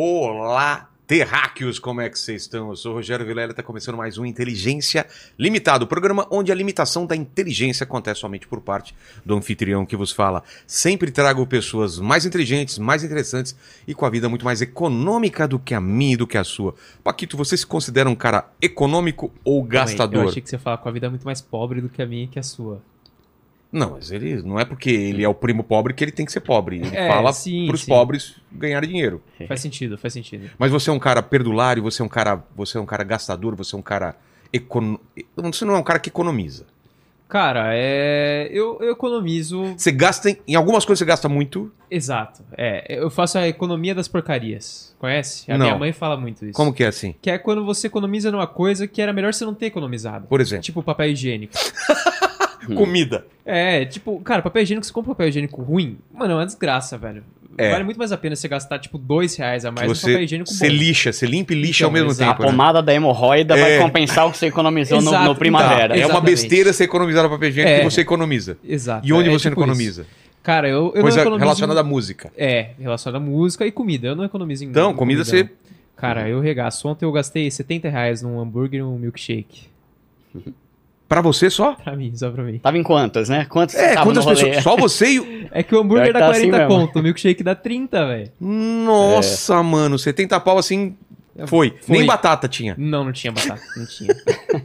[0.00, 2.68] Olá, terráqueos, como é que vocês estão?
[2.68, 5.04] Eu sou o Rogério Vilela está começando mais um Inteligência
[5.36, 8.94] Limitado, o programa onde a limitação da inteligência acontece somente por parte
[9.26, 10.44] do anfitrião que vos fala.
[10.68, 13.56] Sempre trago pessoas mais inteligentes, mais interessantes
[13.88, 16.44] e com a vida muito mais econômica do que a minha e do que a
[16.44, 16.76] sua.
[17.02, 20.22] Paquito, você se considera um cara econômico ou gastador?
[20.22, 22.06] Eu achei que você ia falar com a vida muito mais pobre do que a
[22.06, 22.80] minha e que a sua.
[23.70, 26.32] Não, mas ele não é porque ele é o primo pobre que ele tem que
[26.32, 26.76] ser pobre.
[26.76, 29.22] Ele É, fala para os pobres ganharem dinheiro.
[29.46, 30.50] Faz sentido, faz sentido.
[30.58, 33.54] Mas você é um cara perdulário, você é um cara, você é um cara gastador,
[33.54, 34.16] você é um cara
[34.52, 34.98] econo...
[35.36, 36.66] você não é um cara que economiza.
[37.28, 38.48] Cara, é.
[38.50, 39.62] Eu, eu economizo.
[39.76, 41.70] Você gasta em, em algumas coisas você gasta muito.
[41.90, 42.42] Exato.
[42.56, 44.96] É, eu faço a economia das porcarias.
[44.98, 45.50] Conhece?
[45.52, 45.66] A Não.
[45.66, 46.54] minha mãe fala muito isso.
[46.54, 47.14] Como que é assim?
[47.20, 50.26] Que é quando você economiza numa coisa que era melhor você não ter economizado.
[50.26, 51.52] Por exemplo, Tipo papel higiênico.
[52.74, 53.26] comida.
[53.44, 57.22] É, tipo, cara, papel higiênico, você compra papel higiênico ruim, mano, é uma desgraça, velho.
[57.56, 57.72] É.
[57.72, 60.48] Vale muito mais a pena você gastar, tipo, dois reais a mais no papel higiênico
[60.48, 62.30] você lixa, você limpa e lixa Então, ao mesmo exato.
[62.30, 62.42] A tempo.
[62.44, 62.50] né?
[62.50, 63.60] pomada da hemorroida É.
[63.78, 65.98] vai compensar o que você economizou no, no primavera.
[65.98, 67.78] É uma besteira você economizar no papel higiênico É.
[67.80, 68.56] que você economiza.
[68.64, 69.04] Exato.
[69.04, 70.02] E onde é, você tipo não economiza?
[70.02, 70.10] isso.
[70.40, 71.44] Cara, eu, eu Coisa não economizo...
[71.44, 72.30] relacionada à música.
[72.36, 74.06] É, relacionada à música e comida.
[74.06, 75.24] Eu não economizo em Então, comida não.
[75.24, 75.48] você.
[75.96, 76.86] Cara, eu regaço.
[76.86, 79.62] Ontem eu gastei 70 reais num hambúrguer e um milkshake.
[81.08, 81.72] Pra você só?
[81.74, 82.58] Pra mim, só pra mim.
[82.58, 83.46] Tava em quantas, né?
[83.48, 84.44] Quantos É, tava quantas no rolê?
[84.46, 84.62] pessoas?
[84.64, 85.20] Só você e.
[85.20, 86.68] o- É que o hambúrguer dá tá assim 40 mesmo.
[86.86, 88.30] conto, o milkshake dá 30, velho.
[88.38, 90.94] Nossa, mano, 70 pau assim.
[91.46, 91.72] Foi.
[91.80, 91.96] Foi.
[91.98, 92.74] Nem batata tinha.
[92.76, 93.62] Não, não tinha batata.
[93.76, 94.14] Não tinha.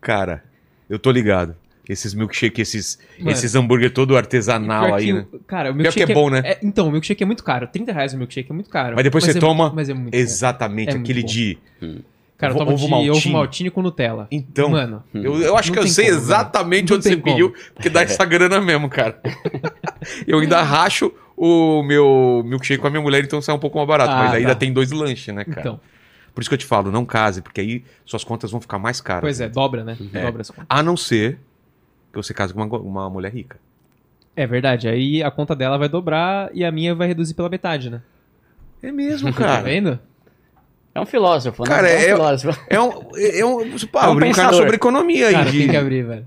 [0.00, 0.42] Cara,
[0.88, 1.54] eu tô ligado.
[1.88, 3.30] Esses milkshake, esses, Mano.
[3.30, 5.26] esses hambúrguer todo artesanal aí, que né?
[5.46, 6.56] Cara, o Pior milkshake que é bom, né?
[6.62, 7.66] então, o milkshake é muito caro.
[7.66, 8.94] 30 reais o milkshake é muito caro.
[8.94, 10.14] Mas depois você é- toma Mas é muito.
[10.14, 11.58] Exatamente, É aquele de.
[12.38, 13.10] Cara, eu tomo ovo de maltine.
[13.10, 14.28] ovo maltine com Nutella.
[14.30, 17.24] Então, Mano, eu, eu acho que eu sei como, exatamente onde você como.
[17.24, 19.20] pediu, porque dá essa grana mesmo, cara.
[20.24, 23.88] eu ainda racho o meu milkshake com a minha mulher, então sai um pouco mais
[23.88, 24.12] barato.
[24.12, 24.54] Ah, mas ainda tá.
[24.54, 25.60] tem dois lanches, né, cara?
[25.60, 25.80] então.
[26.32, 29.00] Por isso que eu te falo, não case, porque aí suas contas vão ficar mais
[29.00, 29.22] caras.
[29.22, 29.96] Pois é, dobra, né?
[30.14, 30.22] É.
[30.24, 30.66] Dobra as contas.
[30.68, 31.40] A não ser
[32.12, 33.58] que você case com uma, uma mulher rica.
[34.36, 34.86] É verdade.
[34.86, 38.00] Aí a conta dela vai dobrar e a minha vai reduzir pela metade, né?
[38.80, 39.62] É mesmo, Tá cara.
[39.62, 39.98] vendo?
[40.98, 41.68] É um filósofo, né?
[41.68, 42.60] Cara, é um é- filósofo.
[42.68, 42.90] É um.
[43.16, 44.54] É um pá, É um abrir um cara pensador.
[44.54, 45.34] sobre economia aí.
[45.34, 46.26] Cara, de- tem que abrir, velho.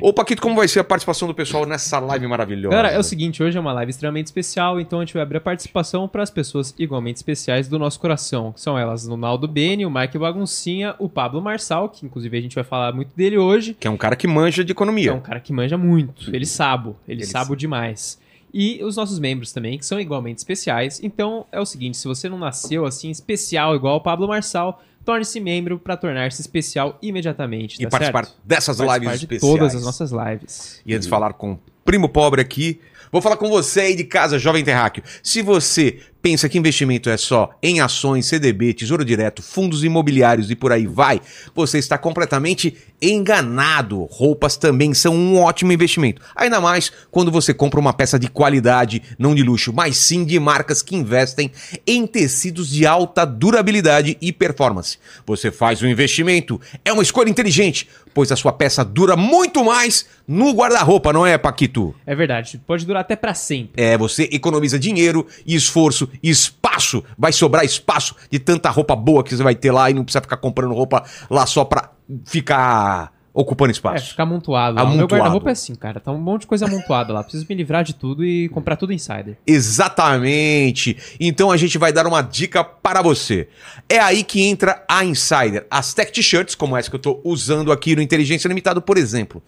[0.00, 2.74] Ô, Paquito, como vai ser a participação do pessoal nessa live maravilhosa?
[2.74, 5.36] Galera, é o seguinte, hoje é uma live extremamente especial, então a gente vai abrir
[5.36, 8.52] a participação para as pessoas igualmente especiais do nosso coração.
[8.52, 12.40] que São elas o Naldo Beni, o Mike Baguncinha, o Pablo Marçal, que inclusive a
[12.40, 13.76] gente vai falar muito dele hoje.
[13.78, 15.10] Que é um cara que manja de economia.
[15.10, 18.18] É um cara que manja muito, ele sabe, ele, Ele sabe demais.
[18.52, 21.00] E os nossos membros também, que são igualmente especiais.
[21.02, 25.38] Então é o seguinte, se você não nasceu assim especial igual o Pablo Marçal, torne-se
[25.38, 28.38] membro para tornar-se especial imediatamente, E tá participar certo?
[28.44, 29.52] dessas Participar lives de especiais.
[29.58, 30.80] todas as nossas lives.
[30.84, 32.80] E antes de falar com o primo pobre aqui,
[33.12, 35.04] vou falar com você aí de casa, jovem terráqueo.
[35.22, 40.54] Se você pensa que investimento é só em ações, CDB, tesouro direto, fundos imobiliários e
[40.54, 41.20] por aí vai,
[41.54, 44.04] você está completamente enganado.
[44.10, 46.22] Roupas também são um ótimo investimento.
[46.34, 50.38] Ainda mais quando você compra uma peça de qualidade, não de luxo, mas sim de
[50.38, 51.50] marcas que investem
[51.86, 54.98] em tecidos de alta durabilidade e performance.
[55.26, 60.06] Você faz um investimento, é uma escolha inteligente, pois a sua peça dura muito mais
[60.26, 61.94] no guarda-roupa, não é, Paquito?
[62.06, 63.82] É verdade, pode durar até para sempre.
[63.82, 67.02] É, você economiza dinheiro e esforço e espaço.
[67.18, 70.20] Vai sobrar espaço de tanta roupa boa que você vai ter lá e não precisa
[70.22, 71.90] ficar comprando roupa lá só pra
[72.24, 74.08] ficar ocupando É, espaço.
[74.10, 74.76] ficar amontoado.
[74.76, 74.82] lá.
[74.82, 75.20] O meu Amontoado.
[75.20, 76.00] guarda-roupa é assim, cara.
[76.00, 77.22] Tá um monte de coisa amontoada lá.
[77.22, 79.36] Preciso me livrar de tudo e comprar tudo insider.
[79.46, 80.96] Exatamente.
[81.20, 83.48] Então a gente vai dar uma dica para você.
[83.88, 85.66] É aí que entra a Insider.
[85.70, 89.42] As tech t-shirts, como essa que eu tô usando aqui no Inteligência Limitado, por exemplo.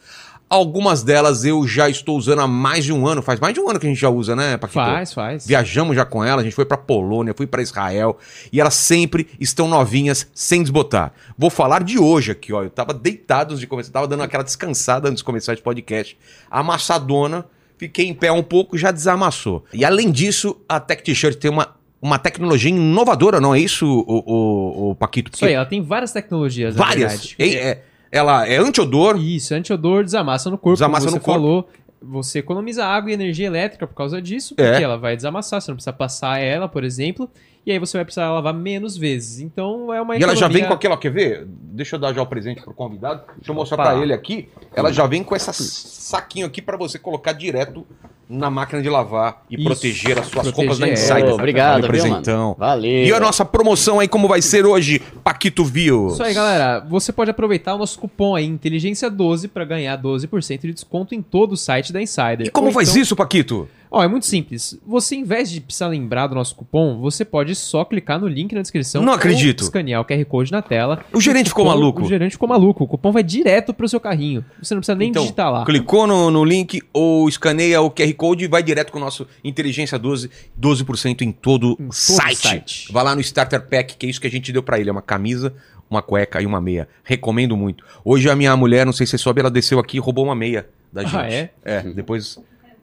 [0.51, 3.21] Algumas delas eu já estou usando há mais de um ano.
[3.21, 4.79] Faz mais de um ano que a gente já usa, né, Paquito?
[4.81, 5.47] Faz, faz.
[5.47, 8.17] Viajamos já com ela, a gente foi pra Polônia, fui pra Israel
[8.51, 11.13] e elas sempre estão novinhas, sem desbotar.
[11.37, 12.63] Vou falar de hoje aqui, ó.
[12.63, 16.17] Eu tava deitado antes de começar, tava dando aquela descansada antes de começar esse podcast.
[16.51, 17.45] Amassadona,
[17.77, 19.65] fiquei em pé um pouco, já desamassou.
[19.73, 24.23] E além disso, a Tech T-shirt tem uma, uma tecnologia inovadora, não é isso, o,
[24.27, 25.31] o, o Paquito?
[25.35, 27.35] Isso aí, ela tem várias tecnologias, várias.
[27.39, 31.41] É- é- ela é anti-odor, Isso, antiodor desamassa no corpo, Desamassa como você no corpo.
[31.41, 31.69] falou.
[32.01, 34.71] Você economiza água e energia elétrica por causa disso, É.
[34.71, 37.29] porque ela vai desamassar, você não precisa passar ela, por exemplo,
[37.67, 39.41] e aí você vai precisar lavar menos vezes.
[39.41, 41.45] Então é uma E ela já vem economia- com aquela, quer ver?
[41.49, 43.23] Deixa eu dar já o presente pro convidado.
[43.37, 43.91] Deixa eu mostrar Opa.
[43.95, 44.49] pra ele aqui.
[44.77, 47.85] Ela já vem com esse saquinho aqui pra você colocar direto
[48.29, 49.65] na máquina de lavar e Isso.
[49.65, 50.89] proteger as suas Proteger, roupas da.
[50.89, 51.31] Insider.
[51.31, 52.43] Ô, obrigado, Valeu, viu, presentão.
[52.43, 52.57] mano?
[52.59, 53.05] Valeu.
[53.07, 56.09] E a nossa promoção aí, como vai ser hoje, Paquito Viu?
[56.09, 56.81] Isso aí, galera.
[56.89, 61.53] Você pode aproveitar o nosso cupom aí, Inteligência12, para ganhar 12% de desconto em todo
[61.53, 62.47] o site da Insider.
[62.47, 63.69] E como Ou faz então- isso, Paquito?
[63.91, 64.79] Ó, é muito simples.
[64.87, 68.55] Você, em vez de precisar lembrar do nosso cupom, você pode só clicar no link
[68.55, 69.03] na descrição.
[69.03, 69.63] Não acredito.
[69.65, 71.05] escanear o QR Code na tela.
[71.13, 72.03] O gerente ficou cupom- maluco.
[72.03, 72.85] O gerente ficou maluco.
[72.85, 74.45] O cupom vai direto pro seu carrinho.
[74.63, 75.65] Você não precisa nem Então, digitar lá.
[75.65, 79.27] Clicou no, no link ou escaneia o QR Code e vai direto com o nosso
[79.43, 80.31] Inteligência 12,
[80.61, 82.37] 12% em todo, todo site.
[82.37, 82.93] site.
[82.93, 84.93] Vai lá no Starter Pack, que é isso que a gente deu pra ele, é
[84.93, 85.55] uma camisa,
[85.91, 86.89] uma cueca e uma meia.
[87.03, 87.85] Recomendo muito.
[88.05, 90.35] Hoje a minha mulher, não sei se você soube, ela desceu aqui e roubou uma
[90.35, 91.17] meia da gente.
[91.17, 91.51] Ah, é?
[91.65, 92.39] É, depois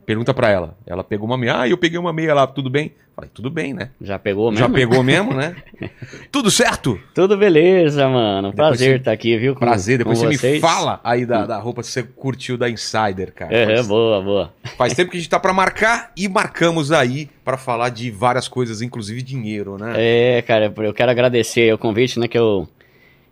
[0.06, 0.78] pergunta pra ela.
[0.86, 1.62] Ela pegou uma meia.
[1.62, 2.94] Ah, eu peguei uma meia lá, tudo bem?
[3.16, 3.92] Falei, tudo bem, né?
[4.02, 4.68] Já pegou mesmo?
[4.68, 5.56] Já pegou mesmo, né?
[6.32, 7.00] tudo certo?
[7.14, 8.52] Tudo beleza, mano.
[8.54, 9.54] Prazer estar aqui, viu?
[9.54, 10.60] com- Prazer, depois você me vocês.
[10.60, 13.56] fala aí da, da roupa se você curtiu da Insider, cara.
[13.56, 14.54] É, Faz- boa, boa.
[14.78, 18.50] Faz tempo que a gente tá pra marcar e marcamos aí pra falar de várias
[18.50, 19.94] coisas, inclusive dinheiro, né?
[19.96, 22.68] É, cara, eu quero agradecer o convite, né, que eu...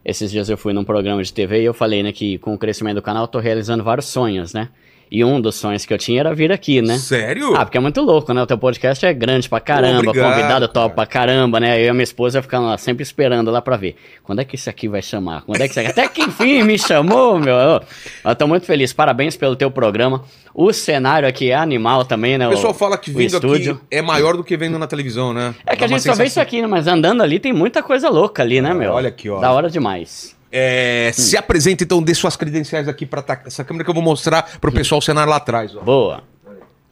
[0.05, 2.57] Esses dias eu fui num programa de TV e eu falei, né, que com o
[2.57, 4.67] crescimento do canal eu tô realizando vários sonhos, né?
[5.11, 6.97] E um dos sonhos que eu tinha era vir aqui, né?
[6.97, 7.55] Sério?
[7.55, 8.41] Ah, porque é muito louco, né?
[8.41, 10.93] O teu podcast é grande pra caramba, Obrigado, convidado top cara.
[10.95, 11.79] pra caramba, né?
[11.79, 13.95] Eu e a minha esposa ficando lá sempre esperando lá pra ver.
[14.23, 15.43] Quando é que isso aqui vai chamar?
[15.43, 15.89] Quando é que isso aqui...
[15.89, 17.55] Até que enfim me chamou, meu.
[17.55, 18.91] Eu, tô muito feliz.
[18.91, 20.23] Parabéns pelo teu programa.
[20.53, 22.47] O cenário aqui é animal também, né?
[22.47, 23.81] o pessoal fala que o vindo aqui estúdio.
[23.89, 25.53] é maior do que vendo na televisão, né?
[25.65, 26.67] É que Dá a gente só vê isso aqui, né?
[26.67, 28.91] Mas andando ali tem muita coisa louca ali, né, meu?
[28.91, 29.39] olha aqui, ó.
[29.39, 30.35] Da hora demais.
[30.55, 34.03] É, Se apresenta então, dê suas credenciais aqui pra tá- essa câmera que eu vou
[34.03, 35.75] mostrar pro pessoal o cenário lá atrás.
[35.75, 35.81] Ó.
[35.81, 36.23] Boa.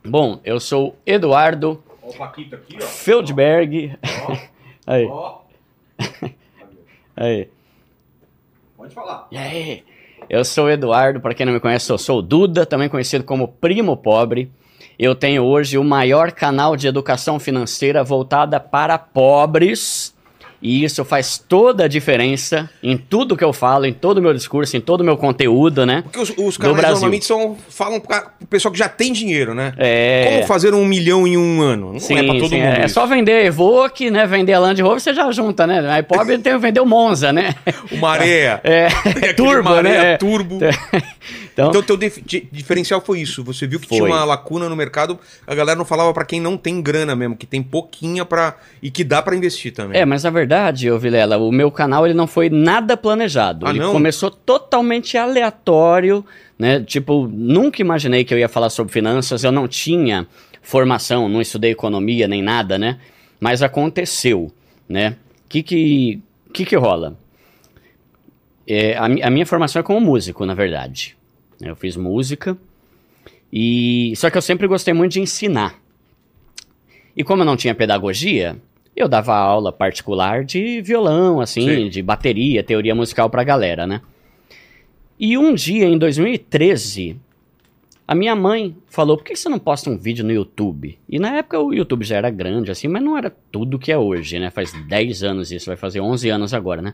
[0.04, 2.86] Bom, eu sou Eduardo Ó o Paquito aqui, ó.
[2.86, 3.96] Feldberg.
[4.88, 5.42] aí, Ó,
[7.16, 7.48] aí.
[8.76, 9.28] pode falar.
[9.32, 9.84] E aí?
[10.28, 13.24] Eu sou o Eduardo, para quem não me conhece, eu sou o Duda, também conhecido
[13.24, 14.52] como Primo Pobre.
[14.98, 20.11] Eu tenho hoje o maior canal de educação financeira voltada para pobres.
[20.62, 24.34] E isso faz toda a diferença em tudo que eu falo, em todo o meu
[24.34, 26.02] discurso, em todo o meu conteúdo, né?
[26.04, 29.74] Porque os, os canais normalmente são, falam pra o pessoal que já tem dinheiro, né?
[29.78, 30.30] É.
[30.32, 31.94] Como fazer um milhão em um ano?
[31.94, 34.28] Não Sim, é pra todo sim, mundo é, é só vender Evoque, né?
[34.28, 35.84] Vender a Land Rover, você já junta, né?
[35.90, 37.56] Aí pobre tem que vender o Monza, né?
[37.92, 38.62] O Maré.
[38.64, 40.14] É, aquele turbo, Maré né?
[40.14, 40.18] É.
[40.18, 40.60] Turbo.
[41.54, 43.44] Então, Então, teu dif- di- diferencial foi isso.
[43.44, 44.10] Você viu que tinha Foi.
[44.10, 47.46] uma lacuna no mercado, a galera não falava pra quem não tem grana mesmo, que
[47.46, 50.00] tem pouquinha para e que dá pra investir também.
[50.00, 50.51] É, mas a verdade,
[50.92, 53.66] ô Vilela, o meu canal ele não foi nada planejado.
[53.66, 53.92] Ah, ele não?
[53.92, 56.26] começou totalmente aleatório,
[56.58, 56.82] né?
[56.82, 60.28] Tipo, nunca imaginei que eu ia falar sobre finanças, eu não tinha
[60.62, 63.00] formação, não estudei economia nem nada, né?
[63.40, 64.52] Mas aconteceu,
[64.88, 65.16] né?
[65.46, 66.20] O que que,
[66.54, 67.18] que que rola?
[68.68, 71.18] É, a, a minha formação é como músico, na verdade.
[71.60, 72.58] Eu fiz música
[73.52, 75.80] e só que eu sempre gostei muito de ensinar.
[77.16, 78.58] E como eu não tinha pedagogia,
[78.96, 81.90] eu dava aula particular de violão, assim, Sim.
[81.90, 84.02] de bateria, teoria musical pra galera, né?
[85.20, 87.16] E um dia, em 2013,
[88.08, 90.98] a minha mãe falou: por que você não posta um vídeo no YouTube?
[91.08, 93.98] E na época o YouTube já era grande, assim, mas não era tudo que é
[93.98, 94.50] hoje, né?
[94.50, 96.94] Faz 10 anos isso, vai fazer 11 anos agora, né?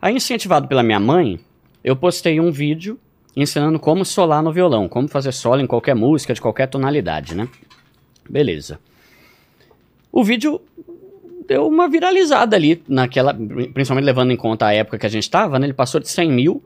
[0.00, 1.40] Aí, incentivado pela minha mãe,
[1.82, 2.98] eu postei um vídeo
[3.34, 7.48] ensinando como solar no violão, como fazer solo em qualquer música, de qualquer tonalidade, né?
[8.28, 8.78] Beleza.
[10.12, 10.60] O vídeo
[11.46, 15.58] deu uma viralizada ali, naquela, principalmente levando em conta a época que a gente estava,
[15.58, 15.66] né?
[15.66, 16.62] Ele passou de 100 mil.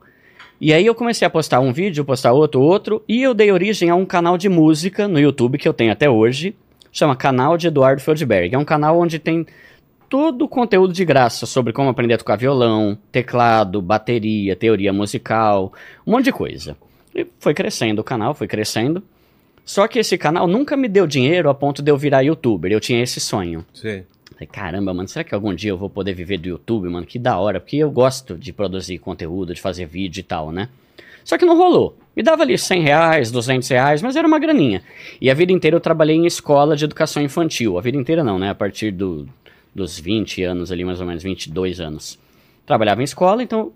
[0.59, 3.89] E aí eu comecei a postar um vídeo, postar outro, outro, e eu dei origem
[3.89, 6.55] a um canal de música no YouTube que eu tenho até hoje,
[6.91, 8.53] chama Canal de Eduardo Feldberg.
[8.53, 9.45] É um canal onde tem
[10.07, 15.71] todo o conteúdo de graça sobre como aprender a tocar violão, teclado, bateria, teoria musical,
[16.05, 16.75] um monte de coisa.
[17.15, 19.01] E foi crescendo o canal, foi crescendo.
[19.65, 22.71] Só que esse canal nunca me deu dinheiro a ponto de eu virar youtuber.
[22.71, 23.65] Eu tinha esse sonho.
[23.73, 24.03] Sim.
[24.41, 27.05] Falei, caramba, mano, será que algum dia eu vou poder viver do YouTube, mano?
[27.05, 30.67] Que da hora, porque eu gosto de produzir conteúdo, de fazer vídeo e tal, né?
[31.23, 31.95] Só que não rolou.
[32.15, 34.81] Me dava ali 100 reais, 200 reais, mas era uma graninha.
[35.21, 37.77] E a vida inteira eu trabalhei em escola de educação infantil.
[37.77, 38.49] A vida inteira não, né?
[38.49, 39.29] A partir do,
[39.75, 42.17] dos 20 anos ali, mais ou menos, 22 anos.
[42.65, 43.71] Trabalhava em escola, então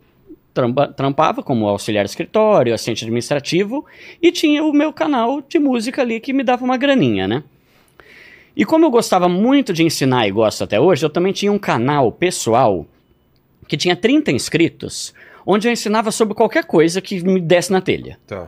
[0.51, 3.85] trampa- trampava como auxiliar escritório, assistente administrativo,
[4.19, 7.43] e tinha o meu canal de música ali que me dava uma graninha, né?
[8.55, 11.59] E como eu gostava muito de ensinar e gosto até hoje, eu também tinha um
[11.59, 12.85] canal pessoal
[13.67, 15.13] que tinha 30 inscritos,
[15.45, 18.17] onde eu ensinava sobre qualquer coisa que me desse na telha.
[18.27, 18.47] Tá.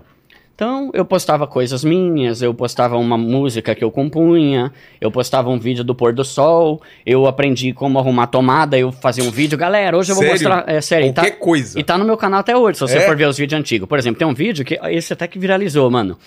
[0.56, 5.60] Então, eu postava coisas minhas, eu postava uma música que eu compunha, eu postava um
[5.60, 9.96] vídeo do pôr do sol, eu aprendi como arrumar tomada, eu fazia um vídeo, galera,
[9.96, 10.50] hoje eu vou Sério?
[10.50, 11.80] mostrar, é sério, e tá, Qualquer coisa.
[11.80, 13.02] e tá no meu canal até hoje, se você É?
[13.02, 13.88] for ver os vídeos antigos.
[13.88, 16.18] Por exemplo, tem um vídeo que esse até que viralizou, mano.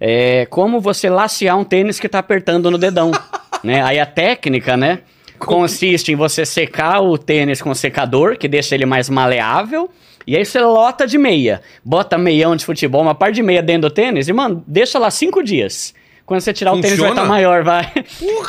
[0.00, 3.10] É como você lacear um tênis que tá apertando no dedão,
[3.64, 3.82] né?
[3.82, 5.00] Aí a técnica, né,
[5.38, 9.90] consiste em você secar o tênis com secador, que deixa ele mais maleável,
[10.26, 11.62] e aí você lota de meia.
[11.84, 15.10] Bota meião de futebol, uma par de meia dentro do tênis e, mano, deixa lá
[15.10, 15.94] cinco dias.
[16.26, 17.22] Quando você tirar o tênis vai Funciona?
[17.22, 17.92] estar maior, vai.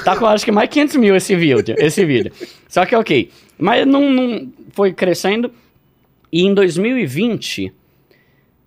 [0.03, 1.75] Tá com acho que mais 500 mil esse vídeo.
[1.77, 2.31] Esse vídeo.
[2.67, 3.29] Só que ok.
[3.59, 5.51] Mas não, não foi crescendo.
[6.31, 7.71] E em 2020,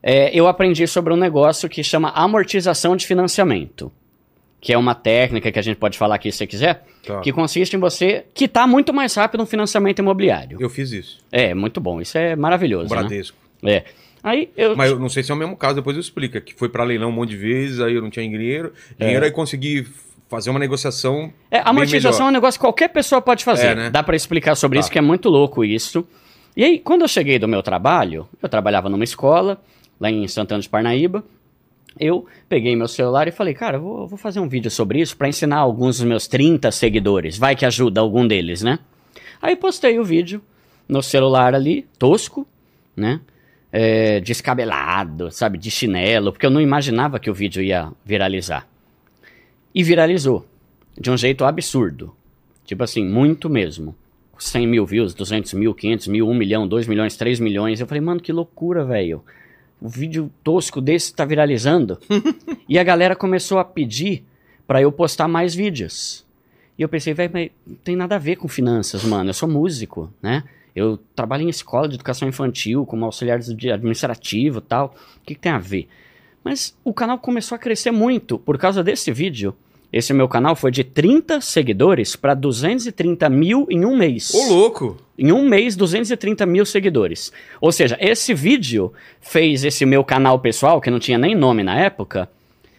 [0.02, 3.92] é, eu aprendi sobre um negócio que chama amortização de financiamento.
[4.60, 6.84] Que é uma técnica que a gente pode falar aqui se você quiser.
[7.06, 7.20] Tá.
[7.20, 10.58] Que consiste em você quitar muito mais rápido um financiamento imobiliário.
[10.60, 11.18] Eu fiz isso.
[11.32, 11.98] É, muito bom.
[12.00, 12.86] Isso é maravilhoso.
[12.92, 13.00] O Né?
[13.00, 13.36] Bradesco.
[13.62, 13.84] É.
[14.22, 14.76] Aí eu.
[14.76, 16.38] Mas eu não sei se é o mesmo caso, depois eu explico.
[16.42, 18.74] Que foi pra leilão um monte de vezes, aí eu não tinha dinheiro.
[18.98, 19.86] Dinheiro aí consegui
[20.28, 21.32] fazer uma negociação.
[21.50, 23.68] É, amortização é um negócio que qualquer pessoa pode fazer.
[23.68, 23.90] É, né?
[23.90, 24.80] Dá pra explicar sobre Tá.
[24.80, 26.06] isso, que é muito louco isso.
[26.54, 29.58] E aí, quando eu cheguei do meu trabalho, eu trabalhava numa escola,
[30.00, 31.22] lá em Santana de Parnaíba,
[31.98, 35.28] eu peguei meu celular e falei, cara, vou, vou fazer um vídeo sobre isso pra
[35.28, 37.36] ensinar alguns dos meus 30 seguidores.
[37.36, 38.78] Vai que ajuda algum deles, né?
[39.42, 40.42] Aí postei o vídeo
[40.88, 42.46] no celular ali, tosco,
[42.96, 43.20] né?
[43.72, 45.58] É, descabelado, sabe?
[45.58, 48.66] De chinelo, porque eu não imaginava que o vídeo ia viralizar.
[49.74, 50.46] E viralizou.
[50.98, 52.14] De um jeito absurdo.
[52.64, 53.94] Tipo assim, muito mesmo.
[54.38, 57.80] 100 mil views, 200 mil, 500 mil, 1 milhão, 2 milhões, 3 milhões.
[57.80, 59.22] Eu falei, mano, que loucura, velho.
[59.80, 61.98] O vídeo tosco desse tá viralizando.
[62.68, 64.24] e a galera começou a pedir
[64.66, 66.24] pra eu postar mais vídeos.
[66.78, 69.30] E eu pensei, velho, mas não tem nada a ver com finanças, mano.
[69.30, 70.44] Eu sou músico, né?
[70.74, 74.94] Eu trabalho em escola de educação infantil, como auxiliar de administrativo e tal.
[75.16, 75.88] O que, que tem a ver?
[76.44, 79.54] Mas o canal começou a crescer muito por causa desse vídeo.
[79.92, 84.32] Esse meu canal foi de 30 seguidores para 230 mil em um mês.
[84.32, 84.96] Ô, louco!
[85.18, 87.32] Em um mês, 230 mil seguidores.
[87.60, 91.76] Ou seja, esse vídeo fez esse meu canal pessoal, que não tinha nem nome na
[91.78, 92.30] época,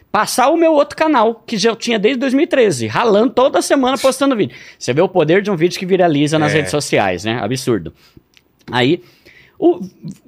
[0.09, 4.35] passar o meu outro canal, que já eu tinha desde 2013, ralando toda semana postando
[4.35, 4.55] vídeo.
[4.79, 6.57] Você vê o poder de um vídeo que viraliza nas É.
[6.57, 7.39] redes sociais, né?
[7.41, 7.93] Absurdo.
[8.71, 9.03] Aí,
[9.63, 9.79] o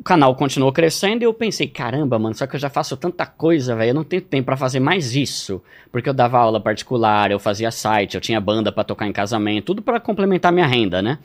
[0.04, 3.76] canal continuou crescendo e eu pensei, caramba, mano, só que eu já faço tanta coisa,
[3.76, 5.60] velho, eu não tenho tempo pra fazer mais isso.
[5.92, 9.66] Porque eu dava aula particular, eu fazia site, eu tinha banda pra tocar em casamento,
[9.66, 11.18] tudo pra complementar minha renda, né?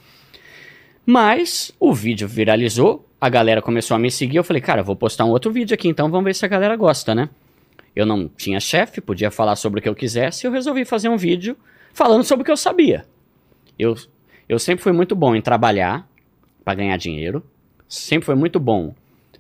[1.04, 4.96] Mas o vídeo viralizou, a galera começou a me seguir, eu falei, cara, eu vou
[4.96, 7.28] postar um outro vídeo aqui, então vamos ver se a galera gosta, né?
[7.94, 11.16] Eu não tinha chefe, podia falar sobre o que eu quisesse, eu resolvi fazer um
[11.18, 11.58] vídeo
[11.92, 13.04] falando sobre o que eu sabia.
[13.78, 13.94] Eu,
[14.48, 16.08] eu sempre fui muito bom em trabalhar
[16.64, 17.44] pra ganhar dinheiro,
[17.88, 18.95] sempre fui muito bom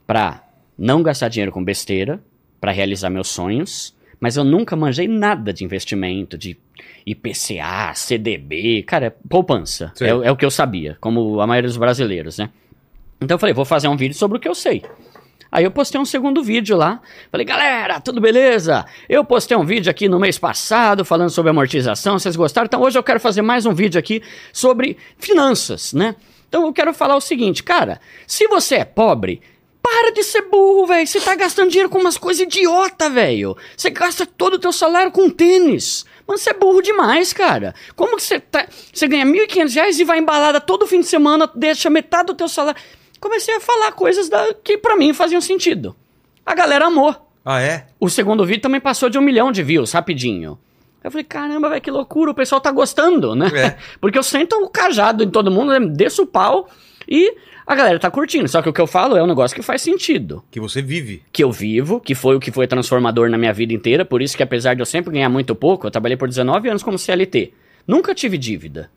[0.06, 0.42] pra
[0.76, 2.20] não gastar dinheiro com besteira,
[2.60, 6.56] pra realizar meus sonhos, mas eu nunca manjei nada de investimento, de
[7.06, 9.92] IPCA, CDB, cara, é poupança.
[10.00, 12.50] É, o- é o que eu sabia, como a maioria dos brasileiros, né?
[13.20, 14.82] Então eu falei, vou fazer um vídeo sobre o que eu sei.
[15.50, 17.00] Aí eu postei um segundo vídeo lá.
[17.30, 18.84] Falei, galera, tudo beleza?
[19.08, 22.66] Eu postei um vídeo aqui no mês passado falando sobre amortização, vocês gostaram?
[22.66, 26.14] Então hoje eu quero fazer mais um vídeo aqui sobre finanças, né?
[26.48, 29.42] Então eu quero falar o seguinte, cara, se você é pobre,
[29.82, 31.06] para de ser burro, velho.
[31.06, 33.56] Você tá gastando dinheiro com umas coisas idiota, velho.
[33.76, 36.04] Você gasta todo o teu salário com tênis.
[36.26, 37.74] Mano, você é burro demais, cara.
[37.96, 38.66] Como que você tá...
[38.92, 42.48] Você ganha 1.500 reais e vai embalada todo fim de semana, deixa metade do teu
[42.48, 42.80] salário...
[43.18, 44.54] Comecei a falar coisas da...
[44.54, 45.96] que pra mim faziam sentido.
[46.44, 47.14] A galera amou.
[47.44, 47.86] Ah, é?
[47.98, 50.58] O segundo vídeo também passou de um milhão de views, rapidinho.
[51.08, 53.48] Eu falei, caramba, velho, que loucura, o pessoal tá gostando, né?
[53.54, 53.76] É.
[54.00, 56.68] Porque eu sento o cajado em todo mundo, né, desço o pau
[57.08, 57.34] e
[57.66, 58.46] a galera tá curtindo.
[58.48, 60.44] Só que o que eu falo é um negócio que faz sentido.
[60.50, 61.22] Que você vive.
[61.32, 64.36] Que eu vivo, que foi o que foi transformador na minha vida inteira, por isso
[64.36, 67.52] que apesar de eu sempre ganhar muito pouco, eu trabalhei por 19 anos como CLT.
[67.86, 68.90] Nunca tive dívida.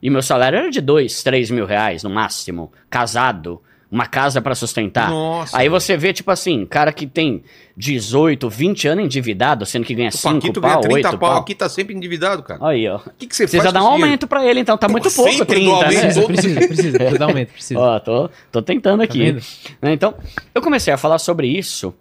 [0.00, 3.60] E meu salário era de 2, 3 mil reais no máximo, casado,
[3.90, 5.10] uma casa pra sustentar.
[5.10, 5.56] Nossa.
[5.56, 7.42] Aí você vê, tipo assim, cara que tem
[7.76, 11.30] 18, 20 anos endividado, sendo que ganha O 5 Paquito ganha pau, 30 8 pau,
[11.30, 11.40] pau.
[11.40, 12.60] aqui tá sempre endividado, cara.
[12.66, 12.96] Aí, ó.
[12.96, 14.04] O que, que você Precisa faz dar um dinheiro?
[14.04, 14.76] aumento pra ele, então.
[14.76, 15.92] Tá muito pouco, dou 30, aumento.
[15.92, 16.00] né?
[16.00, 16.98] Precisa, precisa, precisa.
[16.98, 17.80] Precisa dar aumento, precisa.
[17.80, 19.18] Ó, tô, tô tentando aqui.
[19.18, 19.42] vendo?
[19.80, 20.14] Né, então,
[20.54, 21.94] eu comecei a falar sobre isso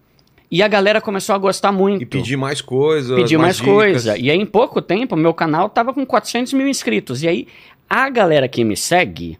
[0.51, 2.01] e a galera começou a gostar muito.
[2.01, 3.15] E pedir mais coisa.
[3.15, 3.71] pedir mais, dicas.
[3.73, 4.17] coisa.
[4.17, 7.23] E aí, em pouco tempo, meu canal tava com 400 mil inscritos.
[7.23, 7.47] E aí,
[7.89, 9.37] a galera que me segue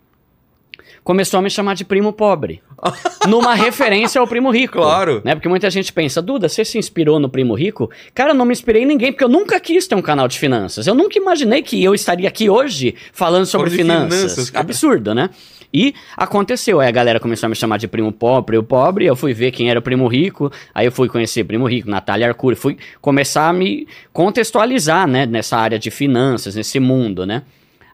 [1.07, 2.61] começou a me chamar de primo pobre.
[3.29, 4.77] numa referência ao primo rico.
[4.77, 5.21] Claro.
[5.23, 5.33] Né?
[5.33, 7.89] Porque muita gente pensa, Duda, você se inspirou no primo rico?
[8.13, 10.37] Cara, eu não me inspirei em ninguém, porque eu nunca quis ter um canal de
[10.37, 10.85] finanças.
[10.85, 14.33] Eu nunca imaginei que eu estaria aqui hoje falando sobre finanças.
[14.33, 14.51] finanças.
[14.53, 15.29] Absurdo, né?
[15.73, 19.15] E aconteceu, aí a galera começou a me chamar de primo pobre, primo pobre, eu
[19.15, 22.55] fui ver quem era o primo rico, aí eu fui conhecer primo rico, Natália Arcuri,
[22.55, 27.43] fui começar a me contextualizar, né, nessa área de finanças, nesse mundo, né?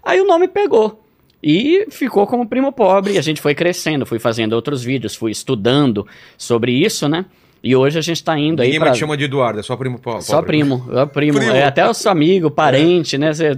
[0.03, 1.02] Aí o nome pegou.
[1.43, 5.31] E ficou como primo pobre, e a gente foi crescendo, fui fazendo outros vídeos, fui
[5.31, 6.07] estudando
[6.38, 7.25] sobre isso, né?
[7.65, 8.89] E hoje a gente tá indo aí Ninguém pra...
[8.89, 10.23] mais chama de Eduardo, é só primo po- pobre.
[10.25, 11.38] Só primo, é primo.
[11.39, 11.53] Primo.
[11.53, 13.33] É até o seu amigo, parente, né?
[13.33, 13.51] Cê-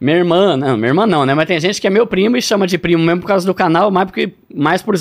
[0.00, 1.34] minha irmã, não, minha irmã não, né?
[1.34, 3.54] Mas tem gente que é meu primo e chama de primo mesmo por causa do
[3.54, 4.96] canal, mais, porque, mais por,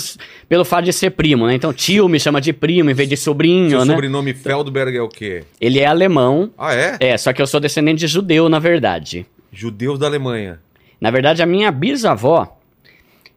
[0.48, 1.56] pelo fato de ser primo, né?
[1.56, 3.94] Então tio me chama de primo em vez de sobrinho, Seu né?
[3.94, 5.44] sobrenome Feldberg é o quê?
[5.60, 6.98] Ele é alemão, Ah, é?
[7.00, 9.26] é, só que eu sou descendente de judeu, na verdade.
[9.52, 10.60] Judeus da Alemanha.
[11.04, 12.58] Na verdade, a minha bisavó,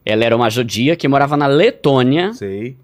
[0.04, 2.76] ela era uma judia que morava na Letônia, Sei.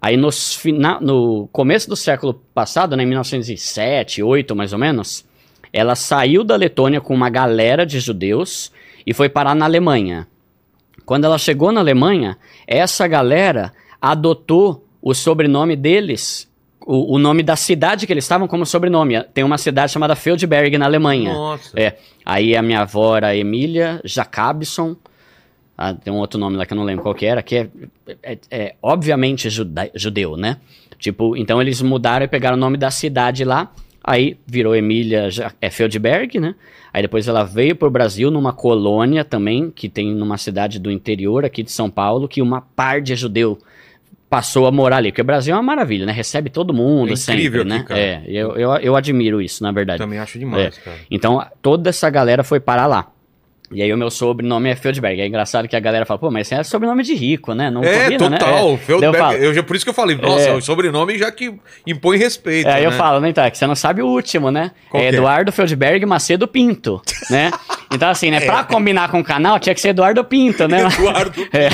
[0.00, 5.26] Aí nos fina- no começo do século passado, né, em 1907, 8 mais ou menos,
[5.74, 8.72] ela saiu da Letônia com uma galera de judeus
[9.06, 10.26] e foi parar na Alemanha.
[11.04, 16.49] Quando ela chegou na Alemanha, essa galera adotou o sobrenome deles,
[16.92, 19.22] o, o nome da cidade que eles estavam como sobrenome.
[19.32, 21.32] Tem uma cidade chamada Feldberg na Alemanha.
[21.32, 21.78] Nossa.
[21.78, 21.96] É.
[22.24, 24.96] Aí a minha avó era Emília Jacobson.
[25.78, 27.68] Ah, tem um outro nome lá que eu não lembro qual que era, que é,
[28.22, 30.56] é- é obviamente juda- judeu, né?
[30.98, 33.72] Tipo, então eles mudaram e pegaram o nome da cidade lá.
[34.02, 35.28] Aí virou Emília
[35.60, 36.54] é, Feldberg, né?
[36.92, 41.44] Aí depois ela veio pro Brasil numa colônia também, que tem numa cidade do interior
[41.44, 43.58] aqui de São Paulo, que uma par de judeu
[44.30, 45.10] passou a morar ali.
[45.10, 46.12] Porque o Brasil é uma maravilha, né?
[46.12, 47.84] Recebe todo mundo É incrível sempre, aqui, né?
[47.86, 48.00] cara.
[48.00, 49.98] É, eu, eu, eu admiro isso, na verdade.
[49.98, 50.96] Também acho demais, cara.
[51.10, 53.10] Então, toda essa galera foi parar lá.
[53.72, 55.20] E aí o meu sobrenome é Feldberg.
[55.20, 57.70] É engraçado que a galera fala, pô, mas é sobrenome de rico, né?
[57.70, 58.38] Não É, combina, né?
[58.38, 58.72] total.
[58.72, 58.76] É.
[58.78, 60.48] Feldberg, eu falo, eu já, por isso que eu falei, nossa, É.
[60.48, 61.54] é o sobrenome já que
[61.86, 62.68] impõe respeito.
[62.68, 62.96] É, aí eu né?
[62.96, 64.72] falo, né, então, é que você não sabe o último, né?
[64.90, 65.08] Qual é é?
[65.10, 67.00] Eduardo Feldberg Macedo Pinto,
[67.30, 67.52] né?
[67.92, 68.46] Então, assim, né, É.
[68.46, 70.80] pra combinar com o canal, tinha que ser Eduardo Pinto, né?
[70.82, 71.68] Eduardo Pinto, É.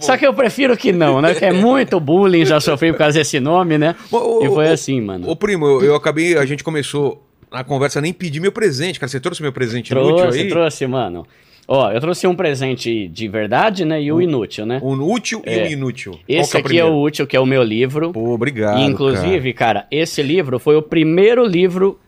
[0.00, 1.34] Só que eu prefiro que não, né?
[1.34, 3.96] Que é muito bullying, já sofri por causa desse nome, né?
[4.10, 5.30] Ô, ô, e foi ô, assim, mano.
[5.30, 9.08] Ô, primo, eu, eu acabei, a gente começou na conversa, nem pedi meu presente, cara.
[9.08, 10.48] Você trouxe meu presente inútil trouxe, aí?
[10.48, 11.26] trouxe, mano.
[11.68, 14.02] Ó, eu trouxe um presente de verdade, né?
[14.02, 14.80] E o inútil, né?
[14.82, 15.62] Um útil e É.
[15.64, 16.18] um inútil.
[16.28, 18.12] Esse que aqui é, o útil, que é o meu livro.
[18.12, 18.80] Pô, obrigado.
[18.80, 19.86] E, inclusive, cara.
[19.90, 22.00] esse livro foi o primeiro livro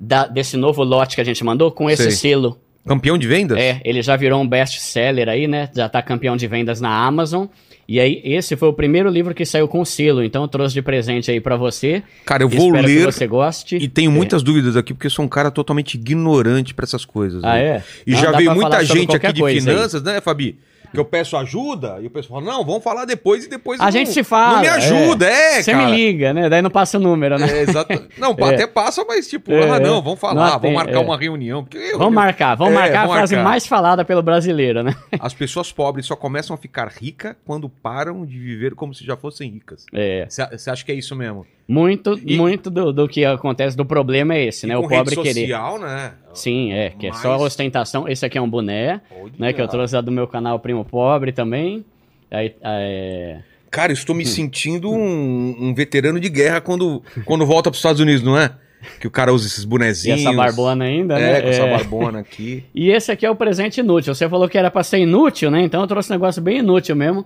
[0.00, 2.10] da- desse novo lote que a gente mandou com esse Sei.
[2.12, 2.52] selo.
[2.52, 2.66] cara.
[2.88, 3.58] Campeão de vendas?
[3.58, 5.68] É, ele já virou um best-seller aí, né?
[5.74, 7.46] Já tá campeão de vendas na Amazon.
[7.88, 10.22] E aí, esse foi o primeiro livro que saiu com selo.
[10.24, 12.02] Então, eu trouxe de presente aí pra você.
[12.24, 12.98] Cara, eu vou Espero ler.
[12.98, 13.76] que você goste.
[13.76, 17.44] E tenho muitas dúvidas aqui, porque eu sou um cara totalmente ignorante pra essas coisas.
[17.44, 17.64] Ah, né?
[17.64, 17.82] é?
[18.06, 19.60] E Não, já veio muita gente aqui de coisa aí.
[19.64, 20.58] finanças, né, Fabi?
[20.96, 23.78] Que eu peço ajuda e o pessoal fala: não, vamos falar depois e depois.
[23.80, 24.54] A não- gente se fala.
[24.54, 25.86] Não me ajuda, é, Você cara.
[25.86, 26.48] me liga, né?
[26.48, 27.46] Daí não passa o número, né?
[27.50, 27.92] É, exato.
[28.18, 28.54] Não, É.
[28.54, 29.80] até passa, mas tipo, É, ah, é.
[29.80, 30.98] não, vamos falar, Não vamos marcar é.
[30.98, 31.62] uma reunião.
[31.64, 33.50] porque eu- Vamos marcar, vamos É, marcar a vamos frase marcar.
[33.50, 34.94] mais falada pelo brasileiro, né?
[35.20, 39.16] As pessoas pobres só começam a ficar ricas quando param de viver como se já
[39.16, 39.84] fossem ricas.
[39.92, 40.26] É.
[40.28, 41.46] Você acha que é isso mesmo?
[41.68, 44.74] Muito, E- muito do, do que acontece do problema é esse, né?
[44.74, 45.40] E O com pobre rede querer.
[45.40, 46.12] social, né?
[46.32, 48.08] Sim, é, que é Mas- só ostentação.
[48.08, 49.00] Esse aqui é um boné,
[49.38, 49.52] né?
[49.52, 51.84] Que eu trouxe lá do meu canal Primo Pobre também.
[52.30, 53.38] Aí, é...
[53.70, 54.18] Cara, eu estou Hum.
[54.18, 58.38] me sentindo um, um veterano de guerra quando, quando volta para os Estados Unidos, não
[58.38, 58.52] é?
[59.00, 60.20] Que o cara usa esses E bonezinhos.
[60.20, 61.42] essa barbona ainda, É, né?
[61.42, 62.62] com essa barbona aqui.
[62.74, 64.14] E esse aqui é o presente inútil.
[64.14, 65.62] Você falou que era pra ser inútil, né?
[65.62, 67.20] Então eu trouxe um negócio bem inútil mesmo.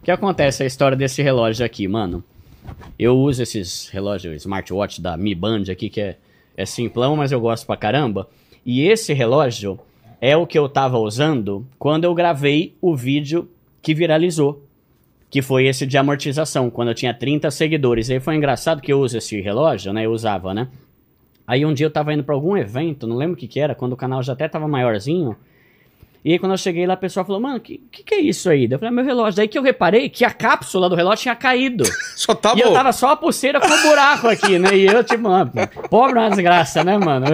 [0.00, 2.24] O que acontece a história desse relógio aqui, mano?
[2.98, 6.16] Eu uso esses relógios smartwatch da Mi Band aqui, que é,
[6.56, 8.28] é simplão, mas eu gosto pra caramba.
[8.64, 9.78] E esse relógio
[10.20, 13.48] é o que eu tava usando quando eu gravei o vídeo
[13.82, 14.62] que viralizou.
[15.28, 18.08] Que foi esse de amortização, quando eu tinha 30 seguidores.
[18.08, 20.06] E aí foi engraçado que eu uso esse relógio, né?
[20.06, 20.68] Eu usava, né?
[21.46, 23.74] Aí um dia eu tava indo pra algum evento, não lembro o que que era,
[23.74, 25.36] quando o canal já até tava maiorzinho.
[26.24, 28.50] E aí quando eu cheguei lá, a pessoa falou, mano, que, que que é isso
[28.50, 28.68] aí?
[28.70, 29.36] Eu falei, é meu relógio.
[29.36, 31.84] Daí que eu reparei que a cápsula do relógio tinha caído.
[32.16, 32.58] Só tava.
[32.58, 34.76] E eu tava só a pulseira com um buraco aqui, né?
[34.76, 35.46] E eu, tipo, ah,
[35.88, 37.26] pobre uma desgraça, né, mano?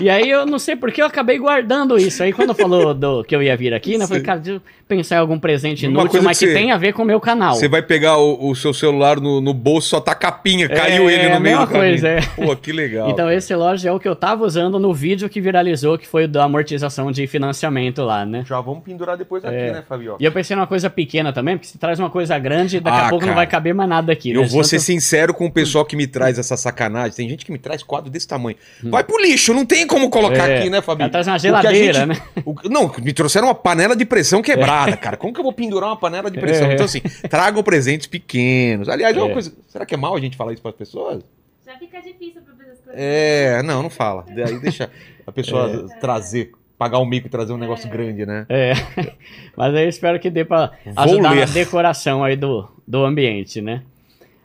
[0.00, 2.22] E aí eu não sei porque eu acabei guardando isso.
[2.22, 4.04] Aí quando falou do, que eu ia vir aqui, né?
[4.04, 4.42] Eu falei, cara,
[4.88, 7.04] pensar em algum presente Uma inútil, coisa mas que que, tem a ver com o
[7.04, 7.54] meu canal.
[7.56, 11.12] Você vai pegar o, o seu celular no, no bolso, só tá capinha, caiu É,
[11.14, 11.90] ele no meio mesma do caminho.
[11.90, 12.20] coisa, é.
[12.36, 13.10] Pô, que legal.
[13.10, 16.24] Então esse relógio é o que eu tava usando no vídeo que viralizou, que foi
[16.24, 18.44] o da amortização de financiamento lá, né?
[18.46, 19.72] Já vamos pendurar depois aqui, É.
[19.72, 20.16] né, Fabio?
[20.20, 23.06] E eu pensei numa coisa pequena também, porque se traz uma coisa grande, daqui Ah,
[23.06, 23.30] a pouco cara.
[23.32, 24.30] não vai caber mais nada aqui.
[24.30, 24.46] Eu né?
[24.48, 27.16] vou Tanto- ser sincero com o pessoal que me traz essa sacanagem.
[27.16, 28.56] Tem gente que me traz quadro desse tamanho.
[28.84, 30.52] Vai pro lixo, não tem como colocar Hum.
[30.52, 31.02] É, aqui, né, Fabi?
[31.02, 32.16] ela traz uma geladeira, né?
[32.44, 35.16] o- não, me trouxeram uma panela de pressão quebrada, cara.
[35.16, 36.68] Como que eu vou pendurar uma panela de pressão?
[36.70, 36.74] É.
[36.74, 38.88] Então, assim, tragam presentes pequenos.
[38.88, 39.32] Aliás, é uma É.
[39.32, 39.52] coisa.
[39.68, 41.22] Será que é mal a gente falar isso para as pessoas?
[41.64, 42.94] Já fica difícil pra fazer as coisas.
[43.00, 44.24] É, não, não fala.
[44.34, 44.90] Daí deixa
[45.26, 48.46] a pessoa trazer, pagar o mico e trazer um negócio grande, né?
[48.48, 48.72] É,
[49.56, 51.46] mas aí eu espero que dê pra Vou ajudar ler.
[51.46, 53.82] na decoração aí do, do ambiente, né?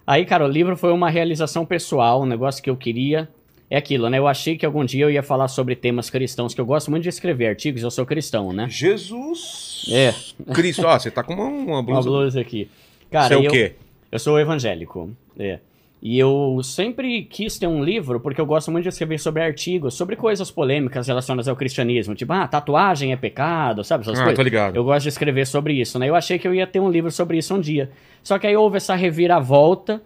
[0.06, 3.30] Aí, cara, o livro foi uma realização pessoal, um negócio que eu queria.
[3.72, 4.18] É aquilo, né?
[4.20, 7.04] Eu achei que algum dia eu ia falar sobre temas cristãos, que eu gosto muito
[7.04, 8.68] de escrever artigos, eu sou cristão, né?
[8.70, 10.14] Jesus É.
[10.54, 10.86] Cristo.
[10.86, 12.10] Ó, você tá com uma, uma Uma blusa.
[12.10, 12.70] blusa aqui.
[13.00, 13.76] Você Cara, é o eu, quê?
[14.12, 15.10] eu sou evangélico.
[15.40, 15.60] É.
[16.04, 19.94] E eu sempre quis ter um livro, porque eu gosto muito de escrever sobre artigos,
[19.94, 22.14] sobre coisas polêmicas relacionadas ao cristianismo.
[22.16, 24.02] Tipo, ah, tatuagem é pecado, sabe?
[24.02, 24.36] Essas Ah, coisas.
[24.36, 24.76] tô ligado.
[24.76, 26.10] Eu gosto de escrever sobre isso, né?
[26.10, 27.90] Eu achei que eu ia ter um livro sobre isso um dia.
[28.24, 30.02] Só que aí houve essa reviravolta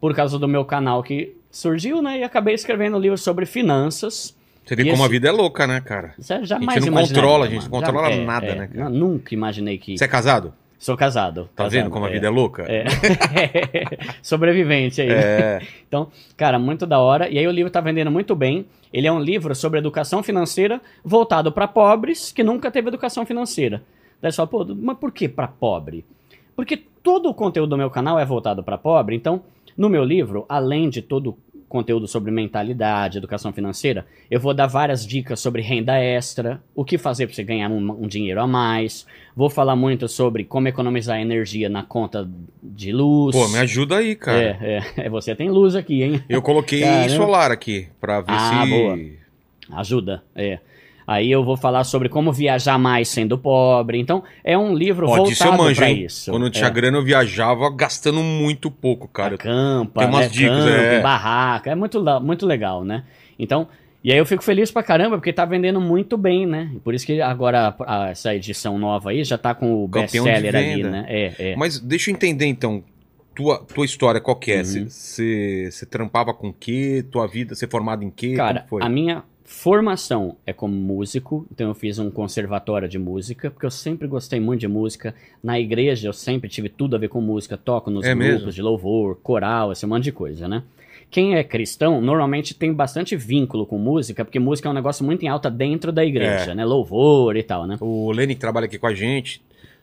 [0.00, 2.18] por causa do meu canal que surgiu, né?
[2.20, 4.36] E acabei escrevendo um livro sobre finanças.
[4.64, 6.14] Você vê E como a esse- vida é louca, né, cara?
[6.18, 8.54] Isso eu A jamais gente não controla, a gente não controla Já- é, nada, é,
[8.54, 8.88] né, cara?
[8.88, 9.98] nunca imaginei que.
[9.98, 10.52] Você é casado?
[10.78, 11.42] Sou casado.
[11.54, 12.64] Tá casado, vendo como a vida é louca?
[12.68, 12.84] é.
[14.22, 15.08] Sobrevivente aí.
[15.08, 15.14] né?
[15.22, 15.60] É.
[15.86, 17.28] Então, cara, muito da hora.
[17.28, 18.66] E aí o livro tá vendendo muito bem.
[18.92, 23.82] Ele é um livro sobre educação financeira voltado para pobres que nunca teve educação financeira.
[24.20, 26.04] Daí você fala, pô, mas por que para pobre?
[26.56, 29.14] Porque todo o conteúdo do meu canal é voltado para pobre.
[29.16, 29.42] Então,
[29.80, 34.66] no meu livro, além de todo o conteúdo sobre mentalidade, educação financeira, eu vou dar
[34.66, 38.46] várias dicas sobre renda extra, o que fazer para você ganhar um, um dinheiro a
[38.46, 39.06] mais.
[39.34, 42.28] Vou falar muito sobre como economizar energia na conta
[42.62, 43.34] de luz.
[43.34, 44.58] Pô, me ajuda aí, cara.
[44.60, 46.22] É, é, você tem luz aqui, hein?
[46.28, 47.08] Eu coloquei Caramba.
[47.08, 48.70] solar aqui, pra ver Ah, se...
[48.70, 48.98] boa.
[49.80, 50.58] Ajuda, é.
[51.06, 53.98] Aí eu vou falar sobre como viajar mais sendo pobre.
[53.98, 56.04] Então, é um livro Ó, voltado hein?
[56.04, 56.30] isso.
[56.30, 56.70] Quando eu tinha é.
[56.70, 59.34] grana, eu viajava gastando muito pouco, cara.
[59.34, 60.28] Acampa, Tem umas né?
[60.28, 61.00] dicas, Campo, é.
[61.00, 61.70] barraca.
[61.70, 63.04] É muito, muito legal, né?
[63.38, 63.66] Então,
[64.02, 66.70] e aí eu fico feliz pra caramba, porque tá vendendo muito bem, né?
[66.82, 70.82] Por isso que agora a- essa edição nova aí já tá com o best-seller ali,
[70.84, 71.04] né?
[71.08, 71.56] É, é.
[71.56, 72.82] Mas deixa eu entender, então,
[73.34, 74.62] tua, tua história, qual que é?
[74.62, 74.86] Uhum.
[74.88, 77.04] Você trampava com o quê?
[77.10, 78.34] Tua vida, você é formado em quê?
[78.34, 79.22] Cara, a minha
[79.54, 84.38] formação é como músico, então eu fiz um conservatório de música, porque eu sempre gostei
[84.38, 85.12] muito de música.
[85.42, 88.52] Na igreja eu sempre tive tudo a ver com música, toco nos É grupos mesmo?
[88.52, 90.62] de louvor, coral, esse monte de coisa, né?
[91.10, 95.24] Quem é cristão normalmente tem bastante vínculo com música, porque música é um negócio muito
[95.24, 96.54] em alta dentro da igreja, É.
[96.54, 96.64] né?
[96.64, 97.76] Louvor e tal, né?
[97.80, 99.42] O Lenny que trabalha aqui com a gente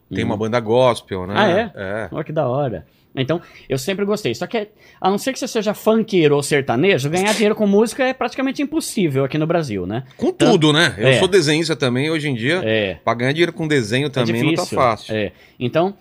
[0.09, 0.29] tem Uhum.
[0.31, 1.33] uma banda gospel, né?
[1.35, 1.71] Ah, é?
[1.75, 2.09] É.
[2.09, 2.87] Olha que da hora.
[3.17, 4.33] Então, eu sempre gostei.
[4.35, 4.67] Só que,
[5.01, 8.61] a não ser que você seja funkeiro ou sertanejo, ganhar dinheiro com música é praticamente
[8.61, 10.03] impossível aqui no Brasil, né?
[10.15, 10.95] Com tudo, né?
[10.97, 11.19] Eu É.
[11.19, 12.95] sou desenhista também, hoje em dia, É.
[13.03, 15.15] pra ganhar dinheiro com desenho também não tá fácil.
[15.15, 15.31] É.
[15.59, 15.95] Então,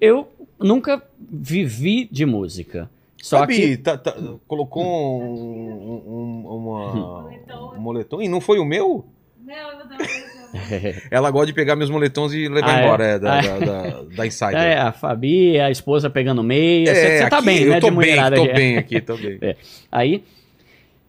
[0.00, 0.26] eu
[0.58, 2.88] nunca vivi de música.
[3.22, 3.76] Só Sabe, que.
[3.78, 4.14] tá- tá-
[4.46, 4.84] colocou
[5.20, 6.92] um, um- uma-
[7.22, 7.74] Moletom.
[7.76, 9.04] um moletom e não foi o meu?
[9.44, 10.35] Não, eu uma coisa.
[11.10, 12.84] Ela gosta de pegar meus moletons e levar Ah, é?
[12.84, 13.42] embora, é, da, Ah.
[13.42, 14.56] da, da, da Insider.
[14.56, 16.94] É, a Fabi, a esposa pegando meia.
[16.94, 17.80] Você É, tá aqui bem, eu né?
[17.80, 18.52] tô bem, tô aqui.
[18.52, 19.38] bem aqui, tô bem.
[19.42, 19.56] É.
[19.92, 20.22] Aí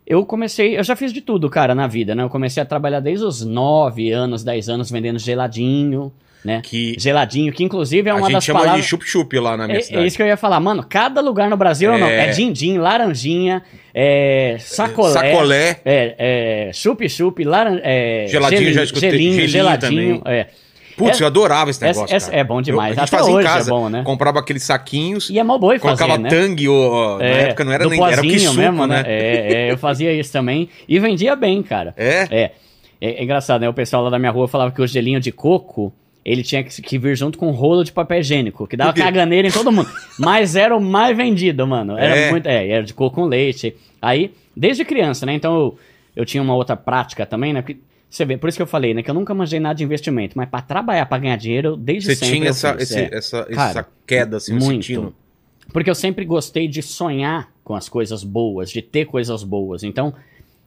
[0.05, 2.23] eu comecei, eu já fiz de tudo, cara, na vida, né?
[2.23, 6.11] Eu comecei a trabalhar desde os 9 anos, 10 anos vendendo geladinho,
[6.45, 6.61] né?
[6.63, 8.83] Que Geladinho, que inclusive é a uma gente das chama palavras.
[8.83, 10.03] de chup-chup lá na minha É, cidade.
[10.03, 10.83] é isso que eu ia falar, mano.
[10.87, 11.97] Cada lugar no Brasil É.
[11.99, 12.07] não.
[12.07, 15.11] É din-din, laranjinha, é, sacolé.
[15.13, 15.79] Sacolé.
[15.85, 16.15] É,
[16.67, 17.79] é, chup-chup, laran...
[17.83, 19.11] é, Geladinho, já escutei.
[19.11, 20.19] Gelinho, Gelinho geladinho.
[20.19, 20.33] também.
[20.39, 20.47] É.
[20.95, 22.95] Putz, É- eu adorava esse negócio, essa é bom demais.
[22.97, 24.01] Eu, a gente Até fazia hoje em casa, é bom, né?
[24.03, 26.27] comprava aqueles saquinhos, E é mó boi fazer, colocava né?
[26.27, 29.03] tangue, ou, na época não era nem, era suco, mesmo, né?
[29.05, 30.67] É, é, eu fazia isso também.
[30.89, 31.93] E vendia bem, cara.
[31.95, 32.27] É?
[32.31, 32.51] É.
[32.99, 33.69] É, é engraçado, né?
[33.69, 35.93] O pessoal lá da minha rua falava que o gelinho de coco,
[36.29, 39.47] ele tinha que, que vir junto com um rolo de papel higiênico, que dava caganeira
[39.47, 39.89] em todo mundo.
[40.19, 41.97] Mas era o mais vendido, mano.
[41.97, 42.29] Era É?
[42.31, 42.45] muito.
[42.47, 43.75] É, era de coco com leite.
[44.01, 45.33] Aí, desde criança, né?
[45.33, 45.79] Então eu,
[46.17, 47.61] eu tinha uma outra prática também, né?
[47.61, 47.77] Porque,
[48.09, 49.01] você vê, por isso que eu falei, né?
[49.03, 52.09] Que eu nunca manjei nada de investimento, mas pra trabalhar, pra ganhar dinheiro, eu desde
[52.09, 52.33] Você sempre.
[52.35, 53.09] tinha eu essa, fiz, esse- é.
[53.11, 54.85] essa, Cara, essa queda, assim, muito.
[54.85, 55.15] sentindo.
[55.73, 59.83] Porque eu sempre gostei de sonhar com as coisas boas, de ter coisas boas.
[59.83, 60.13] Então,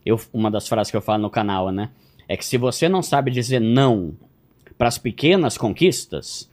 [0.05, 1.89] eu, uma das frases que eu falo no canal, né?
[2.29, 4.13] É que se você não sabe dizer não
[4.81, 6.49] para as pequenas conquistas,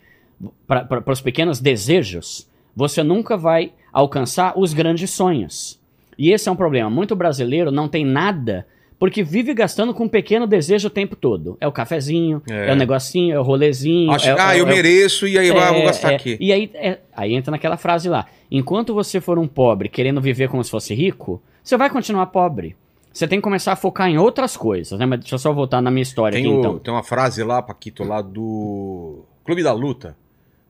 [0.68, 5.80] para os pequenos desejos, você nunca vai alcançar os grandes sonhos.
[6.18, 6.90] E esse é um problema.
[6.90, 8.68] Muito brasileiro não tem nada
[9.00, 11.56] porque vive gastando com um pequeno desejo o tempo todo.
[11.62, 12.68] É o cafezinho, É.
[12.68, 14.12] é, o negocinho, é o rolezinho.
[14.12, 16.16] Acho, é, ah, é eu mereço e aí vai, vou é, gastar é.
[16.16, 16.38] aqui.
[16.38, 18.26] E aí, é, aí entra naquela frase lá.
[18.52, 22.76] Enquanto você for um pobre querendo viver como se fosse rico, você vai continuar pobre.
[23.14, 25.06] Você tem que começar a focar em outras coisas, né?
[25.06, 26.80] Mas deixa eu só voltar na minha história Tem, aqui, o- então.
[26.80, 30.16] tem uma frase lá, Paquito, lá do Clube da Luta.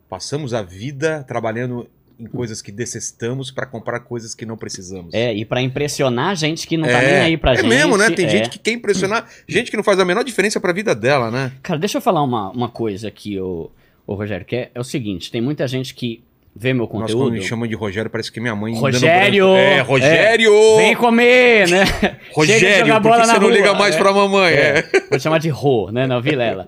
[0.10, 1.88] Passamos a vida trabalhando
[2.19, 5.13] em coisas que detestamos para comprar coisas que não precisamos.
[5.13, 7.67] É, e pra impressionar gente que não tá nem aí pra é gente.
[7.67, 8.10] mesmo, né?
[8.10, 8.30] Tem é.
[8.30, 11.52] gente que quer impressionar, gente que não faz a menor diferença pra vida dela, né?
[11.62, 13.69] Cara, deixa eu falar uma, uma coisa aqui, ô,
[14.08, 16.23] ô Rogério, que é, é o seguinte: tem muita gente que
[16.58, 17.32] vê meu Nossa, quando conteúdo.
[17.32, 19.50] me chamam de Rogério, parece que minha mãe Rogério!
[19.50, 20.52] É, Rogério!
[20.78, 21.84] Vem comer, né?
[22.34, 23.98] Rogério, por que na você não rua, liga mais é.
[23.98, 24.54] pra mamãe?
[24.54, 24.82] É.
[25.10, 26.08] Vou te chamar de Rô, né?
[26.08, 26.67] Não, Vilela.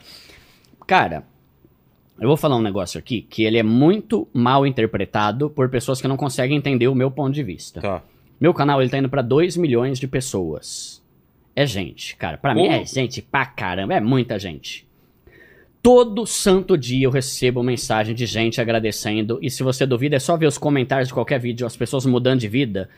[0.85, 1.23] Cara,
[2.19, 6.07] eu vou falar um negócio aqui que ele é muito mal interpretado por pessoas que
[6.07, 7.81] não conseguem entender o meu ponto de vista.
[7.81, 8.01] Tá.
[8.39, 11.01] Meu canal, ele tá indo pra 2 milhões de pessoas.
[11.55, 12.37] É gente, cara.
[12.37, 12.71] Pra mim Pô.
[12.73, 13.93] é gente pra caramba.
[13.93, 14.88] É muita gente.
[15.81, 19.39] Todo santo dia eu recebo mensagem de gente agradecendo.
[19.41, 22.39] E se você duvida, é só ver os comentários de qualquer vídeo, as pessoas mudando
[22.41, 22.89] de vida,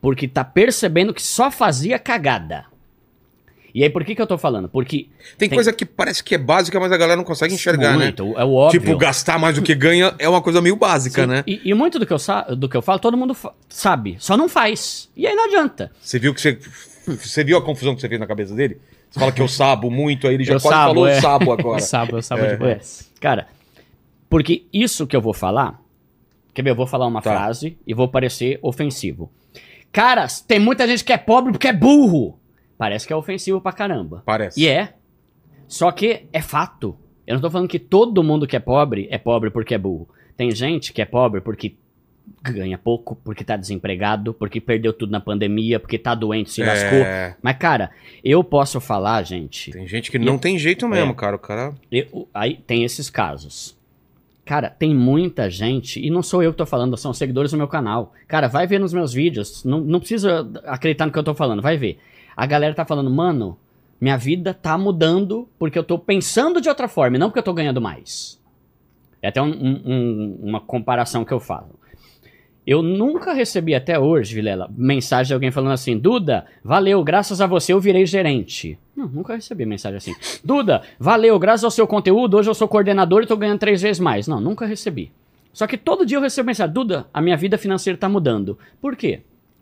[0.00, 2.66] porque tá percebendo que só fazia cagada.
[3.74, 4.68] E aí, por que, que eu tô falando?
[4.70, 5.08] Porque.
[5.36, 8.04] Tem, Tem- coisa que parece que é básica, mas a galera não consegue enxergar, né?
[8.04, 8.80] muito, é o óbvio.
[8.80, 11.44] Tipo, gastar mais do que ganha é uma coisa meio básica, Sim, né?
[11.46, 13.36] E, e muito do que, eu sa- do que eu falo, todo mundo
[13.68, 15.10] sabe, só não faz.
[15.14, 15.92] E aí não adianta.
[16.00, 16.58] Você viu que você.
[17.06, 18.78] Você viu a confusão que você fez na cabeça dele?
[19.10, 21.20] Você fala que eu sabo muito, aí ele já Eu quase sabo, falou é.
[21.20, 21.76] sabo agora.
[21.78, 22.56] Eu sabo, eu sabo É.
[22.56, 23.10] demais.
[23.20, 23.46] Cara,
[24.28, 25.80] porque isso que eu vou falar.
[26.52, 26.70] Quer ver?
[26.70, 27.30] Eu vou falar uma Tá.
[27.32, 29.30] frase e vou parecer ofensivo.
[29.92, 32.38] Cara, tem muita gente que é pobre porque é burro.
[32.76, 34.22] Parece que é ofensivo pra caramba.
[34.26, 34.60] Parece.
[34.60, 34.94] E é.
[35.68, 36.96] Só que é fato.
[37.26, 40.08] Eu não tô falando que todo mundo que é pobre é pobre porque é burro.
[40.36, 41.76] Tem gente que é pobre porque
[42.42, 46.98] ganha pouco, porque tá desempregado, porque perdeu tudo na pandemia, porque tá doente, se lascou.
[46.98, 47.90] É, Mas, cara,
[48.24, 49.70] eu posso falar, gente.
[49.72, 51.14] tem gente que não tem jeito mesmo, É.
[51.14, 51.36] cara.
[51.36, 51.74] O cara.
[51.90, 53.76] eu- aí tem esses casos.
[54.44, 57.66] Cara, tem muita gente, e não sou eu que tô falando, são seguidores do meu
[57.66, 58.12] canal.
[58.28, 61.60] Cara, vai ver nos meus vídeos, não, não precisa acreditar no que eu tô falando,
[61.60, 61.98] vai ver.
[62.36, 63.58] A galera tá falando, mano,
[64.00, 67.42] minha vida tá mudando porque eu tô pensando de outra forma, e não porque eu
[67.44, 68.40] tô ganhando mais.
[69.20, 71.75] É até um- um- uma comparação que eu falo.
[72.66, 77.46] Eu nunca recebi até hoje, Vilela, mensagem de alguém falando assim: Duda, valeu, graças a
[77.46, 78.76] você eu virei gerente.
[78.96, 80.14] Não, nunca recebi mensagem assim.
[80.44, 84.00] Duda, valeu, graças ao seu conteúdo, hoje eu sou coordenador e tô ganhando três vezes
[84.00, 84.26] mais.
[84.26, 85.12] Não, nunca recebi.
[85.52, 88.58] Só que todo dia eu recebo mensagem: Duda, a minha vida financeira tá mudando.
[88.80, 89.20] Por quê?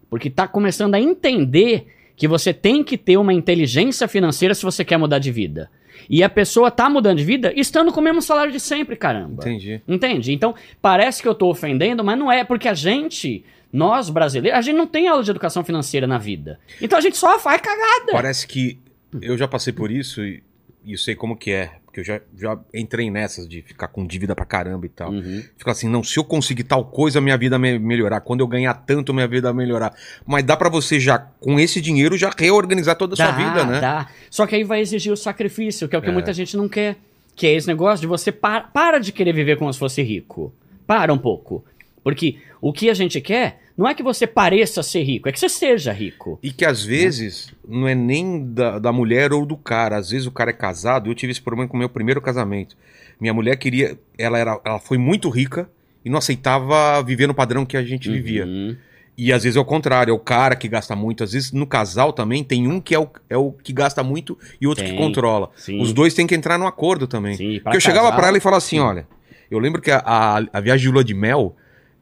[0.08, 4.84] Porque tá começando a entender que você tem que ter uma inteligência financeira se você
[4.84, 5.70] quer mudar de vida.
[6.08, 9.42] E a pessoa tá mudando de vida estando com o mesmo salário de sempre, caramba.
[9.42, 9.80] Entendi.
[9.86, 10.32] Entende?
[10.32, 14.62] Então, parece que eu tô ofendendo, mas não é, porque a gente, nós brasileiros, a
[14.62, 16.58] gente não tem aula de educação financeira na vida.
[16.80, 18.12] Então a gente só faz cagada.
[18.12, 18.78] Parece que
[19.20, 20.42] eu já passei por isso e,
[20.84, 21.70] e sei como que é.
[21.94, 25.12] Porque eu já, já entrei nessas de ficar com dívida pra caramba e tal.
[25.12, 25.44] Uhum.
[25.56, 28.20] Ficar assim, não, se eu conseguir tal coisa, minha vida me melhorar.
[28.20, 29.94] Quando eu ganhar tanto, minha vida vai melhorar.
[30.26, 33.80] Mas dá pra você já, com esse dinheiro, já reorganizar toda a sua vida, né?
[33.80, 34.08] Dá.
[34.28, 36.12] Só que aí vai exigir o sacrifício, que é o que É.
[36.12, 36.96] muita gente não quer.
[37.36, 40.52] Que é esse negócio de você para, para de querer viver como se fosse rico.
[40.88, 41.64] Para um pouco.
[42.02, 45.40] Porque o que a gente quer não é que você pareça ser rico, é que
[45.40, 46.38] você seja rico.
[46.42, 49.96] E que às vezes não é nem da, da mulher ou do cara.
[49.96, 51.10] Às vezes o cara é casado.
[51.10, 52.76] Eu tive esse problema com o meu primeiro casamento.
[53.20, 53.98] Minha mulher queria.
[54.16, 55.68] Ela, era, ela foi muito rica
[56.04, 58.44] e não aceitava viver no padrão que a gente vivia.
[58.44, 58.76] Uhum.
[59.16, 61.24] E às vezes é o contrário, é o cara que gasta muito.
[61.24, 64.38] Às vezes no casal também tem um que é o, é o que gasta muito
[64.60, 64.98] e outro que Tem.
[64.98, 65.50] controla.
[65.56, 65.80] Sim.
[65.80, 67.36] Os dois têm que entrar no acordo também.
[67.36, 69.06] Sim, Porque eu chegava pra ela e falava assim: olha,
[69.50, 71.56] eu lembro que a, a, a viagem de lua de mel.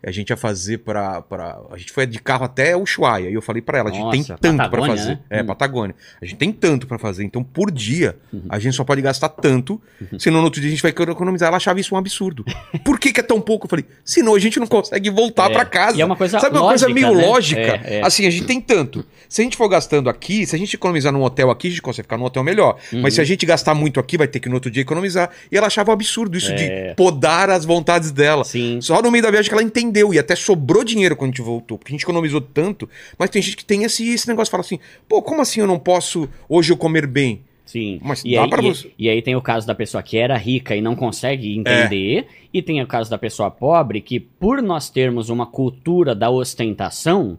[0.04, 1.60] A gente ia fazer pra, pra.
[1.70, 3.30] A gente foi de carro até Ushuaia.
[3.30, 5.10] E eu falei pra ela: a gente tem tanto pra Patagônia, fazer.
[5.10, 5.20] né?
[5.30, 5.46] É, Hum.
[5.46, 5.94] Patagônia.
[6.20, 7.22] A gente tem tanto pra fazer.
[7.24, 8.42] Então, por dia, Uhum.
[8.48, 9.80] a gente só pode gastar tanto.
[10.18, 11.48] Senão, no outro dia, a gente vai economizar.
[11.48, 12.44] Ela achava isso um absurdo.
[12.84, 13.66] Por que, que é tão pouco?
[13.66, 15.54] Eu falei: senão a gente não consegue voltar É.
[15.54, 15.96] pra casa.
[15.96, 17.26] E é uma coisa Sabe uma coisa lógica, meio né?
[17.26, 17.60] lógica?
[17.60, 18.02] É, é.
[18.04, 19.04] Assim, a gente tem tanto.
[19.28, 21.82] Se a gente for gastando aqui, se a gente economizar num hotel aqui, a gente
[21.82, 22.76] consegue ficar num hotel melhor.
[22.92, 23.02] Uhum.
[23.02, 25.30] Mas se a gente gastar muito aqui, vai ter que no outro dia economizar.
[25.50, 26.54] E ela achava um absurdo isso É.
[26.90, 28.44] de podar as vontades dela.
[28.44, 28.80] Sim.
[28.80, 31.42] Só no meio da viagem que ela entendeu e até sobrou dinheiro quando a gente
[31.42, 32.88] voltou, porque a gente economizou tanto.
[33.18, 34.78] Mas tem gente que tem esse, esse negócio, fala assim:
[35.08, 37.42] pô, como assim eu não posso hoje eu comer bem?
[37.64, 38.00] Sim.
[38.02, 40.18] Mas e, dá aí, pra e- você- e aí tem o caso da pessoa que
[40.18, 42.26] era rica e não consegue entender.
[42.52, 47.38] E tem o caso da pessoa pobre que, por nós termos uma cultura da ostentação,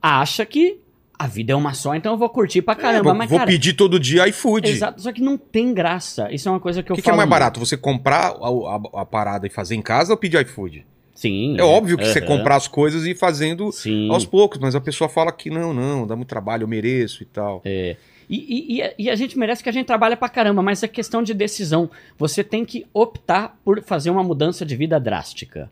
[0.00, 0.78] acha que
[1.18, 3.00] a vida é uma só, então eu vou curtir pra caramba.
[3.00, 4.68] É, vou Mas, vou cara, pedir todo dia iFood.
[4.68, 6.32] exato, só que não tem graça.
[6.32, 7.40] Isso é uma coisa que O eu que, que é falo mais muito.
[7.40, 7.58] barato?
[7.58, 10.86] Você comprar a, a- a parada e fazer em casa ou pedir iFood?
[11.18, 11.56] Sim.
[11.58, 14.08] É óbvio que você comprar as coisas e ir fazendo Sim.
[14.08, 17.26] aos poucos, mas a pessoa fala que não, não, dá muito trabalho, eu mereço e
[17.26, 17.60] tal.
[17.64, 17.96] E,
[18.30, 20.86] e- e a- e a gente merece que a gente trabalhe pra caramba, mas é
[20.86, 21.90] questão de decisão.
[22.16, 25.68] Você tem que optar por fazer uma mudança de vida drástica.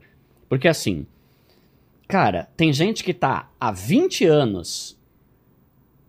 [0.48, 1.06] Porque assim,
[2.08, 4.98] cara, tem gente que tá há 20 anos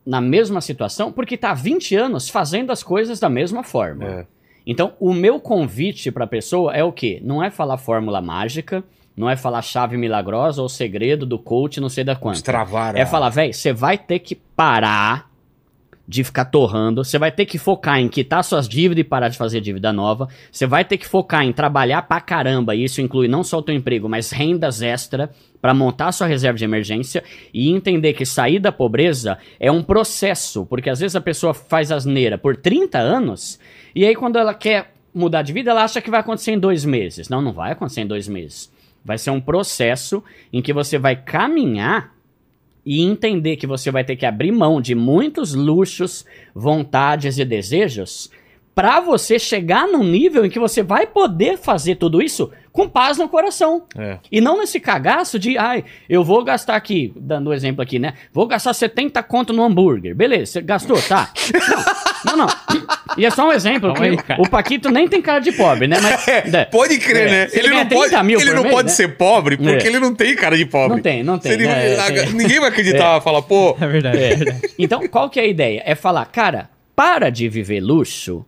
[0.03, 4.03] na mesma situação porque tá há 20 anos fazendo as coisas da mesma forma.
[4.05, 4.25] É.
[4.65, 7.21] Então, o meu convite pra pessoa é o quê?
[7.23, 8.83] Não é falar fórmula mágica,
[9.17, 12.35] não é falar chave milagrosa ou segredo do coach, não sei da quanto.
[12.35, 12.95] Destravar.
[12.95, 15.27] É falar, velho, você vai ter que parar
[16.07, 19.37] de ficar torrando, você vai ter que focar em quitar suas dívidas e parar de
[19.37, 23.27] fazer dívida nova, você vai ter que focar em trabalhar pra caramba, e isso inclui
[23.27, 27.21] não só o teu emprego, mas rendas extra pra montar sua reserva de emergência
[27.53, 31.91] e entender que sair da pobreza é um processo, porque às vezes a pessoa faz
[31.91, 33.59] asneira por 30 anos
[33.93, 36.85] e aí quando ela quer mudar de vida, ela acha que vai acontecer em dois
[36.85, 37.27] meses.
[37.27, 38.71] Não, não vai acontecer em dois meses.
[39.07, 42.13] Vai ser um processo em que você vai caminhar
[42.85, 48.29] e entender que você vai ter que abrir mão de muitos luxos, vontades e desejos
[48.77, 53.17] pra você chegar num nível em que você vai poder fazer tudo isso com paz
[53.17, 53.87] no coração.
[53.97, 54.19] É.
[54.31, 58.13] E não nesse cagaço de, ai, eu vou gastar aqui, dando um exemplo aqui, né?
[58.31, 60.13] Vou gastar 70 conto no hambúrguer.
[60.13, 61.33] Beleza, você gastou, tá?
[62.27, 62.47] Não, não.
[63.17, 65.97] E é só um exemplo, aí, o Paquito nem tem cara de pobre, né?
[66.01, 66.65] Mas, né?
[66.65, 67.31] Pode crer, É.
[67.31, 67.47] né?
[67.51, 68.93] Ele Ele não pode, 30 mil ele não mês, pode né?
[68.93, 69.87] ser pobre porque É.
[69.87, 70.95] ele não tem cara de pobre.
[70.97, 71.97] Não tem, não tem, ele- né?
[71.99, 72.25] a-.
[72.33, 74.61] Ninguém vai acreditar, falar, pô, É verdade, é verdade.
[74.77, 75.81] Então, qual que é a ideia?
[75.85, 78.45] É falar, cara, para de viver luxo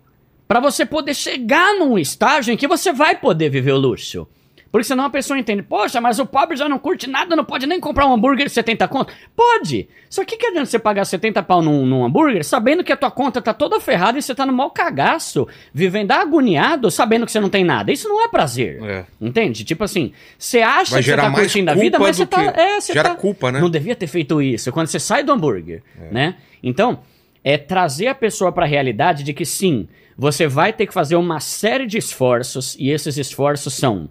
[0.48, 4.28] pra você poder chegar num estágio em que você vai poder viver o luxo.
[4.72, 7.66] Porque senão a pessoa entende, poxa, mas o pobre já não curte nada, não pode
[7.66, 9.12] nem comprar um hambúrguer de 70 conto.
[9.36, 9.90] Pode!
[10.10, 13.10] Só que que adianta você pagar 70 pau num, num hambúrguer, sabendo que a tua
[13.10, 17.40] conta tá toda ferrada e você tá no mau cagaço, vivendo agoniado, sabendo que você
[17.40, 17.92] não tem nada.
[17.92, 18.82] Isso não é prazer.
[18.84, 19.06] É.
[19.20, 19.64] Entende?
[19.64, 22.44] Tipo assim, você acha Vai que você tá curtindo a vida, mas você tá.
[22.44, 23.60] É, você gera tá- culpa, né?
[23.60, 24.72] Não devia ter feito isso.
[24.72, 26.36] Quando você sai do hambúrguer, né?
[26.62, 27.00] Então,
[27.44, 31.16] é trazer a pessoa para a realidade de que sim, você vai ter que fazer
[31.16, 34.10] uma série de esforços e esses esforços são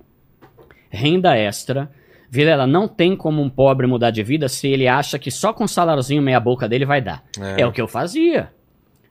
[0.90, 1.90] renda extra.
[2.30, 5.64] Vilela, não tem como um pobre mudar de vida se ele acha que só com
[5.64, 7.24] um saláriozinho meia boca dele vai dar.
[7.40, 7.62] É.
[7.62, 8.50] É, o que eu fazia.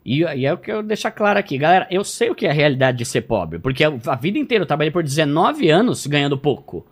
[0.05, 1.57] E, e é o que eu deixar claro aqui.
[1.57, 3.59] Galera, eu sei o que é a realidade de ser pobre.
[3.59, 6.85] Porque a, vida inteira eu trabalhei por 19 anos ganhando pouco.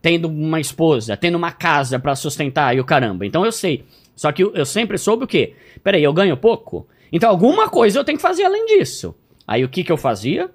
[0.00, 3.26] Tendo uma esposa, tendo uma casa pra sustentar e o caramba.
[3.26, 3.84] Então eu sei.
[4.14, 5.54] Só que eu, eu sempre soube o quê?
[5.82, 6.86] Peraí, eu ganho pouco?
[7.12, 9.14] Então alguma coisa eu tenho que fazer além disso.
[9.46, 10.50] Aí o que que eu fazia?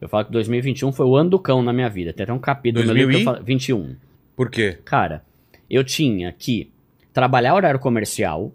[0.00, 2.12] Eu falo que 2021 foi o ano do cão na minha vida.
[2.12, 3.44] Tem até um capítulo no meu livro que eu 2000 falo.
[3.44, 3.96] 21.
[4.36, 4.78] por quê?
[4.84, 5.24] Cara,
[5.68, 6.70] eu tinha que
[7.12, 8.52] trabalhar horário comercial,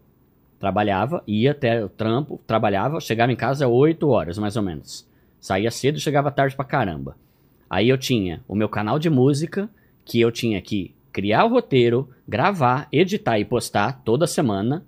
[0.60, 5.06] trabalhava, ia até o trampo, trabalhava, chegava em casa 8 horas, mais ou menos.
[5.40, 7.18] Saía cedo e chegava tarde pra caramba.
[7.70, 9.70] Aí eu tinha o meu canal de música,
[10.06, 14.86] que eu tinha que criar o roteiro, gravar, editar e postar toda semana.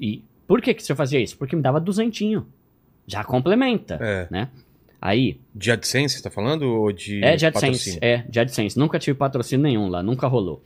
[0.00, 1.36] E por que, que você fazia isso?
[1.38, 2.46] Porque me dava duzentinho.
[3.06, 4.26] Já complementa, É.
[4.30, 4.48] né?
[5.00, 6.62] Aí, De AdSense, você tá falando?
[6.62, 7.66] Ou de é de AdSense.
[7.66, 7.98] patrocínio?
[8.02, 8.78] É, de AdSense.
[8.78, 10.62] Nunca tive patrocínio nenhum lá, nunca rolou.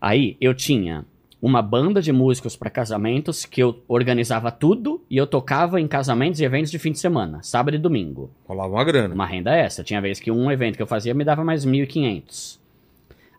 [0.00, 1.04] Aí eu tinha
[1.40, 6.40] uma banda de músicos para casamentos que eu organizava tudo e eu tocava em casamentos
[6.40, 8.30] e eventos de fim de semana, sábado e domingo.
[8.44, 9.12] Rolava uma grana.
[9.12, 9.82] Uma renda extra.
[9.82, 12.60] Tinha vez que um evento que eu fazia me dava mais 1.500.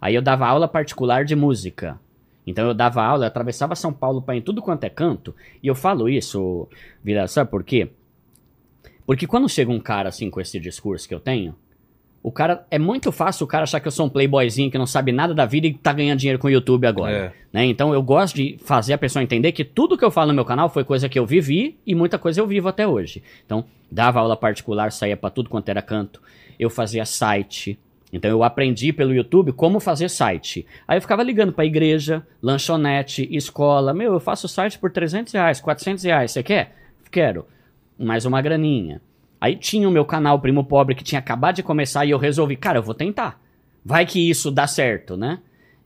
[0.02, 1.98] Aí eu dava aula particular de música.
[2.46, 5.34] Então eu dava aula, eu atravessava São Paulo para em tudo quanto é canto.
[5.62, 6.68] E eu falo isso,
[7.02, 7.90] Vila, sabe por quê?
[9.06, 11.56] Porque quando chega um cara assim com esse discurso que eu tenho,
[12.24, 14.86] o cara é muito fácil o cara achar que eu sou um playboyzinho que não
[14.86, 17.12] sabe nada da vida e tá ganhando dinheiro com o YouTube agora.
[17.12, 17.34] É.
[17.52, 17.66] Né?
[17.66, 20.46] Então eu gosto de fazer a pessoa entender que tudo que eu falo no meu
[20.46, 23.22] canal foi coisa que eu vivi e muita coisa eu vivo até hoje.
[23.46, 26.22] Então, dava aula particular, saía pra tudo quanto era canto.
[26.58, 27.78] Eu fazia site.
[28.14, 30.66] Então eu aprendi pelo YouTube como fazer site.
[30.88, 33.94] Aí eu ficava ligando pra igreja, lanchonete, escola.
[33.94, 36.32] Meu, eu faço site por 300 reais, 400 reais.
[36.32, 36.76] Você quer?
[37.12, 37.46] Quero.
[37.98, 39.02] Mais uma graninha.
[39.40, 42.56] Aí tinha o meu canal Primo Pobre que tinha acabado de começar e eu resolvi,
[42.56, 43.42] cara, eu vou tentar.
[43.84, 45.40] Vai que isso dá certo, né?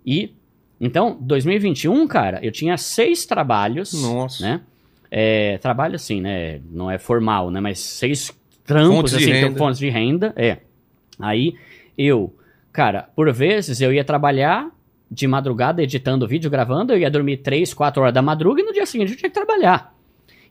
[0.06, 0.34] E
[0.80, 4.44] então, 2021, cara, eu tinha seis trabalhos, Nossa.
[4.44, 4.62] né?
[5.10, 6.62] É, trabalho assim, né?
[6.70, 7.60] Não é formal, né?
[7.60, 8.32] Mas seis
[8.64, 9.58] trampos, Fontes de assim, que eu- renda.
[9.58, 10.34] fontes de renda.
[10.36, 10.58] É.
[11.20, 11.56] Aí
[11.98, 12.36] eu,
[12.72, 14.70] cara, por vezes eu ia trabalhar
[15.10, 18.74] de madrugada editando vídeo, gravando, eu ia dormir três, quatro horas da madruga e no
[18.74, 19.96] dia seguinte eu tinha que trabalhar.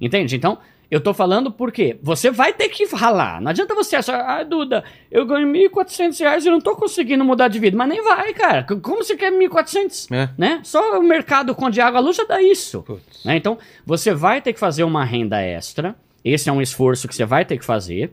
[0.00, 0.34] Entende?
[0.34, 0.58] Então,
[0.90, 3.40] eu tô falando porque você vai ter que ralar.
[3.40, 7.48] Não adianta você achar, ah, Duda, eu ganho 1.400 reais e não tô conseguindo mudar
[7.48, 7.76] de vida.
[7.76, 8.62] Mas nem vai, cara.
[8.62, 10.14] Como você quer 1.400?
[10.14, 10.28] É.
[10.38, 10.60] Né?
[10.62, 12.84] Só o mercado com de água à luz já dá isso.
[13.24, 13.36] Né?
[13.36, 15.96] Então, você vai ter que fazer uma renda extra.
[16.24, 18.12] Esse é um esforço que você vai ter que fazer.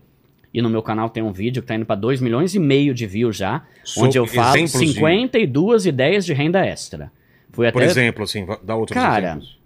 [0.54, 2.94] E no meu canal tem um vídeo que tá indo para 2 milhões e meio
[2.94, 7.12] de views já, Sobre onde eu falo exemplos de- 52 ideias de renda extra.
[7.52, 9.60] Foi Por até exemplo, assim, dá outros Cara, exemplos.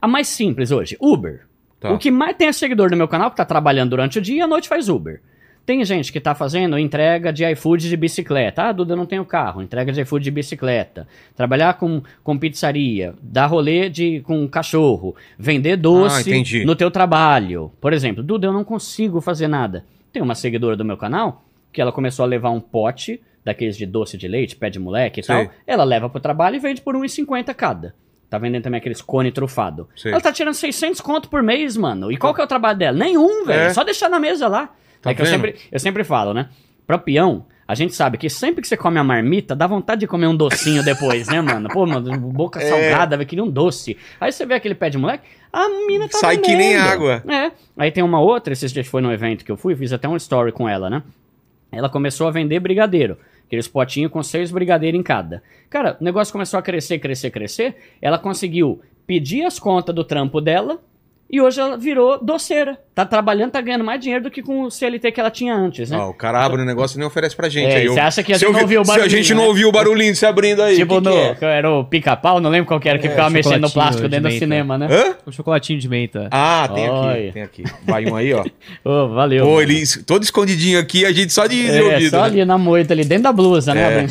[0.00, 1.47] a mais simples hoje, Uber.
[1.80, 1.92] Tá.
[1.92, 4.38] O que mais tem é seguidor no meu canal que tá trabalhando durante o dia
[4.38, 5.20] e à noite faz Uber.
[5.64, 8.62] Tem gente que tá fazendo entrega de iFood de bicicleta.
[8.62, 9.60] Ah, Duda, eu não tenho carro.
[9.60, 11.06] Entrega de iFood de bicicleta.
[11.36, 13.14] Trabalhar com, com pizzaria.
[13.22, 15.14] Dar rolê de, com cachorro.
[15.38, 16.64] Vender Ah, doce entendi.
[16.64, 17.70] no teu trabalho.
[17.82, 19.84] Por exemplo, Duda, eu não consigo fazer nada.
[20.10, 23.84] Tem uma seguidora do meu canal que ela começou a levar um pote daqueles de
[23.84, 25.44] doce de leite, pé de moleque e Sei.
[25.44, 25.54] tal.
[25.66, 27.94] Ela leva pro trabalho e vende por 1,50 cada.
[28.30, 29.88] Tá vendendo também aqueles cone trufado.
[29.96, 30.12] Sei.
[30.12, 32.12] Ela tá tirando 600 conto por mês, mano.
[32.12, 32.96] E qual que é o trabalho dela?
[32.96, 33.60] Nenhum, velho.
[33.62, 33.70] É.
[33.72, 34.70] Só deixar na mesa lá.
[35.00, 36.48] Tá é que eu sempre, eu sempre falo, né?
[36.86, 40.06] Pra peão, a gente sabe que sempre que você come a marmita, dá vontade de
[40.06, 41.68] comer um docinho depois, né, mano?
[41.68, 42.68] Pô, mano, boca É.
[42.68, 43.96] salgada, vai querer um doce.
[44.20, 46.88] Aí você vê aquele pé de moleque, a mina tá Sai que nem vendendo.
[46.88, 47.22] água.
[47.28, 47.52] É.
[47.76, 50.16] Aí tem uma outra, esses dias foi no evento que eu fui, fiz até um
[50.16, 51.02] story com ela, né?
[51.70, 53.16] Ela começou a vender brigadeiro.
[53.48, 55.42] Aqueles potinhos com seis brigadeiros em cada.
[55.70, 57.76] Cara, o negócio começou a crescer, crescer, crescer.
[58.00, 60.78] Ela conseguiu pedir as contas do trampo dela,
[61.30, 62.78] E hoje ela virou doceira.
[62.94, 65.90] Tá trabalhando, tá ganhando mais dinheiro do que com o CLT que ela tinha antes,
[65.90, 65.98] né?
[65.98, 67.70] Ó, o cara abre o negócio e nem oferece pra gente.
[67.70, 69.16] É, Aí eu- você acha que a gente não vi- ouviu o Se a barulhinho,
[69.18, 69.48] gente não né?
[69.48, 70.76] ouviu o barulhinho se abrindo aí.
[70.76, 71.34] tipo, que que no, é?
[71.34, 74.08] que era o pica-pau, não lembro qual que era, que É, ficava mexendo no plástico
[74.08, 74.88] dentro do de cinema, né?
[74.90, 75.16] Hã?
[75.26, 76.28] O chocolatinho de menta.
[76.30, 77.64] Ah, tem aqui, tem aqui.
[77.84, 78.42] Vai um aí, ó.
[78.82, 79.44] Ô, valeu.
[79.44, 82.10] Pô, ele todo escondidinho aqui, a gente só de, de É, ouvido.
[82.10, 82.26] só né?
[82.26, 84.06] ali na moita, ali dentro da blusa, né?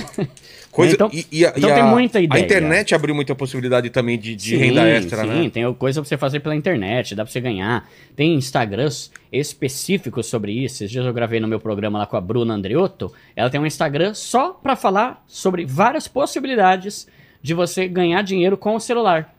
[0.78, 2.40] Coisa, Então- e, e a, então e tem a- muita ideia.
[2.40, 5.50] A internet abriu muita possibilidade também de, de Sim, renda extra, sim, né?
[5.50, 7.90] tem coisa pra você fazer pela internet, dá pra você ganhar.
[8.16, 10.76] Tem Instagrams específicos sobre isso.
[10.84, 13.12] Esses dias eu gravei no meu programa lá com a Bruna Andriotto.
[13.36, 17.08] Ela tem um Instagram só pra falar sobre várias possibilidades
[17.42, 19.34] de você ganhar dinheiro com o celular.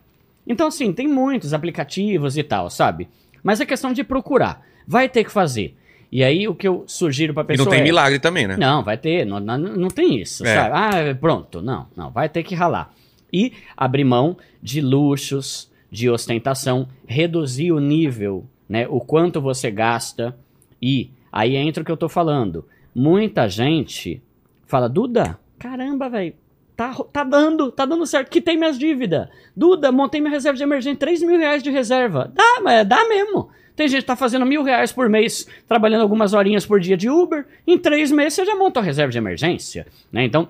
[0.44, 3.06] Então, assim, tem muitos aplicativos e tal, sabe?
[3.44, 4.66] Mas é questão de procurar.
[4.88, 5.76] Vai ter que fazer.
[6.10, 7.84] E aí, o que eu sugiro pra E pessoa não tem é...
[7.84, 8.56] milagre também, né?
[8.56, 10.54] Não, vai ter, não, não, não tem isso, É.
[10.54, 10.70] sabe?
[10.74, 12.92] Ah, pronto, não, não, vai ter que ralar.
[13.32, 20.36] E abrir mão de luxos, de ostentação, reduzir o nível, né, o quanto você gasta
[20.80, 22.64] e aí entra o que eu tô falando.
[22.94, 24.22] Muita gente
[24.66, 26.34] fala, Duda, caramba, velho,
[26.76, 29.28] tá, tá dando, tá dando certo, quitei minhas dívidas.
[29.56, 32.30] Duda, montei minha reserva de emergência, 3 mil reais de reserva.
[32.34, 33.50] Dá, mas dá mesmo.
[33.78, 37.08] Tem gente que tá fazendo mil reais por mês, trabalhando algumas horinhas por dia de
[37.08, 37.46] Uber.
[37.64, 39.86] Em três meses você já monta a reserva de emergência.
[40.10, 40.24] Né?
[40.24, 40.48] Então,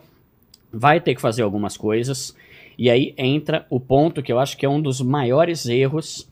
[0.73, 2.35] vai ter que fazer algumas coisas.
[2.79, 6.27] E aí entra o ponto que eu acho que é um dos maiores erros.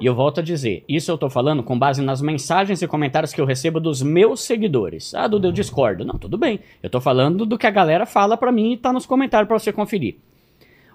[0.00, 3.34] E eu volto a dizer, isso eu tô falando com base nas mensagens e comentários
[3.34, 5.14] que eu recebo dos meus seguidores.
[5.14, 6.06] Ah, Duda, eu discordo.
[6.06, 6.60] Não, tudo bem.
[6.82, 9.58] Eu tô falando do que a galera fala pra mim e tá nos comentários pra
[9.58, 10.16] você conferir.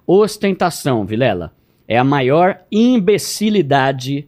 [0.08, 1.54] Ostentação, Vilela,
[1.88, 4.28] é a maior imbecilidade,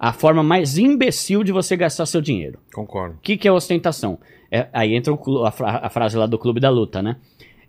[0.00, 2.58] a forma mais imbecil de você gastar seu dinheiro.
[2.72, 3.16] Concordo.
[3.16, 4.18] O que, que é ostentação?
[4.50, 7.16] É- aí entra o a, fra- a frase lá do Clube da Luta, né?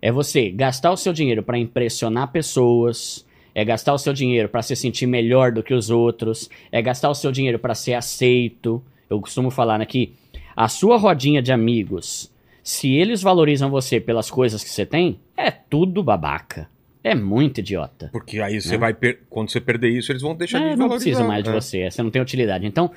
[0.01, 4.61] É você gastar o seu dinheiro pra impressionar pessoas, é gastar o seu dinheiro pra
[4.61, 8.81] se sentir melhor do que os outros, é gastar o seu dinheiro pra ser aceito.
[9.09, 10.13] Eu costumo falar né, que
[10.55, 12.31] a sua rodinha de amigos,
[12.63, 16.67] se eles valorizam você pelas coisas que você tem, é tudo babaca.
[17.03, 18.09] É muito idiota.
[18.11, 18.77] Porque aí você Né?
[18.77, 18.93] vai.
[18.93, 21.03] per- Quando você perder isso, eles vão deixar É, de não valorizar.
[21.05, 21.59] precisa mais de né?
[21.59, 22.65] você, você não tem utilidade.
[22.67, 22.91] Então,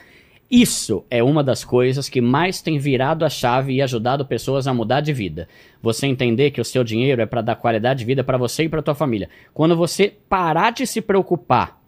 [0.50, 4.74] isso é uma das coisas que mais tem virado a chave e ajudado pessoas a
[4.74, 5.48] mudar de vida.
[5.82, 8.68] Você entender que o seu dinheiro é para dar qualidade de vida para você e
[8.68, 9.28] para tua família.
[9.54, 11.80] Quando você parar de se preocupar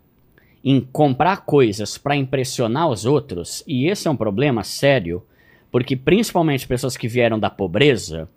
[0.65, 5.23] em comprar coisas para impressionar os outros, e esse é um problema sério,
[5.71, 8.29] porque principalmente pessoas que vieram da pobreza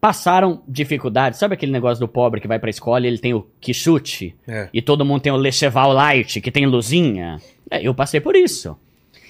[0.00, 1.38] passaram dificuldades.
[1.38, 4.34] Sabe aquele negócio do pobre que vai pra escola e ele tem o quichute?
[4.48, 4.68] É.
[4.72, 7.38] E todo mundo tem o Lecheval Light, que tem luzinha.
[7.70, 8.76] É, eu passei por isso.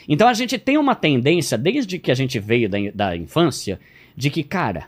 [0.08, 3.78] Então a gente tem uma tendência, desde que a gente veio da, da infância,
[4.16, 4.86] de que, cara,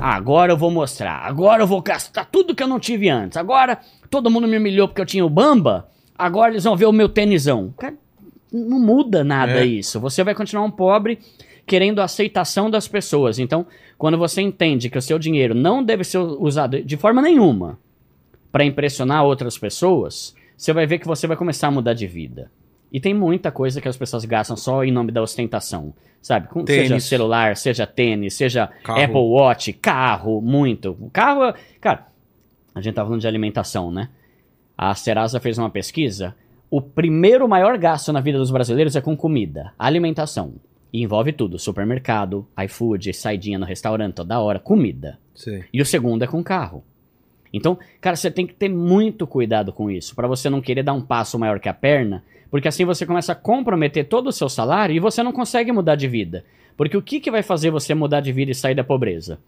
[0.00, 3.36] agora eu vou mostrar, agora eu vou gastar tudo que eu não tive antes.
[3.36, 3.78] Agora
[4.10, 7.08] todo mundo me humilhou porque eu tinha o Bamba, agora eles vão ver o meu
[7.08, 7.74] tênisão.
[7.78, 7.94] Cara,
[8.52, 9.66] não muda nada É.
[9.66, 10.00] isso.
[10.00, 11.18] Você vai continuar um pobre
[11.68, 13.38] querendo a aceitação das pessoas.
[13.38, 13.66] Então,
[13.96, 17.78] quando você entende que o seu dinheiro não deve ser usado de forma nenhuma
[18.50, 22.50] para impressionar outras pessoas, você vai ver que você vai começar a mudar de vida.
[22.90, 25.92] E tem muita coisa que as pessoas gastam só em nome da ostentação,
[26.22, 26.48] sabe?
[26.48, 26.66] Com-.
[26.66, 29.02] Seja celular, seja tênis, seja Carro.
[29.02, 30.96] Apple Watch, carro, muito.
[30.98, 32.06] O carro, cara,
[32.74, 34.08] a gente tá falando de alimentação, né?
[34.76, 36.34] A Serasa fez uma pesquisa.
[36.70, 40.54] O primeiro maior gasto na vida dos brasileiros é com comida, alimentação.
[40.92, 45.18] E envolve tudo: supermercado, iFood, saidinha no restaurante toda hora, comida.
[45.34, 45.62] Sim.
[45.72, 46.84] E o segundo é com carro.
[47.52, 50.92] Então, cara, você tem que ter muito cuidado com isso, pra você não querer dar
[50.92, 54.48] um passo maior que a perna, porque assim você começa a comprometer todo o seu
[54.48, 56.44] salário e você não consegue mudar de vida.
[56.76, 59.40] Porque o que, que vai fazer você mudar de vida e sair da pobreza?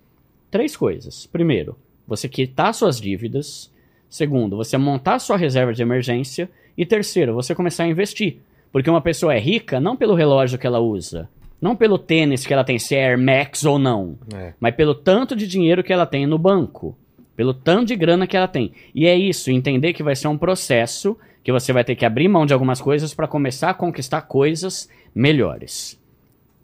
[0.51, 1.27] Três coisas.
[1.27, 1.77] Primeiro,
[2.07, 3.73] você quitar suas dívidas.
[4.09, 6.51] Segundo, você montar sua reserva de emergência.
[6.77, 8.39] E terceiro, você começar a investir.
[8.73, 11.29] Porque uma pessoa é rica não pelo relógio que ela usa,
[11.61, 14.55] não pelo tênis que ela tem, se é Air Max ou não É.
[14.59, 16.97] mas pelo tanto de dinheiro que ela tem no banco,
[17.37, 18.73] pelo tanto de grana que ela tem.
[18.95, 22.29] E é isso, entender que vai ser um processo que você vai ter que abrir
[22.29, 25.99] mão de algumas coisas para começar a conquistar coisas melhores.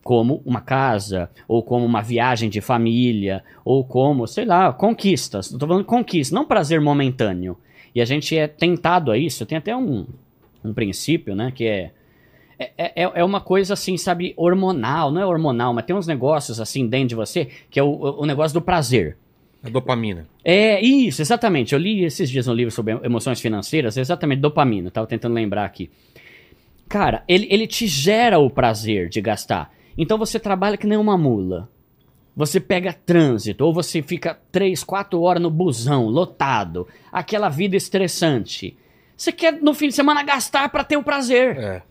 [0.02, 5.48] Como uma casa, ou como uma viagem de família, ou como, sei lá, conquistas.
[5.48, 7.56] Tô falando conquista, não prazer momentâneo.
[7.94, 10.06] E a gente é tentado a isso, tem até um,
[10.62, 11.90] um princípio, né, que é
[12.58, 16.60] é, é, é uma coisa assim, sabe, hormonal, não é hormonal, mas tem uns negócios
[16.60, 19.16] assim dentro de você que é o, o negócio do prazer.
[19.62, 20.26] A dopamina.
[20.44, 21.74] É isso, exatamente.
[21.74, 25.90] Eu li esses dias um livro sobre emoções financeiras, exatamente dopamina, tava tentando lembrar aqui.
[26.88, 29.72] Cara, ele, ele te gera o prazer de gastar.
[29.98, 31.68] Então você trabalha que nem uma mula.
[32.36, 38.76] Você pega trânsito, ou você fica 3, 4 horas no busão, lotado, aquela vida estressante.
[39.16, 41.56] Você quer no fim de semana gastar pra ter o prazer.
[41.56, 41.82] É.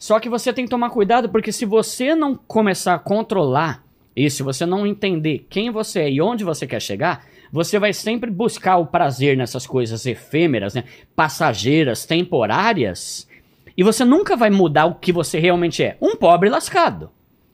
[0.00, 3.84] Só que você tem que tomar cuidado, porque se você não começar a controlar
[4.16, 7.92] isso, se você não entender quem você é e onde você quer chegar, você vai
[7.92, 10.84] sempre buscar o prazer nessas coisas efêmeras, né?
[11.14, 13.28] passageiras, temporárias,
[13.76, 15.98] e você nunca vai mudar o que você realmente é.
[16.00, 17.10] Um pobre lascado.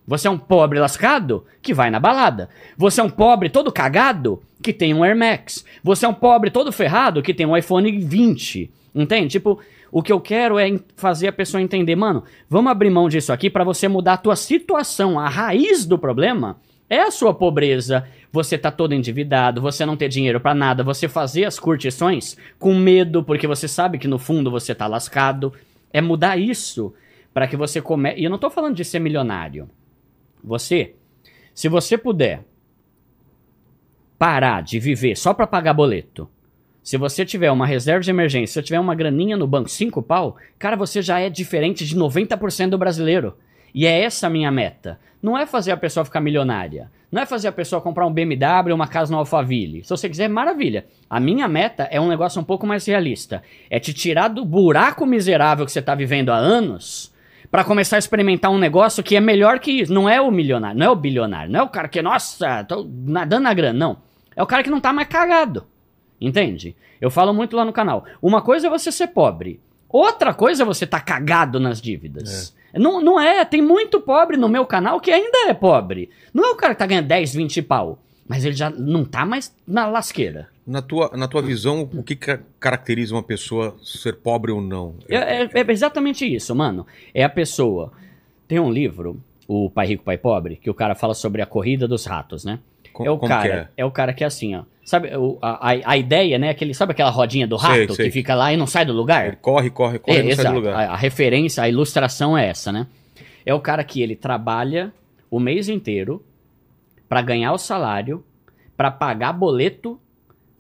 [0.07, 2.49] Você é um pobre lascado que vai na balada.
[2.77, 5.65] Você é um pobre todo cagado que tem um Air Max.
[5.83, 8.71] Você é um pobre todo ferrado que tem um iPhone 20.
[8.95, 9.31] Entende?
[9.31, 9.61] Tipo,
[9.97, 13.49] o que eu quero é fazer a pessoa entender, mano, vamos abrir mão disso aqui
[13.49, 15.19] pra você mudar a tua situação.
[15.19, 18.07] A raiz do problema é a sua pobreza.
[18.31, 22.75] Você tá todo endividado, você não ter dinheiro pra nada, você fazer as curtições com
[22.75, 25.51] medo porque você sabe que no fundo você tá lascado.
[25.91, 26.93] É mudar isso
[27.33, 28.21] pra que você comece.
[28.21, 29.67] E eu não tô falando de ser milionário.
[30.45, 30.95] Você,
[31.55, 32.45] se você puder
[34.19, 36.29] parar de viver só pra pagar boleto,
[36.87, 40.01] se você tiver uma reserva de emergência, se você tiver uma graninha no banco, cinco
[40.01, 43.37] pau, cara, você já é diferente de 90% do brasileiro.
[43.75, 45.01] E é essa a minha meta.
[45.21, 46.89] Não é fazer a pessoa ficar milionária.
[47.11, 49.83] Não é fazer a pessoa comprar um BMW uma casa no Alphaville.
[49.83, 50.87] Se você quiser, maravilha.
[51.11, 53.43] A minha meta é um negócio um pouco mais realista.
[53.69, 57.13] É te tirar do buraco miserável que você tá vivendo há anos
[57.51, 59.93] Pra começar a experimentar um negócio que é melhor que isso.
[59.93, 62.89] Não é o milionário, não é o bilionário, não é o cara que, nossa, tô
[62.89, 63.97] nadando na grana, não.
[64.37, 65.67] É o cara que não tá mais cagado.
[66.21, 66.75] Entende?
[67.01, 68.05] Eu falo muito lá no canal.
[68.23, 69.61] Uma coisa é você ser pobre.
[69.89, 72.55] Outra coisa é você tá cagado nas dívidas.
[72.75, 76.11] Não, não é, tem muito pobre no meu canal que ainda é pobre.
[76.35, 77.99] Não é o cara que tá ganhando 10, 20 pau.
[78.29, 80.49] Mas ele já não tá mais na lasqueira.
[80.67, 84.97] Na tua, na tua visão, o que ca- caracteriza uma pessoa ser pobre ou não?
[85.09, 86.85] É, é- é exatamente isso, mano.
[87.15, 87.93] É a pessoa.
[88.49, 91.87] Tem um livro, o Pai Rico, Pai Pobre, que o cara fala sobre a corrida
[91.87, 92.59] dos ratos, né?
[92.93, 93.43] Co- é o cara,
[93.77, 93.85] que é?
[93.85, 94.65] o cara que é assim, ó.
[94.87, 95.11] Sabe
[95.43, 96.51] a, a, a ideia, né?
[96.51, 98.07] Aquele, sabe aquela rodinha do Sei, rato sei.
[98.07, 99.27] que fica lá e não sai do lugar?
[99.27, 100.49] Ele corre, corre, corre, É, não sai exato.
[100.51, 100.75] do lugar.
[100.77, 102.87] A, a referência, a ilustração é essa, né?
[103.45, 104.93] É o cara que ele trabalha
[105.29, 106.25] o mês inteiro
[107.09, 108.25] pra ganhar o salário,
[108.77, 110.01] pra pagar boleto,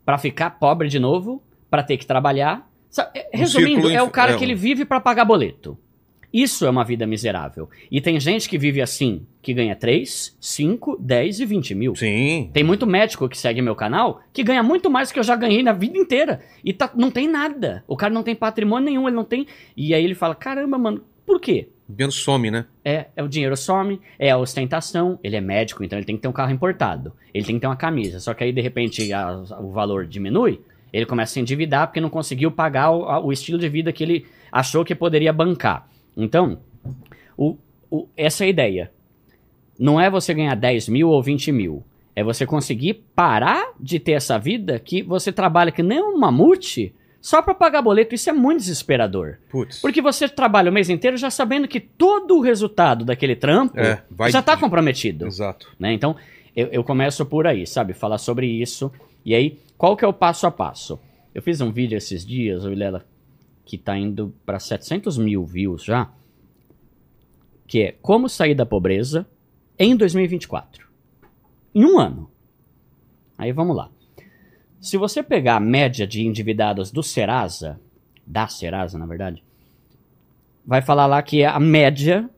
[0.04, 2.68] pra ficar pobre de novo, pra ter que trabalhar.
[2.90, 5.78] Sa- é, Um Resumindo, é o cara é que ele vive pra pagar boleto.
[6.32, 7.68] Isso é uma vida miserável.
[7.90, 11.94] E tem gente que vive assim, que ganha 3, 5, 10 e 20 mil.
[11.96, 12.50] Sim.
[12.52, 15.36] Tem muito médico que segue meu canal que ganha muito mais do que eu já
[15.36, 16.40] ganhei na vida inteira.
[16.64, 17.82] E tá, não tem nada.
[17.86, 19.46] O cara não tem patrimônio nenhum, ele não tem.
[19.76, 21.68] E aí ele fala: caramba, mano, por quê?
[21.88, 22.64] O dinheiro some, né?
[22.84, 26.22] É, é o dinheiro some, é a ostentação, ele é médico, então ele tem que
[26.22, 27.12] ter um carro importado.
[27.32, 28.18] Ele tem que ter uma camisa.
[28.18, 30.60] Só que aí, de repente, a- o valor diminui,
[30.92, 33.92] ele começa a se endividar porque não conseguiu pagar o, a- o estilo de vida
[33.92, 35.88] que ele achou que poderia bancar.
[36.16, 36.58] Então,
[37.36, 37.56] o-
[37.90, 38.90] o- essa é a ideia.
[39.78, 41.84] Não é você ganhar 10 mil ou 20 mil.
[42.14, 46.94] É você conseguir parar de ter essa vida que você trabalha que nem um mamute
[47.20, 48.14] só pra pagar boleto.
[48.14, 49.36] Isso é muito desesperador.
[49.50, 49.80] Putz.
[49.82, 54.02] Porque você trabalha o mês inteiro já sabendo que todo o resultado daquele trampo É,
[54.30, 55.26] já tá comprometido.
[55.26, 55.68] Exato.
[55.78, 55.92] Né?
[55.92, 56.16] Então,
[56.54, 57.92] eu, eu começo por aí, sabe?
[57.92, 58.90] Falar sobre isso.
[59.22, 60.98] E aí, qual que é o passo a passo?
[61.34, 63.04] Eu fiz um vídeo esses dias, ô Vilela,
[63.66, 66.10] que tá indo pra 700 mil views já,
[67.66, 69.26] que é como sair da pobreza
[69.78, 70.86] em 2024.
[71.74, 72.30] Em um ano.
[73.36, 73.90] Aí vamos lá.
[74.80, 77.78] Se você pegar a média de endividados do Serasa,
[78.24, 79.42] da Serasa, na verdade,
[80.64, 82.30] vai falar lá que a média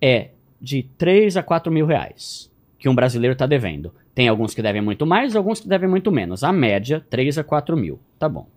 [0.00, 3.94] é de 3 a 4 mil reais que um brasileiro está devendo.
[4.14, 6.42] Tem alguns que devem muito mais, alguns que devem muito menos.
[6.42, 8.00] A média, 3 a 4 mil.
[8.18, 8.48] Tá bom.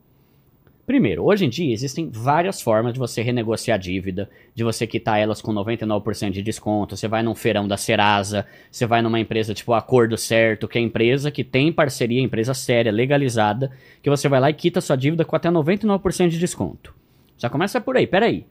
[0.86, 5.42] Primeiro, hoje em dia existem várias formas de você renegociar dívida, de você quitar elas
[5.42, 6.96] com 99% de desconto.
[6.96, 10.82] Você vai num feirão da Serasa, você vai numa empresa tipo Acordo Certo, que é
[10.82, 13.72] empresa que tem parceria, empresa séria, legalizada,
[14.04, 16.94] que você vai lá e quita sua dívida com até 99% de desconto.
[17.36, 18.46] Já começa por aí, peraí.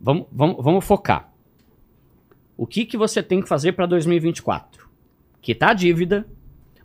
[0.00, 1.32] Vamos, vamos, vamos focar.
[2.56, 4.88] O que, que você tem que fazer para 2024?
[5.42, 6.24] Quitar a dívida,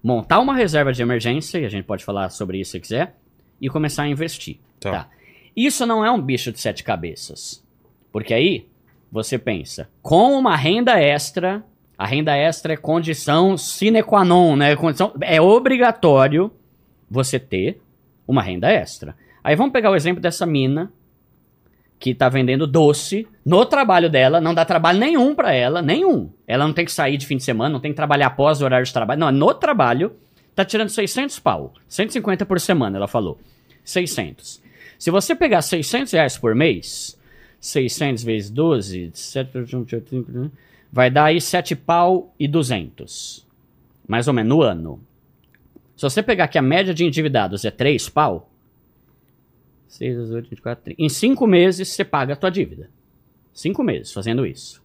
[0.02, 3.16] montar uma reserva de emergência, e a gente pode falar sobre isso se quiser,
[3.60, 4.58] e começar a investir.
[4.80, 4.92] Tá.
[4.92, 5.10] Tá.
[5.56, 7.64] Isso não é um bicho de sete cabeças.
[8.12, 8.68] Porque aí
[9.12, 11.64] você pensa, com uma renda extra,
[11.98, 14.76] a renda extra é condição sine qua non, né?
[14.76, 16.52] Condição, é obrigatório
[17.10, 17.82] você ter
[18.28, 19.16] uma renda extra.
[19.44, 20.92] Aí vamos pegar o exemplo dessa mina
[21.98, 26.30] que tá vendendo doce no trabalho dela, não dá trabalho nenhum pra ela, nenhum.
[26.46, 28.66] Ela não tem que sair de fim de semana, não tem que trabalhar após o
[28.66, 30.14] horário de trabalho, não, é no trabalho,
[30.56, 33.38] tá tirando 600 pau, 150 por semana, ela falou.
[33.84, 34.62] 600.
[34.98, 37.20] Se você pegar 600 reais por mês,
[37.60, 39.50] 600 vezes 12, 7,
[40.92, 43.46] vai dar aí 7 pau e 200.
[44.08, 45.02] Mais ou menos, no ano.
[45.96, 48.50] Se você pegar que a média de endividados é 3 pau,
[49.88, 51.02] 6, 18, 24, 30.
[51.02, 52.90] Em cinco meses você paga a tua dívida.
[53.54, 54.84] Cinco meses fazendo isso.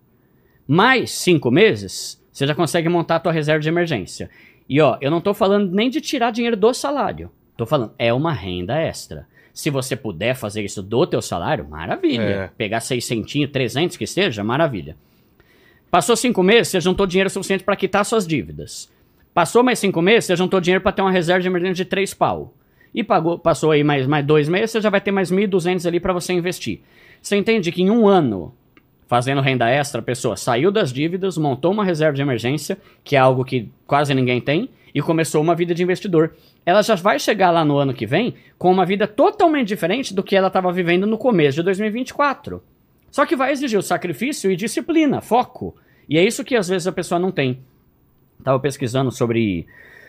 [0.67, 4.31] Mais cinco meses, você já consegue montar a tua reserva de emergência.
[4.71, 7.29] E ó, eu não tô falando nem de tirar dinheiro do salário.
[7.57, 9.27] Tô falando, é uma renda extra.
[9.53, 12.23] Se você puder fazer isso do teu salário, maravilha.
[12.23, 12.51] É.
[12.57, 14.97] Pegar 600, 300 que seja, maravilha.
[15.91, 18.89] Passou cinco meses, você juntou dinheiro suficiente para quitar suas dívidas.
[19.35, 22.15] Passou mais cinco meses, você juntou dinheiro para ter uma reserva de emergência de três
[22.15, 22.55] pau.
[22.95, 25.99] E pagou, passou aí mais, mais dois meses, você já vai ter mais 1.200 ali
[25.99, 26.81] para você investir.
[27.21, 28.55] Você entende que em um ano,
[29.11, 33.19] fazendo renda extra, a pessoa saiu das dívidas, montou uma reserva de emergência, que é
[33.19, 36.33] algo que quase ninguém tem, e começou uma vida de investidor.
[36.65, 40.23] Ela já vai chegar lá no ano que vem com uma vida totalmente diferente do
[40.23, 42.63] que ela estava vivendo no começo de 2024.
[43.11, 45.75] Só que vai exigir o sacrifício e disciplina, foco.
[46.09, 47.59] E é isso que às vezes a pessoa não tem.
[48.45, 49.67] Tava pesquisando sobre.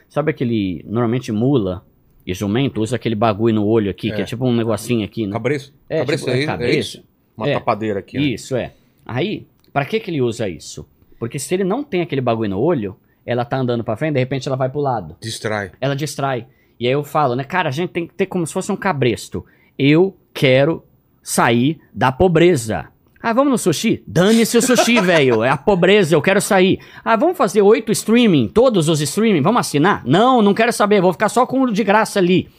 [0.09, 0.85] Sabe aquele.
[0.87, 1.83] Normalmente mula
[2.25, 5.33] e jumento usa aquele bagulho no olho aqui, que é tipo um negocinho aqui, né?
[5.33, 5.73] Cabreço?
[5.89, 6.79] É, cabreço tipo, é é cabreço.
[6.97, 7.03] isso?
[7.35, 7.53] Uma É.
[7.53, 8.17] tapadeira aqui.
[8.19, 8.23] né?
[8.25, 8.71] Isso, é.
[9.13, 10.87] Aí, pra que que ele usa isso?
[11.19, 12.95] Porque se ele não tem aquele bagulho no olho,
[13.25, 15.15] ela tá andando pra frente, de repente ela vai pro lado.
[15.21, 15.71] Distrai.
[15.81, 16.47] Ela distrai.
[16.79, 18.75] E aí eu falo, né, cara, a gente tem que ter como se fosse um
[18.75, 19.45] cabresto.
[19.77, 20.83] Eu quero
[21.21, 22.87] sair da pobreza.
[23.21, 24.01] Ah, vamos no sushi?
[24.07, 25.43] Dane-se o sushi, velho.
[25.43, 26.79] É a pobreza, eu quero sair.
[27.05, 30.01] Ah, vamos fazer oito streaming, todos os streaming, vamos assinar?
[30.05, 32.49] Não, não quero saber, vou ficar só com o de graça ali.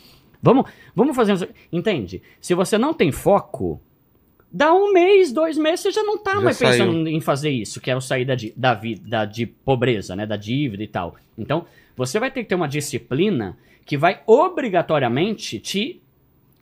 [0.40, 1.32] Vamos, vamos fazer.
[1.34, 2.22] um- Entende?
[2.40, 3.80] Se você não tem foco,
[4.52, 7.08] dá um mês, dois meses, você já não tá Já mais pensando saiu.
[7.08, 10.26] em fazer isso, que é o sair da, da vida de pobreza, né?
[10.26, 11.16] Da dívida e tal.
[11.38, 11.64] Então,
[11.96, 16.02] você vai ter que ter uma disciplina que vai obrigatoriamente te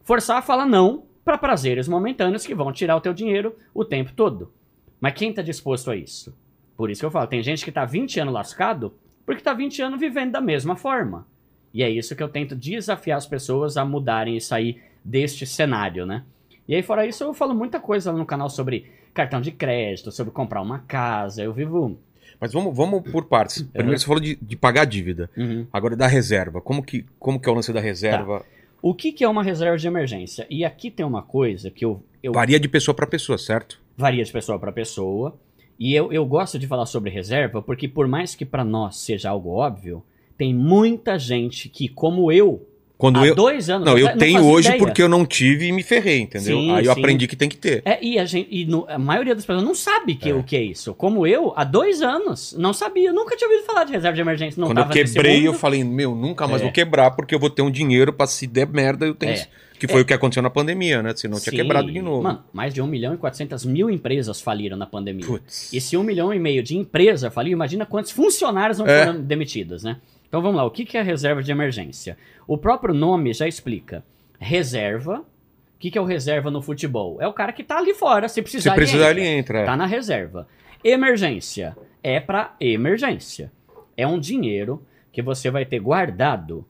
[0.03, 4.13] forçar a falar não para prazeres momentâneos que vão tirar o teu dinheiro o tempo
[4.15, 4.53] todo.
[5.01, 6.35] Mas quem tá disposto a isso?
[6.77, 8.95] Por isso que eu falo, tem gente que tá 20 anos lascado
[9.27, 11.27] porque tá 20 anos vivendo da mesma forma.
[11.73, 16.05] E é isso que eu tento desafiar as pessoas a mudarem e sair deste cenário,
[16.05, 16.25] né?
[16.71, 20.13] E aí, fora isso, eu falo muita coisa lá no canal sobre cartão de crédito,
[20.13, 21.43] sobre comprar uma casa.
[21.43, 21.99] Eu vivo.
[22.41, 23.61] Mas vamos, vamos por partes.
[23.61, 25.29] Primeiro você falou de, de pagar a dívida.
[25.37, 25.67] Uhum.
[25.73, 26.61] Agora da reserva.
[26.61, 28.47] Como que, como que é o lance da reserva?
[28.81, 30.47] O que, que é uma reserva de emergência?
[30.49, 33.81] E aqui tem uma coisa que eu, eu Varia de pessoa para pessoa, certo?
[33.99, 35.37] varia de pessoa para pessoa.
[35.77, 39.31] E eu, eu gosto de falar sobre reserva porque, por mais que para nós seja
[39.31, 40.05] algo óbvio,
[40.39, 42.65] tem muita gente que, como eu,
[43.01, 43.35] Quando há eu.
[43.35, 43.87] dois anos.
[43.87, 44.79] Não, eu atrás, tenho fazia hoje ideia.
[44.79, 46.59] porque eu não tive e me ferrei, entendeu?
[46.59, 47.01] Sim, Aí eu sim.
[47.01, 47.83] aprendi que tem que ter.
[47.85, 50.35] É, e a, gente, e no- a maioria das pessoas não sabe que, É.
[50.35, 50.93] o que é isso.
[50.95, 53.13] Como eu, há dois anos, não sabia.
[53.13, 54.61] Nunca tinha ouvido falar de reserva de emergência.
[54.61, 56.65] Não Quando eu quebrei, eu falei, meu, nunca mais É.
[56.65, 59.33] vou quebrar porque eu vou ter um dinheiro pra se der merda, eu tenho.
[59.33, 59.47] É.
[59.79, 61.15] Que foi o que aconteceu na pandemia, né?
[61.17, 61.57] Senão tinha Sim.
[61.57, 62.23] quebrado de novo.
[62.23, 65.25] Mano, mais de 1 milhão e 400 mil empresas faliram na pandemia.
[65.25, 65.73] Putz.
[65.73, 69.07] E se um milhão e meio de empresa faliu, imagina quantos funcionários não É.
[69.07, 69.97] foram demitidos, né?
[70.31, 72.17] Então vamos lá, o que é a reserva de emergência?
[72.47, 74.03] O próprio nome já explica.
[74.39, 75.19] Reserva.
[75.21, 77.21] O que é o reserva no futebol?
[77.21, 79.59] É o cara que tá ali fora, se precisar Se precisar, ele ele entra.
[79.59, 79.59] entra.
[79.61, 79.65] é.
[79.67, 80.47] Tá na reserva.
[80.85, 81.77] Emergência.
[82.03, 83.51] É pra emergência.
[83.97, 86.65] É um dinheiro que você vai ter guardado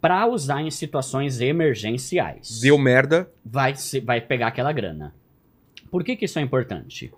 [0.00, 3.30] pra usar em situações emergenciais Deu merda.
[3.44, 5.14] vai, se- vai pegar aquela grana.
[5.90, 7.12] Por que, que isso é importante?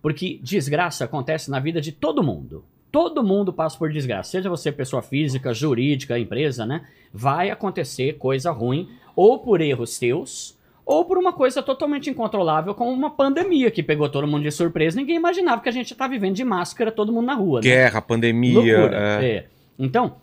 [0.00, 2.64] Porque desgraça acontece na vida de todo mundo.
[2.92, 4.32] Todo mundo passa por desgraça.
[4.32, 6.86] Seja você pessoa física, jurídica, empresa, né?
[7.10, 12.90] Vai acontecer coisa ruim, ou por erros teus, ou por uma coisa totalmente incontrolável, como
[12.90, 14.98] uma pandemia que pegou todo mundo de surpresa.
[14.98, 17.60] Ninguém imaginava que a gente tá vivendo de máscara, todo mundo na rua.
[17.60, 17.66] né?
[17.66, 18.54] Guerra, pandemia.
[18.54, 19.24] Loucura.
[19.24, 19.26] é.
[19.26, 19.46] é.
[19.78, 20.16] Então,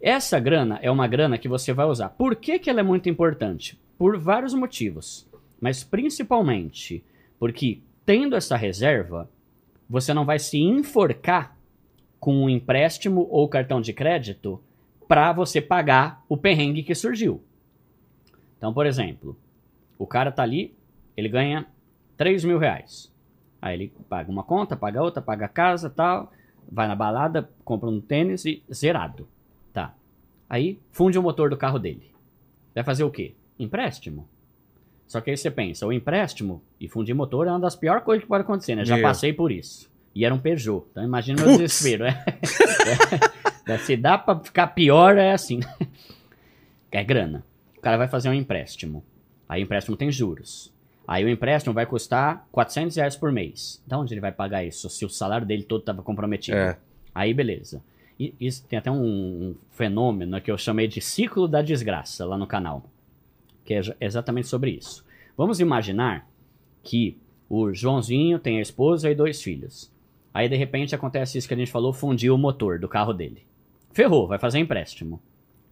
[0.00, 2.10] essa grana é uma grana que você vai usar.
[2.10, 3.76] Por que, que ela é muito importante?
[3.98, 5.28] Por vários motivos.
[5.60, 7.04] Mas principalmente
[7.40, 9.28] porque, tendo essa reserva,
[9.90, 11.57] você não vai se enforcar
[12.20, 14.60] com um empréstimo ou cartão de crédito
[15.06, 17.42] para você pagar o perrengue que surgiu.
[18.56, 19.36] Então, por exemplo,
[19.98, 20.74] o cara tá ali,
[21.16, 21.66] ele ganha
[22.16, 23.12] 3 mil reais.
[23.60, 26.32] Aí ele paga uma conta, paga outra, paga a casa tal,
[26.70, 29.26] vai na balada, compra um tênis e zerado.
[29.72, 29.94] Tá.
[30.48, 32.10] Aí funde o motor do carro dele.
[32.74, 33.34] Vai fazer o quê?
[33.58, 34.28] Empréstimo.
[35.06, 38.22] Só que aí você pensa, o empréstimo e fundir motor é uma das piores coisas
[38.22, 38.84] que pode acontecer, né?
[38.84, 39.90] Já passei por isso.
[40.18, 40.84] E era um Peugeot.
[40.90, 41.58] Então imagina meu Putz.
[41.60, 42.04] desespero.
[42.06, 42.24] É.
[43.66, 43.78] É.
[43.78, 45.60] Se dá pra ficar pior, é assim.
[46.90, 47.44] É grana.
[47.76, 49.04] O cara vai fazer um empréstimo.
[49.48, 50.72] Aí o empréstimo tem juros.
[51.06, 53.82] Aí o empréstimo vai custar 400 reais por mês.
[53.86, 54.90] Da onde ele vai pagar isso?
[54.90, 56.56] Se o salário dele todo estava comprometido.
[56.56, 56.76] É.
[57.14, 57.82] Aí beleza.
[58.18, 62.36] E isso tem até um, um fenômeno que eu chamei de ciclo da desgraça lá
[62.36, 62.84] no canal.
[63.64, 65.04] Que é exa- exatamente sobre isso.
[65.36, 66.28] Vamos imaginar
[66.82, 67.16] que
[67.48, 69.90] o Joãozinho tem a esposa e dois filhos.
[70.38, 73.44] Aí de repente acontece isso que a gente falou, fundiu o motor do carro dele.
[73.90, 75.20] Ferrou, vai fazer empréstimo.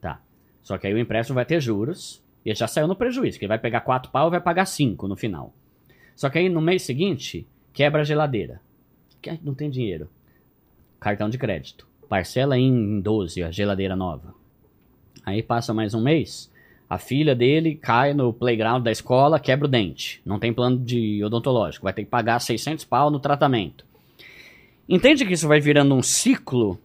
[0.01, 0.21] Tá.
[0.61, 3.51] Só que aí o empréstimo vai ter juros E já saiu no prejuízo, que ele
[3.51, 5.55] vai pegar 4 pau e vai pagar 5 no final.
[6.17, 8.61] Só que aí no mês seguinte, quebra a geladeira.
[9.23, 10.11] Que não tem dinheiro.
[10.99, 11.87] Cartão de crédito.
[12.09, 14.35] Parcela em 12 a geladeira nova.
[15.25, 16.53] Aí passa mais um mês,
[16.91, 20.21] a filha dele cai no playground da escola, quebra o dente.
[20.27, 21.85] Não tem plano de odontológico.
[21.85, 23.86] Vai ter que pagar 600 pau no tratamento.
[24.89, 26.78] Entende que isso vai virando um ciclo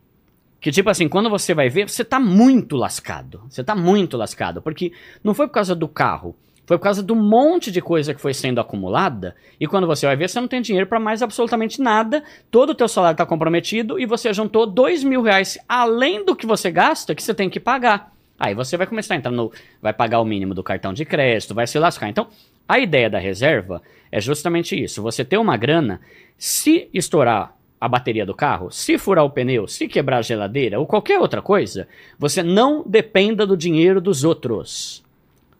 [0.61, 3.41] que, tipo assim, quando você vai ver, você tá muito lascado.
[3.49, 4.61] Você tá muito lascado.
[4.61, 4.91] Porque
[5.23, 6.35] não foi por causa do carro.
[6.67, 9.35] Foi por causa do monte de coisa que foi sendo acumulada.
[9.59, 12.23] E quando você vai ver, você não tem dinheiro para mais absolutamente nada.
[12.51, 16.45] Todo o teu salário tá comprometido e você juntou dois mil reais além do que
[16.45, 18.13] você gasta que você tem que pagar.
[18.39, 19.51] Aí você vai começar a entrar no.
[19.81, 22.07] Vai pagar o mínimo do cartão de crédito, vai se lascar.
[22.07, 22.27] Então,
[22.69, 23.81] a ideia da reserva
[24.11, 25.01] é justamente isso.
[25.01, 25.99] Você ter uma grana,
[26.37, 30.85] se estourar a bateria do carro, se furar o pneu, se quebrar a geladeira ou
[30.85, 31.87] qualquer outra coisa,
[32.19, 35.03] você não dependa do dinheiro dos outros.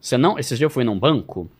[0.00, 0.38] Você não.
[0.38, 1.50] Esses dias eu fui num banco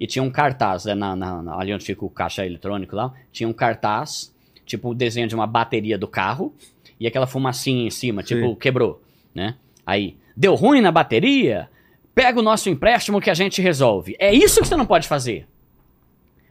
[0.00, 3.46] e tinha um cartaz né, na, na- ali onde fica o caixa eletrônico lá, tinha
[3.46, 6.54] um cartaz, tipo o desenho de uma bateria do carro
[6.98, 8.54] e aquela fumacinha em cima, tipo, Sim.
[8.54, 9.02] quebrou,
[9.34, 9.54] né?
[9.84, 11.68] Aí, deu ruim na bateria?
[12.14, 14.16] Pega o nosso empréstimo que a gente resolve.
[14.18, 15.46] É isso que você não pode fazer.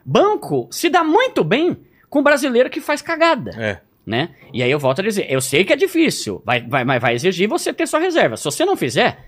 [0.06, 1.78] Banco se dá muito bem
[2.10, 3.82] com brasileiro que faz cagada É.
[4.06, 4.30] né?
[4.54, 7.14] E aí eu volto a dizer, eu sei que é difícil, vai, vai, mas vai
[7.16, 8.38] exigir você ter sua reserva.
[8.38, 9.26] Se você não fizer,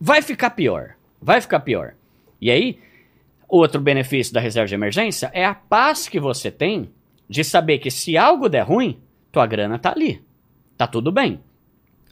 [0.00, 0.94] vai ficar pior.
[1.20, 1.94] Vai ficar pior.
[2.40, 2.78] E aí,
[3.48, 6.90] outro benefício da reserva de emergência é a paz que você tem
[7.28, 8.98] de saber que se algo der ruim,
[9.30, 10.22] tua grana tá ali.
[10.76, 11.40] Tá tudo bem.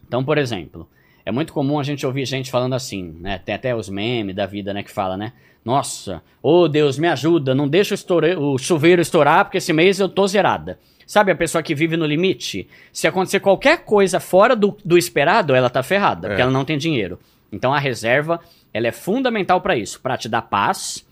[0.07, 0.89] Então, por exemplo,
[1.25, 3.39] é muito comum a gente ouvir gente falando assim, né?
[3.39, 5.33] Tem até os memes da vida, né, que fala, né?
[5.65, 10.09] Nossa, ô Deus, me ajuda, não deixa o, o chuveiro estourar, porque esse mês eu
[10.09, 10.79] tô zerada.
[11.07, 12.69] Sabe a pessoa que vive no limite?
[12.93, 16.45] Se acontecer qualquer coisa fora do, do esperado, ela tá ferrada, porque É.
[16.45, 17.19] ela não tem dinheiro.
[17.53, 18.41] Então a reserva,
[18.73, 21.05] ela é fundamental para isso, para te dar paz,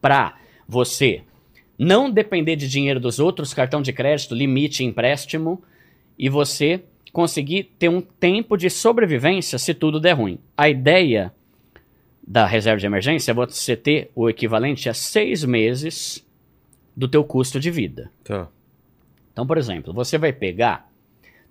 [0.00, 0.34] para
[0.66, 1.22] você
[1.78, 5.62] não depender de dinheiro dos outros, cartão de crédito, limite, empréstimo,
[6.18, 6.82] e você
[7.12, 10.38] conseguir ter um tempo de sobrevivência se tudo der ruim.
[10.56, 11.32] A ideia
[12.26, 16.24] da reserva de emergência você ter o equivalente a seis meses
[16.96, 18.10] do teu custo de vida.
[18.22, 18.48] Tá.
[19.32, 20.88] Então, por exemplo, você vai pegar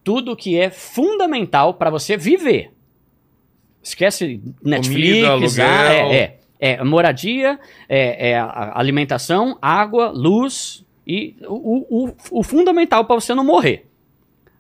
[0.04, 2.72] tudo que é fundamental para você viver.
[3.84, 5.66] Esquece Netflix, aluguel.
[5.66, 7.60] ah, é, é, é moradia,
[7.90, 13.88] é, é alimentação, água, luz e o, o, o fundamental para você não morrer.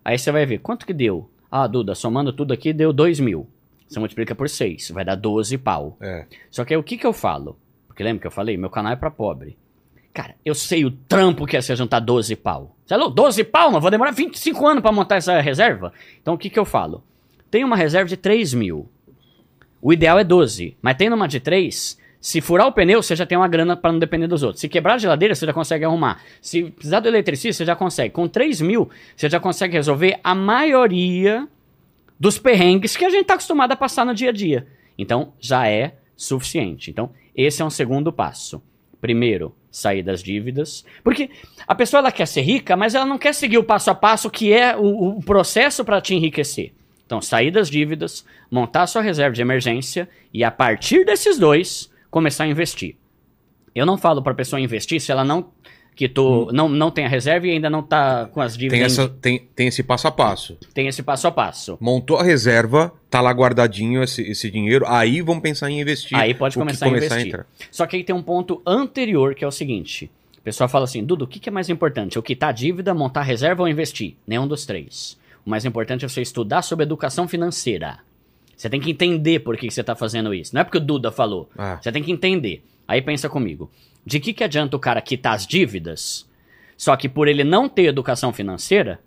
[0.03, 1.29] Aí você vai ver quanto que deu.
[1.49, 3.47] Ah, Duda, somando tudo aqui deu 2 mil.
[3.91, 5.97] Você multiplica por 6, vai dar 12 pau.
[5.99, 6.25] É.
[6.49, 7.59] Só que aí o que que eu falo?
[7.89, 8.55] Porque lembra que eu falei?
[8.55, 9.57] Meu canal é pra pobre.
[10.13, 12.73] Cara, eu sei o trampo que é você juntar 12 pau.
[12.85, 13.13] Você é louco?
[13.13, 13.69] 12 pau?
[13.69, 15.91] Mas vou demorar 25 anos pra montar essa reserva?
[16.21, 17.03] Então o que que eu falo?
[17.49, 18.89] Tem uma reserva de 3 mil.
[19.81, 20.77] O ideal é 12.
[20.81, 23.91] Mas tendo uma de 3, se furar o pneu, você já tem uma grana pra
[23.91, 24.61] não depender dos outros.
[24.61, 26.21] Se quebrar a geladeira, você já consegue arrumar.
[26.41, 28.13] Se precisar do eletricista, você já consegue.
[28.13, 31.45] Com 3 mil, você já consegue resolver a maioria
[32.21, 34.67] dos perrengues que a gente tá acostumado a passar no dia a dia.
[34.95, 36.91] Então, já é suficiente.
[36.91, 38.61] Então, esse é um segundo passo.
[39.01, 40.85] Primeiro, sair das dívidas.
[41.03, 41.31] Porque
[41.67, 44.29] a pessoa ela quer ser rica, mas ela não quer seguir o passo a passo
[44.29, 46.75] que é o, o processo para te enriquecer.
[47.07, 52.43] Então, sair das dívidas, montar sua reserva de emergência e a partir desses dois, começar
[52.43, 52.97] a investir.
[53.73, 55.49] Eu não falo para a pessoa investir se ela não
[55.95, 58.97] quitou, não, não tem a reserva e ainda não tá com as Tem, dívidas.
[58.97, 60.57] essa, tem, tem esse passo a passo.
[60.73, 61.77] tem esse passo a passo.
[61.79, 66.17] Montou a reserva, tá lá guardadinho esse, esse dinheiro, aí vamos pensar em investir.
[66.17, 67.27] Aí pode O que começar, a investir.
[67.27, 67.45] entrar.
[67.69, 71.03] Só que aí tem um ponto anterior que é o seguinte: o pessoal fala assim,
[71.03, 72.15] Dudu, o que, que é mais importante?
[72.15, 74.15] Eu quitar a dívida, montar a reserva ou investir?
[74.25, 75.17] Nenhum dos três.
[75.45, 77.99] O mais importante é você estudar sobre educação financeira.
[78.55, 80.53] Você tem que entender por que, que você está fazendo isso.
[80.53, 81.49] Não é porque o Duda falou.
[81.57, 81.79] Ah.
[81.81, 82.63] Você tem que entender.
[82.87, 83.71] Aí pensa comigo.
[84.05, 86.27] De que, que adianta o cara quitar as dívidas,
[86.75, 88.99] só que por ele não ter educação financeira,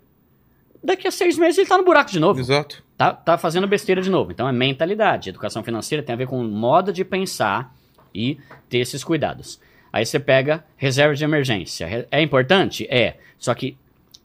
[0.83, 2.83] daqui a seis meses ele tá no buraco de novo Exato.
[2.97, 4.31] tá, tá fazendo besteira de novo.
[4.31, 5.29] Então é mentalidade.
[5.29, 7.75] Educação financeira tem a ver com modo de pensar
[8.13, 8.37] e
[8.69, 9.59] ter esses cuidados.
[9.91, 12.07] Aí você pega reserva de emergência.
[12.11, 12.87] É importante?
[12.89, 13.17] É.
[13.37, 13.77] Só que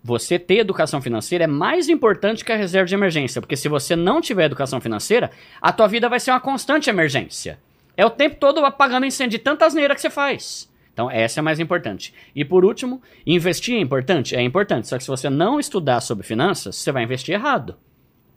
[0.03, 3.41] você ter educação financeira é mais importante que a reserva de emergência.
[3.41, 7.59] Porque se você não tiver educação financeira, a tua vida vai ser uma constante emergência.
[8.01, 10.73] É o tempo todo apagando incêndio de tanta asneira que você faz.
[10.91, 12.15] Então, essa é a mais importante.
[12.35, 14.35] E por último, investir é importante?
[14.35, 14.89] É importante.
[14.89, 17.77] Só que se você não estudar sobre finanças, você vai investir errado.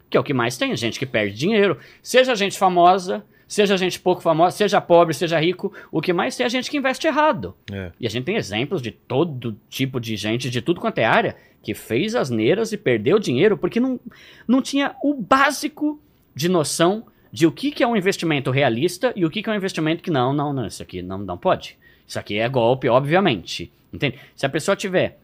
[0.10, 1.78] Que é o que mais tem, gente que perde dinheiro.
[2.02, 6.46] Seja gente famosa, seja gente pouco famosa, seja pobre, seja rico, o que mais tem
[6.46, 7.56] é gente que investe errado.
[7.72, 7.94] É.
[8.02, 11.38] E a gente tem exemplos de todo tipo de gente, de tudo quanto é área,
[11.62, 13.98] que fez asneiras e perdeu dinheiro porque não,
[14.46, 16.02] não tinha o básico
[16.36, 19.54] de noção de o que, que é um investimento realista e o que, que é
[19.54, 21.80] um investimento que não, não, não, isso aqui não, não pode.
[22.08, 23.72] Isso aqui é golpe, obviamente.
[23.92, 24.20] Entende?
[24.36, 25.20] Se a pessoa tiver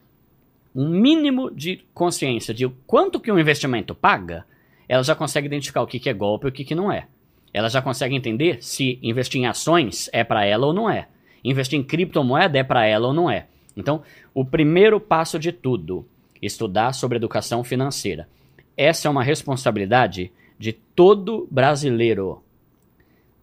[0.75, 4.43] um mínimo de consciência de quanto que um investimento paga,
[4.87, 7.05] ela já consegue identificar o que, que é golpe e o que, que não é.
[7.53, 11.07] Ela já consegue entender se investir em ações é para ela ou não é.
[11.43, 13.45] Investir em criptomoeda é para ela ou não é.
[13.77, 14.01] Então,
[14.33, 16.07] o primeiro passo de tudo,
[16.41, 18.27] estudar sobre educação financeira.
[18.75, 22.43] Essa é uma responsabilidade de todo brasileiro.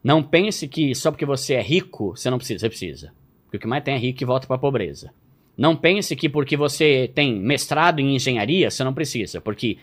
[0.05, 2.61] Não pense que só porque você é rico, você não precisa.
[2.61, 3.13] Você precisa.
[3.45, 5.11] Porque o que mais tem é rico e volta para a pobreza.
[5.57, 9.41] Não pense que porque você tem mestrado em engenharia, você não precisa.
[9.41, 9.79] Porque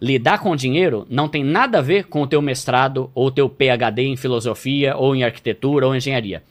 [0.00, 3.50] lidar com dinheiro não tem nada a ver com o teu mestrado ou o teu
[3.50, 6.44] PhD em filosofia ou em arquitetura ou engenharia.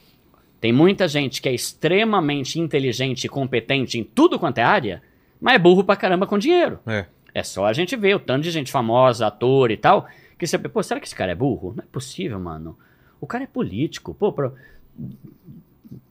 [0.59, 5.01] Tem muita gente que é extremamente inteligente e competente em tudo quanto é área,
[5.39, 6.79] mas é burro pra caramba com dinheiro.
[6.85, 7.05] É.
[7.33, 10.07] É só a gente ver o tanto de gente famosa, ator e tal,
[10.37, 11.73] que você, pô, será que esse cara é burro?
[11.75, 12.77] Não é possível, mano.
[13.19, 14.51] O cara é político, pô, pra...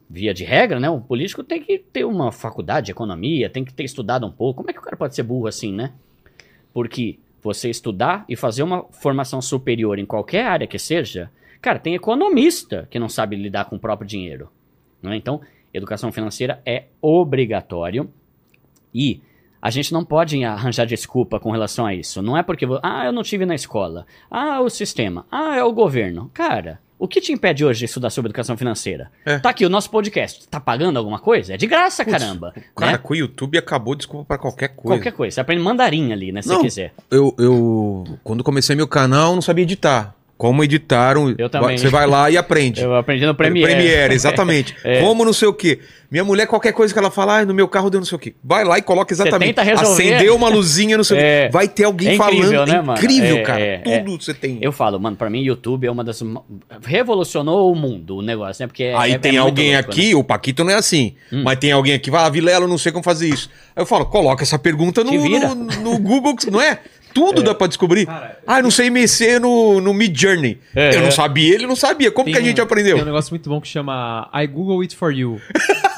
[0.09, 0.89] via de regra, né?
[0.89, 4.59] O político tem que ter uma faculdade de economia, tem que ter estudado um pouco.
[4.59, 5.93] Como é que o cara pode ser burro assim, né?
[6.73, 11.95] Porque você estudar e fazer uma formação superior em qualquer área que seja, cara, tem
[11.95, 14.49] economista que não sabe lidar com o próprio dinheiro.
[15.03, 15.15] Né?
[15.17, 18.11] Então, educação financeira é obrigatório
[18.95, 19.21] e
[19.65, 22.21] a gente não pode arranjar desculpa com relação a isso.
[22.21, 24.07] Não é porque, ah, eu não tive na escola.
[24.31, 25.25] Ah, o sistema.
[25.33, 26.31] Ah, é o governo.
[26.35, 29.11] Cara, o que te impede hoje de estudar sobre educação financeira?
[29.25, 29.39] É.
[29.39, 30.47] Tá aqui o nosso podcast.
[30.49, 31.55] Tá pagando alguma coisa?
[31.55, 32.53] É de graça, caramba.
[32.77, 32.99] Cara, né?
[32.99, 34.99] com o YouTube acabou desculpa pra qualquer coisa.
[34.99, 35.37] Qualquer coisa.
[35.37, 36.43] Você aprende mandarim ali, né?
[36.43, 36.57] Se Não.
[36.57, 36.95] você quiser.
[37.11, 40.15] Eu, eu, quando comecei meu canal, não sabia editar.
[40.37, 41.35] Como editar um.
[41.39, 41.79] Eu também.
[41.79, 42.83] Você vai lá e aprende.
[42.85, 43.73] Eu aprendi no Premiere.
[43.73, 44.75] Premiere, exatamente.
[44.85, 45.01] É.
[45.01, 45.79] Como não sei o quê.
[46.11, 48.19] Minha mulher, qualquer coisa que ela fala, ah, no meu carro deu não sei o
[48.19, 48.35] quê.
[48.43, 49.49] Vai lá e coloca exatamente.
[49.55, 50.15] tenta resolver.
[50.15, 51.47] Acendeu uma luzinha, não sei o É.
[51.47, 51.53] quê.
[51.53, 52.69] Vai ter alguém É incrível, falando.
[52.69, 52.99] né, é mano?
[52.99, 53.61] incrível, É, cara.
[53.61, 54.59] é, Tudo você tem.
[54.61, 56.23] Eu falo, mano, pra mim YouTube é uma das.
[56.85, 58.67] Revolucionou o mundo, o negócio, né?
[58.67, 61.59] Porque é- Aí é- tem é alguém louco, aqui, o Paquito não é assim, mas
[61.59, 63.51] tem alguém aqui, vai, ah, Vilela, não sei como fazer isso.
[63.75, 66.79] Aí eu falo, coloca essa pergunta no, no, no Google, não é?
[67.15, 68.07] Tudo dá pra descobrir.
[68.07, 70.59] Cara, ah, eu não sei mexer no, no Mid Journey.
[70.75, 71.13] É, eu não é.
[71.13, 72.11] sabia, ele não sabia.
[72.11, 72.97] Como que a gente aprendeu?
[72.97, 75.41] Tem um negócio muito bom que chama I Google It For You.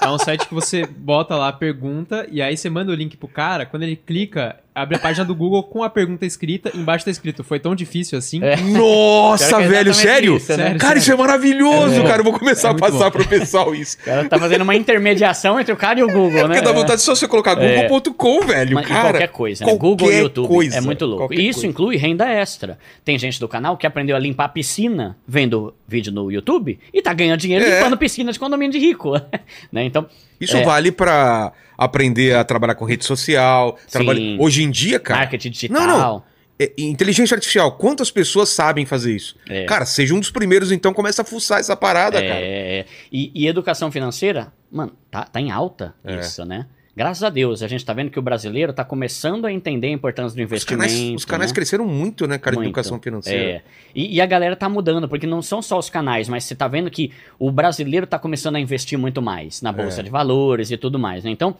[0.02, 3.16] É um site que você bota lá a pergunta e aí você manda o link
[3.16, 3.64] pro cara.
[3.64, 6.70] Quando ele clica, abre a página do Google com a pergunta escrita.
[6.74, 8.40] Embaixo tá escrito: Foi tão difícil assim?
[8.44, 8.56] É.
[8.56, 10.36] Nossa, é velho, sério?
[10.36, 10.56] isso, né?
[10.64, 12.20] Sério, Cara, isso é maravilhoso, cara.
[12.20, 13.10] Eu vou começar É a passar bom.
[13.12, 13.96] pro pessoal isso.
[14.00, 16.56] O cara tá fazendo uma intermediação entre o cara e o Google, né?
[16.56, 18.74] Porque dá vontade só você colocar google.com, velho.
[18.74, 19.72] Mas cara, qualquer coisa, né?
[19.72, 20.48] Google e qualquer YouTube.
[20.48, 21.22] coisa, é muito louco.
[21.22, 21.66] qualquer E isso coisa.
[21.68, 22.78] inclui renda extra.
[23.04, 27.00] Tem gente do canal que aprendeu a limpar a piscina vendo vídeo no YouTube e
[27.00, 27.76] tá ganhando dinheiro É.
[27.78, 29.12] limpando piscina de condomínio de rico.
[29.72, 29.84] né?
[29.84, 30.06] Então,
[30.40, 30.62] Isso É.
[30.64, 33.78] vale pra aprender a trabalhar com rede social.
[33.90, 34.36] trabalhar- Sim.
[34.40, 35.20] Hoje em dia, cara.
[35.20, 35.86] marketing digital.
[35.86, 36.22] Não, não.
[36.58, 39.36] é, inteligência artificial, quantas pessoas sabem fazer isso?
[39.48, 39.64] É.
[39.64, 42.40] Cara, seja um dos primeiros, então começa a fuçar essa parada, cara.
[42.40, 46.18] É, e, e educação financeira, mano, tá, tá em alta É.
[46.20, 46.66] isso, né?
[46.96, 49.90] Graças a Deus, a gente tá vendo que o brasileiro tá começando a entender a
[49.90, 50.88] importância do Os investimento.
[50.88, 51.54] canais, os canais né?
[51.54, 52.68] cresceram muito, né, cara, de Muito.
[52.68, 53.38] educação financeira.
[53.56, 53.62] É.
[53.94, 56.66] E, e a galera tá mudando, porque não são só os canais, mas você tá
[56.66, 60.04] vendo que o brasileiro tá começando a investir muito mais na bolsa É.
[60.04, 61.30] de valores e tudo mais, né?
[61.30, 61.54] Então,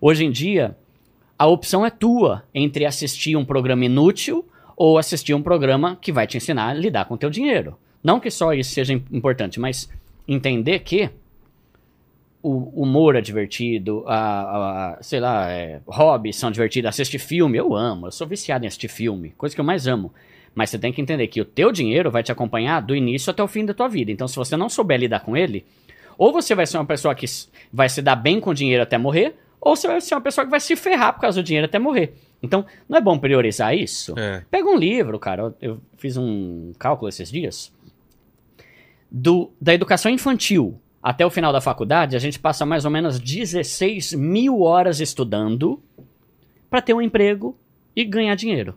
[0.00, 0.76] hoje em dia,
[1.38, 4.44] a opção é tua entre assistir um programa inútil
[4.76, 7.78] ou assistir um programa que vai te ensinar a lidar com o teu dinheiro.
[8.02, 9.88] Não que só isso seja im- importante, mas
[10.26, 11.08] entender que
[12.42, 17.74] o humor é divertido, a, a- sei lá, é, hobbies são divertidos, assistir filme, eu
[17.74, 20.12] amo, eu sou viciado em assistir filme, coisa que eu mais amo.
[20.54, 23.42] Mas você tem que entender que o teu dinheiro vai te acompanhar do início até
[23.42, 24.10] o fim da tua vida.
[24.10, 25.66] Então, se você não souber lidar com ele,
[26.16, 27.26] ou você vai ser uma pessoa que
[27.70, 30.44] vai se dar bem com o dinheiro até morrer, ou você vai ser uma pessoa
[30.46, 32.14] que vai se ferrar por causa do dinheiro até morrer.
[32.42, 34.14] Então, não é bom priorizar isso?
[34.18, 34.42] É.
[34.50, 35.42] Pega um livro, cara.
[35.42, 37.70] Eu, eu fiz um cálculo esses dias.
[39.10, 43.20] Do, da educação infantil até o final da faculdade, a gente passa mais ou menos
[43.20, 45.80] 16 mil horas estudando
[46.68, 47.56] para ter um emprego
[47.94, 48.74] e ganhar dinheiro.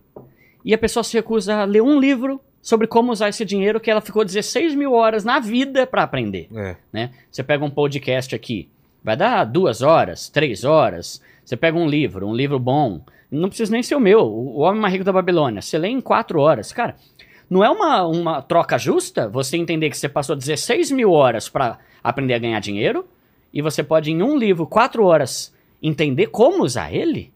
[0.64, 3.90] E a pessoa se recusa a ler um livro sobre como usar esse dinheiro que
[3.90, 6.76] ela ficou 16 mil horas na vida para aprender É.
[6.94, 7.10] né?
[7.32, 8.70] Você pega um podcast aqui,
[9.04, 11.20] vai dar duas horas, três horas.
[11.44, 13.02] Você pega um livro, um livro bom,
[13.32, 15.64] não precisa nem ser o meu, O Homem Mais Rico da Babilônia.
[15.64, 16.72] Você lê em quatro horas.
[16.72, 16.96] Cara,
[17.50, 21.80] não é uma, uma troca justa você entender que você passou 16 mil horas para
[22.04, 23.06] aprender a ganhar dinheiro
[23.52, 27.32] e você pode, em um livro, quatro horas, entender como usar ele?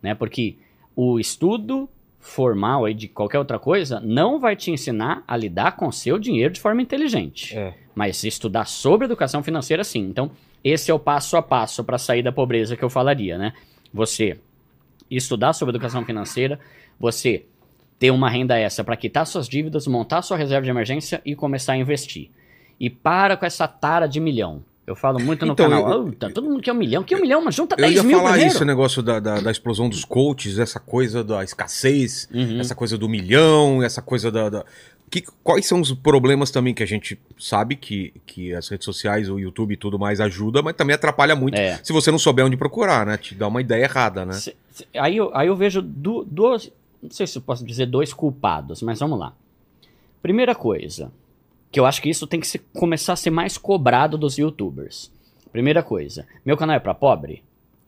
[0.00, 0.14] Né?
[0.14, 0.56] Porque
[0.94, 1.88] o estudo
[2.20, 6.18] formal aí de qualquer outra coisa não vai te ensinar a lidar com o seu
[6.18, 7.56] dinheiro de forma inteligente.
[7.56, 7.74] É.
[7.94, 10.00] Mas estudar sobre educação financeira, sim.
[10.00, 10.30] Então,
[10.62, 13.52] esse é o passo a passo para sair da pobreza que eu falaria, né?
[13.92, 14.38] Você
[15.10, 16.58] estudar sobre educação financeira,
[16.98, 17.44] você
[17.98, 21.72] ter uma renda extra para quitar suas dívidas, montar sua reserva de emergência e começar
[21.72, 22.30] a investir.
[22.78, 24.62] E para com essa tara de milhão.
[24.86, 25.90] Eu falo muito no Então, canal.
[25.90, 27.02] eu- "Ah, tá, todo mundo quer um milhão.
[27.02, 27.42] Que um milhão?
[27.44, 28.54] Mas junta Eu 10 ia mil falar primeiro.
[28.54, 32.60] isso, o negócio da, da, da explosão dos coaches, essa coisa da escassez, Uhum.
[32.60, 34.48] essa coisa do milhão, essa coisa da.
[34.48, 34.64] da-
[35.10, 39.28] Que, quais são os problemas também que a gente sabe que, que as redes sociais,
[39.30, 41.78] o YouTube e tudo mais ajuda, mas também atrapalha muito É.
[41.82, 43.16] se você não souber onde procurar, né?
[43.16, 44.32] Te dá uma ideia errada, né?
[44.34, 46.70] Se- se- aí, eu, aí eu vejo du- duas.
[47.06, 49.32] Não sei se eu posso dizer dois culpados, mas vamos lá.
[50.20, 51.12] Primeira coisa,
[51.70, 55.10] que eu acho que isso tem que se- começar a ser mais cobrado dos youtubers.
[55.52, 57.42] Primeira coisa, meu canal é pra pobre?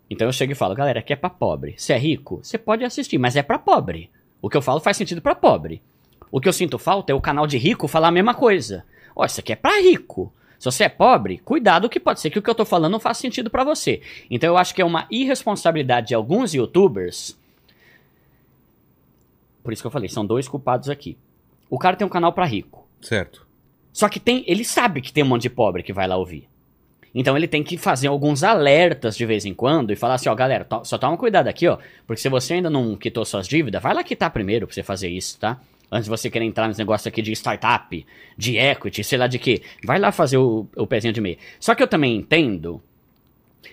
[0.09, 1.75] Então eu chego e falo, galera, aqui é pra pobre.
[1.77, 4.09] Se é rico, você pode assistir, mas é pra pobre.
[4.41, 5.83] O que eu falo faz sentido pra pobre.
[6.31, 8.85] O que eu sinto falta é o canal de rico falar a mesma coisa.
[9.17, 10.33] Ó, isso aqui é pra rico.
[10.59, 13.01] Se você é pobre, cuidado que pode ser que o que eu tô falando não
[13.01, 14.01] faça sentido pra você.
[14.31, 17.37] Então eu acho que é uma irresponsabilidade de alguns youtubers.
[19.63, 21.17] Por isso que eu falei, são dois culpados aqui.
[21.69, 22.89] O cara tem um canal pra rico.
[23.01, 23.47] Certo.
[23.93, 26.49] Só que tem, ele sabe que tem um monte de pobre que vai lá ouvir.
[27.15, 30.35] Então ele tem que fazer alguns alertas de vez em quando e falar assim, ó,
[30.35, 33.83] galera, to- só toma cuidado aqui, ó, porque se você ainda não quitou suas dívidas,
[33.83, 35.59] vai lá quitar primeiro pra você fazer isso, tá?
[35.91, 38.07] Antes de você querer entrar nesse negócio aqui de startup,
[38.37, 39.63] de equity, sei lá de quê.
[39.83, 41.39] Vai lá fazer o, o pezinho de meia.
[41.59, 42.81] Só que eu também entendo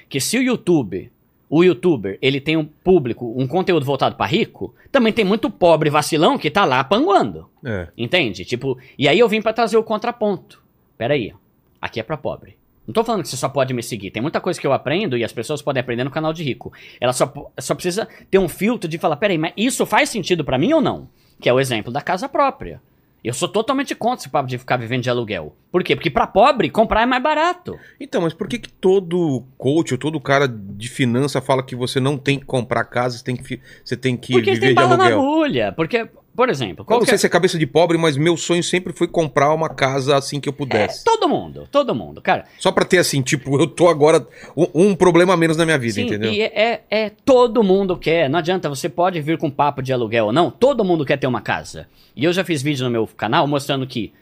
[0.07, 1.11] que se o YouTube,
[1.49, 5.89] o youtuber, ele tem um público, um conteúdo voltado pra rico, também tem muito pobre
[5.89, 7.49] vacilão que tá lá panguando.
[7.63, 7.87] É.
[7.97, 8.45] Entende?
[8.45, 10.61] Tipo, e aí eu vim pra trazer o contraponto.
[10.97, 11.37] Pera aí, ó.
[11.81, 12.57] aqui é pra pobre.
[12.87, 14.11] Não tô falando que você só pode me seguir.
[14.11, 16.71] Tem muita coisa que eu aprendo e as pessoas podem aprender no canal de rico.
[16.99, 20.57] Ela só, só precisa ter um filtro de falar, peraí, mas isso faz sentido pra
[20.57, 21.07] mim ou não?
[21.39, 22.79] Que é o exemplo da casa própria.
[23.25, 25.55] Eu sou totalmente contra esse papo de ficar vivendo de aluguel.
[25.71, 25.95] Por quê?
[25.95, 27.75] Porque pra pobre, comprar é mais barato.
[27.99, 31.99] Então, mas por que, que todo coach ou todo cara de finança fala que você
[31.99, 34.75] não tem que comprar casa, você tem que, você tem que Porque viver têm de
[34.75, 35.19] bala na aluguel?
[35.19, 35.71] agulha.
[35.71, 37.09] Porque, por exemplo, Eu não qualquer...
[37.11, 40.39] sei se é cabeça de pobre, mas meu sonho sempre foi comprar uma casa assim
[40.39, 41.03] que eu É, pudesse.
[41.03, 42.21] todo mundo, todo mundo.
[42.21, 45.65] Cara, Só pra ter assim, tipo, eu tô agora um, um problema a menos na
[45.65, 46.31] minha vida, Sim, entendeu?
[46.31, 48.29] e é, é, é todo mundo quer.
[48.29, 50.49] Não adianta, você pode vir com papo de aluguel ou não.
[50.51, 51.87] Todo mundo quer ter uma casa.
[52.15, 54.13] E eu já fiz vídeo no meu canal mostrando que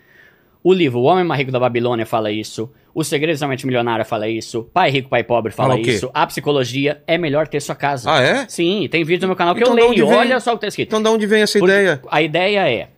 [0.64, 2.72] o livro O Homem Mais Rico da Babilônia fala isso.
[2.96, 4.64] O Segredo da Mente Milionária fala isso.
[4.74, 6.10] Pai Rico, Pai Pobre fala, Fala isso.
[6.14, 8.10] A psicologia é melhor ter sua casa.
[8.12, 8.48] Ah, é?
[8.48, 10.08] Sim, tem vídeo no meu canal que Então eu leio.
[10.08, 10.18] vem?
[10.18, 10.88] Olha só o que tá escrito.
[10.90, 12.02] Então, de onde vem essa Porque ideia?
[12.10, 12.90] A ideia é: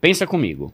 [0.00, 0.72] pensa comigo.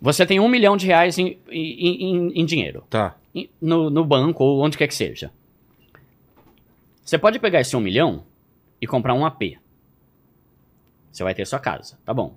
[0.00, 3.14] Você tem um milhão de reais em, em- em- em dinheiro Tá.
[3.60, 5.30] no, no banco ou onde quer que seja.
[7.04, 8.24] Você pode pegar esse um milhão
[8.80, 9.58] e comprar um AP.
[11.10, 12.34] Você vai ter sua casa, tá bom.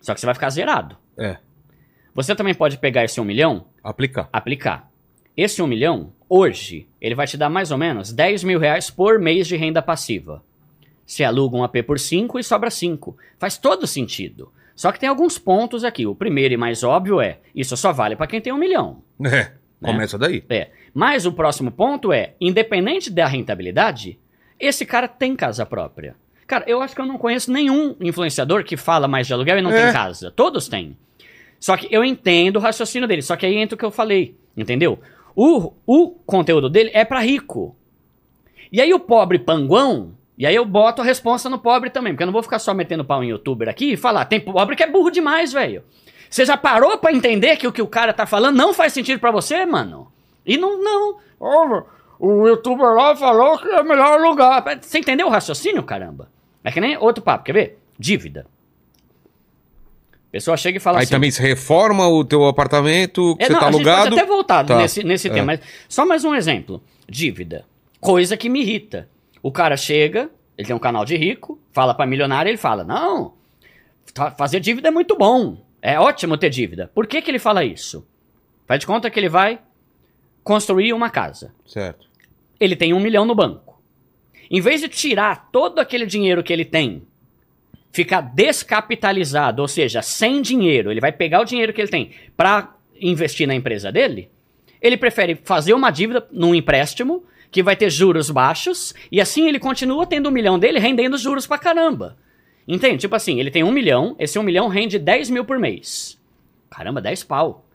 [0.00, 0.96] Só que você vai ficar zerado.
[1.18, 1.36] É.
[2.14, 4.28] Você também pode pegar esse um milhão, Aplicar.
[4.32, 4.90] aplicar.
[5.36, 9.18] Esse um milhão, hoje, ele vai te dar mais ou menos 10 mil reais por
[9.18, 10.42] mês de renda passiva.
[11.06, 13.16] Você aluga um AP por 5 e sobra 5.
[13.38, 14.52] Faz todo sentido.
[14.74, 16.06] Só que tem alguns pontos aqui.
[16.06, 19.02] O primeiro e mais óbvio é, isso só vale para quem tem um milhão.
[19.24, 19.52] É.
[19.82, 20.44] Começa daí.
[20.48, 20.70] É.
[20.94, 24.18] Mas o próximo ponto é, independente da rentabilidade,
[24.60, 26.14] esse cara tem casa própria.
[26.46, 29.62] Cara, eu acho que eu não conheço nenhum influenciador que fala mais de aluguel e
[29.62, 29.84] não É.
[29.84, 30.30] tem casa.
[30.30, 30.96] Todos têm.
[31.62, 33.22] Só que eu entendo o raciocínio dele.
[33.22, 34.36] Só que aí entra o que eu falei.
[34.56, 34.98] Entendeu?
[35.32, 37.76] O, o conteúdo dele é pra rico.
[38.72, 40.12] E aí o pobre panguão.
[40.36, 42.14] E aí eu boto a resposta no pobre também.
[42.14, 44.24] Porque eu não vou ficar só metendo pau em youtuber aqui e falar.
[44.24, 45.84] Tem pobre que é burro demais, velho.
[46.28, 49.20] Você já parou pra entender que o que o cara tá falando não faz sentido
[49.20, 50.10] pra você, mano?
[50.44, 51.18] E não, não.
[51.38, 51.84] Ô,
[52.18, 54.64] o youtuber lá falou que é melhor lugar.
[54.80, 56.28] Você entendeu o raciocínio, caramba?
[56.64, 57.78] É que nem outro papo, quer ver?
[57.96, 58.48] Dívida.
[60.32, 61.12] Pessoa chega e fala Aí assim.
[61.12, 64.08] também se reforma o teu apartamento, que É, você não, tá a gente alugado.
[64.08, 64.78] pode até voltar Tá.
[64.78, 65.30] nesse, nesse É.
[65.30, 66.82] tema, mas só mais um exemplo.
[67.06, 67.66] Dívida.
[68.00, 69.08] Coisa que me irrita.
[69.42, 73.34] O cara chega, ele tem um canal de rico, fala pra milionário, ele fala, não,
[74.14, 76.90] fa- fazer dívida é muito bom, é ótimo ter dívida.
[76.94, 78.06] Por que que ele fala isso?
[78.66, 79.58] Faz de conta que ele vai
[80.42, 81.52] construir uma casa.
[81.66, 82.06] Certo.
[82.58, 83.82] Ele tem um milhão no banco.
[84.50, 87.02] Em vez de tirar todo aquele dinheiro que ele tem,
[87.92, 92.74] ficar descapitalizado, ou seja, sem dinheiro, ele vai pegar o dinheiro que ele tem para
[93.00, 94.30] investir na empresa dele,
[94.80, 99.58] ele prefere fazer uma dívida num empréstimo que vai ter juros baixos e assim ele
[99.58, 102.16] continua tendo um milhão dele rendendo juros pra caramba.
[102.66, 102.98] Entende?
[102.98, 106.18] Tipo assim, ele tem um milhão, esse um milhão rende 10 mil por mês.
[106.70, 107.66] Caramba, 10 pau.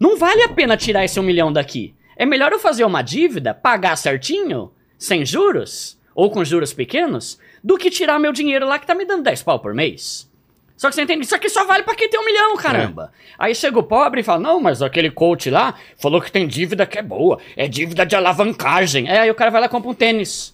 [0.00, 1.94] Não vale a pena tirar esse um milhão daqui.
[2.16, 7.78] É melhor eu fazer uma dívida, pagar certinho, sem juros, ou com juros pequenos, do
[7.78, 10.30] que tirar meu dinheiro lá que tá me dando 10 pau por mês.
[10.76, 11.24] Só que você entende?
[11.24, 13.12] Isso aqui só vale pra quem tem um milhão, caramba.
[13.38, 16.84] Aí chega o pobre e fala: Não, mas aquele coach lá falou que tem dívida
[16.84, 17.38] que é boa.
[17.56, 19.08] É dívida de alavancagem.
[19.08, 20.52] É, aí o cara vai lá e compra um tênis.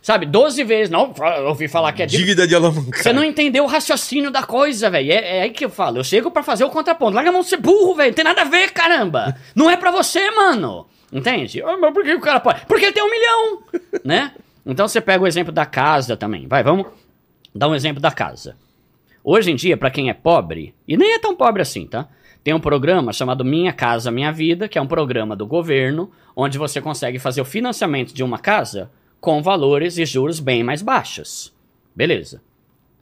[0.00, 0.90] Sabe, 12 vezes.
[0.90, 2.24] Não, eu ouvi falar que é dívida.
[2.24, 3.02] Dívida de alavancagem.
[3.02, 5.12] Você não entendeu o raciocínio da coisa, velho.
[5.12, 5.98] É, é aí que eu falo.
[5.98, 7.14] Eu chego pra fazer o contraponto.
[7.14, 8.08] Larga a mão de ser burro, velho.
[8.08, 9.36] Não tem nada a ver, caramba.
[9.54, 10.86] Não é pra você, mano.
[11.12, 11.62] Entende?
[11.62, 12.64] Mas por que o cara pode?
[12.66, 13.62] Porque ele tem um milhão,
[14.02, 14.32] né?
[14.64, 16.46] Então você pega o exemplo da casa também.
[16.46, 16.86] Vai, vamos
[17.54, 18.56] dar um exemplo da casa.
[19.22, 22.08] Hoje em dia, pra quem é pobre, e nem é tão pobre assim, tá?
[22.42, 26.56] Tem um programa chamado Minha Casa Minha Vida, que é um programa do governo, onde
[26.56, 28.90] você consegue fazer o financiamento de uma casa
[29.20, 31.54] com valores e juros bem mais baixos.
[31.94, 32.42] Beleza.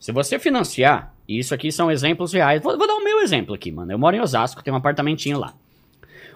[0.01, 3.55] Se você financiar, e isso aqui são exemplos reais, vou, vou dar o meu exemplo
[3.55, 3.93] aqui, mano.
[3.93, 5.55] Eu moro em Osasco, tenho um apartamentinho lá.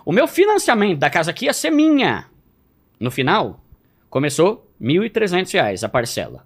[0.04, 2.26] O meu financiamento da casa aqui ia ser minha.
[3.00, 3.60] No final,
[4.08, 6.44] começou 1.300 reais a parcela.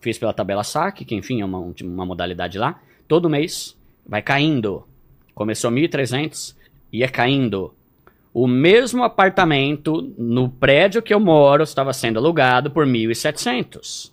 [0.00, 2.80] Fiz pela tabela saque, que enfim é uma, uma modalidade lá.
[3.06, 3.76] Todo mês
[4.06, 4.84] vai caindo.
[5.34, 6.56] Começou 1.300,
[6.92, 7.74] ia caindo.
[8.32, 14.12] O mesmo apartamento no prédio que eu moro estava sendo alugado por 1.700.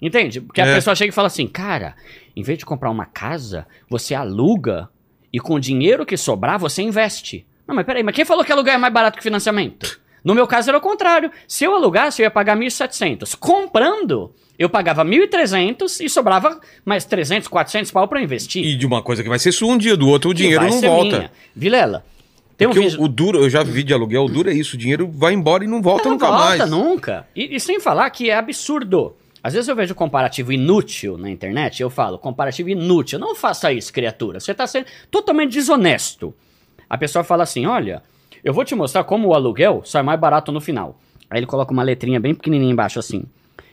[0.00, 0.40] Entende?
[0.40, 0.74] Porque a É.
[0.74, 1.94] pessoa chega e fala assim, cara,
[2.36, 4.88] em vez de comprar uma casa, você aluga
[5.32, 7.46] e com o dinheiro que sobrar você investe.
[7.66, 10.00] Não, mas peraí, mas quem falou que alugar é mais barato que financiamento?
[10.24, 11.30] No meu caso era o contrário.
[11.46, 13.36] Se eu alugasse, eu ia pagar 1.700.
[13.38, 18.64] Comprando, eu pagava 1.300 e sobrava mais 300, 400 pau pra investir.
[18.64, 20.80] E de uma coisa que vai ser sua um dia, do outro o dinheiro não
[20.80, 21.18] volta.
[21.18, 21.30] minha.
[21.54, 22.04] Vilela,
[22.56, 23.00] tem um Porque vídeo...
[23.00, 25.34] o, o duro, eu já vi de aluguel, o duro é isso, o dinheiro vai
[25.34, 26.70] embora e não volta não nunca volta mais.
[26.70, 27.28] nunca.
[27.34, 29.16] E, e sem falar que é absurdo.
[29.42, 33.18] Às vezes eu vejo comparativo inútil na internet, eu falo, comparativo inútil.
[33.18, 34.40] Não faça isso, criatura.
[34.40, 36.34] Você está sendo totalmente desonesto.
[36.88, 38.02] A pessoa fala assim: olha,
[38.44, 41.00] eu vou te mostrar como o aluguel sai mais barato no final.
[41.30, 43.24] Aí ele coloca uma letrinha bem pequenininha embaixo assim.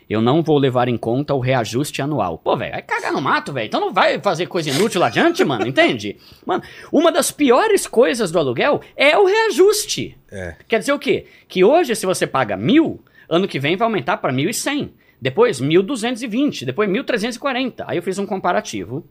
[0.10, 2.38] Eu não vou levar em conta o reajuste anual.
[2.38, 3.68] Pô, velho, vai cagar no mato, velho.
[3.68, 6.18] Então não vai fazer coisa inútil lá adiante, mano, entende?
[6.46, 10.18] Mano, uma das piores coisas do aluguel é o reajuste.
[10.30, 10.56] É.
[10.68, 11.28] Quer dizer o quê?
[11.48, 13.00] Que hoje, se você paga mil,
[13.30, 14.90] ano que vem vai aumentar para 1.100.
[15.22, 16.66] Depois, 1.220.
[16.66, 17.86] Depois, 1.340.
[17.88, 19.06] Aí eu fiz um comparativo.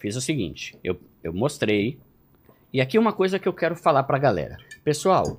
[0.00, 1.98] Fiz o seguinte: eu, eu mostrei.
[2.72, 4.56] E aqui uma coisa que eu quero falar pra galera.
[4.82, 5.38] Pessoal,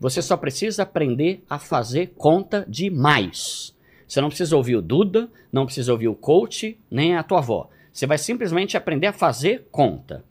[0.00, 3.76] você só precisa aprender a fazer conta demais.
[4.08, 7.68] Você não precisa ouvir o Duda, não precisa ouvir o coach, nem a tua avó.
[7.92, 10.24] Você vai simplesmente aprender a fazer conta.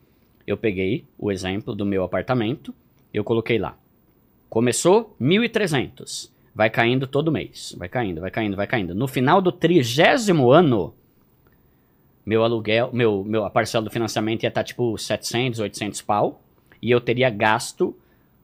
[0.47, 2.73] Eu peguei o exemplo do meu apartamento,
[3.13, 3.77] eu coloquei lá.
[4.49, 6.31] Começou 1.300.
[6.55, 7.75] Vai caindo todo mês.
[7.77, 8.95] Vai caindo, vai caindo, vai caindo.
[8.95, 10.95] No final do trigésimo ano,
[12.29, 16.43] meu aluguel, meu, meu, a parcela do financiamento ia estar tipo 700, 800 pau.
[16.79, 17.97] E eu teria gasto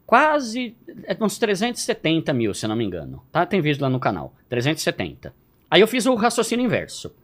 [0.04, 3.22] quase é, uns 370 mil, se não me engano.
[3.30, 3.46] Tá?
[3.46, 4.34] Tem vídeo lá no canal.
[4.48, 5.32] 370.
[5.70, 7.14] Aí eu fiz o raciocínio inverso.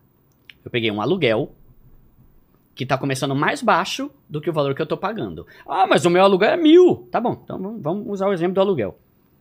[0.65, 1.53] Eu peguei um aluguel
[2.77, 5.45] que tá começando mais baixo do que o valor que eu tô pagando.
[5.67, 7.09] Ah, mas o meu aluguel é mil.
[7.11, 8.97] Tá bom, então vamos usar o exemplo do aluguel.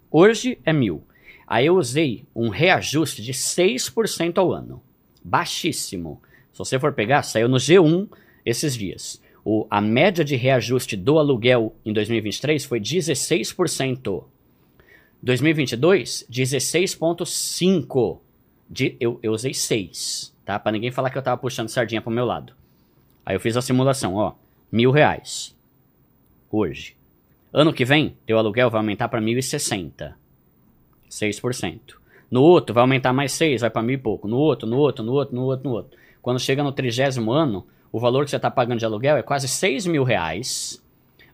[0.09, 1.03] Hoje é mil.
[1.45, 4.81] Aí eu usei um reajuste de 6% ao ano.
[5.23, 6.19] Baixíssimo.
[6.51, 8.07] Se você for pegar, saiu no G1
[8.45, 9.21] esses dias.
[9.43, 14.23] O, a média de reajuste do aluguel em 2023 foi 16%.
[15.21, 18.19] 2022, 16,5%.
[18.69, 20.57] De, eu, eu usei 6, tá?
[20.57, 22.53] Pra ninguém falar que eu tava puxando sardinha pro meu lado.
[23.25, 24.33] Aí eu fiz a simulação, ó.
[24.71, 25.55] Mil reais.
[26.49, 26.95] Hoje.
[27.51, 30.13] Ano que vem, teu aluguel vai aumentar pra 1.060.
[31.09, 31.79] 6%.
[32.29, 34.25] No outro, vai aumentar mais 6, vai pra mil e pouco.
[34.27, 35.99] No outro, no outro, no outro, no outro, no outro.
[36.21, 39.47] Quando chega no trigésimo ano, o valor que você tá pagando de aluguel é quase
[39.47, 40.81] 6 mil reais.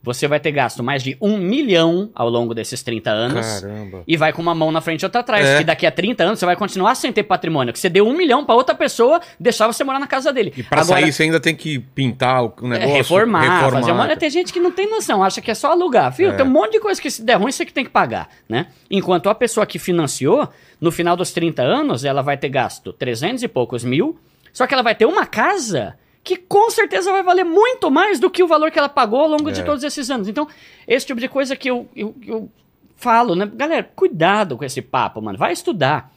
[0.07, 3.61] Você vai ter gasto mais de um milhão ao longo desses 30 anos.
[3.61, 4.03] Caramba.
[4.07, 5.45] E vai com uma mão na frente e outra atrás.
[5.45, 5.57] É.
[5.57, 7.73] Que daqui a 30 anos você vai continuar sem ter patrimônio.
[7.73, 10.53] Que você deu um milhão pra outra pessoa deixar você morar na casa dele.
[10.55, 12.95] E pra sair você ainda tem que pintar o é, negócio.
[12.95, 14.15] reformar, fazer uma...
[14.15, 16.11] Tem gente que não tem noção, acha que é só alugar.
[16.13, 16.29] Viu?
[16.29, 16.33] É.
[16.33, 18.67] Tem um monte de coisa que se der ruim você que tem que pagar, né?
[18.89, 20.47] Enquanto a pessoa que financiou,
[20.79, 24.17] no final dos 30 anos, ela vai ter gasto 300 e poucos mil,
[24.57, 28.27] só que ela vai ter uma casa que com certeza vai valer muito mais do
[28.27, 29.63] que o valor que ela pagou ao longo de É.
[29.63, 30.27] todos esses anos.
[30.27, 30.47] Então,
[30.87, 32.49] esse tipo de coisa que eu, eu, eu
[32.95, 33.45] falo, né?
[33.53, 35.37] Galera, cuidado com esse papo, mano.
[35.37, 36.11] Vai estudar.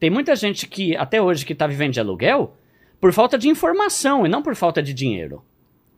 [0.00, 2.56] Tem muita gente que, até hoje, que tá vivendo de aluguel
[2.98, 5.44] por falta de informação e não por falta de dinheiro.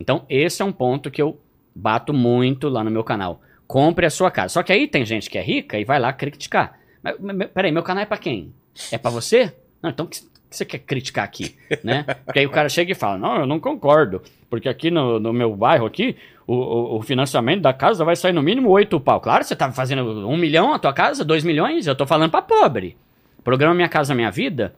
[0.00, 1.40] Então, esse é um ponto que eu
[1.72, 3.40] bato muito lá no meu canal.
[3.64, 4.54] Compre a sua casa.
[4.54, 6.80] Só que aí tem gente que é rica e vai lá criticar.
[7.00, 7.14] Mas,
[7.54, 8.52] peraí, meu canal é pra quem?
[8.90, 9.54] É pra você?
[9.80, 10.08] Não, então
[10.48, 12.05] que você quer criticar aqui, né?
[12.24, 15.32] Porque aí o cara chega e fala, não, eu não concordo, porque aqui no, no
[15.32, 16.16] meu bairro aqui,
[16.47, 19.20] o, o, o financiamento da casa vai sair no mínimo 8 pau.
[19.20, 22.43] Claro, você tá fazendo um milhão a tua casa, 2 milhões, eu tô falando pra
[22.43, 22.97] pobre.
[23.43, 24.74] Programa Minha Casa Minha Vida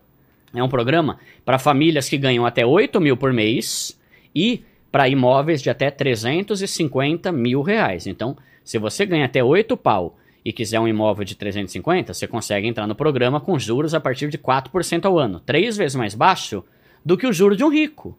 [0.55, 3.99] é um programa para famílias que ganham até 8 mil por mês
[4.35, 8.07] e para imóveis de até 350 mil reais.
[8.07, 12.66] Então, se você ganha até 8 pau e quiser um imóvel de 350, você consegue
[12.66, 16.65] entrar no programa com juros a partir de 4% ao ano, três vezes mais baixo
[17.05, 18.16] do que o juro de um rico.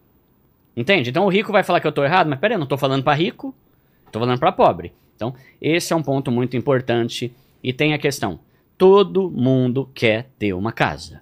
[0.76, 1.10] Entende?
[1.10, 3.04] Então o rico vai falar que eu tô errado, mas peraí, eu não tô falando
[3.04, 3.54] para rico,
[4.12, 4.94] tô falando para pobre.
[5.16, 8.40] Então, esse é um ponto muito importante e tem a questão:
[8.78, 11.22] todo mundo quer ter uma casa.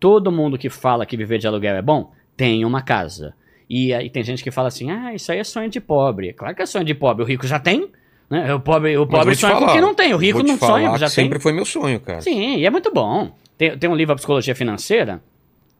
[0.00, 3.34] Todo mundo que fala que viver de aluguel é bom, tem uma casa.
[3.70, 6.32] E aí tem gente que fala assim: "Ah, isso aí é sonho de pobre".
[6.32, 7.90] Claro que é sonho de pobre, o rico já tem,
[8.30, 8.54] né?
[8.54, 11.06] O pobre, o pobre sonha falar, porque não tem, o rico não sonha, que já
[11.06, 11.14] tem.
[11.24, 12.20] Sempre foi meu sonho, cara.
[12.20, 13.30] Sim, e é muito bom.
[13.56, 15.22] Tem, tem um livro, A Psicologia Financeira,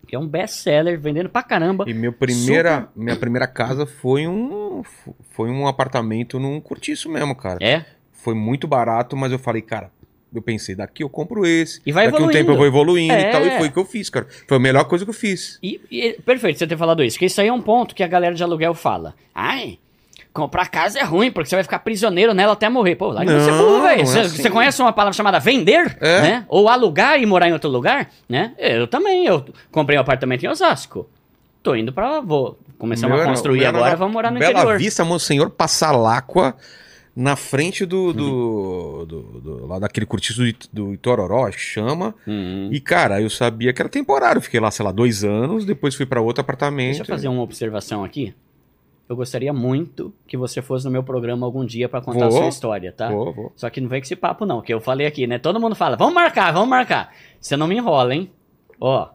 [0.07, 1.85] que é um best-seller, vendendo pra caramba.
[1.87, 4.83] E meu primeira, minha primeira casa foi um
[5.31, 7.59] foi um apartamento num cortiço mesmo, cara.
[7.61, 7.85] É?
[8.13, 9.91] Foi muito barato, mas eu falei, cara,
[10.35, 11.81] eu pensei, daqui eu compro esse.
[11.85, 12.39] E vai daqui um evoluindo.
[12.39, 13.29] tempo eu vou evoluindo É.
[13.29, 13.45] e tal.
[13.47, 14.27] E foi o que eu fiz, cara.
[14.49, 15.59] Foi a melhor coisa que eu fiz.
[15.63, 18.09] E, e- perfeito você ter falado isso, que isso aí é um ponto que a
[18.09, 19.15] galera de aluguel fala.
[19.35, 19.79] Ai,
[20.37, 22.95] comprar casa é ruim, porque você vai ficar prisioneiro nela até morrer.
[22.97, 24.03] Pô, larga Não, burro, velho.
[24.03, 24.43] é Você assim.
[24.43, 25.97] você conhece uma palavra chamada vender?
[26.01, 26.21] É.
[26.23, 26.45] Né?
[26.49, 28.11] Ou alugar e morar em outro lugar?
[28.29, 28.53] Né?
[28.59, 31.09] Eu também, eu comprei um apartamento em Osasco.
[31.63, 32.21] Tô indo pra...
[32.21, 34.79] Vou, começamos Meu a construir meu agora, vamos morar no Bela interior.
[34.79, 36.55] Vista, Monsenhor Passalacqua,
[37.15, 37.89] na frente Uhum.
[37.89, 42.15] do, do, do- do- lá daquele cortiço do, do Itororó, acho que chama.
[42.29, 42.69] Hum.
[42.71, 44.41] E, cara, eu sabia que era temporário.
[44.41, 46.89] Fiquei lá, sei lá, dois anos, depois fui pra outro apartamento.
[46.97, 48.35] Deixa eu fazer uma observação aqui.
[49.09, 52.39] Eu gostaria muito que você fosse no meu programa algum dia pra contar a Vou.
[52.39, 53.09] sua história, tá?
[53.09, 53.53] Vou, vou.
[53.55, 55.39] Só que não vem com esse papo, não, que eu falei aqui, né?
[55.39, 57.13] Todo mundo fala, vamos marcar, vamos marcar.
[57.41, 58.31] Você não me enrola, hein?
[58.81, 59.09] Ó,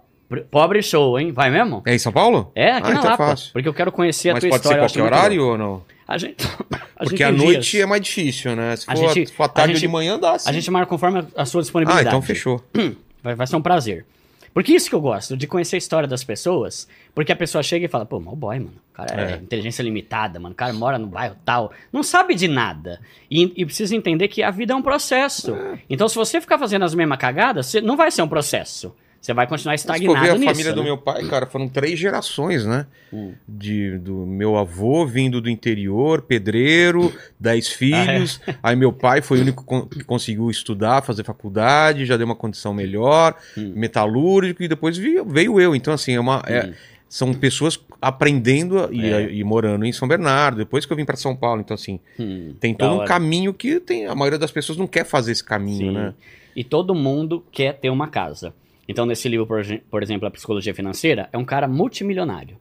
[0.49, 1.33] pobre show, hein?
[1.33, 1.83] Vai mesmo?
[1.85, 2.51] É em São Paulo?
[2.55, 3.27] É, aqui Ah, na então Lapa.
[3.27, 3.51] fácil.
[3.51, 4.81] Porque eu quero conhecer a Mas tua pode ser história.
[4.81, 5.83] eu acho qualquer muito horário ou não?
[6.07, 6.35] A gente,
[6.95, 7.83] a Porque gente à tem noite dias.
[7.83, 8.75] é mais difícil, né?
[8.77, 10.49] Se A for, gente- se for à a tarde ou gente- de manhã, dá sim.
[10.49, 12.07] A gente marca conforme a- a sua Ah, disponibilidade.
[12.07, 12.61] então fechou.
[13.23, 14.03] Vai, vai ser um prazer.
[14.53, 16.87] Porque isso que eu gosto, de conhecer a história das pessoas.
[17.15, 18.73] Porque a pessoa chega e fala, pô, mal boy, mano.
[18.91, 19.33] O cara é.
[19.33, 19.35] É.
[19.37, 20.53] inteligência limitada, mano.
[20.53, 21.71] O cara mora no bairro tal.
[21.91, 22.99] Não sabe de nada.
[23.29, 25.55] E, e precisa entender que a vida é um processo.
[25.89, 28.93] Então, se você ficar fazendo as mesmas cagadas, você- não vai ser um processo.
[29.21, 30.45] Você vai continuar Se for estagnado ver a nisso.
[30.51, 30.85] família do né?
[30.87, 32.87] meu pai, cara, foram três gerações, né?
[33.13, 33.33] Hum.
[33.47, 38.41] De, do meu avô vindo do interior, pedreiro, dez filhos.
[38.63, 42.73] Aí meu pai foi o único que conseguiu estudar, fazer faculdade, já deu uma condição
[42.73, 43.73] melhor, Hum.
[43.75, 45.75] metalúrgico, e depois veio, veio eu.
[45.75, 46.73] Então, assim, é uma, é- Hum.
[47.07, 49.31] são pessoas aprendendo e, É.
[49.31, 51.61] e morando em São Bernardo, depois que eu vim para São Paulo.
[51.61, 55.05] Então, assim, Hum, tem todo um caminho que tem, a maioria das pessoas não quer
[55.05, 55.91] fazer esse caminho, Sim.
[55.91, 56.13] né?
[56.55, 58.51] E todo mundo quer ter uma casa.
[58.91, 62.57] Então, nesse livro, por, por exemplo, A Psicologia Financeira, é um cara multimilionário.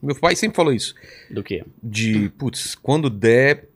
[0.00, 0.94] Meu pai sempre falou isso.
[1.30, 1.64] Do que?
[1.82, 3.68] de, putz, quando der,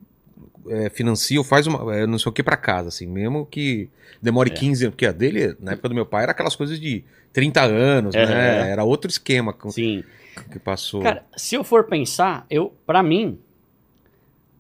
[0.69, 3.89] é, financia ou faz uma, é, não sei o que pra casa, assim, mesmo que
[4.21, 4.55] demore É.
[4.55, 7.63] 15 anos, porque a dele, na época do meu pai, era aquelas coisas de 30
[7.63, 8.71] anos, É, né?
[8.71, 10.05] Era outro esquema que, Sim.
[10.51, 11.03] que passou.
[11.03, 13.39] Cara, se eu for pensar, eu, para mim,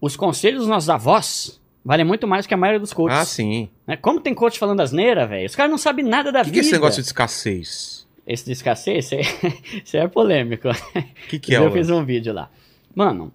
[0.00, 3.18] os conselhos dos nossos avós valem muito mais que a maioria dos coaches.
[3.20, 3.68] ah, sim.
[3.86, 3.96] né?
[3.96, 5.46] Como tem coach falando asneira, velho?
[5.46, 6.64] Os caras não sabem nada da O que, que vida.
[6.64, 8.06] é esse negócio de escassez?
[8.26, 10.68] Esse de escassez, esse é, é polêmico.
[10.68, 11.58] O que, que é?
[11.58, 12.50] eu o fiz um vídeo lá.
[12.92, 13.32] Mano,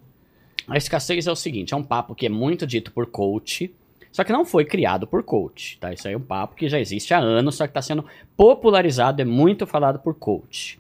[0.68, 3.74] a escassez é o seguinte, é um papo que é muito dito por coach,
[4.12, 5.94] só que não foi criado por coach, tá?
[5.94, 8.04] Isso aí é um papo que já existe há anos, só que está sendo
[8.36, 10.78] popularizado, é muito falado por coach.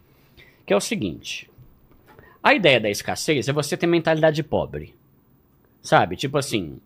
[0.65, 1.49] Que é o seguinte,
[2.43, 4.93] a ideia da escassez é você ter mentalidade de pobre.
[5.81, 6.18] Sabe?
[6.18, 6.80] Tipo assim,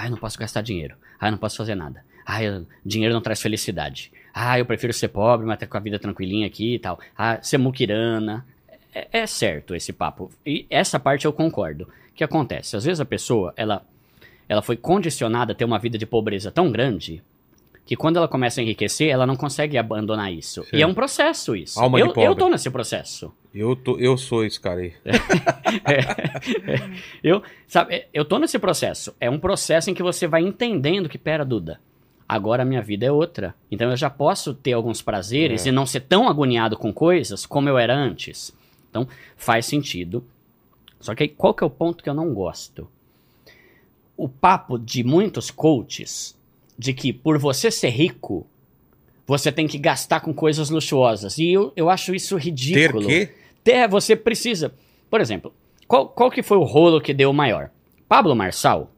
[0.00, 0.94] ah, eu não posso gastar dinheiro.
[1.18, 2.02] Ah, eu não posso fazer nada.
[2.24, 4.10] Ah, eu- dinheiro não traz felicidade.
[4.32, 6.98] Ah, eu prefiro ser pobre, mas ter com a vida tranquilinha aqui e tal.
[7.16, 8.46] Ah, ser muquirana.
[8.94, 10.30] É, é certo esse papo.
[10.46, 11.84] E essa parte eu concordo.
[11.84, 12.76] O que acontece?
[12.76, 13.84] Às vezes a pessoa, ela,
[14.48, 17.22] ela foi condicionada a ter uma vida de pobreza tão grande
[17.84, 20.62] que quando ela começa a enriquecer, ela não consegue abandonar isso.
[20.64, 20.76] Sim.
[20.76, 21.78] E é um processo isso.
[21.80, 22.24] Alma de eu, pobre.
[22.24, 23.32] eu tô nesse processo.
[23.52, 24.92] Eu, tô, eu sou esse cara aí.
[27.22, 29.14] Eu, sabe, eu tô nesse processo.
[29.20, 31.80] É um processo em que você vai entendendo que, pera, Duda,
[32.28, 33.54] agora a minha vida é outra.
[33.70, 35.68] Então eu já posso ter alguns prazeres É.
[35.68, 38.52] e não ser tão agoniado com coisas como eu era antes.
[38.88, 39.06] Então
[39.36, 40.24] faz sentido.
[41.00, 42.86] Só que aí, qual que é o ponto que eu não gosto?
[44.16, 46.36] O papo de muitos coaches
[46.78, 48.46] de que por você ser rico,
[49.26, 51.38] você tem que gastar com coisas luxuosas.
[51.38, 53.08] E eu, eu acho isso Ter ridículo.
[53.64, 54.72] É, você precisa.
[55.08, 55.52] Por exemplo,
[55.86, 57.70] qual, qual que foi o rolo que deu maior?
[58.08, 58.92] Pablo Marçal,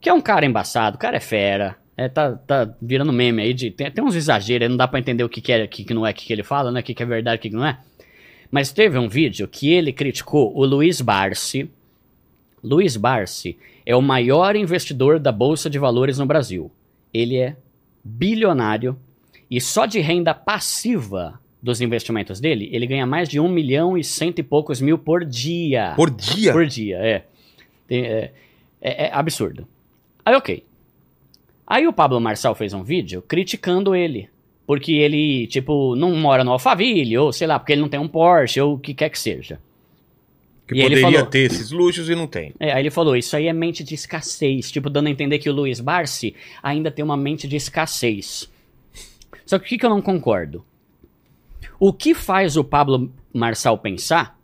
[0.00, 3.52] que é um cara embaçado, o cara é fera, é, tá, tá virando meme aí,
[3.52, 5.84] de, tem, tem uns exageros, não dá pra entender o que, que é, o que,
[5.84, 7.40] que não é, o que, que ele fala, né, o que, que é verdade, o
[7.40, 7.78] que, que não é.
[8.50, 11.70] Mas teve um vídeo que ele criticou o Luiz Barsi.
[12.62, 16.70] Luiz Barsi é o maior investidor da Bolsa de Valores no Brasil.
[17.12, 17.56] Ele é
[18.02, 18.98] bilionário
[19.50, 21.38] e só de renda passiva
[21.68, 25.24] dos investimentos dele, ele ganha mais de um milhão e cento e poucos mil por
[25.24, 25.92] dia.
[25.94, 26.52] Por dia?
[26.52, 27.24] Por dia, é.
[27.90, 28.30] É,
[28.80, 29.66] é- é absurdo.
[30.24, 30.64] Aí, ok.
[31.66, 34.28] Aí o Pablo Marçal fez um vídeo criticando ele.
[34.66, 38.08] Porque ele, tipo, não mora no Alphaville, ou sei lá, porque ele não tem um
[38.08, 39.58] Porsche, ou o que quer que seja.
[40.66, 42.52] Que E poderia falou- ter esses luxos e não tem.
[42.60, 44.70] É, aí ele falou, isso aí é mente de escassez.
[44.70, 48.50] Tipo, dando a entender que o Luiz Barsi ainda tem uma mente de escassez.
[49.46, 50.62] Só que o que, que eu não concordo?
[51.78, 54.36] O que faz o Pablo Marçal pensar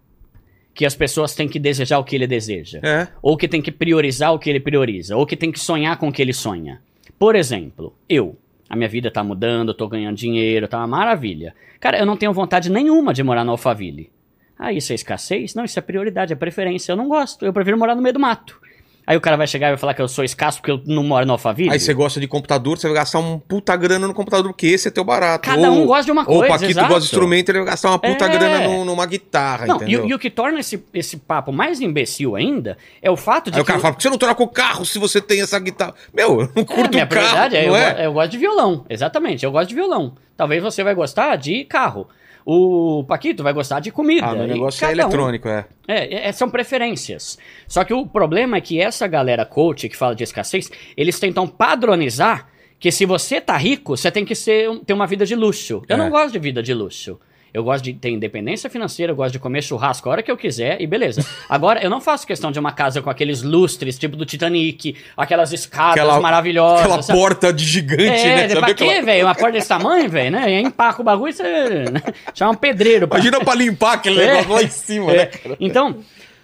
[0.73, 2.81] que as pessoas têm que desejar o que ele deseja?
[2.83, 3.09] É.
[3.23, 5.17] Ou que tem que priorizar o que ele prioriza?
[5.17, 6.81] Ou que tem que sonhar com o que ele sonha?
[7.19, 8.37] Por exemplo, eu.
[8.69, 11.55] A minha vida tá mudando, tô ganhando dinheiro, tá uma maravilha.
[11.79, 14.11] Cara, eu não tenho vontade nenhuma de morar no Alphaville.
[14.59, 15.55] Ah, isso é escassez?
[15.55, 16.93] Não, isso é prioridade, é preferência.
[16.93, 18.61] Eu não gosto, eu prefiro morar no meio do mato.
[19.07, 21.03] Aí o cara vai chegar e vai falar que eu sou escasso porque eu não
[21.03, 21.71] moro no Alphaville?
[21.71, 24.89] Aí você gosta de computador, você vai gastar um puta grana no computador, porque esse
[24.89, 25.47] é teu barato.
[25.49, 26.87] Cada um gosta de uma Ou o coisa, Paquito exato.
[26.89, 28.29] gosta de instrumento, ele vai gastar uma puta É.
[28.29, 30.05] grana num- numa guitarra, Não, e, entendeu?
[30.05, 33.57] o- e o que torna esse, esse papo mais imbecil ainda é o fato de
[33.57, 35.43] Aí o que cara fala, por que você não troca o carro se você tem
[35.43, 35.95] essa guitarra?
[36.13, 38.07] Meu, eu não É, curto minha o carro, prioridade é eu, go- é?
[38.07, 40.15] eu gosto de violão, exatamente, eu gosto de violão.
[40.37, 42.09] Talvez você vai gostar de carro.
[42.47, 44.27] O Paquito vai gostar de comida.
[44.27, 45.67] Ah, meu negócio é cada um- eletrônico, é.
[45.89, 47.39] É, é, são preferências.
[47.67, 51.47] Só que o problema é que essa galera coach que fala de escassez, eles tentam
[51.47, 52.49] padronizar
[52.79, 55.83] que se você tá rico, você tem que ser, ter uma vida de luxo.
[55.89, 55.99] Eu É.
[55.99, 57.19] não gosto de vida de luxo.
[57.55, 60.37] Eu gosto de ter independência financeira, eu gosto de comer churrasco a hora que eu
[60.37, 61.25] quiser e beleza.
[61.49, 65.53] Agora, eu não faço questão de uma casa com aqueles lustres, tipo do Titanic, aquelas
[65.53, 66.81] escadas Aquela- maravilhosas.
[66.85, 67.17] Aquela sabe?
[67.17, 68.55] porta de gigante, É, né?
[68.57, 69.27] pra quê, aquela- velho?
[69.27, 70.51] Uma porta desse tamanho, velho, né?
[70.53, 71.43] E empaca o bagulho e você
[71.91, 72.03] né?
[72.35, 73.07] chama um pedreiro.
[73.07, 74.27] pra- Imagina pra limpar aquele É.
[74.35, 75.17] negócio lá em cima, É.
[75.17, 75.27] né?
[75.27, 75.57] cara?
[75.61, 75.99] Então,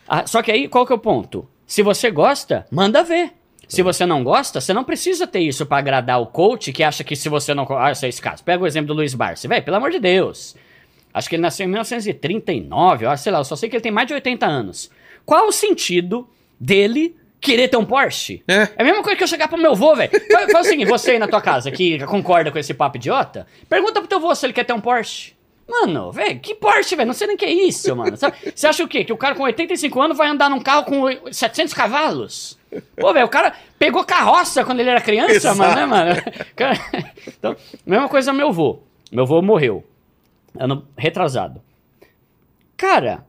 [0.09, 1.45] a- só que aí qual que é o ponto?
[1.67, 3.33] Se você gosta, manda ver.
[3.67, 7.03] Se você não gosta, você não precisa ter isso pra agradar o coach que acha
[7.03, 7.67] que se você não.
[7.77, 8.43] Ah, isso é escasso.
[8.45, 9.49] Pega o exemplo do Luiz Barsi.
[9.49, 10.55] Velho, pelo amor de Deus.
[11.13, 13.83] Acho que ele nasceu em 1939, eu acho, sei lá, eu só sei que ele
[13.83, 14.91] tem mais de 80 anos.
[15.27, 16.29] Qual o sentido
[16.59, 18.43] dele querer ter um Porsche?
[18.47, 18.69] É.
[18.79, 20.11] a mesma coisa que eu chegar pro meu vô, velho.
[20.31, 23.47] Faz, faz o seguinte, você aí na tua casa que concorda com esse papo idiota,
[23.69, 25.35] pergunta pro teu vô se ele quer ter um Porsche.
[25.69, 27.07] Mano, velho, que Porsche, velho?
[27.07, 28.17] Não sei nem o que é isso, mano.
[28.17, 29.05] Você acha o quê?
[29.05, 32.59] Que o cara com 85 anos vai andar num carro com 700 cavalos?
[32.97, 35.59] Pô, velho, o cara pegou carroça quando ele era criança, Exato.
[35.59, 36.23] mano, né, mano?
[36.57, 36.75] Cara,
[37.27, 37.57] Então,
[37.87, 38.81] mesma coisa meu vô.
[39.13, 39.85] Meu vô morreu.
[40.59, 41.61] Ano retrasado.
[42.77, 43.27] Cara,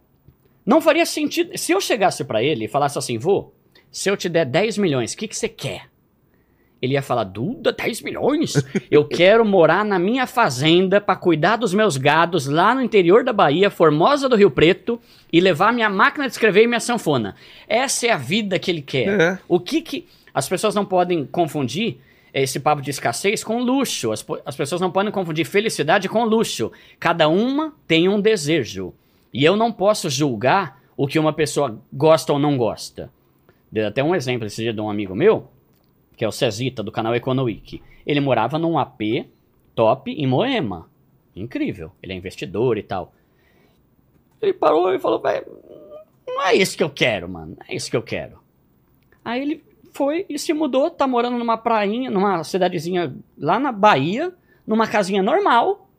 [0.65, 1.57] não faria sentido.
[1.57, 3.51] Se eu chegasse pra ele e falasse assim, vô,
[3.91, 5.91] se eu te der 10 milhões, o que, que você quer?
[6.81, 8.53] Ele ia falar, Duda, 10 milhões?
[8.89, 13.31] Eu quero morar na minha fazenda pra cuidar dos meus gados lá no interior da
[13.31, 14.99] Bahia, Formosa do Rio Preto,
[15.31, 17.35] e levar minha máquina de escrever e minha sanfona.
[17.67, 19.21] Essa é a vida que ele quer.
[19.21, 19.39] É.
[19.47, 20.07] O que que.
[20.33, 21.99] As pessoas não podem confundir
[22.33, 24.11] esse papo de escassez com luxo.
[24.11, 26.71] As, as pessoas não podem confundir felicidade com luxo.
[26.99, 28.93] Cada uma tem um desejo.
[29.33, 33.11] E eu não posso julgar o que uma pessoa gosta ou não gosta.
[33.71, 35.47] Dei até um exemplo esse dia de um amigo meu,
[36.17, 37.81] que é o Cezita, do canal Econoweek.
[38.05, 39.25] Ele morava num AP
[39.73, 40.89] top em Moema.
[41.35, 41.91] Incrível.
[42.03, 43.13] Ele é investidor e tal.
[44.41, 45.21] Ele parou e falou,
[46.27, 47.55] não é isso que eu quero, mano.
[47.57, 48.39] Não é isso que eu quero.
[49.23, 54.33] Aí ele foi e se mudou, tá morando numa prainha, numa cidadezinha lá na Bahia,
[54.65, 55.89] numa casinha normal.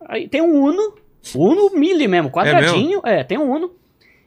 [0.00, 0.94] Aí tem um Uno,
[1.34, 3.72] Uno Mille mesmo, quadradinho, é, tem um Uno.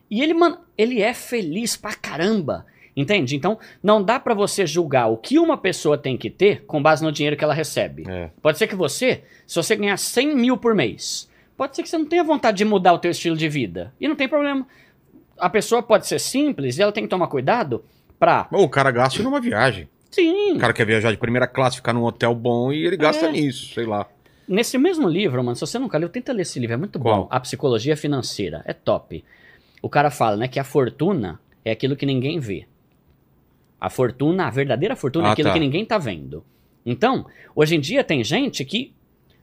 [0.10, 2.66] E ele, mano, ele é feliz pra caramba.
[2.96, 3.36] Entende?
[3.36, 7.04] Então, não dá pra você julgar o que uma pessoa tem que ter com base
[7.04, 8.04] no dinheiro que ela recebe.
[8.10, 8.30] É.
[8.42, 11.98] Pode ser que você, se você ganhar 100 mil por mês, pode ser que você
[11.98, 13.94] não tenha vontade de mudar o teu estilo de vida.
[14.02, 14.68] E não tem problema.
[15.38, 17.86] A pessoa pode ser simples e ela tem que tomar cuidado
[18.20, 18.48] pra...
[18.52, 19.88] O cara gasta numa viagem.
[20.12, 23.28] Sim, O cara quer viajar de primeira classe, ficar num hotel bom e ele gasta
[23.28, 23.32] É.
[23.32, 24.08] nisso, sei lá.
[24.48, 27.24] Nesse mesmo livro, mano, se você nunca leu, tenta ler esse livro, é muito Qual?
[27.24, 27.28] bom.
[27.30, 29.24] A Psicologia Financeira, é top.
[29.82, 32.66] O cara fala, né, que a fortuna é aquilo que ninguém vê.
[33.80, 35.54] A fortuna, a verdadeira fortuna é Ah, aquilo tá.
[35.54, 36.44] que ninguém tá vendo.
[36.86, 38.94] Então, hoje em dia tem gente que...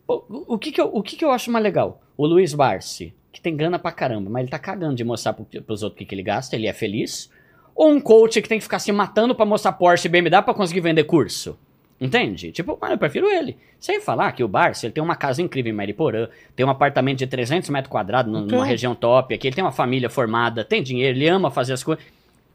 [0.09, 2.03] O, o que que eu, o que que eu acho mais legal?
[2.17, 5.45] O Luiz Barsi, que tem grana pra caramba, mas ele tá cagando de mostrar pro,
[5.63, 7.31] pros outros o que, que ele gasta, ele é feliz.
[7.77, 10.55] Ou um coach que tem que ficar se matando pra mostrar Porsche e BMW pra
[10.55, 11.57] conseguir vender curso.
[12.01, 12.53] Entende?
[12.53, 13.57] Tipo, mano, eu prefiro ele.
[13.79, 17.19] Sem falar que o Barça, ele tem uma casa incrível em Mariporã, tem um apartamento
[17.19, 20.83] de 300 metros quadrados num- numa região top aqui, ele tem uma família formada, tem
[20.83, 22.05] dinheiro, ele ama fazer as coisas.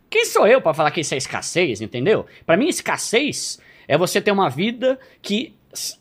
[0.09, 2.25] Quem sou eu pra falar que isso é escassez, entendeu?
[2.45, 5.55] Pra mim, escassez é você ter uma vida que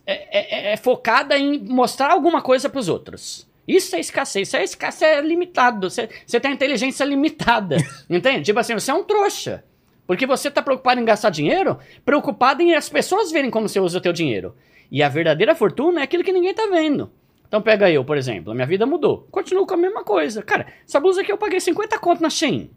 [0.07, 3.47] é, é- é focada em mostrar alguma coisa pros outros.
[3.77, 4.49] Isso é escassez.
[4.49, 5.89] Isso é escassez é limitado.
[5.89, 7.77] Você, você tem inteligência limitada.
[8.11, 8.43] entende?
[8.43, 9.65] Tipo assim, você é um trouxa.
[10.07, 13.99] Porque você tá preocupado em gastar dinheiro, preocupado em as pessoas verem como você usa
[13.99, 14.57] o teu dinheiro.
[14.91, 17.13] E a verdadeira fortuna é aquilo que ninguém tá vendo.
[17.47, 19.29] Então pega eu, por exemplo, a minha vida mudou.
[19.31, 20.43] Continuo com a mesma coisa.
[20.43, 22.71] Cara, essa blusa aqui eu paguei 50 conto na Shein.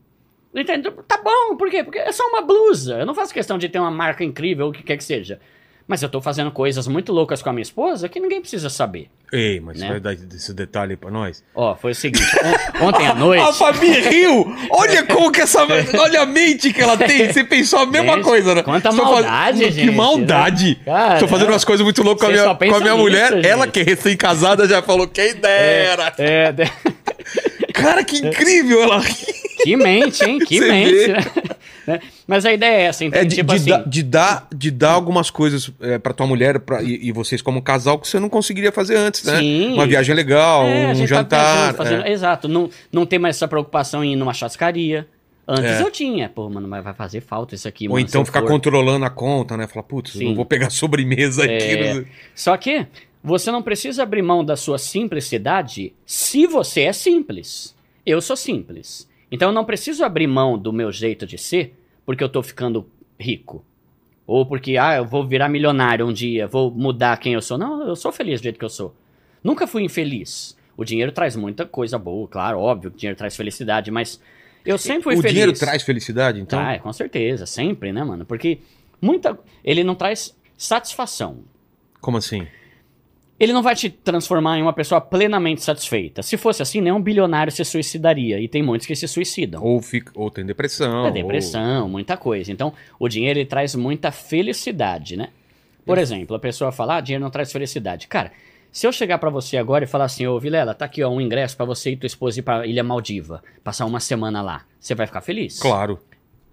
[0.54, 0.92] Entende?
[1.08, 1.84] Tá bom, por quê?
[1.84, 3.00] Porque é só uma blusa.
[3.00, 5.40] Eu não faço questão de ter uma marca incrível, ou o que quer que seja.
[5.86, 9.10] Mas eu tô fazendo coisas muito loucas com a minha esposa que ninguém precisa saber.
[9.34, 9.90] Ei, mas Né?
[9.90, 11.44] vai dar esse detalhe aí pra nós.
[11.54, 12.24] Ó, foi o seguinte,
[12.82, 13.42] on- ontem à noite...
[13.44, 14.46] A Fabi riu!
[14.70, 15.66] Olha como que essa.
[16.00, 17.32] Olha a mente que ela tem.
[17.32, 18.64] Você pensou a mesma Gente, coisa, né?
[18.64, 20.68] quanta Estou faz- maldade, Que gente, maldade!
[20.80, 20.86] né?
[20.86, 23.34] Cara, Estou fazendo umas coisas muito loucas com a minha, com a minha nisso, mulher.
[23.34, 23.48] gente.
[23.48, 26.14] Ela que é recém-casada já falou: quem dera!
[26.18, 26.72] É, de-
[27.74, 29.14] Cara, que incrível ela ri.
[29.64, 30.40] que mente, hein?
[30.40, 31.14] Que Você mente.
[31.88, 32.00] Né?
[32.28, 33.70] Mas a ideia é essa, então, É de, tipo de assim...
[33.70, 37.42] dar- de dar, de dar algumas coisas é, pra tua mulher pra, e, e vocês
[37.42, 39.40] como casal que você não conseguiria fazer antes, né?
[39.40, 39.74] Sim.
[39.74, 41.54] Uma viagem legal, É, um tá jantar.
[41.56, 42.08] viajando, fazendo-.
[42.08, 45.08] Exato, não, não tem mais essa preocupação em ir numa churrascaria.
[45.46, 45.82] Antes É.
[45.82, 46.30] eu tinha.
[46.30, 48.48] Pô, mano, mas vai fazer falta isso aqui, Ou mano, então ficar for.
[48.48, 49.68] controlando a conta, né?
[49.68, 51.52] Falar, putz, não vou pegar sobremesa aqui.
[51.54, 51.94] É.
[51.96, 52.88] no- Só que
[53.22, 57.76] você não precisa abrir mão da sua simplicidade se você é simples.
[58.06, 59.08] Eu sou simples.
[59.34, 62.88] Então eu não preciso abrir mão do meu jeito de ser porque eu tô ficando
[63.20, 63.66] rico.
[64.28, 67.58] Ou porque, ah, eu vou virar milionário um dia, vou mudar quem eu sou.
[67.58, 68.96] Não, eu sou feliz do jeito que eu sou.
[69.44, 70.56] Nunca fui infeliz.
[70.78, 74.22] O dinheiro traz muita coisa boa, claro, óbvio que o dinheiro traz felicidade, mas
[74.64, 75.32] eu sempre fui o feliz.
[75.32, 76.60] dinheiro traz felicidade, então?
[76.60, 78.26] Traz, com certeza, sempre, né, mano?
[78.26, 78.60] Porque
[79.02, 79.38] muita.
[79.64, 81.40] Ele não traz satisfação.
[82.00, 82.48] Como assim?
[83.40, 86.22] Ele não vai te transformar em uma pessoa plenamente satisfeita.
[86.22, 88.40] Se fosse assim, nenhum bilionário se suicidaria.
[88.40, 89.62] E tem muitos que se suicidam.
[89.64, 91.08] Ou, fica, ou tem depressão.
[91.08, 92.52] É depressão, muita coisa.
[92.52, 95.30] Então, o dinheiro ele traz muita felicidade, né?
[95.86, 98.08] Por exemplo, a pessoa fala, ah, dinheiro não traz felicidade.
[98.08, 98.32] Cara,
[98.72, 101.22] se eu chegar pra você agora e falar assim, ô Vilela, tá aqui ó, um
[101.22, 104.96] ingresso pra você e tua esposa ir pra Ilha Maldiva, passar uma semana lá, você
[104.96, 105.64] vai ficar feliz?
[105.64, 105.70] Ou...
[105.70, 106.00] Claro.